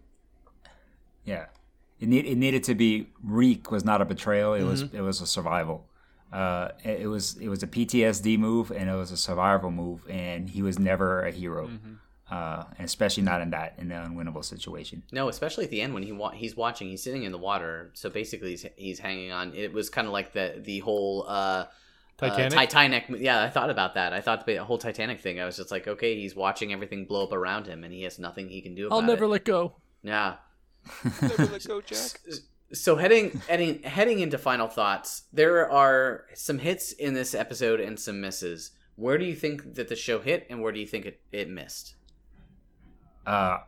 Yeah, 1.26 1.48
it 2.00 2.08
need 2.08 2.26
it 2.26 2.38
needed 2.38 2.64
to 2.66 2.76
be 2.76 3.10
Reek 3.22 3.70
was 3.70 3.84
not 3.84 4.02
a 4.02 4.06
betrayal. 4.06 4.54
It 4.54 4.64
was 4.64 4.84
it 4.94 5.02
was 5.02 5.20
a 5.20 5.28
survival. 5.28 5.86
Uh, 6.32 6.70
it, 6.84 7.02
it 7.02 7.08
was 7.08 7.38
it 7.38 7.48
was 7.48 7.64
a 7.64 7.68
PTSD 7.68 8.38
move 8.38 8.72
and 8.72 8.90
it 8.90 8.96
was 8.96 9.12
a 9.12 9.18
survival 9.18 9.72
move, 9.72 10.02
and 10.10 10.50
he 10.50 10.62
was 10.62 10.78
never 10.78 11.24
a 11.26 11.32
hero, 11.32 11.70
uh, 12.30 12.64
especially 12.80 13.24
not 13.24 13.42
in 13.42 13.52
that 13.52 13.76
in 13.78 13.88
the 13.88 13.96
unwinnable 13.96 14.44
situation. 14.44 15.04
No, 15.12 15.30
especially 15.30 15.64
at 15.66 15.72
the 15.72 15.82
end 15.82 15.94
when 15.94 16.04
he 16.04 16.12
wa- 16.12 16.32
he's 16.32 16.56
watching, 16.58 16.90
he's 16.90 17.02
sitting 17.02 17.24
in 17.24 17.32
the 17.32 17.38
water. 17.38 17.92
So 17.94 18.10
basically, 18.10 18.52
he's, 18.52 18.66
he's 18.76 19.00
hanging 19.00 19.32
on. 19.32 19.54
It 19.56 19.72
was 19.72 19.90
kind 19.90 20.06
of 20.08 20.14
like 20.14 20.34
the 20.34 20.62
the 20.64 20.80
whole 20.80 21.26
uh, 21.28 21.66
Titanic? 22.18 22.54
Uh, 22.54 22.56
Titanic. 22.56 23.06
Yeah, 23.20 23.44
I 23.44 23.50
thought 23.50 23.70
about 23.70 23.94
that. 23.94 24.12
I 24.12 24.20
thought 24.22 24.46
the 24.46 24.58
whole 24.58 24.78
Titanic 24.78 25.22
thing. 25.22 25.40
I 25.40 25.46
was 25.46 25.56
just 25.56 25.72
like, 25.72 25.88
okay, 25.88 26.20
he's 26.20 26.36
watching 26.36 26.74
everything 26.74 27.06
blow 27.06 27.24
up 27.24 27.32
around 27.32 27.68
him, 27.68 27.84
and 27.84 27.94
he 27.94 28.04
has 28.04 28.20
nothing 28.20 28.50
he 28.50 28.62
can 28.62 28.76
do 28.76 28.88
about 28.88 28.96
I'll 28.98 29.02
never 29.04 29.26
it. 29.26 29.30
let 29.30 29.46
go. 29.46 29.76
yeah. 30.04 30.36
never 31.22 31.46
let 31.46 31.66
go 31.68 31.82
jack 31.82 32.20
So 32.74 32.98
heading 32.98 33.42
heading 33.48 33.84
heading 33.84 34.20
into 34.20 34.38
final 34.38 34.68
thoughts, 34.68 35.24
there 35.32 35.70
are 35.70 36.26
some 36.34 36.60
hits 36.60 36.92
in 36.92 37.14
this 37.14 37.34
episode 37.34 37.80
and 37.80 38.00
some 38.00 38.20
misses. 38.20 38.72
Where 38.96 39.18
do 39.18 39.26
you 39.26 39.36
think 39.36 39.76
that 39.76 39.88
the 39.88 39.96
show 39.96 40.20
hit, 40.20 40.48
and 40.50 40.62
where 40.62 40.72
do 40.72 40.80
you 40.80 40.88
think 40.88 41.06
it, 41.06 41.22
it 41.32 41.50
missed? 41.50 41.96
Uh, 43.26 43.60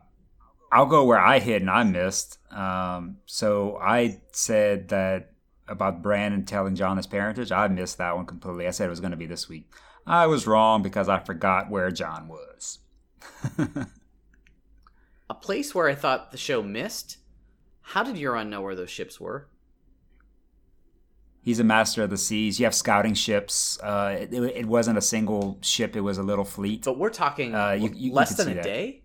I'll 0.72 0.86
go 0.86 1.04
where 1.04 1.20
I 1.20 1.38
hit 1.38 1.62
and 1.62 1.70
I 1.70 1.84
missed. 1.84 2.38
Um, 2.52 3.18
so 3.26 3.78
I 3.80 4.20
said 4.32 4.88
that 4.88 5.32
about 5.68 6.02
Brandon 6.02 6.44
telling 6.44 6.74
Jon 6.74 6.96
his 6.96 7.06
parentage. 7.06 7.52
I 7.52 7.68
missed 7.68 7.98
that 7.98 8.16
one 8.16 8.26
completely. 8.26 8.66
I 8.66 8.70
said 8.70 8.86
it 8.86 8.90
was 8.90 9.00
going 9.00 9.12
to 9.12 9.16
be 9.16 9.26
this 9.26 9.48
week. 9.48 9.70
I 10.06 10.26
was 10.26 10.46
wrong 10.46 10.82
because 10.82 11.08
I 11.08 11.20
forgot 11.20 11.70
where 11.70 11.90
Jon 11.90 12.28
was. 12.28 12.78
A 15.30 15.34
place 15.34 15.74
where 15.74 15.88
I 15.88 15.94
thought 15.94 16.32
the 16.32 16.36
show 16.36 16.62
missed. 16.62 17.18
How 17.90 18.04
did 18.04 18.14
Euron 18.16 18.48
know 18.48 18.60
where 18.62 18.76
those 18.76 18.90
ships 18.90 19.20
were? 19.20 19.48
He's 21.42 21.58
a 21.58 21.64
master 21.64 22.04
of 22.04 22.10
the 22.10 22.16
seas. 22.18 22.60
You 22.60 22.66
have 22.66 22.74
scouting 22.74 23.14
ships. 23.14 23.80
Uh, 23.82 24.16
it, 24.20 24.32
it 24.32 24.66
wasn't 24.66 24.96
a 24.98 25.00
single 25.00 25.58
ship; 25.60 25.96
it 25.96 26.02
was 26.02 26.16
a 26.18 26.22
little 26.22 26.44
fleet. 26.44 26.84
But 26.84 26.98
we're 26.98 27.10
talking 27.10 27.54
Uh, 27.54 27.70
you- 27.72 27.88
you- 27.88 27.94
you 27.96 28.12
less 28.12 28.36
could 28.36 28.46
than 28.46 28.52
a 28.52 28.54
that. 28.56 28.64
day. 28.64 29.02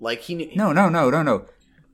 Like 0.00 0.20
he 0.22 0.34
knew. 0.36 0.50
No, 0.54 0.72
no, 0.72 0.88
no, 0.88 1.10
no, 1.10 1.22
no. 1.22 1.46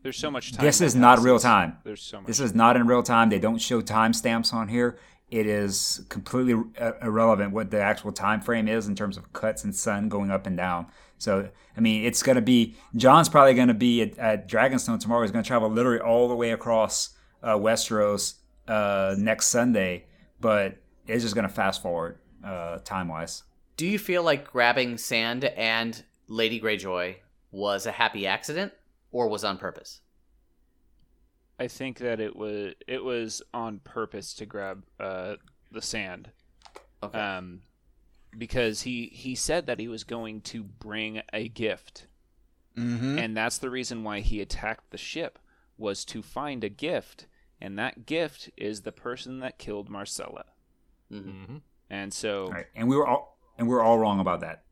There's 0.02 0.18
so 0.18 0.30
much 0.30 0.52
time. 0.52 0.64
This 0.64 0.80
is 0.82 0.94
not 0.94 1.18
real 1.20 1.38
time. 1.40 1.78
There's 1.82 2.02
so 2.02 2.18
much. 2.18 2.26
This 2.26 2.38
is 2.38 2.54
not 2.54 2.76
in 2.76 2.86
real 2.86 3.02
time. 3.02 3.30
They 3.30 3.38
don't 3.40 3.58
show 3.60 3.80
timestamps 3.80 4.52
on 4.52 4.68
here. 4.68 4.98
It 5.30 5.46
is 5.46 6.04
completely 6.10 6.62
uh, 6.78 6.92
irrelevant 7.02 7.52
what 7.52 7.70
the 7.72 7.80
actual 7.80 8.12
time 8.12 8.40
frame 8.42 8.68
is 8.68 8.86
in 8.86 8.94
terms 8.94 9.16
of 9.16 9.32
cuts 9.32 9.64
and 9.64 9.74
sun 9.74 10.08
going 10.10 10.30
up 10.30 10.46
and 10.46 10.56
down. 10.56 10.86
So, 11.24 11.48
I 11.76 11.80
mean, 11.80 12.04
it's 12.04 12.22
going 12.22 12.36
to 12.36 12.42
be 12.42 12.76
Jon's 12.94 13.28
probably 13.30 13.54
going 13.54 13.68
to 13.68 13.74
be 13.74 14.02
at, 14.02 14.18
at 14.18 14.48
Dragonstone 14.48 15.00
tomorrow. 15.00 15.22
He's 15.22 15.30
going 15.30 15.42
to 15.42 15.48
travel 15.48 15.70
literally 15.70 16.00
all 16.00 16.28
the 16.28 16.36
way 16.36 16.50
across 16.50 17.10
uh, 17.42 17.54
Westeros 17.54 18.34
uh, 18.68 19.14
next 19.18 19.46
Sunday, 19.48 20.04
but 20.40 20.76
it's 21.06 21.22
just 21.22 21.34
going 21.34 21.48
to 21.48 21.52
fast 21.52 21.80
forward 21.82 22.18
uh, 22.44 22.78
time 22.84 23.08
wise. 23.08 23.42
Do 23.76 23.86
you 23.86 23.98
feel 23.98 24.22
like 24.22 24.50
grabbing 24.52 24.98
Sand 24.98 25.44
and 25.46 26.02
Lady 26.28 26.60
Greyjoy 26.60 27.16
was 27.50 27.86
a 27.86 27.92
happy 27.92 28.26
accident 28.26 28.72
or 29.10 29.28
was 29.28 29.44
on 29.44 29.56
purpose? 29.58 30.00
I 31.58 31.68
think 31.68 31.98
that 31.98 32.20
it 32.20 32.34
was 32.36 32.74
it 32.86 33.02
was 33.02 33.40
on 33.52 33.78
purpose 33.78 34.34
to 34.34 34.46
grab 34.46 34.82
uh, 35.00 35.36
the 35.72 35.80
sand, 35.82 36.30
Okay. 37.02 37.18
um, 37.18 37.62
because 38.38 38.82
he 38.82 39.06
he 39.12 39.34
said 39.34 39.66
that 39.66 39.78
he 39.80 39.88
was 39.88 40.04
going 40.04 40.40
to 40.42 40.62
bring 40.62 41.22
a 41.32 41.48
gift, 41.48 42.06
Mm-hmm. 42.76 43.18
and 43.18 43.36
that's 43.36 43.58
the 43.58 43.70
reason 43.70 44.02
why 44.02 44.20
he 44.20 44.40
attacked 44.40 44.90
the 44.90 44.98
ship 44.98 45.38
was 45.78 46.04
to 46.06 46.22
find 46.22 46.64
a 46.64 46.68
gift, 46.68 47.26
and 47.60 47.78
that 47.78 48.04
gift 48.06 48.50
is 48.56 48.82
the 48.82 48.90
person 48.92 49.38
that 49.40 49.58
killed 49.58 49.88
Myrcella. 49.88 50.44
Mhm. 51.12 51.46
hmm 51.46 51.56
And 51.90 52.12
so, 52.12 52.46
All 52.46 52.50
right, 52.52 52.66
and 52.74 52.88
we 52.88 52.96
were 52.96 53.06
all 53.06 53.38
and 53.58 53.68
we 53.68 53.74
were 53.74 53.82
all 53.82 53.98
wrong 53.98 54.18
about 54.20 54.40
that. 54.40 54.64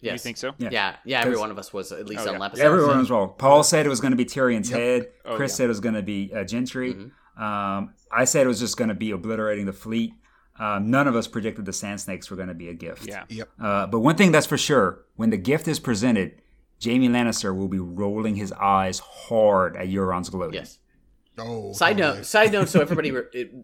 Yes. 0.00 0.12
you 0.12 0.18
think 0.18 0.36
so? 0.36 0.52
Yeah. 0.58 0.68
Yeah, 0.70 0.96
yeah. 1.04 1.20
Every 1.22 1.36
one 1.38 1.50
of 1.50 1.58
us 1.58 1.72
was 1.72 1.90
at 1.92 2.06
least 2.06 2.22
Oh, 2.22 2.28
on 2.28 2.32
yeah. 2.32 2.36
an 2.36 2.42
episode. 2.42 2.64
Everyone 2.64 2.98
was 2.98 3.10
wrong. 3.10 3.34
Paul 3.38 3.62
said 3.62 3.86
it 3.86 3.88
was 3.88 4.00
going 4.00 4.10
to 4.10 4.16
be 4.16 4.24
Tyrion's 4.26 4.68
head. 4.70 5.08
Oh, 5.24 5.36
Chris 5.36 5.52
yeah. 5.52 5.56
said 5.56 5.64
it 5.64 5.68
was 5.68 5.80
going 5.80 5.94
to 5.94 6.02
be 6.02 6.30
uh, 6.32 6.38
Gendry. 6.44 6.94
Mm-hmm. 6.94 7.42
Um, 7.42 7.94
I 8.12 8.24
said 8.24 8.44
it 8.44 8.48
was 8.48 8.60
just 8.60 8.76
going 8.76 8.88
to 8.88 8.94
be 8.94 9.12
obliterating 9.12 9.64
the 9.66 9.72
fleet. 9.72 10.12
Um, 10.58 10.90
none 10.90 11.08
of 11.08 11.16
us 11.16 11.26
predicted 11.26 11.64
the 11.64 11.72
Sand 11.72 12.00
Snakes 12.00 12.30
were 12.30 12.36
going 12.36 12.48
to 12.48 12.54
be 12.54 12.68
a 12.68 12.74
gift. 12.74 13.06
Yeah. 13.06 13.24
Yep. 13.28 13.48
Uh, 13.60 13.86
but 13.88 14.00
one 14.00 14.16
thing 14.16 14.30
that's 14.32 14.46
for 14.46 14.58
sure: 14.58 15.04
when 15.16 15.30
the 15.30 15.36
gift 15.36 15.66
is 15.68 15.80
presented, 15.80 16.40
Jaime 16.84 17.08
Lannister 17.08 17.56
will 17.56 17.68
be 17.68 17.78
rolling 17.80 18.36
his 18.36 18.52
eyes 18.52 18.98
hard 19.00 19.76
at 19.76 19.88
Euron's 19.88 20.28
gloating. 20.30 20.54
Yes. 20.54 20.78
Oh. 21.36 21.72
Side 21.72 21.96
totally. 21.98 22.18
note. 22.18 22.26
Side 22.26 22.52
note. 22.52 22.68
So 22.68 22.80
everybody, 22.80 23.12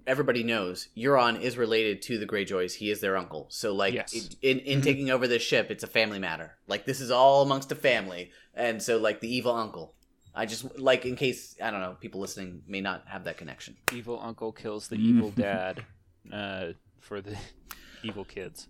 everybody 0.04 0.42
knows 0.42 0.88
Euron 0.96 1.40
is 1.40 1.56
related 1.56 2.02
to 2.02 2.18
the 2.18 2.26
Greyjoys. 2.26 2.74
He 2.74 2.90
is 2.90 3.00
their 3.00 3.16
uncle. 3.16 3.46
So 3.50 3.72
like, 3.72 3.94
Yes. 3.94 4.12
it- 4.12 4.34
in 4.42 4.58
in 4.58 4.82
taking 4.82 5.10
over 5.10 5.28
this 5.28 5.42
ship, 5.42 5.70
it's 5.70 5.84
a 5.84 5.86
family 5.86 6.18
matter. 6.18 6.56
Like 6.66 6.84
this 6.86 7.00
is 7.00 7.12
all 7.12 7.42
amongst 7.42 7.70
a 7.70 7.76
family, 7.76 8.32
and 8.54 8.82
so 8.82 8.98
like 8.98 9.20
the 9.20 9.32
evil 9.32 9.54
uncle. 9.54 9.94
I 10.34 10.46
just 10.46 10.76
like 10.80 11.06
in 11.06 11.14
case 11.14 11.56
I 11.62 11.70
don't 11.70 11.80
know 11.80 11.96
people 12.00 12.20
listening 12.20 12.62
may 12.66 12.80
not 12.80 13.04
have 13.06 13.22
that 13.24 13.36
connection. 13.36 13.76
Evil 13.92 14.18
uncle 14.20 14.50
kills 14.50 14.88
the 14.88 14.96
evil 15.08 15.30
dad 15.30 15.84
uh, 16.32 16.66
for 17.00 17.20
the 17.20 17.36
evil 18.02 18.24
kids. 18.24 18.68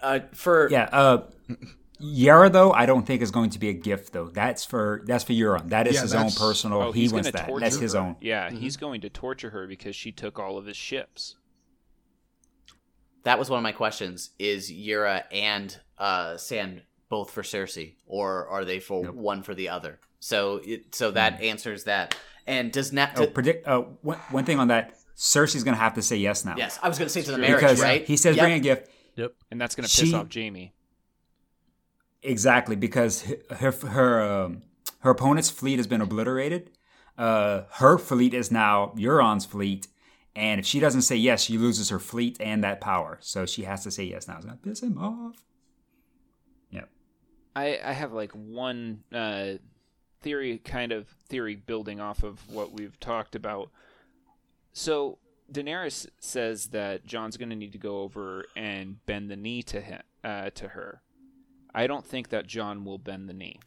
Uh, 0.00 0.20
for 0.32 0.68
Yeah. 0.70 0.88
Uh, 0.92 1.22
Yara, 1.98 2.50
though, 2.50 2.72
I 2.72 2.84
don't 2.84 3.06
think 3.06 3.22
is 3.22 3.30
going 3.30 3.48
to 3.50 3.58
be 3.58 3.70
a 3.70 3.72
gift, 3.72 4.12
though. 4.12 4.28
That's 4.28 4.64
for 4.66 5.02
that's 5.06 5.24
for 5.24 5.32
Euron. 5.32 5.70
That 5.70 5.86
is 5.86 5.94
Yeah, 5.94 6.02
his 6.02 6.14
own 6.14 6.30
personal. 6.30 6.82
Oh, 6.82 6.92
he 6.92 7.02
he's 7.02 7.12
wants 7.12 7.30
that. 7.30 7.46
torture 7.46 7.60
That's 7.64 7.78
his 7.78 7.94
own. 7.94 8.16
Yeah, 8.20 8.50
he's 8.50 8.76
going 8.76 9.00
to 9.00 9.08
torture 9.08 9.48
her 9.50 9.66
because 9.66 9.96
she 9.96 10.12
took 10.12 10.38
all 10.38 10.58
of 10.58 10.66
his 10.66 10.76
ships. 10.76 11.36
that 13.24 13.38
was 13.38 13.48
one 13.50 13.58
of 13.58 13.62
my 13.62 13.72
questions: 13.72 14.30
Is 14.38 14.70
Yara 14.70 15.24
and 15.32 15.74
uh, 15.98 16.36
Sand 16.36 16.82
both 17.08 17.30
for 17.30 17.42
Cersei, 17.42 17.94
or 18.06 18.46
are 18.48 18.64
they 18.66 18.78
for 18.78 19.04
Nope. 19.04 19.14
one 19.14 19.42
for 19.42 19.54
the 19.54 19.70
other? 19.70 19.98
So 20.20 20.60
it, 20.64 20.94
so 20.94 21.12
that 21.12 21.40
answers 21.40 21.84
that. 21.84 22.14
And 22.46 22.70
does 22.72 22.92
Nat? 22.92 23.12
Oh, 23.16 23.26
predict. 23.26 23.66
Uh, 23.66 23.82
one, 24.02 24.18
one 24.30 24.44
thing 24.44 24.58
on 24.58 24.68
that: 24.68 24.94
Cersei's 25.16 25.64
going 25.64 25.74
to 25.74 25.80
have 25.80 25.94
to 25.94 26.02
say 26.02 26.16
yes 26.16 26.44
now. 26.44 26.54
yes, 26.56 26.78
I 26.82 26.88
was 26.88 26.98
going 26.98 27.06
to 27.06 27.12
say 27.12 27.22
to 27.22 27.32
the 27.32 27.38
marriage, 27.38 27.60
because 27.60 27.80
right? 27.80 28.04
he 28.04 28.16
says 28.16 28.36
Yep. 28.36 28.44
bring 28.44 28.54
a 28.54 28.60
gift. 28.60 28.90
Yep, 29.16 29.32
and 29.50 29.60
that's 29.60 29.74
going 29.74 29.88
to 29.88 29.90
piss 30.00 30.08
She- 30.10 30.14
off 30.14 30.28
Jaime. 30.32 30.72
Exactly, 32.22 32.74
because 32.76 33.22
her 33.50 33.70
her 33.70 34.20
um, 34.44 34.62
her 35.00 35.10
opponent's 35.10 35.48
fleet 35.50 35.78
has 35.78 35.86
been 35.86 36.00
obliterated. 36.00 36.70
Uh, 37.16 37.62
her 37.74 37.98
fleet 37.98 38.34
is 38.34 38.50
now 38.50 38.92
Euron's 38.96 39.44
fleet, 39.46 39.86
and 40.34 40.58
if 40.58 40.66
she 40.66 40.80
doesn't 40.80 41.02
say 41.02 41.14
yes, 41.16 41.44
she 41.44 41.56
loses 41.56 41.88
her 41.90 41.98
fleet 42.00 42.36
and 42.40 42.64
that 42.64 42.80
power. 42.80 43.18
So 43.20 43.46
she 43.46 43.62
has 43.62 43.84
to 43.84 43.90
say 43.92 44.04
yes 44.04 44.26
now. 44.26 44.36
It's 44.36 44.44
gonna 44.44 44.58
piss 44.62 44.82
him 44.82 44.98
off. 44.98 45.36
Yep. 46.70 46.88
I, 47.54 47.78
I 47.84 47.92
have 47.92 48.12
like 48.12 48.32
one 48.32 49.04
uh, 49.14 49.52
theory, 50.20 50.58
kind 50.58 50.90
of 50.92 51.06
theory 51.28 51.54
building 51.54 52.00
off 52.00 52.24
of 52.24 52.40
what 52.50 52.72
we've 52.72 52.98
talked 52.98 53.36
about. 53.36 53.70
So 54.78 55.16
Daenerys 55.50 56.06
says 56.20 56.66
that 56.66 57.06
Jon's 57.06 57.38
going 57.38 57.48
to 57.48 57.56
need 57.56 57.72
to 57.72 57.78
go 57.78 58.00
over 58.00 58.44
and 58.54 59.04
bend 59.06 59.30
the 59.30 59.36
knee 59.36 59.62
to 59.62 59.80
him, 59.80 60.02
uh, 60.22 60.50
to 60.50 60.68
her. 60.68 61.00
I 61.74 61.86
don't 61.86 62.04
think 62.04 62.28
that 62.28 62.46
Jon 62.46 62.84
will 62.84 62.98
bend 62.98 63.26
the 63.26 63.32
knee. 63.32 63.58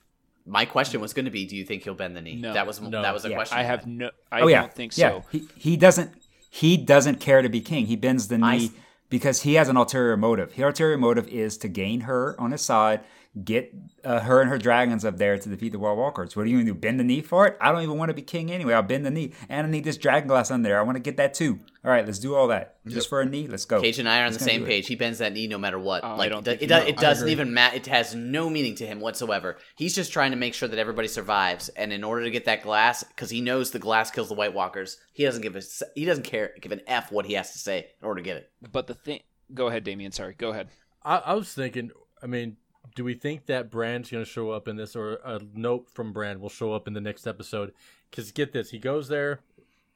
My 0.45 0.65
question 0.65 1.01
was 1.01 1.13
going 1.13 1.25
to 1.25 1.31
be, 1.31 1.45
do 1.47 1.55
you 1.55 1.65
think 1.65 1.83
he'll 1.83 1.95
bend 1.95 2.15
the 2.15 2.21
knee? 2.21 2.35
No. 2.35 2.53
that 2.53 2.67
was 2.67 2.79
No. 2.79 3.01
that 3.01 3.11
was 3.13 3.25
a 3.25 3.29
Yeah, 3.29 3.35
question. 3.37 3.57
I 3.57 3.61
I 3.61 3.63
have 3.63 3.87
no. 3.87 4.11
I 4.31 4.41
oh 4.41 4.47
yeah. 4.47 4.61
don't 4.61 4.73
think 4.73 4.95
yeah. 4.97 5.09
so. 5.09 5.25
He 5.31 5.47
he 5.55 5.77
doesn't 5.77 6.11
he 6.47 6.77
doesn't 6.77 7.19
care 7.19 7.41
to 7.41 7.49
be 7.49 7.59
king. 7.61 7.87
He 7.87 7.95
bends 7.95 8.27
the 8.27 8.37
knee 8.37 8.65
s- 8.65 8.71
because 9.09 9.41
he 9.41 9.55
has 9.55 9.67
an 9.67 9.77
ulterior 9.77 10.15
motive. 10.15 10.53
His 10.53 10.63
ulterior 10.63 10.97
motive 10.97 11.27
is 11.27 11.57
to 11.59 11.67
gain 11.67 12.01
her 12.01 12.39
on 12.39 12.51
his 12.51 12.61
side, 12.61 13.01
get 13.43 13.71
uh, 14.03 14.19
her 14.21 14.41
and 14.41 14.49
her 14.49 14.57
dragons 14.57 15.05
up 15.05 15.17
there 15.17 15.37
to 15.37 15.49
defeat 15.49 15.71
the 15.71 15.79
White 15.79 15.95
Walkers. 15.97 16.35
What 16.35 16.43
are 16.45 16.49
you 16.49 16.57
gonna 16.57 16.65
do? 16.65 16.73
Bend 16.73 16.99
the 16.99 17.03
knee 17.03 17.21
for 17.21 17.45
it? 17.47 17.57
I 17.61 17.71
don't 17.71 17.83
even 17.83 17.97
want 17.97 18.09
to 18.09 18.13
be 18.15 18.21
king 18.23 18.51
anyway. 18.51 18.73
I'll 18.73 18.81
bend 18.81 19.05
the 19.05 19.11
knee, 19.11 19.33
and 19.47 19.67
I 19.67 19.69
need 19.69 19.83
this 19.83 19.97
dragon 19.97 20.27
glass 20.27 20.49
on 20.51 20.63
there. 20.63 20.79
I 20.79 20.81
want 20.81 20.95
to 20.95 20.99
get 21.01 21.17
that 21.17 21.33
too. 21.35 21.59
All 21.85 21.91
right, 21.91 22.05
let's 22.05 22.19
do 22.19 22.35
all 22.35 22.47
that 22.47 22.77
just 22.87 23.07
for 23.07 23.21
a 23.21 23.25
knee. 23.25 23.47
Let's 23.47 23.65
go. 23.65 23.81
Cage 23.81 23.99
and 23.99 24.09
I 24.09 24.19
are 24.21 24.25
on 24.25 24.31
He's 24.31 24.39
the 24.39 24.43
same 24.43 24.61
do 24.61 24.65
it. 24.65 24.69
page. 24.69 24.87
He 24.87 24.95
bends 24.95 25.19
that 25.19 25.31
knee 25.31 25.47
no 25.47 25.57
matter 25.57 25.77
what. 25.79 26.03
Oh, 26.03 26.07
I 26.07 26.15
like 26.15 26.31
don't 26.31 26.47
it, 26.47 26.59
do- 26.59 26.65
it, 26.65 26.67
does, 26.67 26.87
it 26.87 26.97
doesn't 26.97 27.23
agree. 27.23 27.31
even 27.33 27.53
matter. 27.53 27.75
It 27.77 27.85
has 27.85 28.15
no 28.15 28.49
meaning 28.49 28.75
to 28.75 28.85
him 28.87 28.99
whatsoever. 28.99 29.57
He's 29.77 29.93
just 29.95 30.11
trying 30.11 30.31
to 30.31 30.37
make 30.37 30.53
sure 30.55 30.67
that 30.67 30.79
everybody 30.79 31.07
survives. 31.07 31.69
And 31.69 31.93
in 31.93 32.03
order 32.03 32.23
to 32.23 32.31
get 32.31 32.45
that 32.45 32.63
glass, 32.63 33.03
because 33.03 33.29
he 33.29 33.41
knows 33.41 33.71
the 33.71 33.79
glass 33.79 34.09
kills 34.11 34.27
the 34.29 34.33
White 34.35 34.53
Walkers, 34.53 34.97
he 35.13 35.23
doesn't 35.23 35.41
give 35.43 35.55
a 35.55 35.59
s- 35.59 35.83
he 35.95 36.03
doesn't 36.05 36.23
care 36.23 36.51
give 36.59 36.71
an 36.71 36.81
f 36.87 37.11
what 37.11 37.25
he 37.27 37.33
has 37.33 37.51
to 37.51 37.59
say 37.59 37.87
in 38.01 38.05
order 38.07 38.21
to 38.21 38.25
get 38.25 38.37
it. 38.37 38.49
But 38.71 38.87
the 38.87 38.95
thing. 38.95 39.21
Go 39.53 39.67
ahead, 39.67 39.83
Damien. 39.83 40.11
Sorry. 40.11 40.33
Go 40.37 40.49
ahead. 40.49 40.69
I, 41.03 41.17
I 41.17 41.33
was 41.35 41.53
thinking. 41.53 41.91
I 42.21 42.27
mean, 42.27 42.57
do 42.99 43.05
we 43.05 43.13
think 43.13 43.45
that 43.45 43.71
Bran's 43.71 44.11
going 44.11 44.25
to 44.25 44.29
show 44.29 44.51
up 44.51 44.67
in 44.67 44.75
this, 44.75 44.93
or 44.93 45.21
a 45.23 45.39
note 45.55 45.89
from 45.89 46.11
Bran 46.11 46.41
will 46.41 46.49
show 46.49 46.73
up 46.73 46.85
in 46.85 46.91
the 46.93 46.99
next 46.99 47.25
episode? 47.25 47.71
Because 48.11 48.33
get 48.33 48.51
this, 48.51 48.71
he 48.71 48.77
goes 48.77 49.07
there, 49.07 49.39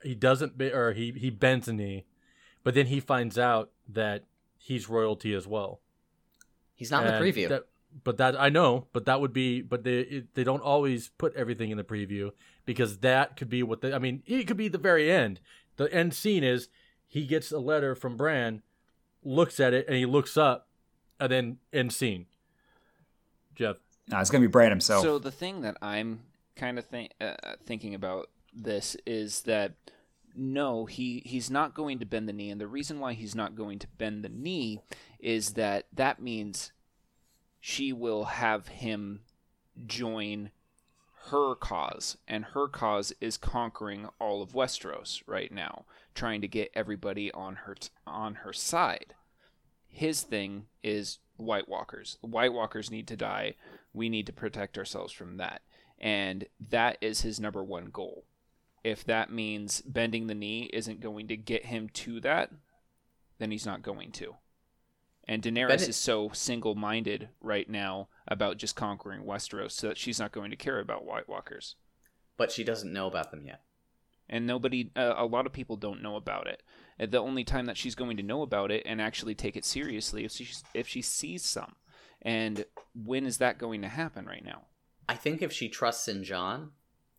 he 0.01 0.15
doesn't, 0.15 0.57
be, 0.57 0.71
or 0.71 0.93
he 0.93 1.11
he 1.11 1.29
bends 1.29 1.67
a 1.67 1.73
knee, 1.73 2.05
but 2.63 2.75
then 2.75 2.85
he 2.85 3.01
finds 3.01 3.37
out 3.37 3.71
that 3.89 4.23
he's 4.57 4.87
royalty 4.87 5.33
as 5.33 5.45
well. 5.45 5.81
He's 6.75 6.91
not 6.91 7.05
in 7.05 7.11
the 7.11 7.19
preview. 7.19 7.49
that- 7.49 7.65
but 8.05 8.15
that 8.17 8.39
I 8.39 8.47
know, 8.47 8.87
but 8.93 9.03
that 9.05 9.19
would 9.19 9.33
be, 9.33 9.61
but 9.61 9.83
they 9.83 9.99
it, 9.99 10.33
they 10.33 10.45
don't 10.45 10.61
always 10.63 11.09
put 11.17 11.35
everything 11.35 11.71
in 11.71 11.77
the 11.77 11.83
preview 11.83 12.31
because 12.65 12.99
that 12.99 13.35
could 13.35 13.49
be 13.49 13.63
what 13.63 13.81
they. 13.81 13.91
I 13.93 13.99
mean, 13.99 14.23
it 14.25 14.47
could 14.47 14.55
be 14.57 14.69
the 14.69 14.77
very 14.79 15.11
end. 15.11 15.41
The 15.75 15.93
end 15.93 16.13
scene 16.13 16.43
is 16.43 16.69
he 17.07 17.25
gets 17.27 17.51
a 17.51 17.59
letter 17.59 17.95
from 17.95 18.15
Bran, 18.15 18.63
looks 19.23 19.59
at 19.59 19.73
it, 19.75 19.85
and 19.87 19.95
he 19.97 20.05
looks 20.07 20.37
up, 20.37 20.69
and 21.19 21.31
then 21.33 21.57
end 21.73 21.91
scene. 21.93 22.27
Geoff, 23.55 23.77
No, 24.09 24.19
it's 24.19 24.29
gonna 24.29 24.41
be 24.41 24.47
Bran 24.47 24.69
himself. 24.69 25.03
So 25.03 25.19
the 25.19 25.31
thing 25.31 25.61
that 25.61 25.77
I'm 25.81 26.21
kind 26.55 26.77
of 26.77 26.85
think, 26.85 27.11
uh, 27.21 27.35
thinking 27.65 27.95
about 27.95 28.29
this 28.53 28.95
is 29.05 29.41
that 29.41 29.73
no, 30.35 30.85
he 30.85 31.21
he's 31.25 31.51
not 31.51 31.73
going 31.73 31.99
to 31.99 32.05
bend 32.05 32.27
the 32.27 32.33
knee, 32.33 32.49
and 32.49 32.59
the 32.59 32.67
reason 32.67 32.99
why 32.99 33.13
he's 33.13 33.35
not 33.35 33.55
going 33.55 33.79
to 33.79 33.87
bend 33.97 34.23
the 34.23 34.29
knee 34.29 34.81
is 35.19 35.53
that 35.53 35.85
that 35.93 36.21
means 36.21 36.71
she 37.59 37.93
will 37.93 38.25
have 38.25 38.67
him 38.67 39.21
join 39.85 40.51
her 41.27 41.55
cause, 41.55 42.17
and 42.27 42.45
her 42.45 42.67
cause 42.67 43.13
is 43.21 43.37
conquering 43.37 44.09
all 44.19 44.41
of 44.41 44.51
Westeros 44.51 45.21
right 45.25 45.51
now, 45.51 45.85
trying 46.13 46.41
to 46.41 46.47
get 46.47 46.71
everybody 46.73 47.31
on 47.31 47.55
her 47.55 47.75
t- 47.75 47.89
on 48.05 48.35
her 48.35 48.51
side. 48.51 49.13
His 49.87 50.23
thing 50.23 50.65
is 50.83 51.19
White 51.37 51.67
Walkers. 51.67 52.17
The 52.21 52.27
White 52.27 52.53
Walkers 52.53 52.91
need 52.91 53.07
to 53.07 53.15
die. 53.17 53.55
We 53.93 54.09
need 54.09 54.25
to 54.27 54.33
protect 54.33 54.77
ourselves 54.77 55.13
from 55.13 55.37
that, 55.37 55.61
and 55.99 56.45
that 56.69 56.97
is 57.01 57.21
his 57.21 57.39
number 57.39 57.63
one 57.63 57.85
goal. 57.85 58.25
If 58.83 59.03
that 59.05 59.31
means 59.31 59.81
bending 59.81 60.27
the 60.27 60.35
knee 60.35 60.69
isn't 60.73 60.99
going 60.99 61.27
to 61.29 61.37
get 61.37 61.65
him 61.67 61.89
to 61.93 62.19
that, 62.21 62.51
then 63.39 63.51
he's 63.51 63.65
not 63.65 63.81
going 63.81 64.11
to. 64.13 64.35
And 65.25 65.41
Daenerys 65.41 65.67
Bend 65.69 65.81
it- 65.83 65.89
is 65.89 65.95
so 65.95 66.29
single 66.33 66.75
minded 66.75 67.29
right 67.39 67.69
now 67.69 68.09
about 68.27 68.57
just 68.57 68.75
conquering 68.75 69.23
Westeros 69.23 69.71
so 69.71 69.87
that 69.87 69.97
she's 69.97 70.19
not 70.19 70.33
going 70.33 70.51
to 70.51 70.57
care 70.57 70.79
about 70.79 71.05
White 71.05 71.29
Walkers. 71.29 71.75
but 72.35 72.51
she 72.51 72.63
doesn't 72.63 72.91
know 72.91 73.05
about 73.07 73.31
them 73.31 73.45
yet. 73.45 73.61
And 74.27 74.45
nobody, 74.47 74.89
uh, 74.95 75.13
a 75.15 75.25
lot 75.25 75.45
of 75.45 75.53
people 75.53 75.77
don't 75.77 76.01
know 76.01 76.15
about 76.15 76.47
it. 76.47 76.63
The 77.05 77.19
only 77.19 77.43
time 77.43 77.65
that 77.65 77.77
she's 77.77 77.95
going 77.95 78.17
to 78.17 78.23
know 78.23 78.41
about 78.41 78.71
it 78.71 78.83
and 78.85 79.01
actually 79.01 79.35
take 79.35 79.55
it 79.55 79.65
seriously 79.65 80.25
if 80.25 80.31
she, 80.31 80.47
if 80.73 80.87
she 80.87 81.01
sees 81.01 81.43
some. 81.43 81.75
And 82.21 82.65
when 82.95 83.25
is 83.25 83.37
that 83.39 83.57
going 83.57 83.81
to 83.81 83.89
happen 83.89 84.25
right 84.25 84.43
now? 84.43 84.63
I 85.09 85.15
think 85.15 85.41
if 85.41 85.51
she 85.51 85.69
trusts 85.69 86.07
in 86.07 86.23
Jon 86.23 86.71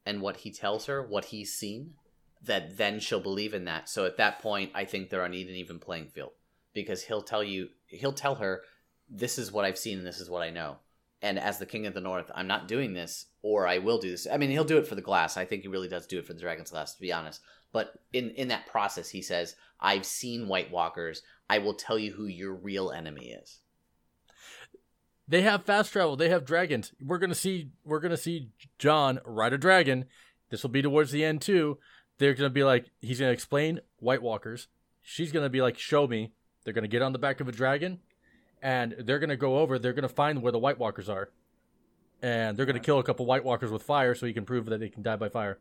and 0.06 0.20
what 0.20 0.38
he 0.38 0.50
tells 0.50 0.86
her, 0.86 1.06
what 1.06 1.26
he's 1.26 1.52
seen, 1.52 1.94
that 2.42 2.76
then 2.76 3.00
she'll 3.00 3.20
believe 3.20 3.54
in 3.54 3.64
that. 3.66 3.88
So 3.88 4.06
at 4.06 4.16
that 4.16 4.40
point, 4.40 4.70
I 4.74 4.84
think 4.84 5.10
they're 5.10 5.24
on 5.24 5.32
an 5.32 5.34
even 5.34 5.78
playing 5.78 6.08
field 6.08 6.32
because 6.72 7.04
he'll 7.04 7.22
tell 7.22 7.44
you, 7.44 7.68
he'll 7.86 8.12
tell 8.12 8.36
her, 8.36 8.62
this 9.08 9.38
is 9.38 9.52
what 9.52 9.64
I've 9.64 9.78
seen 9.78 9.98
and 9.98 10.06
this 10.06 10.20
is 10.20 10.30
what 10.30 10.42
I 10.42 10.50
know. 10.50 10.78
And 11.24 11.38
as 11.38 11.58
the 11.58 11.66
king 11.66 11.86
of 11.86 11.94
the 11.94 12.00
north, 12.00 12.30
I'm 12.34 12.46
not 12.46 12.68
doing 12.68 12.92
this, 12.92 13.26
or 13.42 13.66
I 13.66 13.78
will 13.78 13.98
do 13.98 14.10
this. 14.10 14.26
I 14.30 14.36
mean, 14.36 14.50
he'll 14.50 14.64
do 14.64 14.78
it 14.78 14.86
for 14.86 14.94
the 14.94 15.00
glass. 15.00 15.36
I 15.36 15.44
think 15.44 15.62
he 15.62 15.68
really 15.68 15.88
does 15.88 16.06
do 16.06 16.18
it 16.18 16.26
for 16.26 16.34
the 16.34 16.40
dragon's 16.40 16.70
glass, 16.70 16.94
to 16.94 17.00
be 17.00 17.12
honest. 17.12 17.40
But 17.72 17.94
in 18.12 18.30
in 18.30 18.48
that 18.48 18.66
process, 18.66 19.08
he 19.08 19.22
says, 19.22 19.56
"I've 19.80 20.06
seen 20.06 20.48
White 20.48 20.70
Walkers. 20.70 21.22
I 21.48 21.58
will 21.58 21.74
tell 21.74 21.98
you 21.98 22.12
who 22.12 22.26
your 22.26 22.54
real 22.54 22.90
enemy 22.90 23.30
is." 23.30 23.60
they 25.26 25.42
have 25.42 25.64
fast 25.64 25.92
travel. 25.92 26.16
They 26.16 26.28
have 26.28 26.44
dragons. 26.44 26.92
We're 27.00 27.18
gonna 27.18 27.34
see. 27.34 27.70
We're 27.84 28.00
gonna 28.00 28.16
see 28.16 28.50
Jon 28.78 29.20
ride 29.24 29.52
a 29.52 29.58
dragon. 29.58 30.04
This 30.50 30.62
will 30.62 30.70
be 30.70 30.82
towards 30.82 31.10
the 31.10 31.24
end 31.24 31.42
too. 31.42 31.78
They're 32.18 32.34
gonna 32.34 32.50
be 32.50 32.64
like, 32.64 32.90
he's 33.00 33.20
gonna 33.20 33.32
explain 33.32 33.80
White 33.98 34.22
Walkers. 34.22 34.68
She's 35.02 35.32
gonna 35.32 35.48
be 35.48 35.62
like, 35.62 35.78
show 35.78 36.06
me. 36.06 36.32
They're 36.64 36.74
gonna 36.74 36.88
get 36.88 37.02
on 37.02 37.12
the 37.12 37.18
back 37.18 37.40
of 37.40 37.48
a 37.48 37.52
dragon, 37.52 38.00
and 38.62 38.92
they're 38.98 39.18
gonna 39.18 39.36
go 39.36 39.58
over. 39.58 39.78
They're 39.78 39.92
gonna 39.92 40.08
find 40.08 40.42
where 40.42 40.52
the 40.52 40.58
White 40.58 40.78
Walkers 40.78 41.08
are, 41.08 41.30
and 42.22 42.56
they're 42.56 42.66
gonna 42.66 42.80
kill 42.80 42.98
a 42.98 43.02
couple 43.04 43.26
White 43.26 43.44
Walkers 43.44 43.70
with 43.70 43.82
fire, 43.82 44.14
so 44.14 44.26
he 44.26 44.32
can 44.32 44.44
prove 44.44 44.66
that 44.66 44.80
they 44.80 44.88
can 44.88 45.02
die 45.02 45.16
by 45.16 45.28
fire. 45.28 45.58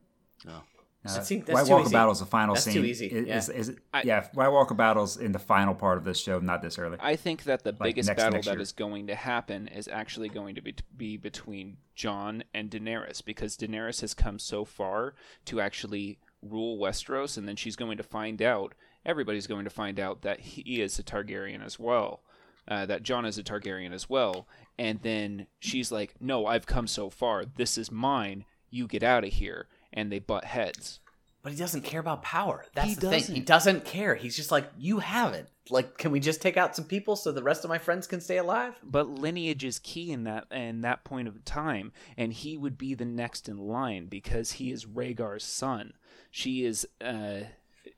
Oh. 0.47 0.61
Uh, 1.05 1.13
That 1.15 1.25
seem- 1.25 1.41
that's 1.41 1.51
White 1.53 1.65
too 1.65 1.71
Walker 1.71 1.83
easy. 1.87 1.91
Battle's 1.93 2.19
the 2.21 2.25
final 2.25 2.55
That's 2.55 2.63
scene. 2.63 2.75
too 2.75 2.85
easy, 2.85 3.07
Is, 3.07 3.27
yeah. 3.27 3.37
is, 3.37 3.49
is 3.49 3.69
it, 3.69 3.79
I- 3.93 4.03
yeah, 4.03 4.25
White 4.35 4.47
Walker 4.47 4.73
Battle's 4.73 5.17
in 5.17 5.33
the 5.33 5.39
final 5.39 5.75
part 5.75 5.97
of 5.97 6.05
this 6.05 6.17
show, 6.17 6.39
not 6.39 6.61
this 6.61 6.79
early. 6.79 6.97
I 7.01 7.17
think 7.17 7.43
that 7.43 7.65
the 7.65 7.73
biggest 7.73 8.07
next- 8.07 8.19
battle 8.21 8.35
next 8.35 8.45
that 8.47 8.53
year. 8.53 8.61
is 8.61 8.71
going 8.71 9.07
to 9.07 9.15
happen 9.15 9.67
is 9.67 9.89
actually 9.89 10.29
going 10.29 10.55
to 10.55 10.61
be, 10.61 10.75
be 10.95 11.17
between 11.17 11.75
Jon 11.93 12.45
and 12.53 12.69
Daenerys 12.71 13.21
because 13.23 13.57
Daenerys 13.57 13.99
has 13.99 14.13
come 14.13 14.39
so 14.39 14.63
far 14.63 15.13
to 15.43 15.59
actually 15.59 16.19
rule 16.41 16.77
Westeros, 16.77 17.37
and 17.37 17.49
then 17.49 17.57
she's 17.57 17.75
going 17.75 17.97
to 17.97 18.03
find 18.03 18.41
out. 18.41 18.73
Everybody's 19.05 19.47
going 19.47 19.65
to 19.65 19.69
find 19.69 19.99
out 19.99 20.21
that 20.21 20.39
he 20.39 20.81
is 20.81 20.97
a 20.99 21.03
Targaryen 21.03 21.61
as 21.61 21.77
well. 21.77 22.21
Uh, 22.67 22.85
that 22.85 23.03
Jon 23.03 23.25
is 23.25 23.37
a 23.37 23.43
Targaryen 23.43 23.91
as 23.91 24.09
well, 24.09 24.47
and 24.79 25.01
then 25.01 25.47
she's 25.59 25.91
like, 25.91 26.15
"No, 26.21 26.45
I've 26.45 26.65
come 26.65 26.87
so 26.87 27.09
far. 27.09 27.43
This 27.45 27.77
is 27.77 27.91
mine. 27.91 28.45
You 28.69 28.87
get 28.87 29.03
out 29.03 29.23
of 29.25 29.33
here." 29.33 29.67
And 29.91 30.11
they 30.11 30.19
butt 30.19 30.45
heads. 30.45 30.99
But 31.43 31.51
he 31.51 31.57
doesn't 31.57 31.81
care 31.81 31.99
about 31.99 32.23
power. 32.23 32.65
That's 32.73 32.87
He 32.87 32.95
the 32.95 33.09
thing. 33.09 33.35
He 33.35 33.41
doesn't 33.41 33.83
care. 33.83 34.15
He's 34.15 34.35
just 34.35 34.49
like, 34.49 34.71
you 34.77 34.99
have 34.99 35.33
it. 35.33 35.49
Like, 35.69 35.97
can 35.97 36.11
we 36.11 36.21
just 36.21 36.41
take 36.41 36.55
out 36.55 36.73
some 36.73 36.85
people 36.85 37.17
so 37.17 37.33
the 37.33 37.43
rest 37.43 37.65
of 37.65 37.69
my 37.69 37.77
friends 37.77 38.07
can 38.07 38.21
stay 38.21 38.37
alive? 38.37 38.73
but 38.81 39.09
lineage 39.09 39.65
is 39.65 39.77
key 39.79 40.11
in 40.11 40.23
that 40.23 40.45
in 40.51 40.81
that 40.81 41.03
point 41.03 41.27
of 41.27 41.43
time 41.45 41.91
and 42.17 42.31
he 42.33 42.57
would 42.57 42.77
be 42.77 42.93
the 42.95 43.05
next 43.05 43.49
in 43.49 43.57
line 43.57 44.07
because 44.07 44.53
he 44.53 44.71
is 44.71 44.85
Rhaegar's 44.85 45.43
son 45.43 45.93
she 46.31 46.63
is 46.65 46.87
uh 47.01 47.41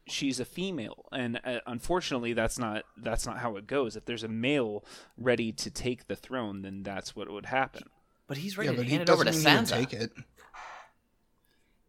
she's 0.07 0.39
a 0.39 0.45
female 0.45 1.05
and 1.11 1.39
uh, 1.43 1.59
unfortunately 1.65 2.33
that's 2.33 2.59
not 2.59 2.83
that's 2.97 3.25
not 3.25 3.39
how 3.39 3.55
it 3.57 3.65
goes 3.65 3.95
if 3.95 4.05
there's 4.05 4.23
a 4.23 4.27
male 4.27 4.83
ready 5.17 5.51
to 5.51 5.69
take 5.71 6.07
the 6.07 6.15
throne 6.15 6.61
then 6.61 6.83
that's 6.83 7.15
what 7.15 7.29
would 7.31 7.47
happen 7.47 7.83
But 8.27 8.37
he's 8.37 8.57
ready 8.57 8.69
Yeah, 8.69 8.75
but 8.75 8.81
to 8.83 8.87
he 8.87 8.91
hand 8.91 9.01
it 9.03 9.09
over 9.09 9.23
doesn't 9.23 9.41
to 9.43 9.47
mean 9.49 9.55
he 9.55 9.61
would 9.61 9.67
Sansa. 9.69 9.89
take 9.89 9.93
it. 10.01 10.11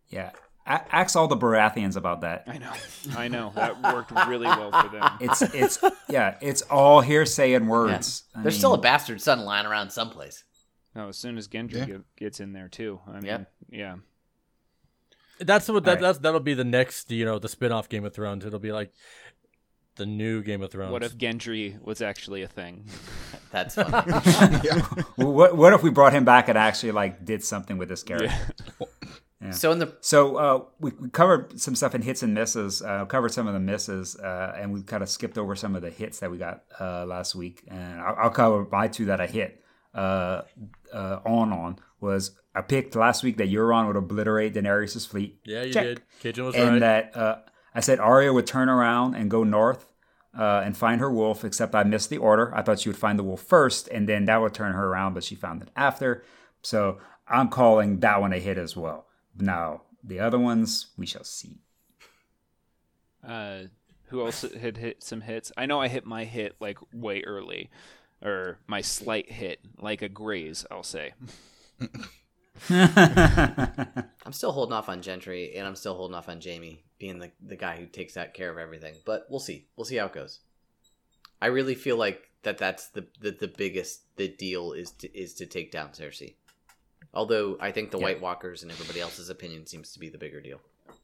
Yeah. 0.08 0.30
A- 0.66 0.94
ask 0.94 1.14
all 1.14 1.28
the 1.28 1.36
Baratheons 1.36 1.94
about 1.96 2.22
that. 2.22 2.44
i 2.48 2.58
know 2.58 2.72
i 3.16 3.28
know 3.28 3.52
that 3.54 3.80
worked 3.82 4.10
really 4.26 4.46
well 4.46 4.72
for 4.72 4.88
them 4.88 5.10
It's 5.20 5.42
it's 5.42 5.78
yeah, 6.08 6.36
it's 6.40 6.62
all 6.62 7.00
hearsay 7.02 7.52
and 7.52 7.68
words. 7.68 8.24
I 8.34 8.42
There's 8.42 8.54
mean, 8.54 8.58
still 8.58 8.74
a 8.74 8.78
bastard 8.80 9.20
son 9.20 9.40
lying 9.44 9.66
around 9.66 9.90
someplace. 9.90 10.42
no 10.94 11.08
as 11.08 11.16
soon 11.18 11.36
as 11.38 11.46
gendry 11.48 11.74
Yeah. 11.74 11.84
get- 11.84 12.16
gets 12.16 12.40
in 12.40 12.52
there 12.52 12.68
too 12.68 12.98
i 13.06 13.12
mean 13.12 13.24
Yep. 13.26 13.52
yeah 13.70 13.94
That's 15.38 15.68
what 15.68 15.84
that, 15.84 15.90
Alright. 15.90 16.02
that's 16.02 16.18
that'll 16.18 16.40
be 16.40 16.54
the 16.54 16.64
next 16.64 17.10
you 17.10 17.24
know 17.24 17.38
the 17.38 17.48
spin-off 17.48 17.88
Game 17.88 18.04
of 18.04 18.14
Thrones. 18.14 18.44
It'll 18.44 18.58
be 18.58 18.72
like 18.72 18.92
the 19.96 20.06
new 20.06 20.42
Game 20.42 20.62
of 20.62 20.70
Thrones. 20.70 20.92
what 20.92 21.02
if 21.02 21.16
gendry 21.16 21.82
was 21.82 22.02
actually 22.02 22.42
a 22.42 22.48
thing 22.48 22.84
That's 23.50 23.74
funny. 23.76 24.12
yeah. 24.64 24.86
Well, 25.16 25.32
what 25.32 25.56
what 25.56 25.72
if 25.72 25.82
we 25.82 25.90
brought 25.90 26.12
him 26.12 26.24
back 26.24 26.48
and 26.48 26.58
actually 26.58 26.92
like 26.92 27.24
did 27.24 27.42
something 27.44 27.78
with 27.78 27.88
this 27.88 28.02
character? 28.02 28.34
yeah 29.40 29.50
So 29.52 29.70
in 29.70 29.78
the 29.78 29.96
So 30.00 30.36
uh, 30.36 30.64
we, 30.80 30.90
we 31.00 31.08
covered 31.10 31.60
some 31.60 31.74
stuff 31.74 31.94
in 31.94 32.02
hits 32.02 32.22
and 32.22 32.34
misses. 32.34 32.82
Uh, 32.82 33.04
covered 33.06 33.32
some 33.32 33.46
of 33.46 33.54
the 33.54 33.60
misses, 33.60 34.16
uh, 34.16 34.54
and 34.58 34.72
we 34.72 34.82
kind 34.82 35.02
of 35.02 35.08
skipped 35.08 35.38
over 35.38 35.54
some 35.54 35.76
of 35.76 35.82
the 35.82 35.90
hits 35.90 36.18
that 36.20 36.30
we 36.30 36.38
got 36.38 36.64
uh, 36.80 37.06
last 37.06 37.34
week. 37.34 37.62
And 37.68 38.00
I'll, 38.00 38.16
I'll 38.24 38.30
cover 38.30 38.66
my 38.70 38.88
two 38.88 39.06
that 39.06 39.20
I 39.20 39.26
hit 39.26 39.62
uh, 39.94 40.42
uh, 40.92 41.20
on 41.24 41.52
on 41.52 41.78
was 42.00 42.32
I 42.54 42.62
picked 42.62 42.96
last 42.96 43.22
week 43.22 43.36
that 43.38 43.50
Euron 43.50 43.86
would 43.86 43.96
obliterate 43.96 44.54
Daenerys' 44.54 45.06
fleet. 45.06 45.40
yeah, 45.44 45.62
you 45.62 45.72
Check. 45.72 45.84
did. 45.84 46.02
Cajun 46.20 46.44
was 46.46 46.54
and 46.54 46.72
right. 46.72 46.78
that 46.80 47.16
uh, 47.16 47.38
I 47.74 47.80
said 47.80 47.98
Arya 47.98 48.32
would 48.32 48.46
turn 48.46 48.68
around 48.68 49.14
and 49.14 49.30
go 49.30 49.44
north 49.44 49.86
uh, 50.36 50.62
and 50.64 50.76
find 50.76 51.00
her 51.00 51.10
wolf. 51.10 51.44
Except 51.44 51.74
I 51.74 51.84
missed 51.84 52.10
the 52.10 52.18
order. 52.18 52.54
I 52.54 52.62
thought 52.62 52.80
she 52.80 52.88
would 52.88 52.98
find 52.98 53.18
the 53.18 53.24
wolf 53.24 53.42
first, 53.42 53.88
and 53.88 54.08
then 54.08 54.24
that 54.26 54.40
would 54.40 54.54
turn 54.54 54.72
her 54.72 54.86
around, 54.86 55.14
but 55.14 55.24
she 55.24 55.34
found 55.34 55.62
it 55.62 55.70
after. 55.76 56.24
So 56.62 56.98
I'm 57.28 57.48
calling 57.48 58.00
that 58.00 58.20
one 58.20 58.32
a 58.32 58.38
hit 58.38 58.58
as 58.58 58.76
well. 58.76 59.06
Now 59.38 59.82
the 60.02 60.20
other 60.20 60.38
ones 60.38 60.88
we 60.96 61.06
shall 61.06 61.24
see. 61.24 61.60
Uh, 63.26 63.64
who 64.08 64.24
else 64.24 64.42
had 64.42 64.76
hit 64.76 65.02
some 65.02 65.20
hits? 65.20 65.50
I 65.56 65.66
know 65.66 65.80
I 65.80 65.88
hit 65.88 66.06
my 66.06 66.24
hit 66.24 66.56
like 66.60 66.78
way 66.92 67.22
early, 67.22 67.70
or 68.22 68.58
my 68.66 68.80
slight 68.80 69.30
hit, 69.32 69.60
like 69.78 70.00
a 70.02 70.08
graze. 70.08 70.64
I'll 70.70 70.82
say. 70.82 71.12
I'm 72.70 74.32
still 74.32 74.52
holding 74.52 74.72
off 74.72 74.88
on 74.88 75.02
Gendry, 75.02 75.56
and 75.56 75.66
I'm 75.66 75.76
still 75.76 75.94
holding 75.94 76.14
off 76.14 76.28
on 76.28 76.40
Jaime 76.42 76.82
being 76.98 77.18
the, 77.18 77.30
the 77.44 77.56
guy 77.56 77.76
who 77.76 77.86
takes 77.86 78.14
that 78.14 78.34
care 78.34 78.50
of 78.50 78.58
everything. 78.58 78.94
But 79.04 79.26
we'll 79.30 79.40
see. 79.40 79.66
We'll 79.76 79.84
see 79.84 79.96
how 79.96 80.06
it 80.06 80.12
goes. 80.12 80.40
I 81.40 81.46
really 81.46 81.74
feel 81.74 81.96
like 81.96 82.30
that 82.42 82.58
that's 82.58 82.88
the 82.88 83.06
the, 83.20 83.30
the 83.32 83.48
biggest 83.48 84.02
the 84.16 84.28
deal 84.28 84.72
is 84.72 84.90
to 84.92 85.18
is 85.18 85.34
to 85.34 85.46
take 85.46 85.70
down 85.70 85.90
Cersei. 85.90 86.34
Although 87.12 87.56
I 87.60 87.72
think 87.72 87.90
the 87.90 87.98
White 87.98 88.20
Walkers 88.20 88.62
and 88.62 88.70
everybody 88.72 89.00
else's 89.00 89.30
opinion 89.30 89.66
seems 89.66 89.92
to 89.92 89.98
be 89.98 90.08
the 90.08 90.18
bigger 90.18 90.40
deal. 90.40 90.60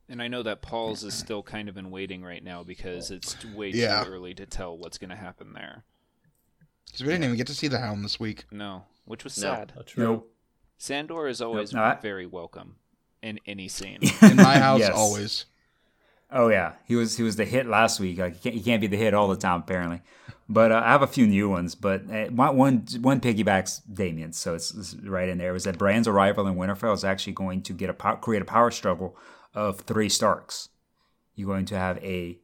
And 0.08 0.20
I 0.22 0.28
know 0.28 0.42
that 0.42 0.60
Paul's 0.62 1.04
is 1.04 1.14
still 1.18 1.42
kind 1.42 1.68
of 1.68 1.76
in 1.76 1.90
waiting 1.90 2.22
right 2.22 2.42
now 2.42 2.62
because 2.62 3.10
it's 3.10 3.42
way 3.46 3.68
Yeah. 3.70 4.04
too 4.04 4.10
early 4.10 4.34
to 4.34 4.44
tell 4.46 4.76
what's 4.76 4.98
going 4.98 5.10
to 5.10 5.16
happen 5.16 5.52
there. 5.54 5.84
Because 6.86 7.02
we 7.02 7.08
didn't 7.08 7.24
even 7.24 7.36
get 7.36 7.46
to 7.46 7.54
see 7.54 7.68
the 7.68 7.78
Hound 7.78 8.04
this 8.04 8.20
week. 8.20 8.44
No, 8.50 8.84
which 9.06 9.24
was 9.24 9.38
No. 9.38 9.54
sad. 9.54 9.72
That's 9.74 9.92
true. 9.92 10.04
Nope. 10.04 10.31
Sandor 10.82 11.28
is 11.28 11.40
always 11.40 11.72
No, 11.72 11.80
I- 11.80 11.94
very 11.94 12.26
welcome 12.26 12.74
in 13.22 13.38
any 13.46 13.68
scene. 13.68 14.00
In 14.22 14.34
my 14.34 14.58
house, 14.58 14.80
Yes. 14.80 14.92
always. 14.92 15.44
Oh 16.28 16.48
yeah, 16.48 16.72
he 16.88 16.96
was 16.96 17.16
he 17.16 17.22
was 17.22 17.36
the 17.36 17.44
hit 17.44 17.66
last 17.66 18.00
week. 18.00 18.18
Like 18.18 18.34
he 18.34 18.40
can't, 18.40 18.54
he 18.56 18.60
can't 18.62 18.80
be 18.80 18.88
the 18.88 18.96
hit 18.96 19.14
all 19.14 19.28
the 19.28 19.36
time 19.36 19.60
apparently. 19.60 20.00
But 20.48 20.72
uh, 20.72 20.82
I 20.84 20.88
have 20.90 21.02
a 21.02 21.06
few 21.06 21.24
new 21.28 21.48
ones. 21.48 21.76
But 21.76 22.10
uh, 22.10 22.24
one 22.30 22.56
one 22.56 22.86
one 23.00 23.20
piggybacks 23.20 23.80
Damien, 23.94 24.32
so 24.32 24.54
it's, 24.56 24.74
it's 24.74 24.96
right 24.96 25.28
in 25.28 25.38
there. 25.38 25.50
It 25.50 25.52
was 25.52 25.64
that 25.64 25.78
Bran's 25.78 26.08
arrival 26.08 26.48
in 26.48 26.56
Winterfell 26.56 26.94
is 26.94 27.04
actually 27.04 27.34
going 27.34 27.62
to 27.62 27.72
get 27.72 27.88
a 27.88 27.94
pow- 27.94 28.16
create 28.16 28.42
a 28.42 28.46
power 28.46 28.72
struggle 28.72 29.16
of 29.54 29.82
three 29.82 30.08
Starks. 30.08 30.70
You're 31.36 31.46
going 31.46 31.66
to 31.66 31.78
have 31.78 31.98
a 31.98 32.38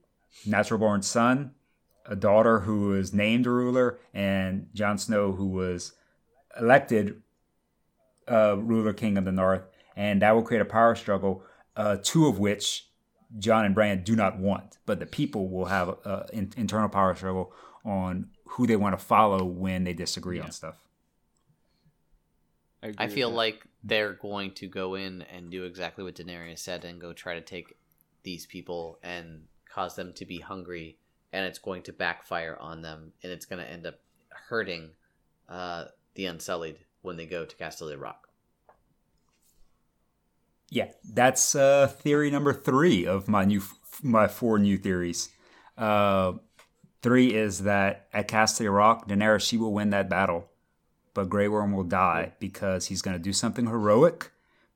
natural 0.46 0.78
born 0.78 1.02
son, 1.02 1.54
a 2.06 2.14
daughter 2.14 2.60
who 2.60 2.90
was 2.90 3.12
named 3.12 3.46
a 3.48 3.50
ruler, 3.50 3.98
and 4.14 4.68
Jon 4.74 4.96
Snow 4.96 5.32
who 5.32 5.46
was 5.46 5.92
elected 6.60 7.20
uh, 8.30 8.56
ruler 8.58 8.92
king 8.92 9.16
of 9.18 9.24
the 9.24 9.32
North, 9.32 9.62
and 9.96 10.22
that 10.22 10.34
will 10.34 10.42
create 10.42 10.60
a 10.60 10.66
power 10.66 10.94
struggle. 10.94 11.42
Uh, 11.76 11.96
two 12.02 12.26
of 12.26 12.38
which 12.38 12.88
Jon 13.38 13.64
and 13.64 13.74
Bran 13.74 14.02
do 14.02 14.16
not 14.16 14.38
want, 14.38 14.78
but 14.86 15.00
the 15.00 15.06
people 15.06 15.48
will 15.48 15.66
have 15.66 15.96
an 16.04 16.22
in, 16.32 16.52
internal 16.56 16.88
power 16.88 17.14
struggle 17.14 17.52
on 17.84 18.30
who 18.46 18.66
they 18.66 18.76
want 18.76 18.98
to 18.98 19.04
follow 19.04 19.44
when 19.44 19.84
they 19.84 19.92
disagree 19.92 20.40
on 20.40 20.50
stuff. 20.50 20.76
agree 22.82 22.94
I 22.98 23.08
feel 23.08 23.30
like 23.30 23.64
they're 23.84 24.14
going 24.14 24.52
to 24.52 24.66
go 24.66 24.94
in 24.94 25.22
and 25.22 25.50
do 25.50 25.64
exactly 25.64 26.04
what 26.04 26.16
Daenerys 26.16 26.58
said 26.58 26.84
and 26.84 27.00
go 27.00 27.12
try 27.12 27.34
to 27.34 27.40
take 27.40 27.76
these 28.22 28.46
people 28.46 28.98
and 29.02 29.44
cause 29.72 29.94
them 29.94 30.12
to 30.14 30.24
be 30.24 30.40
hungry, 30.40 30.96
and 31.32 31.44
it's 31.44 31.58
going 31.58 31.82
to 31.82 31.92
backfire 31.92 32.56
on 32.60 32.82
them, 32.82 33.12
and 33.22 33.30
it's 33.30 33.46
going 33.46 33.62
to 33.64 33.70
end 33.70 33.86
up 33.86 34.00
hurting 34.48 34.90
uh, 35.48 35.84
the 36.14 36.26
Unsullied 36.26 36.78
when 37.02 37.16
they 37.16 37.26
go 37.26 37.44
to 37.44 37.56
Casterly 37.56 38.00
Rock. 38.00 38.28
Yeah, 40.70 40.88
that's 41.02 41.54
uh, 41.54 41.86
theory 41.86 42.30
number 42.30 42.52
three 42.52 43.06
of 43.06 43.28
my 43.28 43.44
new 43.44 43.62
my 44.02 44.28
four 44.28 44.58
new 44.58 44.76
theories. 44.76 45.30
Uh, 45.76 46.34
three 47.02 47.34
is 47.34 47.62
that 47.62 48.08
at 48.12 48.28
Casterly 48.28 48.72
Rock, 48.72 49.08
Daenerys 49.08 49.48
she 49.48 49.56
will 49.56 49.72
win 49.72 49.90
that 49.90 50.10
battle, 50.10 50.50
but 51.14 51.30
Grey 51.30 51.48
Worm 51.48 51.72
will 51.72 51.84
die 51.84 52.34
because 52.38 52.86
he's 52.86 53.02
going 53.02 53.16
to 53.16 53.22
do 53.22 53.32
something 53.32 53.66
heroic, 53.66 54.30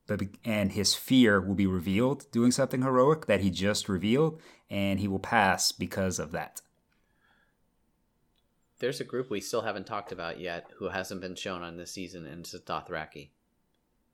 but 0.06 0.22
and 0.44 0.72
his 0.72 0.94
fear 0.94 1.40
will 1.40 1.54
be 1.54 1.66
revealed 1.66 2.30
doing 2.32 2.52
something 2.52 2.82
heroic 2.82 3.26
that 3.26 3.40
he 3.40 3.50
just 3.50 3.88
revealed, 3.88 4.40
and 4.70 4.98
he 4.98 5.08
will 5.08 5.18
pass 5.18 5.72
because 5.72 6.18
of 6.18 6.32
that. 6.32 6.62
There's 8.82 9.00
a 9.00 9.04
group 9.04 9.30
we 9.30 9.40
still 9.40 9.60
haven't 9.60 9.86
talked 9.86 10.10
about 10.10 10.40
yet 10.40 10.68
who 10.76 10.88
hasn't 10.88 11.20
been 11.20 11.36
shown 11.36 11.62
on 11.62 11.76
this 11.76 11.92
season, 11.92 12.26
and 12.26 12.40
it's 12.40 12.52
Dothraki. 12.52 13.28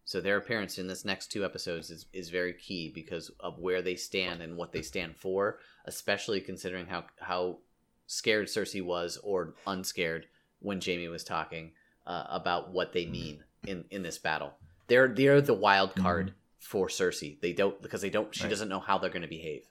So 0.04 0.20
their 0.20 0.36
appearance 0.36 0.76
in 0.76 0.86
this 0.86 1.06
next 1.06 1.28
two 1.28 1.42
episodes 1.42 1.90
is, 1.90 2.04
is 2.12 2.28
very 2.28 2.52
key 2.52 2.92
because 2.94 3.30
of 3.40 3.58
where 3.58 3.80
they 3.80 3.94
stand 3.94 4.42
and 4.42 4.58
what 4.58 4.72
they 4.72 4.82
stand 4.82 5.16
for, 5.16 5.58
especially 5.86 6.42
considering 6.42 6.84
how 6.84 7.04
how 7.18 7.60
scared 8.06 8.48
Cersei 8.48 8.84
was 8.84 9.16
or 9.22 9.54
unscared 9.66 10.26
when 10.60 10.82
Jaime 10.84 11.08
was 11.08 11.24
talking 11.24 11.72
uh, 12.06 12.24
about 12.28 12.70
what 12.70 12.92
they 12.92 13.06
mean 13.06 13.42
in, 13.66 13.86
in 13.90 14.02
this 14.02 14.18
battle. 14.18 14.52
They're 14.86 15.08
they're 15.08 15.40
the 15.40 15.54
wild 15.54 15.96
card 15.96 16.34
for 16.58 16.88
Cersei. 16.88 17.40
They 17.40 17.54
don't 17.54 17.80
because 17.80 18.02
they 18.02 18.10
don't 18.10 18.34
she 18.34 18.42
Right. 18.42 18.50
doesn't 18.50 18.68
know 18.68 18.80
how 18.80 18.98
they're 18.98 19.08
going 19.08 19.22
to 19.22 19.28
behave. 19.28 19.62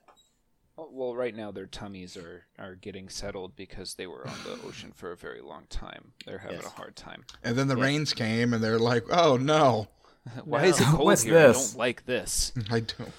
Oh, 0.78 0.88
Well, 0.92 1.14
right 1.16 1.34
now 1.34 1.50
their 1.50 1.66
tummies 1.66 2.16
are, 2.16 2.44
are 2.58 2.74
getting 2.76 3.08
settled 3.08 3.56
because 3.56 3.94
they 3.94 4.06
were 4.06 4.26
on 4.26 4.34
the 4.44 4.58
ocean 4.66 4.92
for 4.94 5.10
a 5.12 5.16
very 5.16 5.40
long 5.40 5.64
time. 5.68 6.12
They're 6.24 6.38
having 6.38 6.58
Yes. 6.58 6.66
a 6.66 6.70
hard 6.70 6.94
time. 6.96 7.24
And 7.42 7.56
then 7.56 7.66
the 7.68 7.76
Yeah. 7.76 7.82
rains 7.84 8.12
came, 8.14 8.54
and 8.54 8.62
they're 8.62 8.78
like, 8.78 9.04
"Oh 9.10 9.36
no, 9.36 9.88
Why 10.44 10.66
is 10.66 10.80
it 10.80 10.84
cold 10.90 11.04
What's 11.06 11.22
here? 11.22 11.38
I 11.38 11.52
don't 11.52 11.76
like 11.76 12.06
this. 12.06 12.52
I 12.70 12.80
don't." 12.80 13.12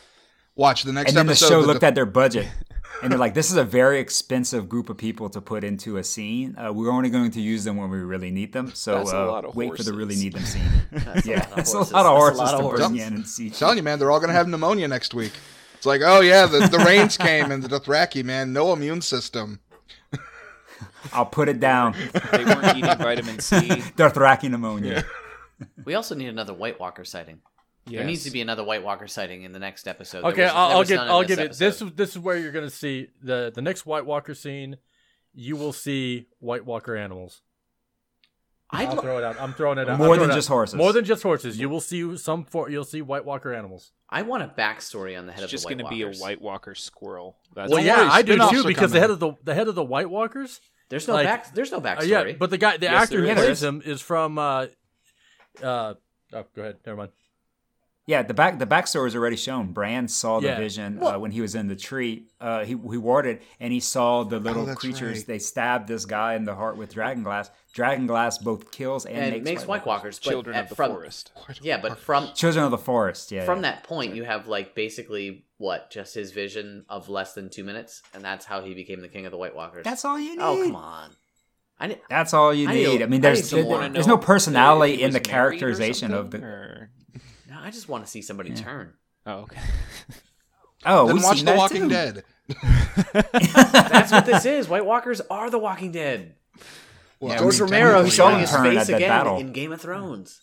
Watch 0.56 0.84
the 0.84 0.92
next 0.92 1.10
and 1.12 1.18
then 1.18 1.26
the 1.28 1.32
episode. 1.32 1.50
show 1.50 1.62
the- 1.62 1.68
looked 1.68 1.84
at 1.84 1.96
their 1.96 2.06
budget 2.06 2.46
and 3.02 3.10
they're 3.12 3.20
like 3.20 3.34
this 3.34 3.50
is 3.50 3.56
a 3.56 3.64
very 3.64 3.98
expensive 4.02 4.68
group 4.68 4.90
of 4.90 4.98
people 4.98 5.30
to 5.30 5.40
put 5.40 5.64
into 5.64 5.96
a 5.96 6.04
scene 6.04 6.54
uh, 6.58 6.74
we're 6.74 6.92
only 6.92 7.10
going 7.10 7.32
to 7.32 7.40
use 7.40 7.64
them 7.64 7.78
when 7.78 7.90
we 7.90 7.98
really 8.00 8.30
need 8.30 8.52
them 8.52 8.70
so 8.74 8.98
uh, 8.98 9.04
lot 9.32 9.46
of 9.46 9.56
wait 9.56 9.74
for 9.78 9.84
the 9.84 9.94
really 9.94 10.18
need 10.18 10.34
them 10.34 10.44
scene 10.44 10.62
That's 10.92 11.26
yeah 11.26 11.38
a 11.38 11.48
lot 11.48 11.50
of 11.52 11.56
that's 11.56 11.74
a 11.74 11.78
lot 11.78 11.86
of 11.88 11.94
That's 11.94 12.06
horses 12.08 12.40
a 12.40 12.44
lot 12.44 12.54
of 12.56 12.60
to 12.60 12.64
horses. 12.66 12.88
bring 12.90 13.00
in 13.00 13.14
and 13.14 13.26
see 13.28 13.50
telling 13.52 13.78
you, 13.78 13.84
man, 13.84 14.00
they're 14.00 14.12
all 14.12 14.20
gonna 14.20 14.34
have 14.34 14.50
pneumonia 14.50 14.86
next 14.90 15.14
week. 15.14 15.32
It's 15.80 15.86
like, 15.86 16.02
oh 16.04 16.20
yeah, 16.20 16.46
the, 16.46 16.68
the 16.68 16.80
rains 16.80 17.16
came 17.16 17.52
and 17.52 17.64
the 17.64 17.70
Dothraki, 17.70 18.22
man, 18.22 18.52
no 18.52 18.74
immune 18.74 19.00
system. 19.00 19.62
I'll 21.14 21.26
put 21.26 21.48
it 21.48 21.62
down. 21.62 21.96
They 22.34 22.44
weren't 22.44 22.78
eating 22.78 22.98
vitamin 22.98 23.40
C. 23.40 23.56
Dothraki 23.96 24.50
pneumonia. 24.52 25.06
We 25.86 25.94
also 25.94 26.16
need 26.16 26.28
another 26.28 26.54
White 26.54 26.82
Walker 26.82 27.06
sighting. 27.06 27.40
There 27.86 28.04
needs 28.04 28.26
to 28.26 28.32
be 28.32 28.42
another 28.42 28.62
White 28.62 28.84
Walker 28.84 29.08
sighting 29.08 29.44
in 29.44 29.54
the 29.54 29.60
next 29.60 29.88
episode. 29.88 30.26
Okay, 30.26 30.44
was- 30.44 30.52
I'll, 30.54 30.68
there 30.68 30.74
I'll 30.74 30.80
was 30.80 30.90
give 30.90 31.00
I'll 31.00 31.24
give 31.24 31.40
it. 31.40 31.54
This 31.58 31.82
is 31.82 31.92
this 31.94 32.10
is 32.10 32.20
where 32.20 32.36
you're 32.36 32.52
gonna 32.52 32.70
see 32.70 33.08
the 33.24 33.50
the 33.56 33.62
next 33.62 33.86
White 33.86 34.06
Walker 34.06 34.36
scene. 34.36 34.80
You 35.34 35.56
will 35.56 35.72
see 35.72 36.28
White 36.40 36.66
Walker 36.66 36.98
animals. 36.98 37.42
I'd 38.72 38.90
I'll 38.90 38.96
lo- 38.98 39.02
throw 39.02 39.18
it 39.18 39.24
out. 39.24 39.42
I'm 39.42 39.54
throwing 39.54 39.80
it 39.80 39.90
out. 39.90 39.98
More 39.98 40.16
than 40.16 40.30
it 40.30 40.32
out. 40.34 40.36
just 40.36 40.48
horses. 40.48 40.76
More 40.76 40.94
than 40.94 41.04
just 41.04 41.24
horses. 41.24 41.58
You 41.60 41.70
will 41.70 41.80
see 41.82 42.16
some. 42.18 42.44
For, 42.46 42.70
you'll 42.70 42.84
see 42.84 43.02
White 43.02 43.26
Walker 43.26 43.52
animals. 43.54 43.92
I 44.10 44.22
want 44.22 44.44
a 44.44 44.48
backstory 44.48 45.18
on 45.18 45.26
the 45.26 45.32
head 45.32 45.44
It's 45.44 45.52
just 45.52 45.66
of 45.66 45.70
the 45.70 45.76
Just 45.76 45.90
going 45.90 46.00
White 46.00 46.12
to 46.12 46.12
be 46.14 46.18
a 46.20 46.22
White 46.22 46.42
Walker 46.42 46.76
squirrel. 46.76 47.38
That's 47.56 47.72
Well, 47.72 47.84
yeah, 47.84 48.10
I 48.12 48.22
do 48.22 48.36
too 48.38 48.42
are 48.62 48.64
because 48.64 48.92
the 48.92 49.00
head 49.00 49.10
of 49.10 49.20
the 49.20 49.34
the 49.44 49.56
head 49.56 49.68
of 49.68 49.76
the 49.76 49.84
White 49.84 50.10
Walkers. 50.10 50.60
There's 50.90 51.08
no 51.08 51.14
like- 51.16 51.26
back. 51.26 51.54
There's 51.54 51.72
no 51.72 51.78
Uh, 51.78 51.82
backstory. 51.82 52.08
yeah, 52.08 52.32
but 52.40 52.50
the 52.52 52.58
guy, 52.58 52.78
the 52.78 52.86
Yes, 52.86 53.04
actor 53.04 53.22
who 53.26 53.34
plays 53.34 53.62
him 53.64 53.82
is 53.86 54.02
from. 54.02 54.38
Uh, 54.38 54.68
uh, 55.64 55.94
oh, 56.34 56.46
go 56.56 56.62
ahead. 56.62 56.78
Never 56.86 56.98
mind. 56.98 57.12
Yeah, 58.10 58.24
the 58.24 58.34
back 58.34 58.58
the 58.58 58.66
backstory 58.66 59.06
is 59.08 59.16
already 59.16 59.36
shown. 59.36 59.72
Bran 59.72 60.08
saw 60.08 60.40
the 60.40 60.48
Yeah. 60.48 60.58
vision 60.58 60.98
uh, 61.04 61.20
when 61.20 61.30
he 61.30 61.42
was 61.42 61.54
in 61.54 61.68
the 61.68 61.76
tree. 61.76 62.24
Uh, 62.42 62.62
he 62.66 62.70
he 62.72 62.98
warded 62.98 63.42
and 63.60 63.72
he 63.72 63.80
saw 63.80 64.24
the 64.24 64.40
little 64.40 64.66
that's 64.66 64.80
creatures. 64.80 65.18
right. 65.20 65.28
They 65.28 65.38
stabbed 65.38 65.88
this 65.88 66.06
guy 66.06 66.34
in 66.34 66.44
the 66.44 66.56
heart 66.56 66.76
with 66.76 66.92
dragon 66.92 67.22
glass. 67.22 67.52
Dragon 67.72 68.08
glass 68.08 68.40
both 68.40 68.72
kills 68.72 69.06
and, 69.06 69.16
and 69.16 69.32
makes, 69.34 69.46
makes 69.46 69.68
White 69.68 69.86
Walkers. 69.86 70.18
But 70.18 70.32
children 70.32 70.56
at- 70.56 70.64
of 70.64 70.70
the 70.70 70.76
from, 70.76 70.92
forest. 70.92 71.32
Yeah, 71.62 71.78
but 71.80 72.00
from 72.00 72.34
Children 72.34 72.66
of 72.66 72.72
the 72.72 72.80
forest. 72.80 73.32
Yeah. 73.32 73.46
from 73.46 73.60
yeah. 73.60 73.62
that 73.74 73.84
point, 73.84 74.16
you 74.16 74.24
have 74.24 74.48
like 74.48 74.74
basically 74.74 75.46
what 75.60 75.92
just 75.92 76.16
his 76.16 76.32
vision 76.32 76.86
of 76.90 77.10
less 77.10 77.34
than 77.36 77.52
two 77.52 77.64
minutes, 77.64 78.02
and 78.16 78.24
that's 78.24 78.44
how 78.46 78.62
he 78.62 78.74
became 78.74 79.02
the 79.02 79.08
king 79.08 79.28
of 79.28 79.32
the 79.32 79.38
White 79.38 79.56
Walkers. 79.56 79.84
That's 79.84 80.04
all 80.04 80.20
you 80.20 80.32
need. 80.32 80.42
oh 80.42 80.64
come 80.64 80.76
on. 80.76 81.12
I 81.80 81.88
didn't, 81.90 82.02
That's 82.10 82.34
all 82.34 82.54
you 82.54 82.68
I 82.68 82.74
need. 82.74 82.88
need- 82.88 83.02
I 83.04 83.06
mean, 83.06 83.20
I 83.22 83.22
there's 83.22 83.40
need 83.40 83.46
some 83.46 83.62
more. 83.66 83.80
there- 83.82 83.90
there's 83.90 84.08
no 84.08 84.18
personality 84.18 84.96
in 85.04 85.12
the 85.12 85.20
was 85.20 85.28
married 85.28 85.28
or 85.28 85.30
characterization 85.60 86.12
of 86.14 86.32
the. 86.32 86.38
or- 86.40 86.90
no, 86.98 86.99
I 87.62 87.72
just 87.72 87.88
want 87.90 88.06
to 88.06 88.10
see 88.10 88.22
somebody 88.22 88.54
turn. 88.54 88.94
Oh, 89.26 89.40
okay. 89.42 89.60
Oh, 90.86 91.08
then 91.08 91.16
we've 91.16 91.24
watch 91.26 91.36
seen 91.40 91.46
The 91.46 91.52
that 91.52 91.58
Walking 91.58 91.82
too. 91.82 91.90
Dead. 91.90 92.24
That's 93.14 94.14
what 94.14 94.26
this 94.26 94.46
is. 94.46 94.70
White 94.70 94.86
Walkers 94.86 95.20
are 95.30 95.50
the 95.50 95.58
Walking 95.60 95.92
Dead. 95.92 96.36
Well, 97.20 97.34
Yeah, 97.34 97.40
George 97.40 97.60
Romero 97.60 98.02
we 98.02 98.08
is 98.08 98.14
showing 98.16 98.40
his 98.40 98.50
face 98.56 98.88
again 98.88 99.10
battle. 99.10 99.40
in 99.40 99.52
Game 99.52 99.74
of 99.74 99.82
Thrones. 99.82 100.40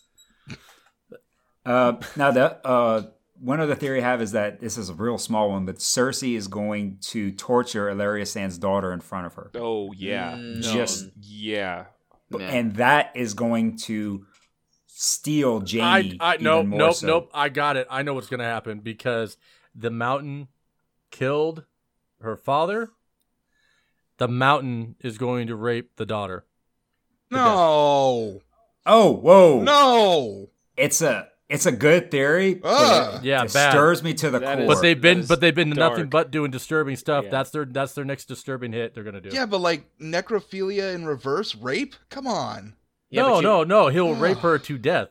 Uh, 1.65 1.93
now 2.15 2.29
the 2.31 2.65
uh, 2.65 3.01
one 3.41 3.59
other 3.59 3.73
theory 3.75 3.99
I 3.99 4.03
have 4.03 4.21
is 4.21 4.31
that 4.33 4.59
this 4.59 4.77
is 4.77 4.89
a 4.89 4.93
real 4.93 5.17
small 5.17 5.49
one, 5.49 5.65
but 5.65 5.77
Cersei 5.77 6.37
is 6.37 6.47
going 6.47 6.99
to 7.07 7.31
torture 7.31 7.87
Ellaria 7.87 8.25
Sand's 8.27 8.57
daughter 8.57 8.93
in 8.93 8.99
front 9.01 9.25
of 9.25 9.33
her, 9.33 9.51
Oh 9.55 9.91
yeah. 9.91 10.33
Mm, 10.33 10.61
Just- 10.61 11.09
yeah. 11.19 11.85
Yeah. 12.29 12.39
and 12.47 12.75
that 12.75 13.11
is 13.15 13.33
going 13.33 13.77
to 13.79 14.25
steal 14.99 15.63
I, 15.63 15.69
Jaime. 16.01 16.17
I 16.19 16.33
even 16.33 16.43
nope, 16.43 16.65
more 16.65 16.79
nope, 16.79 16.95
so. 16.95 17.07
nope. 17.07 17.31
I 17.33 17.49
got 17.49 17.77
it. 17.77 17.87
I 17.89 18.01
know 18.03 18.13
what's 18.13 18.27
gonna 18.27 18.43
happen 18.43 18.79
because 18.79 19.37
the 19.75 19.91
mountain 19.91 20.47
killed 21.11 21.63
her 22.21 22.35
father. 22.35 22.89
The 24.17 24.27
mountain 24.27 24.95
is 25.01 25.17
going 25.19 25.47
to 25.47 25.55
rape 25.55 25.95
the 25.97 26.05
daughter. 26.05 26.45
No, 27.29 28.41
Oh, 28.85 29.11
whoa! 29.13 29.61
no. 29.61 30.49
It's 30.77 31.01
a 31.01 31.27
it's 31.49 31.65
a 31.65 31.71
good 31.71 32.09
theory. 32.11 32.55
but 32.55 33.15
it 33.15 33.23
Yeah, 33.23 33.41
bad. 33.41 33.71
disturbs 33.71 34.01
me 34.03 34.13
to 34.15 34.29
the 34.31 34.39
That 34.39 34.55
core. 34.57 34.63
is- 34.63 34.67
But 34.67 34.81
they've 34.81 34.99
been, 34.99 35.25
but 35.25 35.39
they've 35.41 35.53
been 35.55 35.69
nothing 35.69 36.07
but 36.09 36.31
doing 36.31 36.51
disturbing 36.51 36.95
stuff. 36.95 37.25
Yeah. 37.25 37.31
That's 37.31 37.51
their, 37.51 37.65
that's 37.65 37.93
their 37.93 38.03
next 38.05 38.25
disturbing 38.25 38.73
hit. 38.73 38.93
They're 38.93 39.03
gonna 39.03 39.21
do. 39.21 39.29
Yeah, 39.31 39.45
but 39.45 39.59
like 39.61 39.85
necrophilia 39.99 40.93
in 40.95 41.05
reverse, 41.05 41.53
rape. 41.55 41.95
Come 42.09 42.27
on. 42.27 42.73
Yeah, 43.09 43.21
no, 43.23 43.35
you- 43.37 43.41
no, 43.43 43.63
no. 43.63 43.87
He'll 43.87 44.15
rape 44.27 44.39
her 44.39 44.57
to 44.59 44.77
death. 44.77 45.09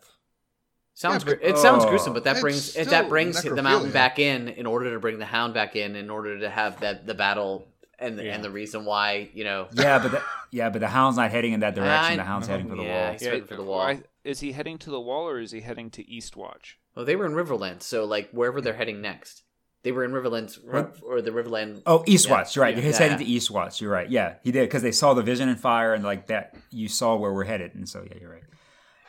Sounds 0.94 1.24
Yeah, 1.24 1.34
but- 1.34 1.42
it 1.46 1.58
sounds 1.58 1.84
Oh. 1.84 1.88
gruesome, 1.90 2.12
but 2.14 2.24
that 2.24 2.40
brings 2.40 2.74
it, 2.76 2.88
that 2.88 3.08
brings 3.08 3.42
the 3.42 3.62
mountain 3.62 3.90
back 3.92 4.18
in 4.18 4.48
in 4.48 4.64
order 4.66 4.92
to 4.94 4.98
bring 5.00 5.18
the 5.18 5.26
hound 5.26 5.52
back 5.54 5.76
in 5.76 5.94
in 5.96 6.08
order 6.10 6.38
to 6.40 6.48
have 6.48 6.80
that 6.80 7.06
the 7.06 7.14
battle 7.14 7.68
and 7.98 8.18
Yeah. 8.18 8.34
and 8.34 8.42
the 8.44 8.50
reason 8.50 8.84
why 8.86 9.28
you 9.34 9.44
know 9.44 9.68
yeah, 9.72 9.98
but 9.98 10.10
the, 10.12 10.22
yeah, 10.50 10.70
but 10.70 10.80
the 10.80 10.88
hound's 10.88 11.16
not 11.18 11.30
heading 11.30 11.52
in 11.52 11.60
that 11.60 11.74
direction. 11.74 12.12
I 12.12 12.16
the 12.16 12.24
hound's 12.24 12.48
know, 12.48 12.52
heading 12.54 12.70
for 12.70 12.76
the 12.76 12.82
yeah. 12.84 13.04
wall. 13.04 13.12
He's 13.12 13.22
heading 13.22 13.44
for 13.44 13.56
the 13.56 13.62
wall. 13.62 13.78
why- 13.78 14.02
is 14.24 14.40
he 14.40 14.52
heading 14.52 14.76
to 14.78 14.90
the 14.90 15.00
wall 15.00 15.28
or 15.28 15.38
is 15.38 15.50
he 15.52 15.60
heading 15.60 15.90
to 15.90 16.04
Eastwatch? 16.04 16.74
well 16.94 17.04
they 17.04 17.14
were 17.16 17.26
in 17.26 17.32
Riverland 17.32 17.82
so 17.82 18.04
like 18.06 18.30
wherever 18.30 18.60
they're 18.62 18.74
heading 18.74 19.00
next 19.02 19.42
they 19.86 19.92
were 19.92 20.04
in 20.04 20.10
Riverland 20.10 20.52
What? 20.64 20.96
or 21.06 21.22
the 21.22 21.30
Riverland 21.30 21.80
Oh, 21.86 22.00
Eastwatch. 22.08 22.56
You're 22.56 22.64
right. 22.64 22.74
Yeah. 22.76 22.82
He's 22.82 22.98
Yeah. 22.98 23.06
heading 23.06 23.24
to 23.24 23.32
Eastwatch. 23.32 23.80
You're 23.80 23.92
right. 23.92 24.10
Yeah, 24.10 24.34
he 24.42 24.50
did 24.50 24.62
because 24.68 24.82
they 24.82 24.90
saw 24.90 25.14
the 25.14 25.22
vision 25.22 25.48
and 25.48 25.60
fire 25.60 25.94
and 25.94 26.02
like 26.02 26.26
that. 26.26 26.56
You 26.70 26.88
saw 26.88 27.14
where 27.14 27.32
we're 27.32 27.44
headed, 27.44 27.76
and 27.76 27.88
so 27.88 28.02
yeah, 28.04 28.16
you're 28.20 28.32
right. 28.32 28.42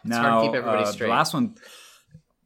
now, 0.04 0.22
hard 0.22 0.44
to 0.44 0.48
keep 0.52 0.56
everybody 0.56 0.84
uh, 0.84 0.92
straight. 0.92 1.08
the 1.08 1.12
last 1.14 1.34
one, 1.34 1.56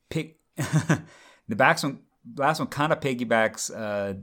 pick 0.10 0.40
the 0.56 1.56
backs 1.58 1.84
one. 1.84 2.00
Last 2.38 2.60
one 2.60 2.68
kind 2.70 2.94
of 2.94 3.00
piggybacks 3.02 3.70
uh, 3.76 4.14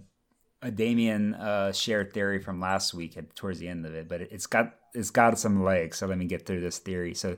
a 0.63 0.71
Damien 0.71 1.35
uh, 1.35 1.73
shared 1.73 2.13
theory 2.15 2.39
from 2.41 2.61
last 2.61 2.95
week 2.95 3.17
at 3.19 3.37
towards 3.37 3.59
the 3.59 3.69
end 3.69 3.85
of 3.85 3.95
it, 3.95 4.09
but 4.09 4.23
it, 4.23 4.29
it's 4.33 4.47
got 4.47 4.75
it's 4.95 5.11
got 5.11 5.39
some 5.39 5.63
legs. 5.65 5.99
So 5.99 6.07
let 6.07 6.17
me 6.17 6.25
get 6.25 6.47
through 6.47 6.61
this 6.61 6.79
theory. 6.79 7.15
So 7.15 7.37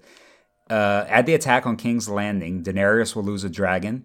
uh, 0.71 1.05
at 1.09 1.27
the 1.27 1.35
attack 1.35 1.67
on 1.67 1.77
King's 1.77 2.09
Landing, 2.09 2.63
Daenerys 2.63 3.17
will 3.17 3.25
lose 3.25 3.43
a 3.43 3.51
dragon, 3.51 4.05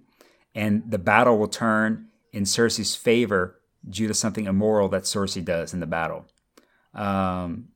and 0.55 0.81
the 0.89 0.97
battle 0.97 1.37
will 1.37 1.47
turn 1.47 2.07
in 2.35 2.43
Cersei's 2.43 2.97
favor 2.97 3.61
due 3.89 4.09
to 4.09 4.13
something 4.13 4.45
immoral 4.45 4.89
that 4.89 5.03
Cersei 5.03 5.43
does 5.43 5.73
in 5.73 5.79
the 5.79 5.87
battle. 5.87 6.25
Um, 6.93 7.69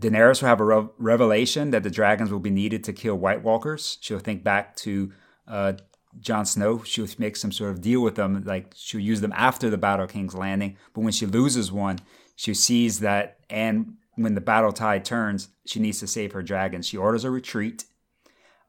Daenerys 0.00 0.40
will 0.40 0.48
have 0.48 0.60
a 0.60 0.64
rev- 0.64 0.90
revelation 0.96 1.70
that 1.72 1.82
the 1.82 1.90
dragons 1.90 2.30
will 2.30 2.38
be 2.38 2.50
needed 2.50 2.84
to 2.84 2.92
kill 2.92 3.16
White 3.16 3.42
Walkers. 3.42 3.98
She'll 4.00 4.20
think 4.20 4.44
back 4.44 4.76
to 4.76 5.12
uh, 5.48 5.72
Jon 6.20 6.46
Snow. 6.46 6.84
She'll 6.84 7.08
make 7.18 7.36
some 7.36 7.50
sort 7.50 7.72
of 7.72 7.80
deal 7.80 8.00
with 8.00 8.14
them, 8.14 8.44
like 8.44 8.74
she'll 8.76 9.00
use 9.00 9.20
them 9.20 9.32
after 9.34 9.70
the 9.70 9.78
Battle 9.78 10.04
of 10.04 10.12
King's 10.12 10.36
Landing. 10.36 10.76
But 10.94 11.00
when 11.00 11.12
she 11.12 11.26
loses 11.26 11.72
one, 11.72 11.98
she 12.36 12.54
sees 12.54 13.00
that, 13.00 13.38
and 13.50 13.94
when 14.14 14.34
the 14.34 14.40
battle 14.40 14.72
tide 14.72 15.04
turns, 15.04 15.48
she 15.66 15.80
needs 15.80 15.98
to 15.98 16.06
save 16.06 16.32
her 16.32 16.42
dragons. 16.42 16.86
She 16.86 16.96
orders 16.96 17.24
a 17.24 17.30
retreat, 17.30 17.86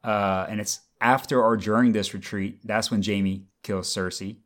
uh, 0.02 0.46
and 0.48 0.60
it's 0.60 0.80
after 1.00 1.40
or 1.40 1.56
during 1.56 1.92
this 1.92 2.12
retreat 2.12 2.58
that's 2.64 2.90
when 2.90 3.04
Jaime 3.04 3.44
kills 3.62 3.94
Cersei 3.94 4.38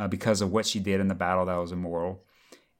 uh, 0.00 0.08
because 0.08 0.40
of 0.40 0.50
what 0.50 0.64
she 0.66 0.80
did 0.80 0.98
in 0.98 1.08
the 1.08 1.14
battle 1.14 1.44
that 1.44 1.56
was 1.56 1.72
immoral. 1.72 2.24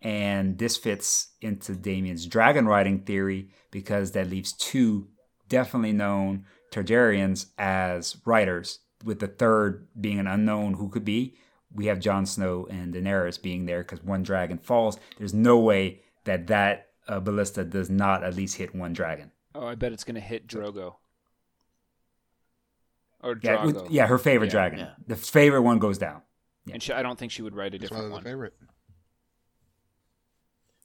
And 0.01 0.57
this 0.57 0.79
fits 0.79 1.29
into 1.43 1.75
Damien's 1.75 2.25
dragon 2.27 2.67
riding 2.67 3.01
theory 3.01 3.51
because 3.71 4.13
that 4.13 4.31
leaves 4.31 4.55
two 4.55 5.09
definitely 5.51 5.93
known 5.93 6.47
Targaryens 6.73 7.47
as 7.59 8.17
riders, 8.25 8.79
with 9.05 9.19
the 9.19 9.27
third 9.29 9.87
being 10.01 10.19
an 10.19 10.27
unknown 10.27 10.75
who 10.75 10.89
could 10.89 11.05
be. 11.05 11.35
We 11.75 11.87
have 11.87 12.01
Jon 12.01 12.25
Snow 12.25 12.67
and 12.71 12.95
Daenerys 12.95 13.41
being 13.41 13.67
there 13.67 13.83
because 13.83 14.03
one 14.03 14.23
dragon 14.23 14.57
falls. 14.59 14.99
There's 15.19 15.35
no 15.35 15.59
way 15.59 16.01
that 16.25 16.47
that 16.47 16.89
uh, 17.07 17.21
ballista 17.21 17.65
does 17.65 17.91
not 17.91 18.25
at 18.25 18.35
least 18.35 18.57
hit 18.57 18.75
one 18.75 18.93
dragon. 18.95 19.33
Oh, 19.55 19.67
I 19.67 19.75
bet 19.75 19.93
it's 19.93 20.05
gonna 20.05 20.21
hit 20.21 20.47
Drogon. 20.47 20.95
Or 23.23 23.37
Yeah, 23.43 23.71
yeah, 23.91 24.07
her 24.07 24.17
favorite 24.19 24.47
Yeah, 24.47 24.53
dragon. 24.53 24.79
yeah. 24.79 24.91
The 25.07 25.17
favorite 25.17 25.63
one 25.63 25.79
goes 25.79 25.99
down. 25.99 26.23
And 26.73 26.83
she, 26.83 26.93
I 26.93 27.03
don't 27.03 27.19
think 27.19 27.33
she 27.33 27.43
would 27.43 27.55
write 27.55 27.75
a 27.75 27.79
That's 27.79 27.91
why 27.91 27.97
different 27.99 28.25
they're 28.25 28.37
one. 28.37 28.51
favorite. 28.51 28.55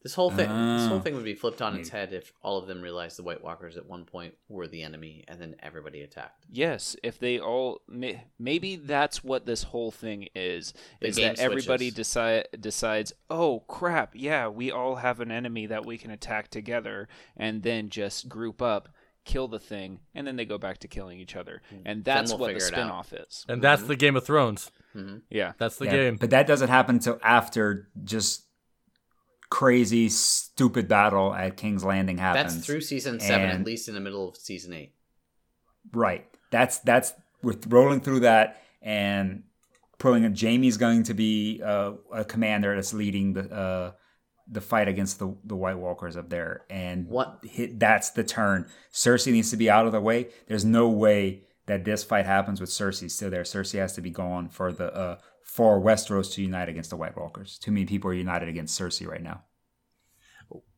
this 0.04 0.14
whole 0.14 0.30
thing 0.30 0.48
this 0.48 0.88
whole 0.88 0.98
Ah. 0.98 1.02
thing 1.02 1.16
would 1.16 1.24
be 1.26 1.34
flipped 1.34 1.64
on 1.64 1.76
its 1.76 1.90
hmm. 1.90 1.96
head 1.96 2.14
if 2.14 2.32
all 2.44 2.60
of 2.60 2.68
them 2.68 2.80
realized 2.80 3.18
the 3.18 3.24
White 3.24 3.44
Walkers 3.44 3.76
at 3.76 3.88
one 3.88 4.06
point 4.06 4.36
were 4.48 4.68
the 4.68 4.84
enemy 4.84 5.24
and 5.28 5.42
then 5.42 5.56
everybody 5.64 6.04
attacked 6.04 6.46
Yes, 6.52 6.96
if 7.02 7.18
they 7.18 7.40
all 7.40 7.82
may, 7.88 8.24
maybe 8.38 8.76
that's 8.76 9.24
what 9.24 9.48
this 9.48 9.64
whole 9.64 9.90
thing 9.90 10.28
is 10.36 10.76
The 11.02 11.08
is 11.08 11.16
game 11.16 11.34
that 11.34 11.40
everybody 11.40 11.90
decide 11.90 12.48
decides, 12.60 13.14
"Oh 13.32 13.62
crap, 13.62 14.12
yeah, 14.14 14.48
we 14.48 14.70
all 14.70 14.98
have 14.98 15.20
an 15.22 15.32
enemy 15.32 15.66
that 15.66 15.88
we 15.88 15.98
can 15.98 16.12
attack 16.12 16.50
together," 16.50 17.08
and 17.36 17.64
then 17.64 17.90
just 17.90 18.30
group 18.30 18.62
up, 18.62 18.90
kill 19.24 19.48
the 19.48 19.60
thing, 19.60 20.02
and 20.14 20.28
then 20.28 20.36
they 20.36 20.46
go 20.46 20.60
back 20.60 20.78
to 20.80 20.88
killing 20.88 21.20
each 21.20 21.36
other. 21.36 21.64
Hmm. 21.72 21.78
And 21.84 22.04
that's 22.04 22.30
we'll 22.32 22.42
what 22.42 22.54
the 22.54 22.60
spinoff 22.60 23.12
out. 23.12 23.26
is. 23.28 23.44
And 23.50 23.60
that's 23.60 23.82
hmm. 23.82 23.88
the 23.88 23.96
Game 23.96 24.16
of 24.16 24.24
Thrones. 24.24 24.70
Yeah. 25.30 25.54
That's 25.58 25.78
the 25.78 25.86
Yeah, 25.86 25.92
game. 25.92 26.16
But 26.18 26.30
that 26.32 26.48
doesn't 26.48 26.70
happen 26.70 26.96
until 26.96 27.20
after 27.24 27.90
just 28.04 28.44
crazy, 29.50 30.10
stupid 30.10 30.88
battle 30.88 31.34
at 31.34 31.58
King's 31.58 31.84
Landing 31.84 32.18
happens. 32.18 32.56
that's 32.56 32.66
through 32.66 32.82
season 32.82 33.20
seven 33.20 33.50
at 33.50 33.64
least 33.64 33.88
in 33.88 33.94
the 33.94 34.00
middle 34.02 34.28
of 34.30 34.36
season 34.38 34.74
eight 34.74 34.94
Right. 35.94 36.26
That's 36.52 36.80
that's 36.80 37.14
we're 37.44 37.56
rolling 37.68 38.02
through 38.02 38.22
that 38.22 38.62
and 38.82 39.44
pulling. 40.00 40.24
Jaime's 40.36 40.78
going 40.78 41.04
to 41.04 41.14
be 41.14 41.62
uh, 41.64 41.94
a 42.12 42.26
commander 42.26 42.74
that's 42.76 42.92
leading 42.94 43.34
the 43.34 43.52
uh, 43.54 43.92
the 44.48 44.62
fight 44.62 44.88
against 44.88 45.20
the 45.20 45.36
the 45.44 45.56
White 45.56 45.78
Walkers 45.78 46.18
up 46.18 46.30
there, 46.30 46.64
and 46.70 47.08
What- 47.08 47.40
hit, 47.44 47.80
that's 47.80 48.10
the 48.12 48.24
turn. 48.24 48.68
Cersei 48.92 49.32
needs 49.32 49.52
to 49.52 49.58
be 49.58 49.70
out 49.70 49.86
of 49.86 49.92
the 49.92 50.02
way. 50.02 50.30
There's 50.48 50.66
no 50.66 50.90
way 50.90 51.44
that 51.68 51.86
this 51.86 52.04
fight 52.04 52.26
happens 52.26 52.62
with 52.62 52.70
Cersei 52.70 53.10
still 53.10 53.30
there. 53.30 53.44
Cersei 53.44 53.80
has 53.80 53.94
to 53.94 54.02
be 54.02 54.10
gone 54.10 54.50
for 54.50 54.72
the 54.72 54.94
uh, 54.94 55.18
for 55.44 55.80
Westeros 55.80 56.34
to 56.34 56.42
unite 56.42 56.70
against 56.70 56.90
the 56.90 56.98
White 56.98 57.18
Walkers. 57.18 57.58
Too 57.58 57.72
many 57.72 57.86
people 57.86 58.10
are 58.12 58.14
united 58.14 58.50
against 58.50 58.80
Cersei 58.80 59.08
right 59.08 59.24
now. 59.24 59.44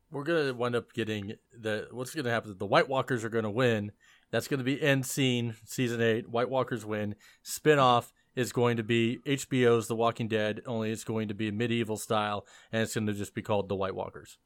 We're 0.09 0.23
gonna 0.23 0.53
wind 0.53 0.75
up 0.75 0.93
getting 0.93 1.33
the 1.51 1.87
what's 1.91 2.15
gonna 2.15 2.29
happen. 2.29 2.51
is 2.51 2.57
The 2.57 2.65
White 2.65 2.87
Walkers 2.87 3.25
are 3.25 3.29
gonna 3.29 3.51
win. 3.51 3.91
That's 4.31 4.47
gonna 4.47 4.63
be 4.63 4.81
end 4.81 5.05
scene, 5.05 5.55
season 5.65 6.01
eight. 6.01 6.29
White 6.29 6.49
Walkers 6.49 6.85
win. 6.85 7.15
Spinoff 7.45 8.11
is 8.37 8.53
going 8.53 8.77
to 8.77 8.83
be 8.83 9.17
HBO's 9.25 9.87
The 9.87 9.95
Walking 9.95 10.27
Dead, 10.27 10.61
only 10.67 10.91
it's 10.91 11.03
going 11.03 11.27
to 11.29 11.33
be 11.33 11.49
medieval 11.49 11.97
style, 11.97 12.45
and 12.71 12.83
it's 12.83 12.93
going 12.93 13.07
to 13.07 13.13
just 13.13 13.33
be 13.33 13.41
called 13.41 13.67
The 13.67 13.75
White 13.75 13.95
Walkers. 13.95 14.37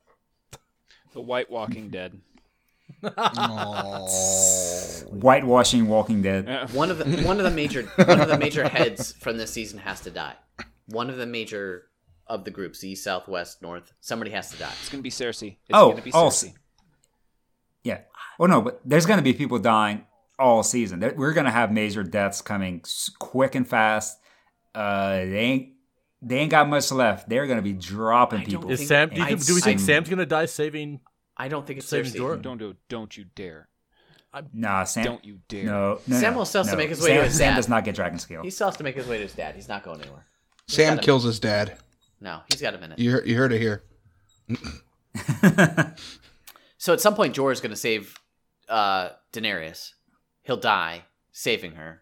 The 1.12 1.20
White 1.20 1.52
Walking 1.52 1.90
Dead. 1.90 2.22
Whitewashing 5.10 5.88
Walking 5.88 6.22
Dead. 6.22 6.72
One 6.74 6.92
of 6.92 6.98
the 6.98 7.24
one 7.24 7.38
of 7.38 7.44
the 7.44 7.52
major 7.52 7.84
one 8.06 8.20
of 8.22 8.28
the 8.28 8.38
major 8.38 8.68
heads 8.68 9.14
from 9.14 9.38
this 9.38 9.52
season 9.52 9.80
has 9.80 10.02
to 10.02 10.12
die. 10.12 10.36
One 10.88 11.10
of 11.10 11.18
the 11.18 11.26
major 11.26 11.84
of 12.28 12.44
the 12.46 12.52
groups, 12.52 12.84
east, 12.84 13.04
south, 13.04 13.28
west, 13.28 13.62
north. 13.62 13.94
Somebody 14.00 14.32
has 14.32 14.52
to 14.52 14.58
die. 14.58 14.72
It's 14.82 14.90
gonna 14.90 15.04
be 15.04 15.10
Cersei. 15.10 15.58
It's 15.68 15.72
Oh, 15.74 15.92
gonna 15.92 16.02
be 16.02 16.12
oh, 16.14 16.28
Cersei. 16.28 16.54
Yeah. 17.84 18.02
Well, 18.38 18.50
no, 18.50 18.62
but 18.62 18.82
there's 18.86 19.06
going 19.06 19.18
to 19.18 19.24
be 19.24 19.34
people 19.34 19.60
dying 19.60 20.06
all 20.40 20.64
season. 20.64 21.00
We're 21.16 21.34
going 21.34 21.46
to 21.46 21.52
have 21.52 21.72
major 21.72 22.04
deaths 22.04 22.42
coming 22.42 22.84
quick 23.20 23.56
and 23.56 23.68
fast. 23.68 24.18
Uh, 24.74 25.18
they 25.18 25.38
ain't 25.38 25.70
they 26.22 26.38
ain't 26.38 26.52
got 26.52 26.70
much 26.70 26.92
left. 26.92 27.28
They're 27.28 27.48
going 27.48 27.58
to 27.58 27.64
be 27.64 27.74
dropping 27.74 28.44
people. 28.44 28.70
Is 28.72 28.88
Sam? 28.88 29.10
Do, 29.10 29.22
you 29.22 29.36
do 29.36 29.56
we 29.56 29.62
think 29.62 29.80
I- 29.80 29.84
Sam's 29.84 30.10
going 30.10 30.20
to 30.20 30.26
die 30.26 30.46
saving? 30.46 31.02
I 31.38 31.48
don't 31.48 31.66
think 31.66 31.80
it's 31.80 31.88
Saving 31.88 32.12
Cersei. 32.12 32.18
Jorah? 32.20 32.42
Don't 32.42 32.58
do. 32.58 32.76
Don't 32.90 33.16
you 33.18 33.26
dare. 33.36 33.68
I'm, 34.34 34.50
Nah, 34.54 34.84
Sam. 34.86 35.04
Don't 35.04 35.26
you 35.26 35.40
dare. 35.50 35.66
No, 35.66 36.00
no, 36.08 36.18
Sam 36.20 36.34
no, 36.34 36.40
will 36.40 36.46
still 36.46 36.64
have 36.64 36.72
to 36.72 36.78
make 36.78 36.90
his 36.90 37.02
way 37.02 37.10
Sam, 37.10 37.18
to 37.18 37.24
his 37.26 37.38
Sam 37.38 37.52
dad. 37.52 37.56
does 37.58 37.68
not 37.70 37.84
get 37.84 37.96
dragon 37.96 38.20
scale. 38.20 38.44
He 38.44 38.50
still 38.50 38.68
has 38.68 38.78
to 38.78 38.84
make 38.84 38.96
his 38.96 39.08
way 39.08 39.18
to 39.18 39.24
his 39.24 39.34
dad. 39.34 39.56
He's 39.56 39.68
not 39.68 39.84
going 39.84 40.02
anywhere. 40.02 40.26
Sam 40.68 40.96
got 40.96 41.04
a- 41.04 41.06
kills 41.06 41.24
his 41.24 41.40
dad. 41.40 41.78
No, 42.22 42.42
he's 42.52 42.62
got 42.62 42.74
a 42.76 42.78
minute. 42.78 43.00
You 43.00 43.12
heard, 43.12 43.28
you 43.28 43.36
heard 43.36 43.52
it 43.52 43.60
here. 43.60 43.84
So 46.78 46.94
at 46.94 47.02
some 47.02 47.14
point, 47.16 47.36
Jorah's 47.36 47.62
going 47.62 47.72
to 47.72 47.76
save 47.76 48.16
uh, 48.68 49.10
Daenerys. 49.34 49.92
He'll 50.44 50.58
die 50.58 51.06
saving 51.32 51.74
her. 51.74 52.02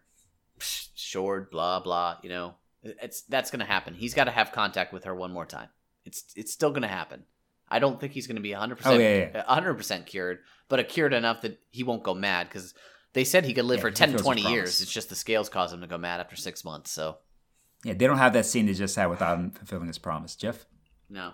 Psh, 0.58 0.88
Short, 0.94 1.50
blah 1.50 1.80
blah. 1.80 2.16
You 2.22 2.28
know, 2.30 2.54
it's 2.82 3.22
that's 3.22 3.50
going 3.50 3.60
to 3.60 3.66
happen. 3.66 3.94
He's 3.94 4.14
got 4.14 4.24
to 4.24 4.30
have 4.30 4.52
contact 4.52 4.92
with 4.92 5.04
her 5.04 5.14
one 5.14 5.32
more 5.32 5.44
time. 5.46 5.68
It's 6.04 6.24
it's 6.36 6.52
still 6.52 6.70
going 6.70 6.82
to 6.82 6.88
happen. 6.88 7.24
I 7.70 7.78
don't 7.78 8.00
think 8.00 8.12
he's 8.12 8.26
going 8.26 8.36
to 8.36 8.42
be 8.42 8.52
100 8.52 8.78
Oh, 8.84 8.98
yeah, 8.98 9.26
percent 9.26 9.46
100 9.46 9.74
percent 9.74 10.06
cured, 10.06 10.38
but 10.68 10.80
a 10.80 10.84
cured 10.84 11.12
enough 11.12 11.42
that 11.42 11.60
he 11.70 11.84
won't 11.84 12.02
go 12.02 12.14
mad 12.14 12.48
because 12.48 12.74
they 13.12 13.24
said 13.24 13.44
he 13.44 13.54
could 13.54 13.64
live 13.64 13.78
Yeah, 13.78 13.82
for 13.82 13.88
he 13.90 13.94
10, 13.94 14.08
fulfills 14.10 14.24
20 14.40 14.52
years. 14.52 14.80
It's 14.80 14.92
just 14.92 15.08
the 15.08 15.14
scales 15.16 15.48
cause 15.48 15.72
him 15.72 15.80
to 15.80 15.86
go 15.86 15.98
mad 15.98 16.20
after 16.20 16.36
six 16.36 16.64
months. 16.64 16.90
So 16.90 17.18
yeah, 17.84 17.94
they 17.94 18.06
don't 18.06 18.18
have 18.18 18.32
that 18.34 18.46
scene 18.46 18.66
they 18.66 18.74
just 18.74 18.96
had 18.96 19.06
without 19.06 19.38
him 19.38 19.50
fulfilling 19.52 19.86
his 19.86 19.98
promise. 19.98 20.36
Geoff. 20.36 20.66
no, 21.08 21.32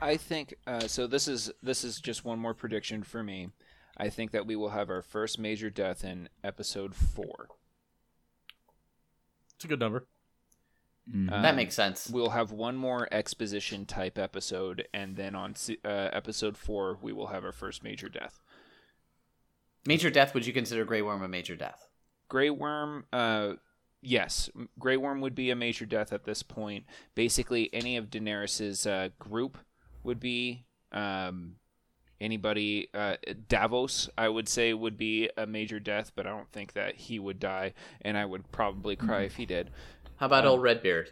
I 0.00 0.16
think 0.16 0.54
uh, 0.66 0.86
so. 0.86 1.06
This 1.06 1.28
is 1.28 1.50
this 1.62 1.84
is 1.84 2.00
just 2.00 2.24
one 2.24 2.38
more 2.38 2.54
prediction 2.54 3.02
for 3.02 3.22
me. 3.22 3.48
I 3.96 4.08
think 4.08 4.30
that 4.30 4.46
we 4.46 4.56
will 4.56 4.70
have 4.70 4.88
our 4.88 5.02
first 5.02 5.38
major 5.38 5.68
death 5.68 6.04
in 6.04 6.28
episode 6.42 6.94
four. 6.94 7.48
It's 9.56 9.64
a 9.64 9.68
good 9.68 9.80
number. 9.80 10.06
Mhm. 11.08 11.30
that 11.30 11.50
Um, 11.50 11.56
makes 11.56 11.74
sense. 11.74 12.08
We'll 12.10 12.30
have 12.30 12.52
one 12.52 12.76
more 12.76 13.08
exposition 13.12 13.86
type 13.86 14.18
episode, 14.18 14.86
and 14.92 15.16
then 15.16 15.34
on 15.34 15.54
uh, 15.84 15.88
episode 16.12 16.56
four, 16.56 16.98
we 17.00 17.12
will 17.12 17.28
have 17.28 17.44
our 17.44 17.52
first 17.52 17.82
major 17.82 18.08
death. 18.08 18.40
Major 19.86 20.10
death. 20.10 20.34
Would 20.34 20.46
you 20.46 20.52
consider 20.52 20.84
Grey 20.84 21.02
Worm 21.02 21.22
a 21.22 21.28
major 21.28 21.56
death? 21.56 21.88
Grey 22.28 22.50
Worm, 22.50 23.06
uh, 23.12 23.54
yes, 24.02 24.50
Grey 24.78 24.96
Worm 24.96 25.20
would 25.20 25.34
be 25.34 25.50
a 25.50 25.56
major 25.56 25.86
death 25.86 26.12
at 26.12 26.24
this 26.24 26.42
point. 26.42 26.84
Basically, 27.14 27.70
any 27.72 27.96
of 27.96 28.10
Daenerys's 28.10 28.86
uh, 28.86 29.08
group 29.18 29.58
would 30.04 30.20
be. 30.20 30.64
Um, 30.92 31.56
anybody, 32.20 32.88
uh, 32.92 33.16
Davos, 33.48 34.10
I 34.18 34.28
would 34.28 34.48
say 34.48 34.74
would 34.74 34.98
be 34.98 35.30
a 35.38 35.46
major 35.46 35.80
death, 35.80 36.12
but 36.14 36.26
I 36.26 36.30
don't 36.30 36.50
think 36.52 36.74
that 36.74 36.94
he 36.96 37.18
would 37.18 37.40
die, 37.40 37.72
and 38.02 38.18
I 38.18 38.26
would 38.26 38.52
probably 38.52 38.94
cry 38.96 39.22
if 39.22 39.36
he 39.36 39.46
did. 39.46 39.70
How 40.20 40.26
about 40.26 40.44
Um, 40.44 40.52
old 40.52 40.62
Redbeard? 40.62 41.08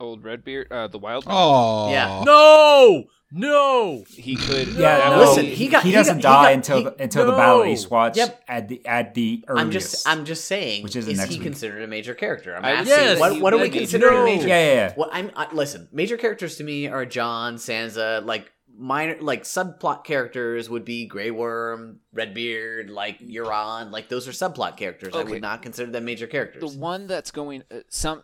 Old 0.00 0.24
Redbeard, 0.24 0.66
uh, 0.70 0.88
the 0.88 0.98
Wild. 0.98 1.24
Oh 1.28 1.88
Yeah. 1.90 2.22
No, 2.26 3.04
no. 3.30 4.04
he 4.08 4.34
could. 4.34 4.68
Yeah, 4.68 5.10
no, 5.10 5.18
Listen, 5.20 5.44
he 5.46 5.68
got- 5.68 5.84
he 5.84 5.90
he 5.90 5.94
doesn't 5.94 6.20
got- 6.20 6.40
he 6.40 6.42
die 6.42 6.42
got- 6.42 6.52
until 6.54 6.76
he- 6.78 6.84
the, 6.84 7.02
until 7.02 7.26
the 7.26 7.32
battle 7.32 7.60
of 7.62 7.66
no. 7.68 7.72
Eastwatch 7.72 8.16
Yep. 8.16 8.42
at 8.48 8.68
the 8.68 8.84
at 8.86 9.14
the 9.14 9.44
earliest. 9.46 9.64
I'm 9.64 9.70
just 9.70 10.08
I'm 10.08 10.24
just 10.24 10.44
saying 10.46 10.82
Which 10.82 10.96
isn't 10.96 11.12
is 11.12 11.22
he 11.22 11.36
week. 11.36 11.42
considered 11.42 11.82
a 11.82 11.86
major 11.86 12.12
character? 12.14 12.56
I'm 12.56 12.64
I 12.64 12.70
would 12.70 12.78
asking 12.88 12.94
say 12.94 13.20
what, 13.20 13.32
he 13.34 13.40
what 13.40 13.50
do 13.50 13.56
we 13.58 13.62
would 13.62 13.72
be. 13.72 13.78
consider 13.78 14.10
No. 14.10 14.22
a 14.22 14.24
major? 14.24 14.48
yeah, 14.48 14.66
yeah, 14.66 14.74
yeah. 14.74 14.92
What 14.96 15.10
I'm 15.12 15.30
I, 15.36 15.46
listen, 15.52 15.88
major 15.92 16.16
characters 16.16 16.56
to 16.56 16.64
me 16.64 16.88
are 16.88 17.06
Jon, 17.06 17.54
Sansa, 17.54 18.24
like 18.26 18.50
minor 18.76 19.16
like 19.20 19.44
subplot 19.44 20.04
characters 20.04 20.68
would 20.68 20.84
be 20.84 21.06
Grey 21.06 21.30
Worm, 21.30 22.00
Redbeard, 22.12 22.90
like 22.90 23.20
Euron, 23.20 23.90
like 23.90 24.08
those 24.08 24.26
are 24.28 24.32
subplot 24.32 24.76
characters. 24.76 25.14
I 25.14 25.22
would 25.22 25.42
not 25.42 25.62
consider 25.62 25.90
them 25.90 26.04
major 26.04 26.26
characters. 26.26 26.74
the 26.74 26.78
one 26.78 27.06
that's 27.06 27.30
going 27.30 27.62
uh, 27.70 27.80
some 27.88 28.22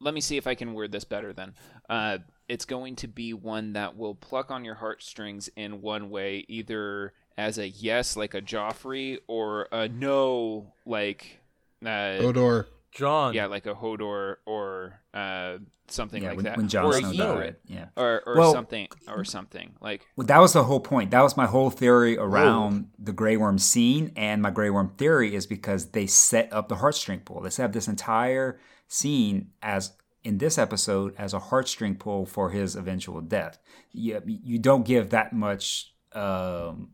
let 0.00 0.14
me 0.14 0.20
see 0.20 0.36
if 0.36 0.48
i 0.48 0.54
can 0.56 0.74
word 0.74 0.90
this 0.90 1.04
better 1.04 1.32
then 1.32 1.54
uh, 1.88 2.18
it's 2.48 2.64
going 2.64 2.96
to 2.96 3.06
be 3.06 3.32
one 3.32 3.74
that 3.74 3.96
will 3.96 4.14
pluck 4.14 4.50
on 4.50 4.64
your 4.64 4.74
heartstrings 4.74 5.48
in 5.56 5.80
one 5.80 6.10
way 6.10 6.44
either 6.48 7.12
as 7.38 7.58
a 7.58 7.68
yes 7.68 8.16
like 8.16 8.34
a 8.34 8.42
joffrey 8.42 9.18
or 9.28 9.68
a 9.72 9.88
no 9.88 10.72
like 10.84 11.40
uh, 11.82 12.18
Hodor. 12.20 12.66
Jon. 12.92 13.34
yeah 13.34 13.46
like 13.46 13.66
a 13.66 13.74
hodor 13.74 14.36
or 14.46 15.00
uh, 15.14 15.58
something 15.88 16.22
yeah, 16.22 16.28
like 16.30 16.36
when, 16.36 16.44
that 16.44 16.56
when 16.56 16.68
Jon 16.68 16.84
or 16.86 16.92
Snow 16.92 17.38
a 17.38 17.44
died, 17.44 17.56
Yeah. 17.66 17.86
or, 17.96 18.22
or 18.26 18.36
Well- 18.36 18.52
something 18.52 18.88
or 19.08 19.24
something 19.24 19.74
like 19.80 20.06
Well, 20.16 20.26
that 20.26 20.38
was 20.38 20.52
the 20.52 20.64
whole 20.64 20.80
point. 20.80 21.10
That 21.10 21.22
was 21.22 21.36
my 21.36 21.46
whole 21.46 21.70
theory 21.70 22.16
around 22.16 22.88
the 22.98 23.12
Grey 23.12 23.36
Worm 23.36 23.58
scene, 23.58 24.12
and 24.16 24.40
my 24.40 24.50
Grey 24.50 24.70
Worm 24.70 24.90
theory 24.96 25.34
is 25.34 25.46
because 25.46 25.90
they 25.90 26.06
set 26.06 26.52
up 26.52 26.68
the 26.68 26.76
heartstring 26.76 27.24
pull. 27.24 27.40
They 27.42 27.50
set 27.50 27.64
up 27.66 27.72
this 27.72 27.88
entire 27.88 28.58
scene 28.88 29.50
as 29.62 29.92
in 30.24 30.38
this 30.38 30.56
episode 30.56 31.14
as 31.18 31.34
a 31.34 31.40
heartstring 31.40 31.98
pull 31.98 32.24
for 32.26 32.50
his 32.50 32.76
eventual 32.76 33.20
death. 33.20 33.58
You, 33.90 34.22
you 34.24 34.58
don't 34.58 34.84
give 34.86 35.10
that 35.10 35.32
much 35.32 35.92
um, 36.12 36.90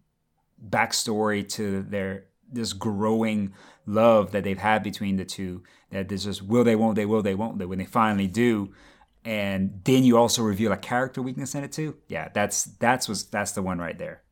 backstory 0.66 1.48
to 1.50 1.82
their 1.82 2.24
this 2.50 2.72
growing 2.72 3.52
love 3.86 4.32
that 4.32 4.42
they've 4.44 4.58
had 4.58 4.82
between 4.82 5.16
the 5.16 5.24
two. 5.24 5.62
That 5.90 6.08
there's 6.08 6.24
just 6.24 6.42
will 6.42 6.64
they, 6.64 6.76
won't 6.76 6.96
they, 6.96 7.06
will 7.06 7.22
they, 7.22 7.34
won't 7.34 7.58
they. 7.58 7.64
When 7.64 7.78
they 7.78 7.86
finally 7.86 8.26
do, 8.26 8.74
and 9.24 9.80
then 9.84 10.04
you 10.04 10.16
also 10.16 10.42
reveal 10.42 10.72
a 10.72 10.76
character 10.76 11.22
weakness 11.22 11.54
in 11.54 11.64
it 11.64 11.72
too. 11.72 11.96
Yeah, 12.08 12.28
that's 12.32 12.64
that's 12.64 13.08
was 13.08 13.26
that's 13.26 13.52
the 13.52 13.62
one 13.62 13.78
right 13.78 13.98
there. 13.98 14.22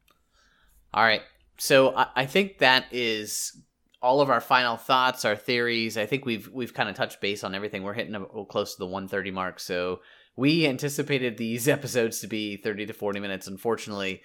All 0.93 1.05
right. 1.05 1.23
So 1.59 1.95
I, 1.95 2.07
I 2.17 2.27
think 2.27 2.59
that 2.59 2.87
is 2.93 3.61
all 4.03 4.21
of 4.21 4.31
our 4.31 4.41
final 4.41 4.77
thoughts, 4.77 5.25
our 5.25 5.37
theories. 5.37 5.97
I 5.99 6.07
think 6.07 6.25
we've 6.25 6.49
we've 6.53 6.75
kind 6.75 6.89
of 6.89 6.95
touched 6.95 7.21
base 7.21 7.43
on 7.45 7.55
everything. 7.55 7.83
We're 7.83 7.95
hitting 7.95 8.25
close 8.49 8.75
to 8.75 8.79
the 8.79 8.87
130 8.87 9.31
mark. 9.31 9.61
So 9.61 10.01
we 10.37 10.67
anticipated 10.67 11.37
these 11.37 11.69
episodes 11.77 12.21
to 12.21 12.27
be 12.27 12.57
30 12.57 12.87
to 12.87 12.93
40 12.93 13.21
minutes. 13.21 13.47
Unfortunately, 13.47 14.23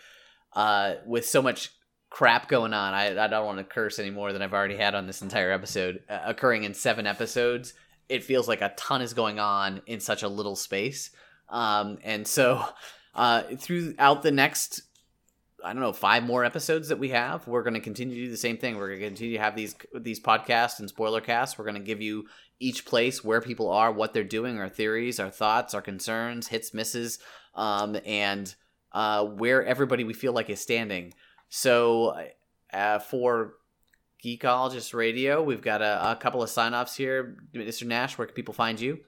uh, 0.54 0.96
with 1.06 1.26
so 1.26 1.42
much 1.42 1.72
crap 2.12 2.48
going 2.48 2.74
on, 2.74 2.94
I, 2.94 3.24
I 3.24 3.28
don't 3.28 3.48
want 3.48 3.58
to 3.58 3.64
curse 3.64 3.98
any 3.98 4.12
more 4.12 4.32
than 4.32 4.44
I've 4.44 4.54
already 4.54 4.78
had 4.78 4.94
on 4.94 5.08
this 5.08 5.24
entire 5.24 5.52
episode, 5.52 6.04
uh, 6.08 6.20
occurring 6.26 6.66
in 6.66 6.76
seven 6.76 7.08
episodes. 7.08 7.74
It 8.10 8.24
feels 8.24 8.48
like 8.48 8.62
a 8.62 8.74
ton 8.78 9.02
is 9.02 9.16
going 9.16 9.40
on 9.40 9.82
in 9.88 10.00
such 10.00 10.22
a 10.22 10.28
little 10.28 10.56
space. 10.56 11.10
Um, 11.50 11.98
and 12.04 12.28
so 12.28 12.64
uh, 13.16 13.44
throughout 13.58 14.22
the 14.22 14.32
next 14.32 14.84
I 15.64 15.74
don't 15.74 15.82
know, 15.82 15.94
five 15.94 16.24
more 16.24 16.44
episodes 16.44 16.90
that 16.90 17.00
we 17.00 17.10
have. 17.10 17.48
We're 17.48 17.64
going 17.64 17.76
to 17.76 17.80
continue 17.80 18.16
to 18.16 18.26
do 18.26 18.32
the 18.32 18.38
same 18.38 18.58
thing. 18.58 18.78
We're 18.78 18.88
going 18.88 19.00
to 19.00 19.06
continue 19.08 19.38
to 19.38 19.44
have 19.44 19.56
these 19.56 19.76
these 19.94 20.20
podcasts 20.20 20.80
and 20.80 20.90
spoiler 20.90 21.22
casts. 21.22 21.58
We're 21.58 21.66
going 21.66 21.76
to 21.76 21.82
give 21.82 22.02
you 22.02 22.26
each 22.60 22.86
place 22.86 23.24
where 23.24 23.42
people 23.42 23.70
are, 23.70 23.92
what 23.92 24.14
they're 24.14 24.24
doing, 24.24 24.60
our 24.60 24.70
theories, 24.70 25.20
our 25.20 25.30
thoughts, 25.30 25.74
our 25.74 25.82
concerns, 25.82 26.48
hits, 26.48 26.74
misses, 26.74 27.20
um, 27.56 27.98
and 28.06 28.54
uh, 28.92 29.26
where 29.26 29.64
everybody 29.66 30.04
we 30.04 30.14
feel 30.14 30.34
like 30.34 30.50
is 30.50 30.60
standing. 30.60 31.14
So 31.54 32.18
uh, 32.74 33.00
for 33.00 33.56
Geekologist 34.24 34.94
Radio, 34.94 35.44
we've 35.44 35.62
got 35.62 35.82
a, 35.82 36.12
a 36.12 36.16
couple 36.16 36.42
of 36.42 36.50
sign 36.50 36.74
offs 36.74 36.96
here. 36.96 37.36
Mr. 37.54 37.86
Nash, 37.86 38.18
where 38.18 38.26
can 38.26 38.34
people 38.34 38.54
find 38.54 38.80
you? 38.80 39.02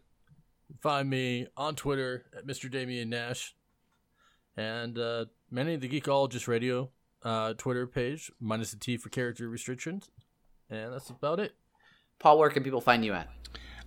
Find 0.82 1.10
me 1.10 1.48
on 1.56 1.76
Twitter 1.76 2.26
at 2.38 2.46
Mr. 2.46 2.70
Damian 2.70 3.10
Nash, 3.10 3.56
and 4.58 5.00
uh, 5.00 5.26
many 5.50 5.76
of 5.76 5.80
the 5.80 5.88
Geekologist 5.88 6.50
Radio 6.50 6.90
uh, 7.24 7.54
Twitter 7.54 7.88
page, 7.88 8.30
minus 8.42 8.72
the 8.72 8.78
T 8.78 8.98
for 8.98 9.08
character 9.08 9.48
restrictions, 9.48 10.10
and 10.70 10.92
that's 10.92 11.10
about 11.10 11.40
it. 11.40 11.54
Paul, 12.20 12.40
where 12.40 12.50
can 12.50 12.64
people 12.64 12.82
find 12.82 13.06
you 13.06 13.14
at? 13.14 13.30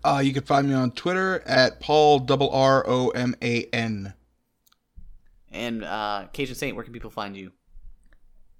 Uh, 0.02 0.22
you 0.24 0.32
can 0.32 0.44
find 0.44 0.66
me 0.66 0.74
on 0.74 0.92
Twitter 0.92 1.40
at 1.44 1.80
Paul 1.80 2.20
double 2.20 2.48
R 2.50 2.88
O 2.88 3.10
M 3.10 3.34
A 3.42 3.66
N. 3.74 4.14
And 5.50 5.84
uh, 5.84 6.28
Cajun 6.32 6.54
Saint, 6.54 6.74
where 6.74 6.84
can 6.84 6.94
people 6.94 7.10
find 7.10 7.36
you? 7.36 7.52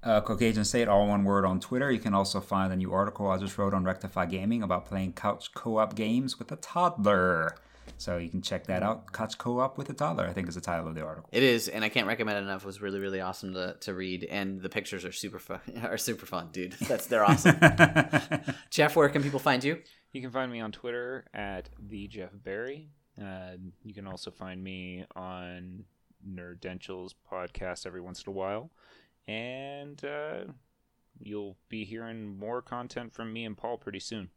Uh, 0.03 0.21
Caucasian 0.21 0.65
State, 0.65 0.89
all 0.89 1.09
one 1.09 1.25
word 1.25 1.45
on 1.45 1.59
Twitter. 1.59 1.91
You 1.91 1.99
can 1.99 2.15
also 2.15 2.41
find 2.41 2.73
a 2.73 2.77
new 2.77 2.93
article 2.93 3.29
I 3.29 3.39
just 3.39 3.59
wrote 3.59 3.75
on 3.75 3.85
Rectify 3.85 4.27
Gaming 4.27 4.63
about 4.63 4.87
playing 4.87 5.15
couch 5.15 5.53
co-op 5.55 5.97
games 5.97 6.39
with 6.39 6.53
a 6.53 6.57
toddler. 6.57 7.57
So 7.99 8.19
you 8.19 8.29
can 8.29 8.43
check 8.43 8.67
that 8.67 8.83
out. 8.83 9.13
Couch 9.13 9.39
co-op 9.39 9.79
with 9.79 9.89
a 9.91 9.95
toddler, 9.95 10.27
I 10.27 10.33
think 10.33 10.49
is 10.49 10.55
the 10.55 10.61
title 10.61 10.87
of 10.87 10.95
the 10.95 11.03
article. 11.03 11.29
It 11.33 11.43
is, 11.43 11.69
and 11.69 11.85
I 11.85 11.89
can't 11.89 12.07
recommend 12.07 12.39
it 12.39 12.43
enough. 12.43 12.63
It 12.63 12.67
was 12.67 12.83
really, 12.83 13.01
really 13.01 13.21
awesome 13.21 13.55
to, 13.55 13.77
to 13.81 13.95
read, 13.95 14.25
and 14.25 14.61
the 14.61 14.69
pictures 14.69 15.05
are 15.05 15.13
super 15.13 15.39
fun. 15.39 15.61
Are 15.83 15.97
super 15.97 16.27
fun, 16.27 16.49
dude. 16.53 16.73
That's 16.89 17.07
they're 17.07 17.25
awesome. 17.25 17.59
Geoff, 18.71 18.97
where 18.97 19.09
can 19.09 19.23
people 19.23 19.39
find 19.39 19.63
you? 19.65 19.79
You 20.13 20.21
can 20.21 20.31
find 20.31 20.51
me 20.51 20.61
on 20.61 20.73
Twitter 20.73 21.25
at 21.33 21.69
the 21.79 22.07
Jeff 22.09 22.31
Barry. 22.45 22.91
Uh, 23.21 23.53
you 23.83 23.95
can 23.95 24.07
also 24.07 24.31
find 24.31 24.63
me 24.63 25.05
on 25.15 25.85
Nerdential's 26.29 27.15
podcast 27.31 27.87
every 27.87 28.01
once 28.01 28.23
in 28.23 28.31
a 28.31 28.35
while, 28.35 28.71
and 29.29 30.05
uh, 30.05 30.45
you'll 31.21 31.57
be 31.69 31.85
hearing 31.85 32.39
more 32.39 32.63
content 32.63 33.13
from 33.15 33.33
me 33.33 33.45
and 33.45 33.57
Paul 33.57 33.77
pretty 33.79 34.01
soon. 34.01 34.31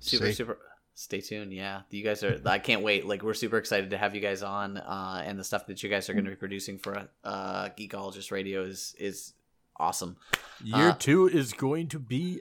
Super, 0.00 0.26
See? 0.26 0.32
super. 0.32 0.58
Stay 0.94 1.20
tuned. 1.20 1.52
Yeah, 1.52 1.82
you 1.90 2.02
guys 2.02 2.24
are. 2.24 2.40
I 2.46 2.58
can't 2.58 2.82
wait. 2.82 3.04
Like 3.06 3.22
we're 3.22 3.34
super 3.34 3.58
excited 3.58 3.90
to 3.90 3.98
have 3.98 4.14
you 4.14 4.20
guys 4.22 4.42
on, 4.42 4.78
uh, 4.78 5.22
and 5.24 5.38
the 5.38 5.44
stuff 5.44 5.66
that 5.66 5.82
you 5.82 5.90
guys 5.90 6.08
are 6.08 6.14
going 6.14 6.24
to 6.24 6.30
be 6.30 6.36
producing 6.36 6.78
for 6.78 7.06
uh, 7.22 7.68
Geekologist 7.78 8.30
Radio 8.30 8.62
is 8.64 8.94
is 8.98 9.34
awesome. 9.78 10.16
Year 10.64 10.88
Uh, 10.90 10.94
two 10.98 11.28
is 11.28 11.52
going 11.52 11.88
to 11.88 11.98
be 11.98 12.40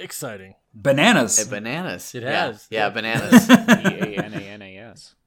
exciting. 0.00 0.54
Bananas. 0.72 1.36
Hey, 1.42 1.50
bananas. 1.50 2.14
It 2.14 2.22
Yeah, 2.22 2.46
has. 2.46 2.66
Yeah, 2.70 2.88
bananas. 2.88 3.48
E 3.50 3.52
A 3.52 4.22
N 4.24 4.32
A 4.34 4.38
N 4.40 4.62
A 4.62 4.78
S. 4.78 5.14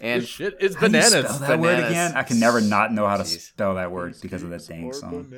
and 0.00 0.22
This 0.22 0.28
shit 0.28 0.56
is 0.60 0.74
How 0.74 0.80
do 0.80 0.86
you 0.86 0.92
bananas. 1.02 1.34
spell 1.34 1.38
that 1.48 1.60
word 1.60 1.78
again? 1.84 2.12
I 2.16 2.22
can 2.22 2.38
never 2.40 2.60
not 2.60 2.92
know 2.92 3.06
how 3.06 3.16
to 3.16 3.22
Jeez. 3.22 3.40
spell 3.52 3.74
that 3.76 3.90
word 3.92 4.16
because 4.20 4.42
of 4.42 4.50
that 4.50 4.66
dang 4.66 4.92
song. 4.92 5.32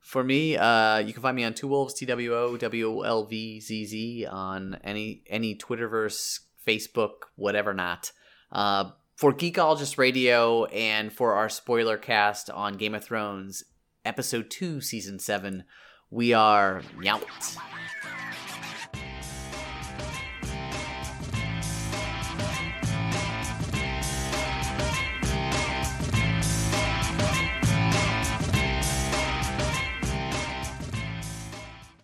For 0.00 0.24
me, 0.24 0.56
uh, 0.56 0.98
you 0.98 1.12
can 1.12 1.20
find 1.22 1.36
me 1.36 1.44
on 1.44 1.52
Two 1.54 1.68
Wolves, 1.68 1.92
T 1.94 2.06
W 2.06 2.34
O 2.34 2.56
W 2.56 2.88
O 2.88 3.00
L 3.02 3.24
V 3.24 3.60
Z 3.60 3.84
Z, 3.86 4.26
on 4.26 4.78
any 4.82 5.22
any 5.28 5.54
Twitterverse, 5.54 6.40
Facebook, 6.66 7.24
whatever 7.36 7.74
not. 7.74 8.10
Uh, 8.50 8.90
for 9.16 9.34
Geekologist 9.34 9.98
Radio 9.98 10.64
and 10.66 11.12
for 11.12 11.34
our 11.34 11.48
spoiler 11.48 11.98
cast 11.98 12.48
on 12.50 12.74
Game 12.74 12.94
of 12.94 13.04
Thrones, 13.04 13.64
Episode 14.04 14.48
2, 14.48 14.80
Season 14.80 15.18
7, 15.18 15.64
we 16.08 16.32
are 16.32 16.82
Meowt. 16.96 17.26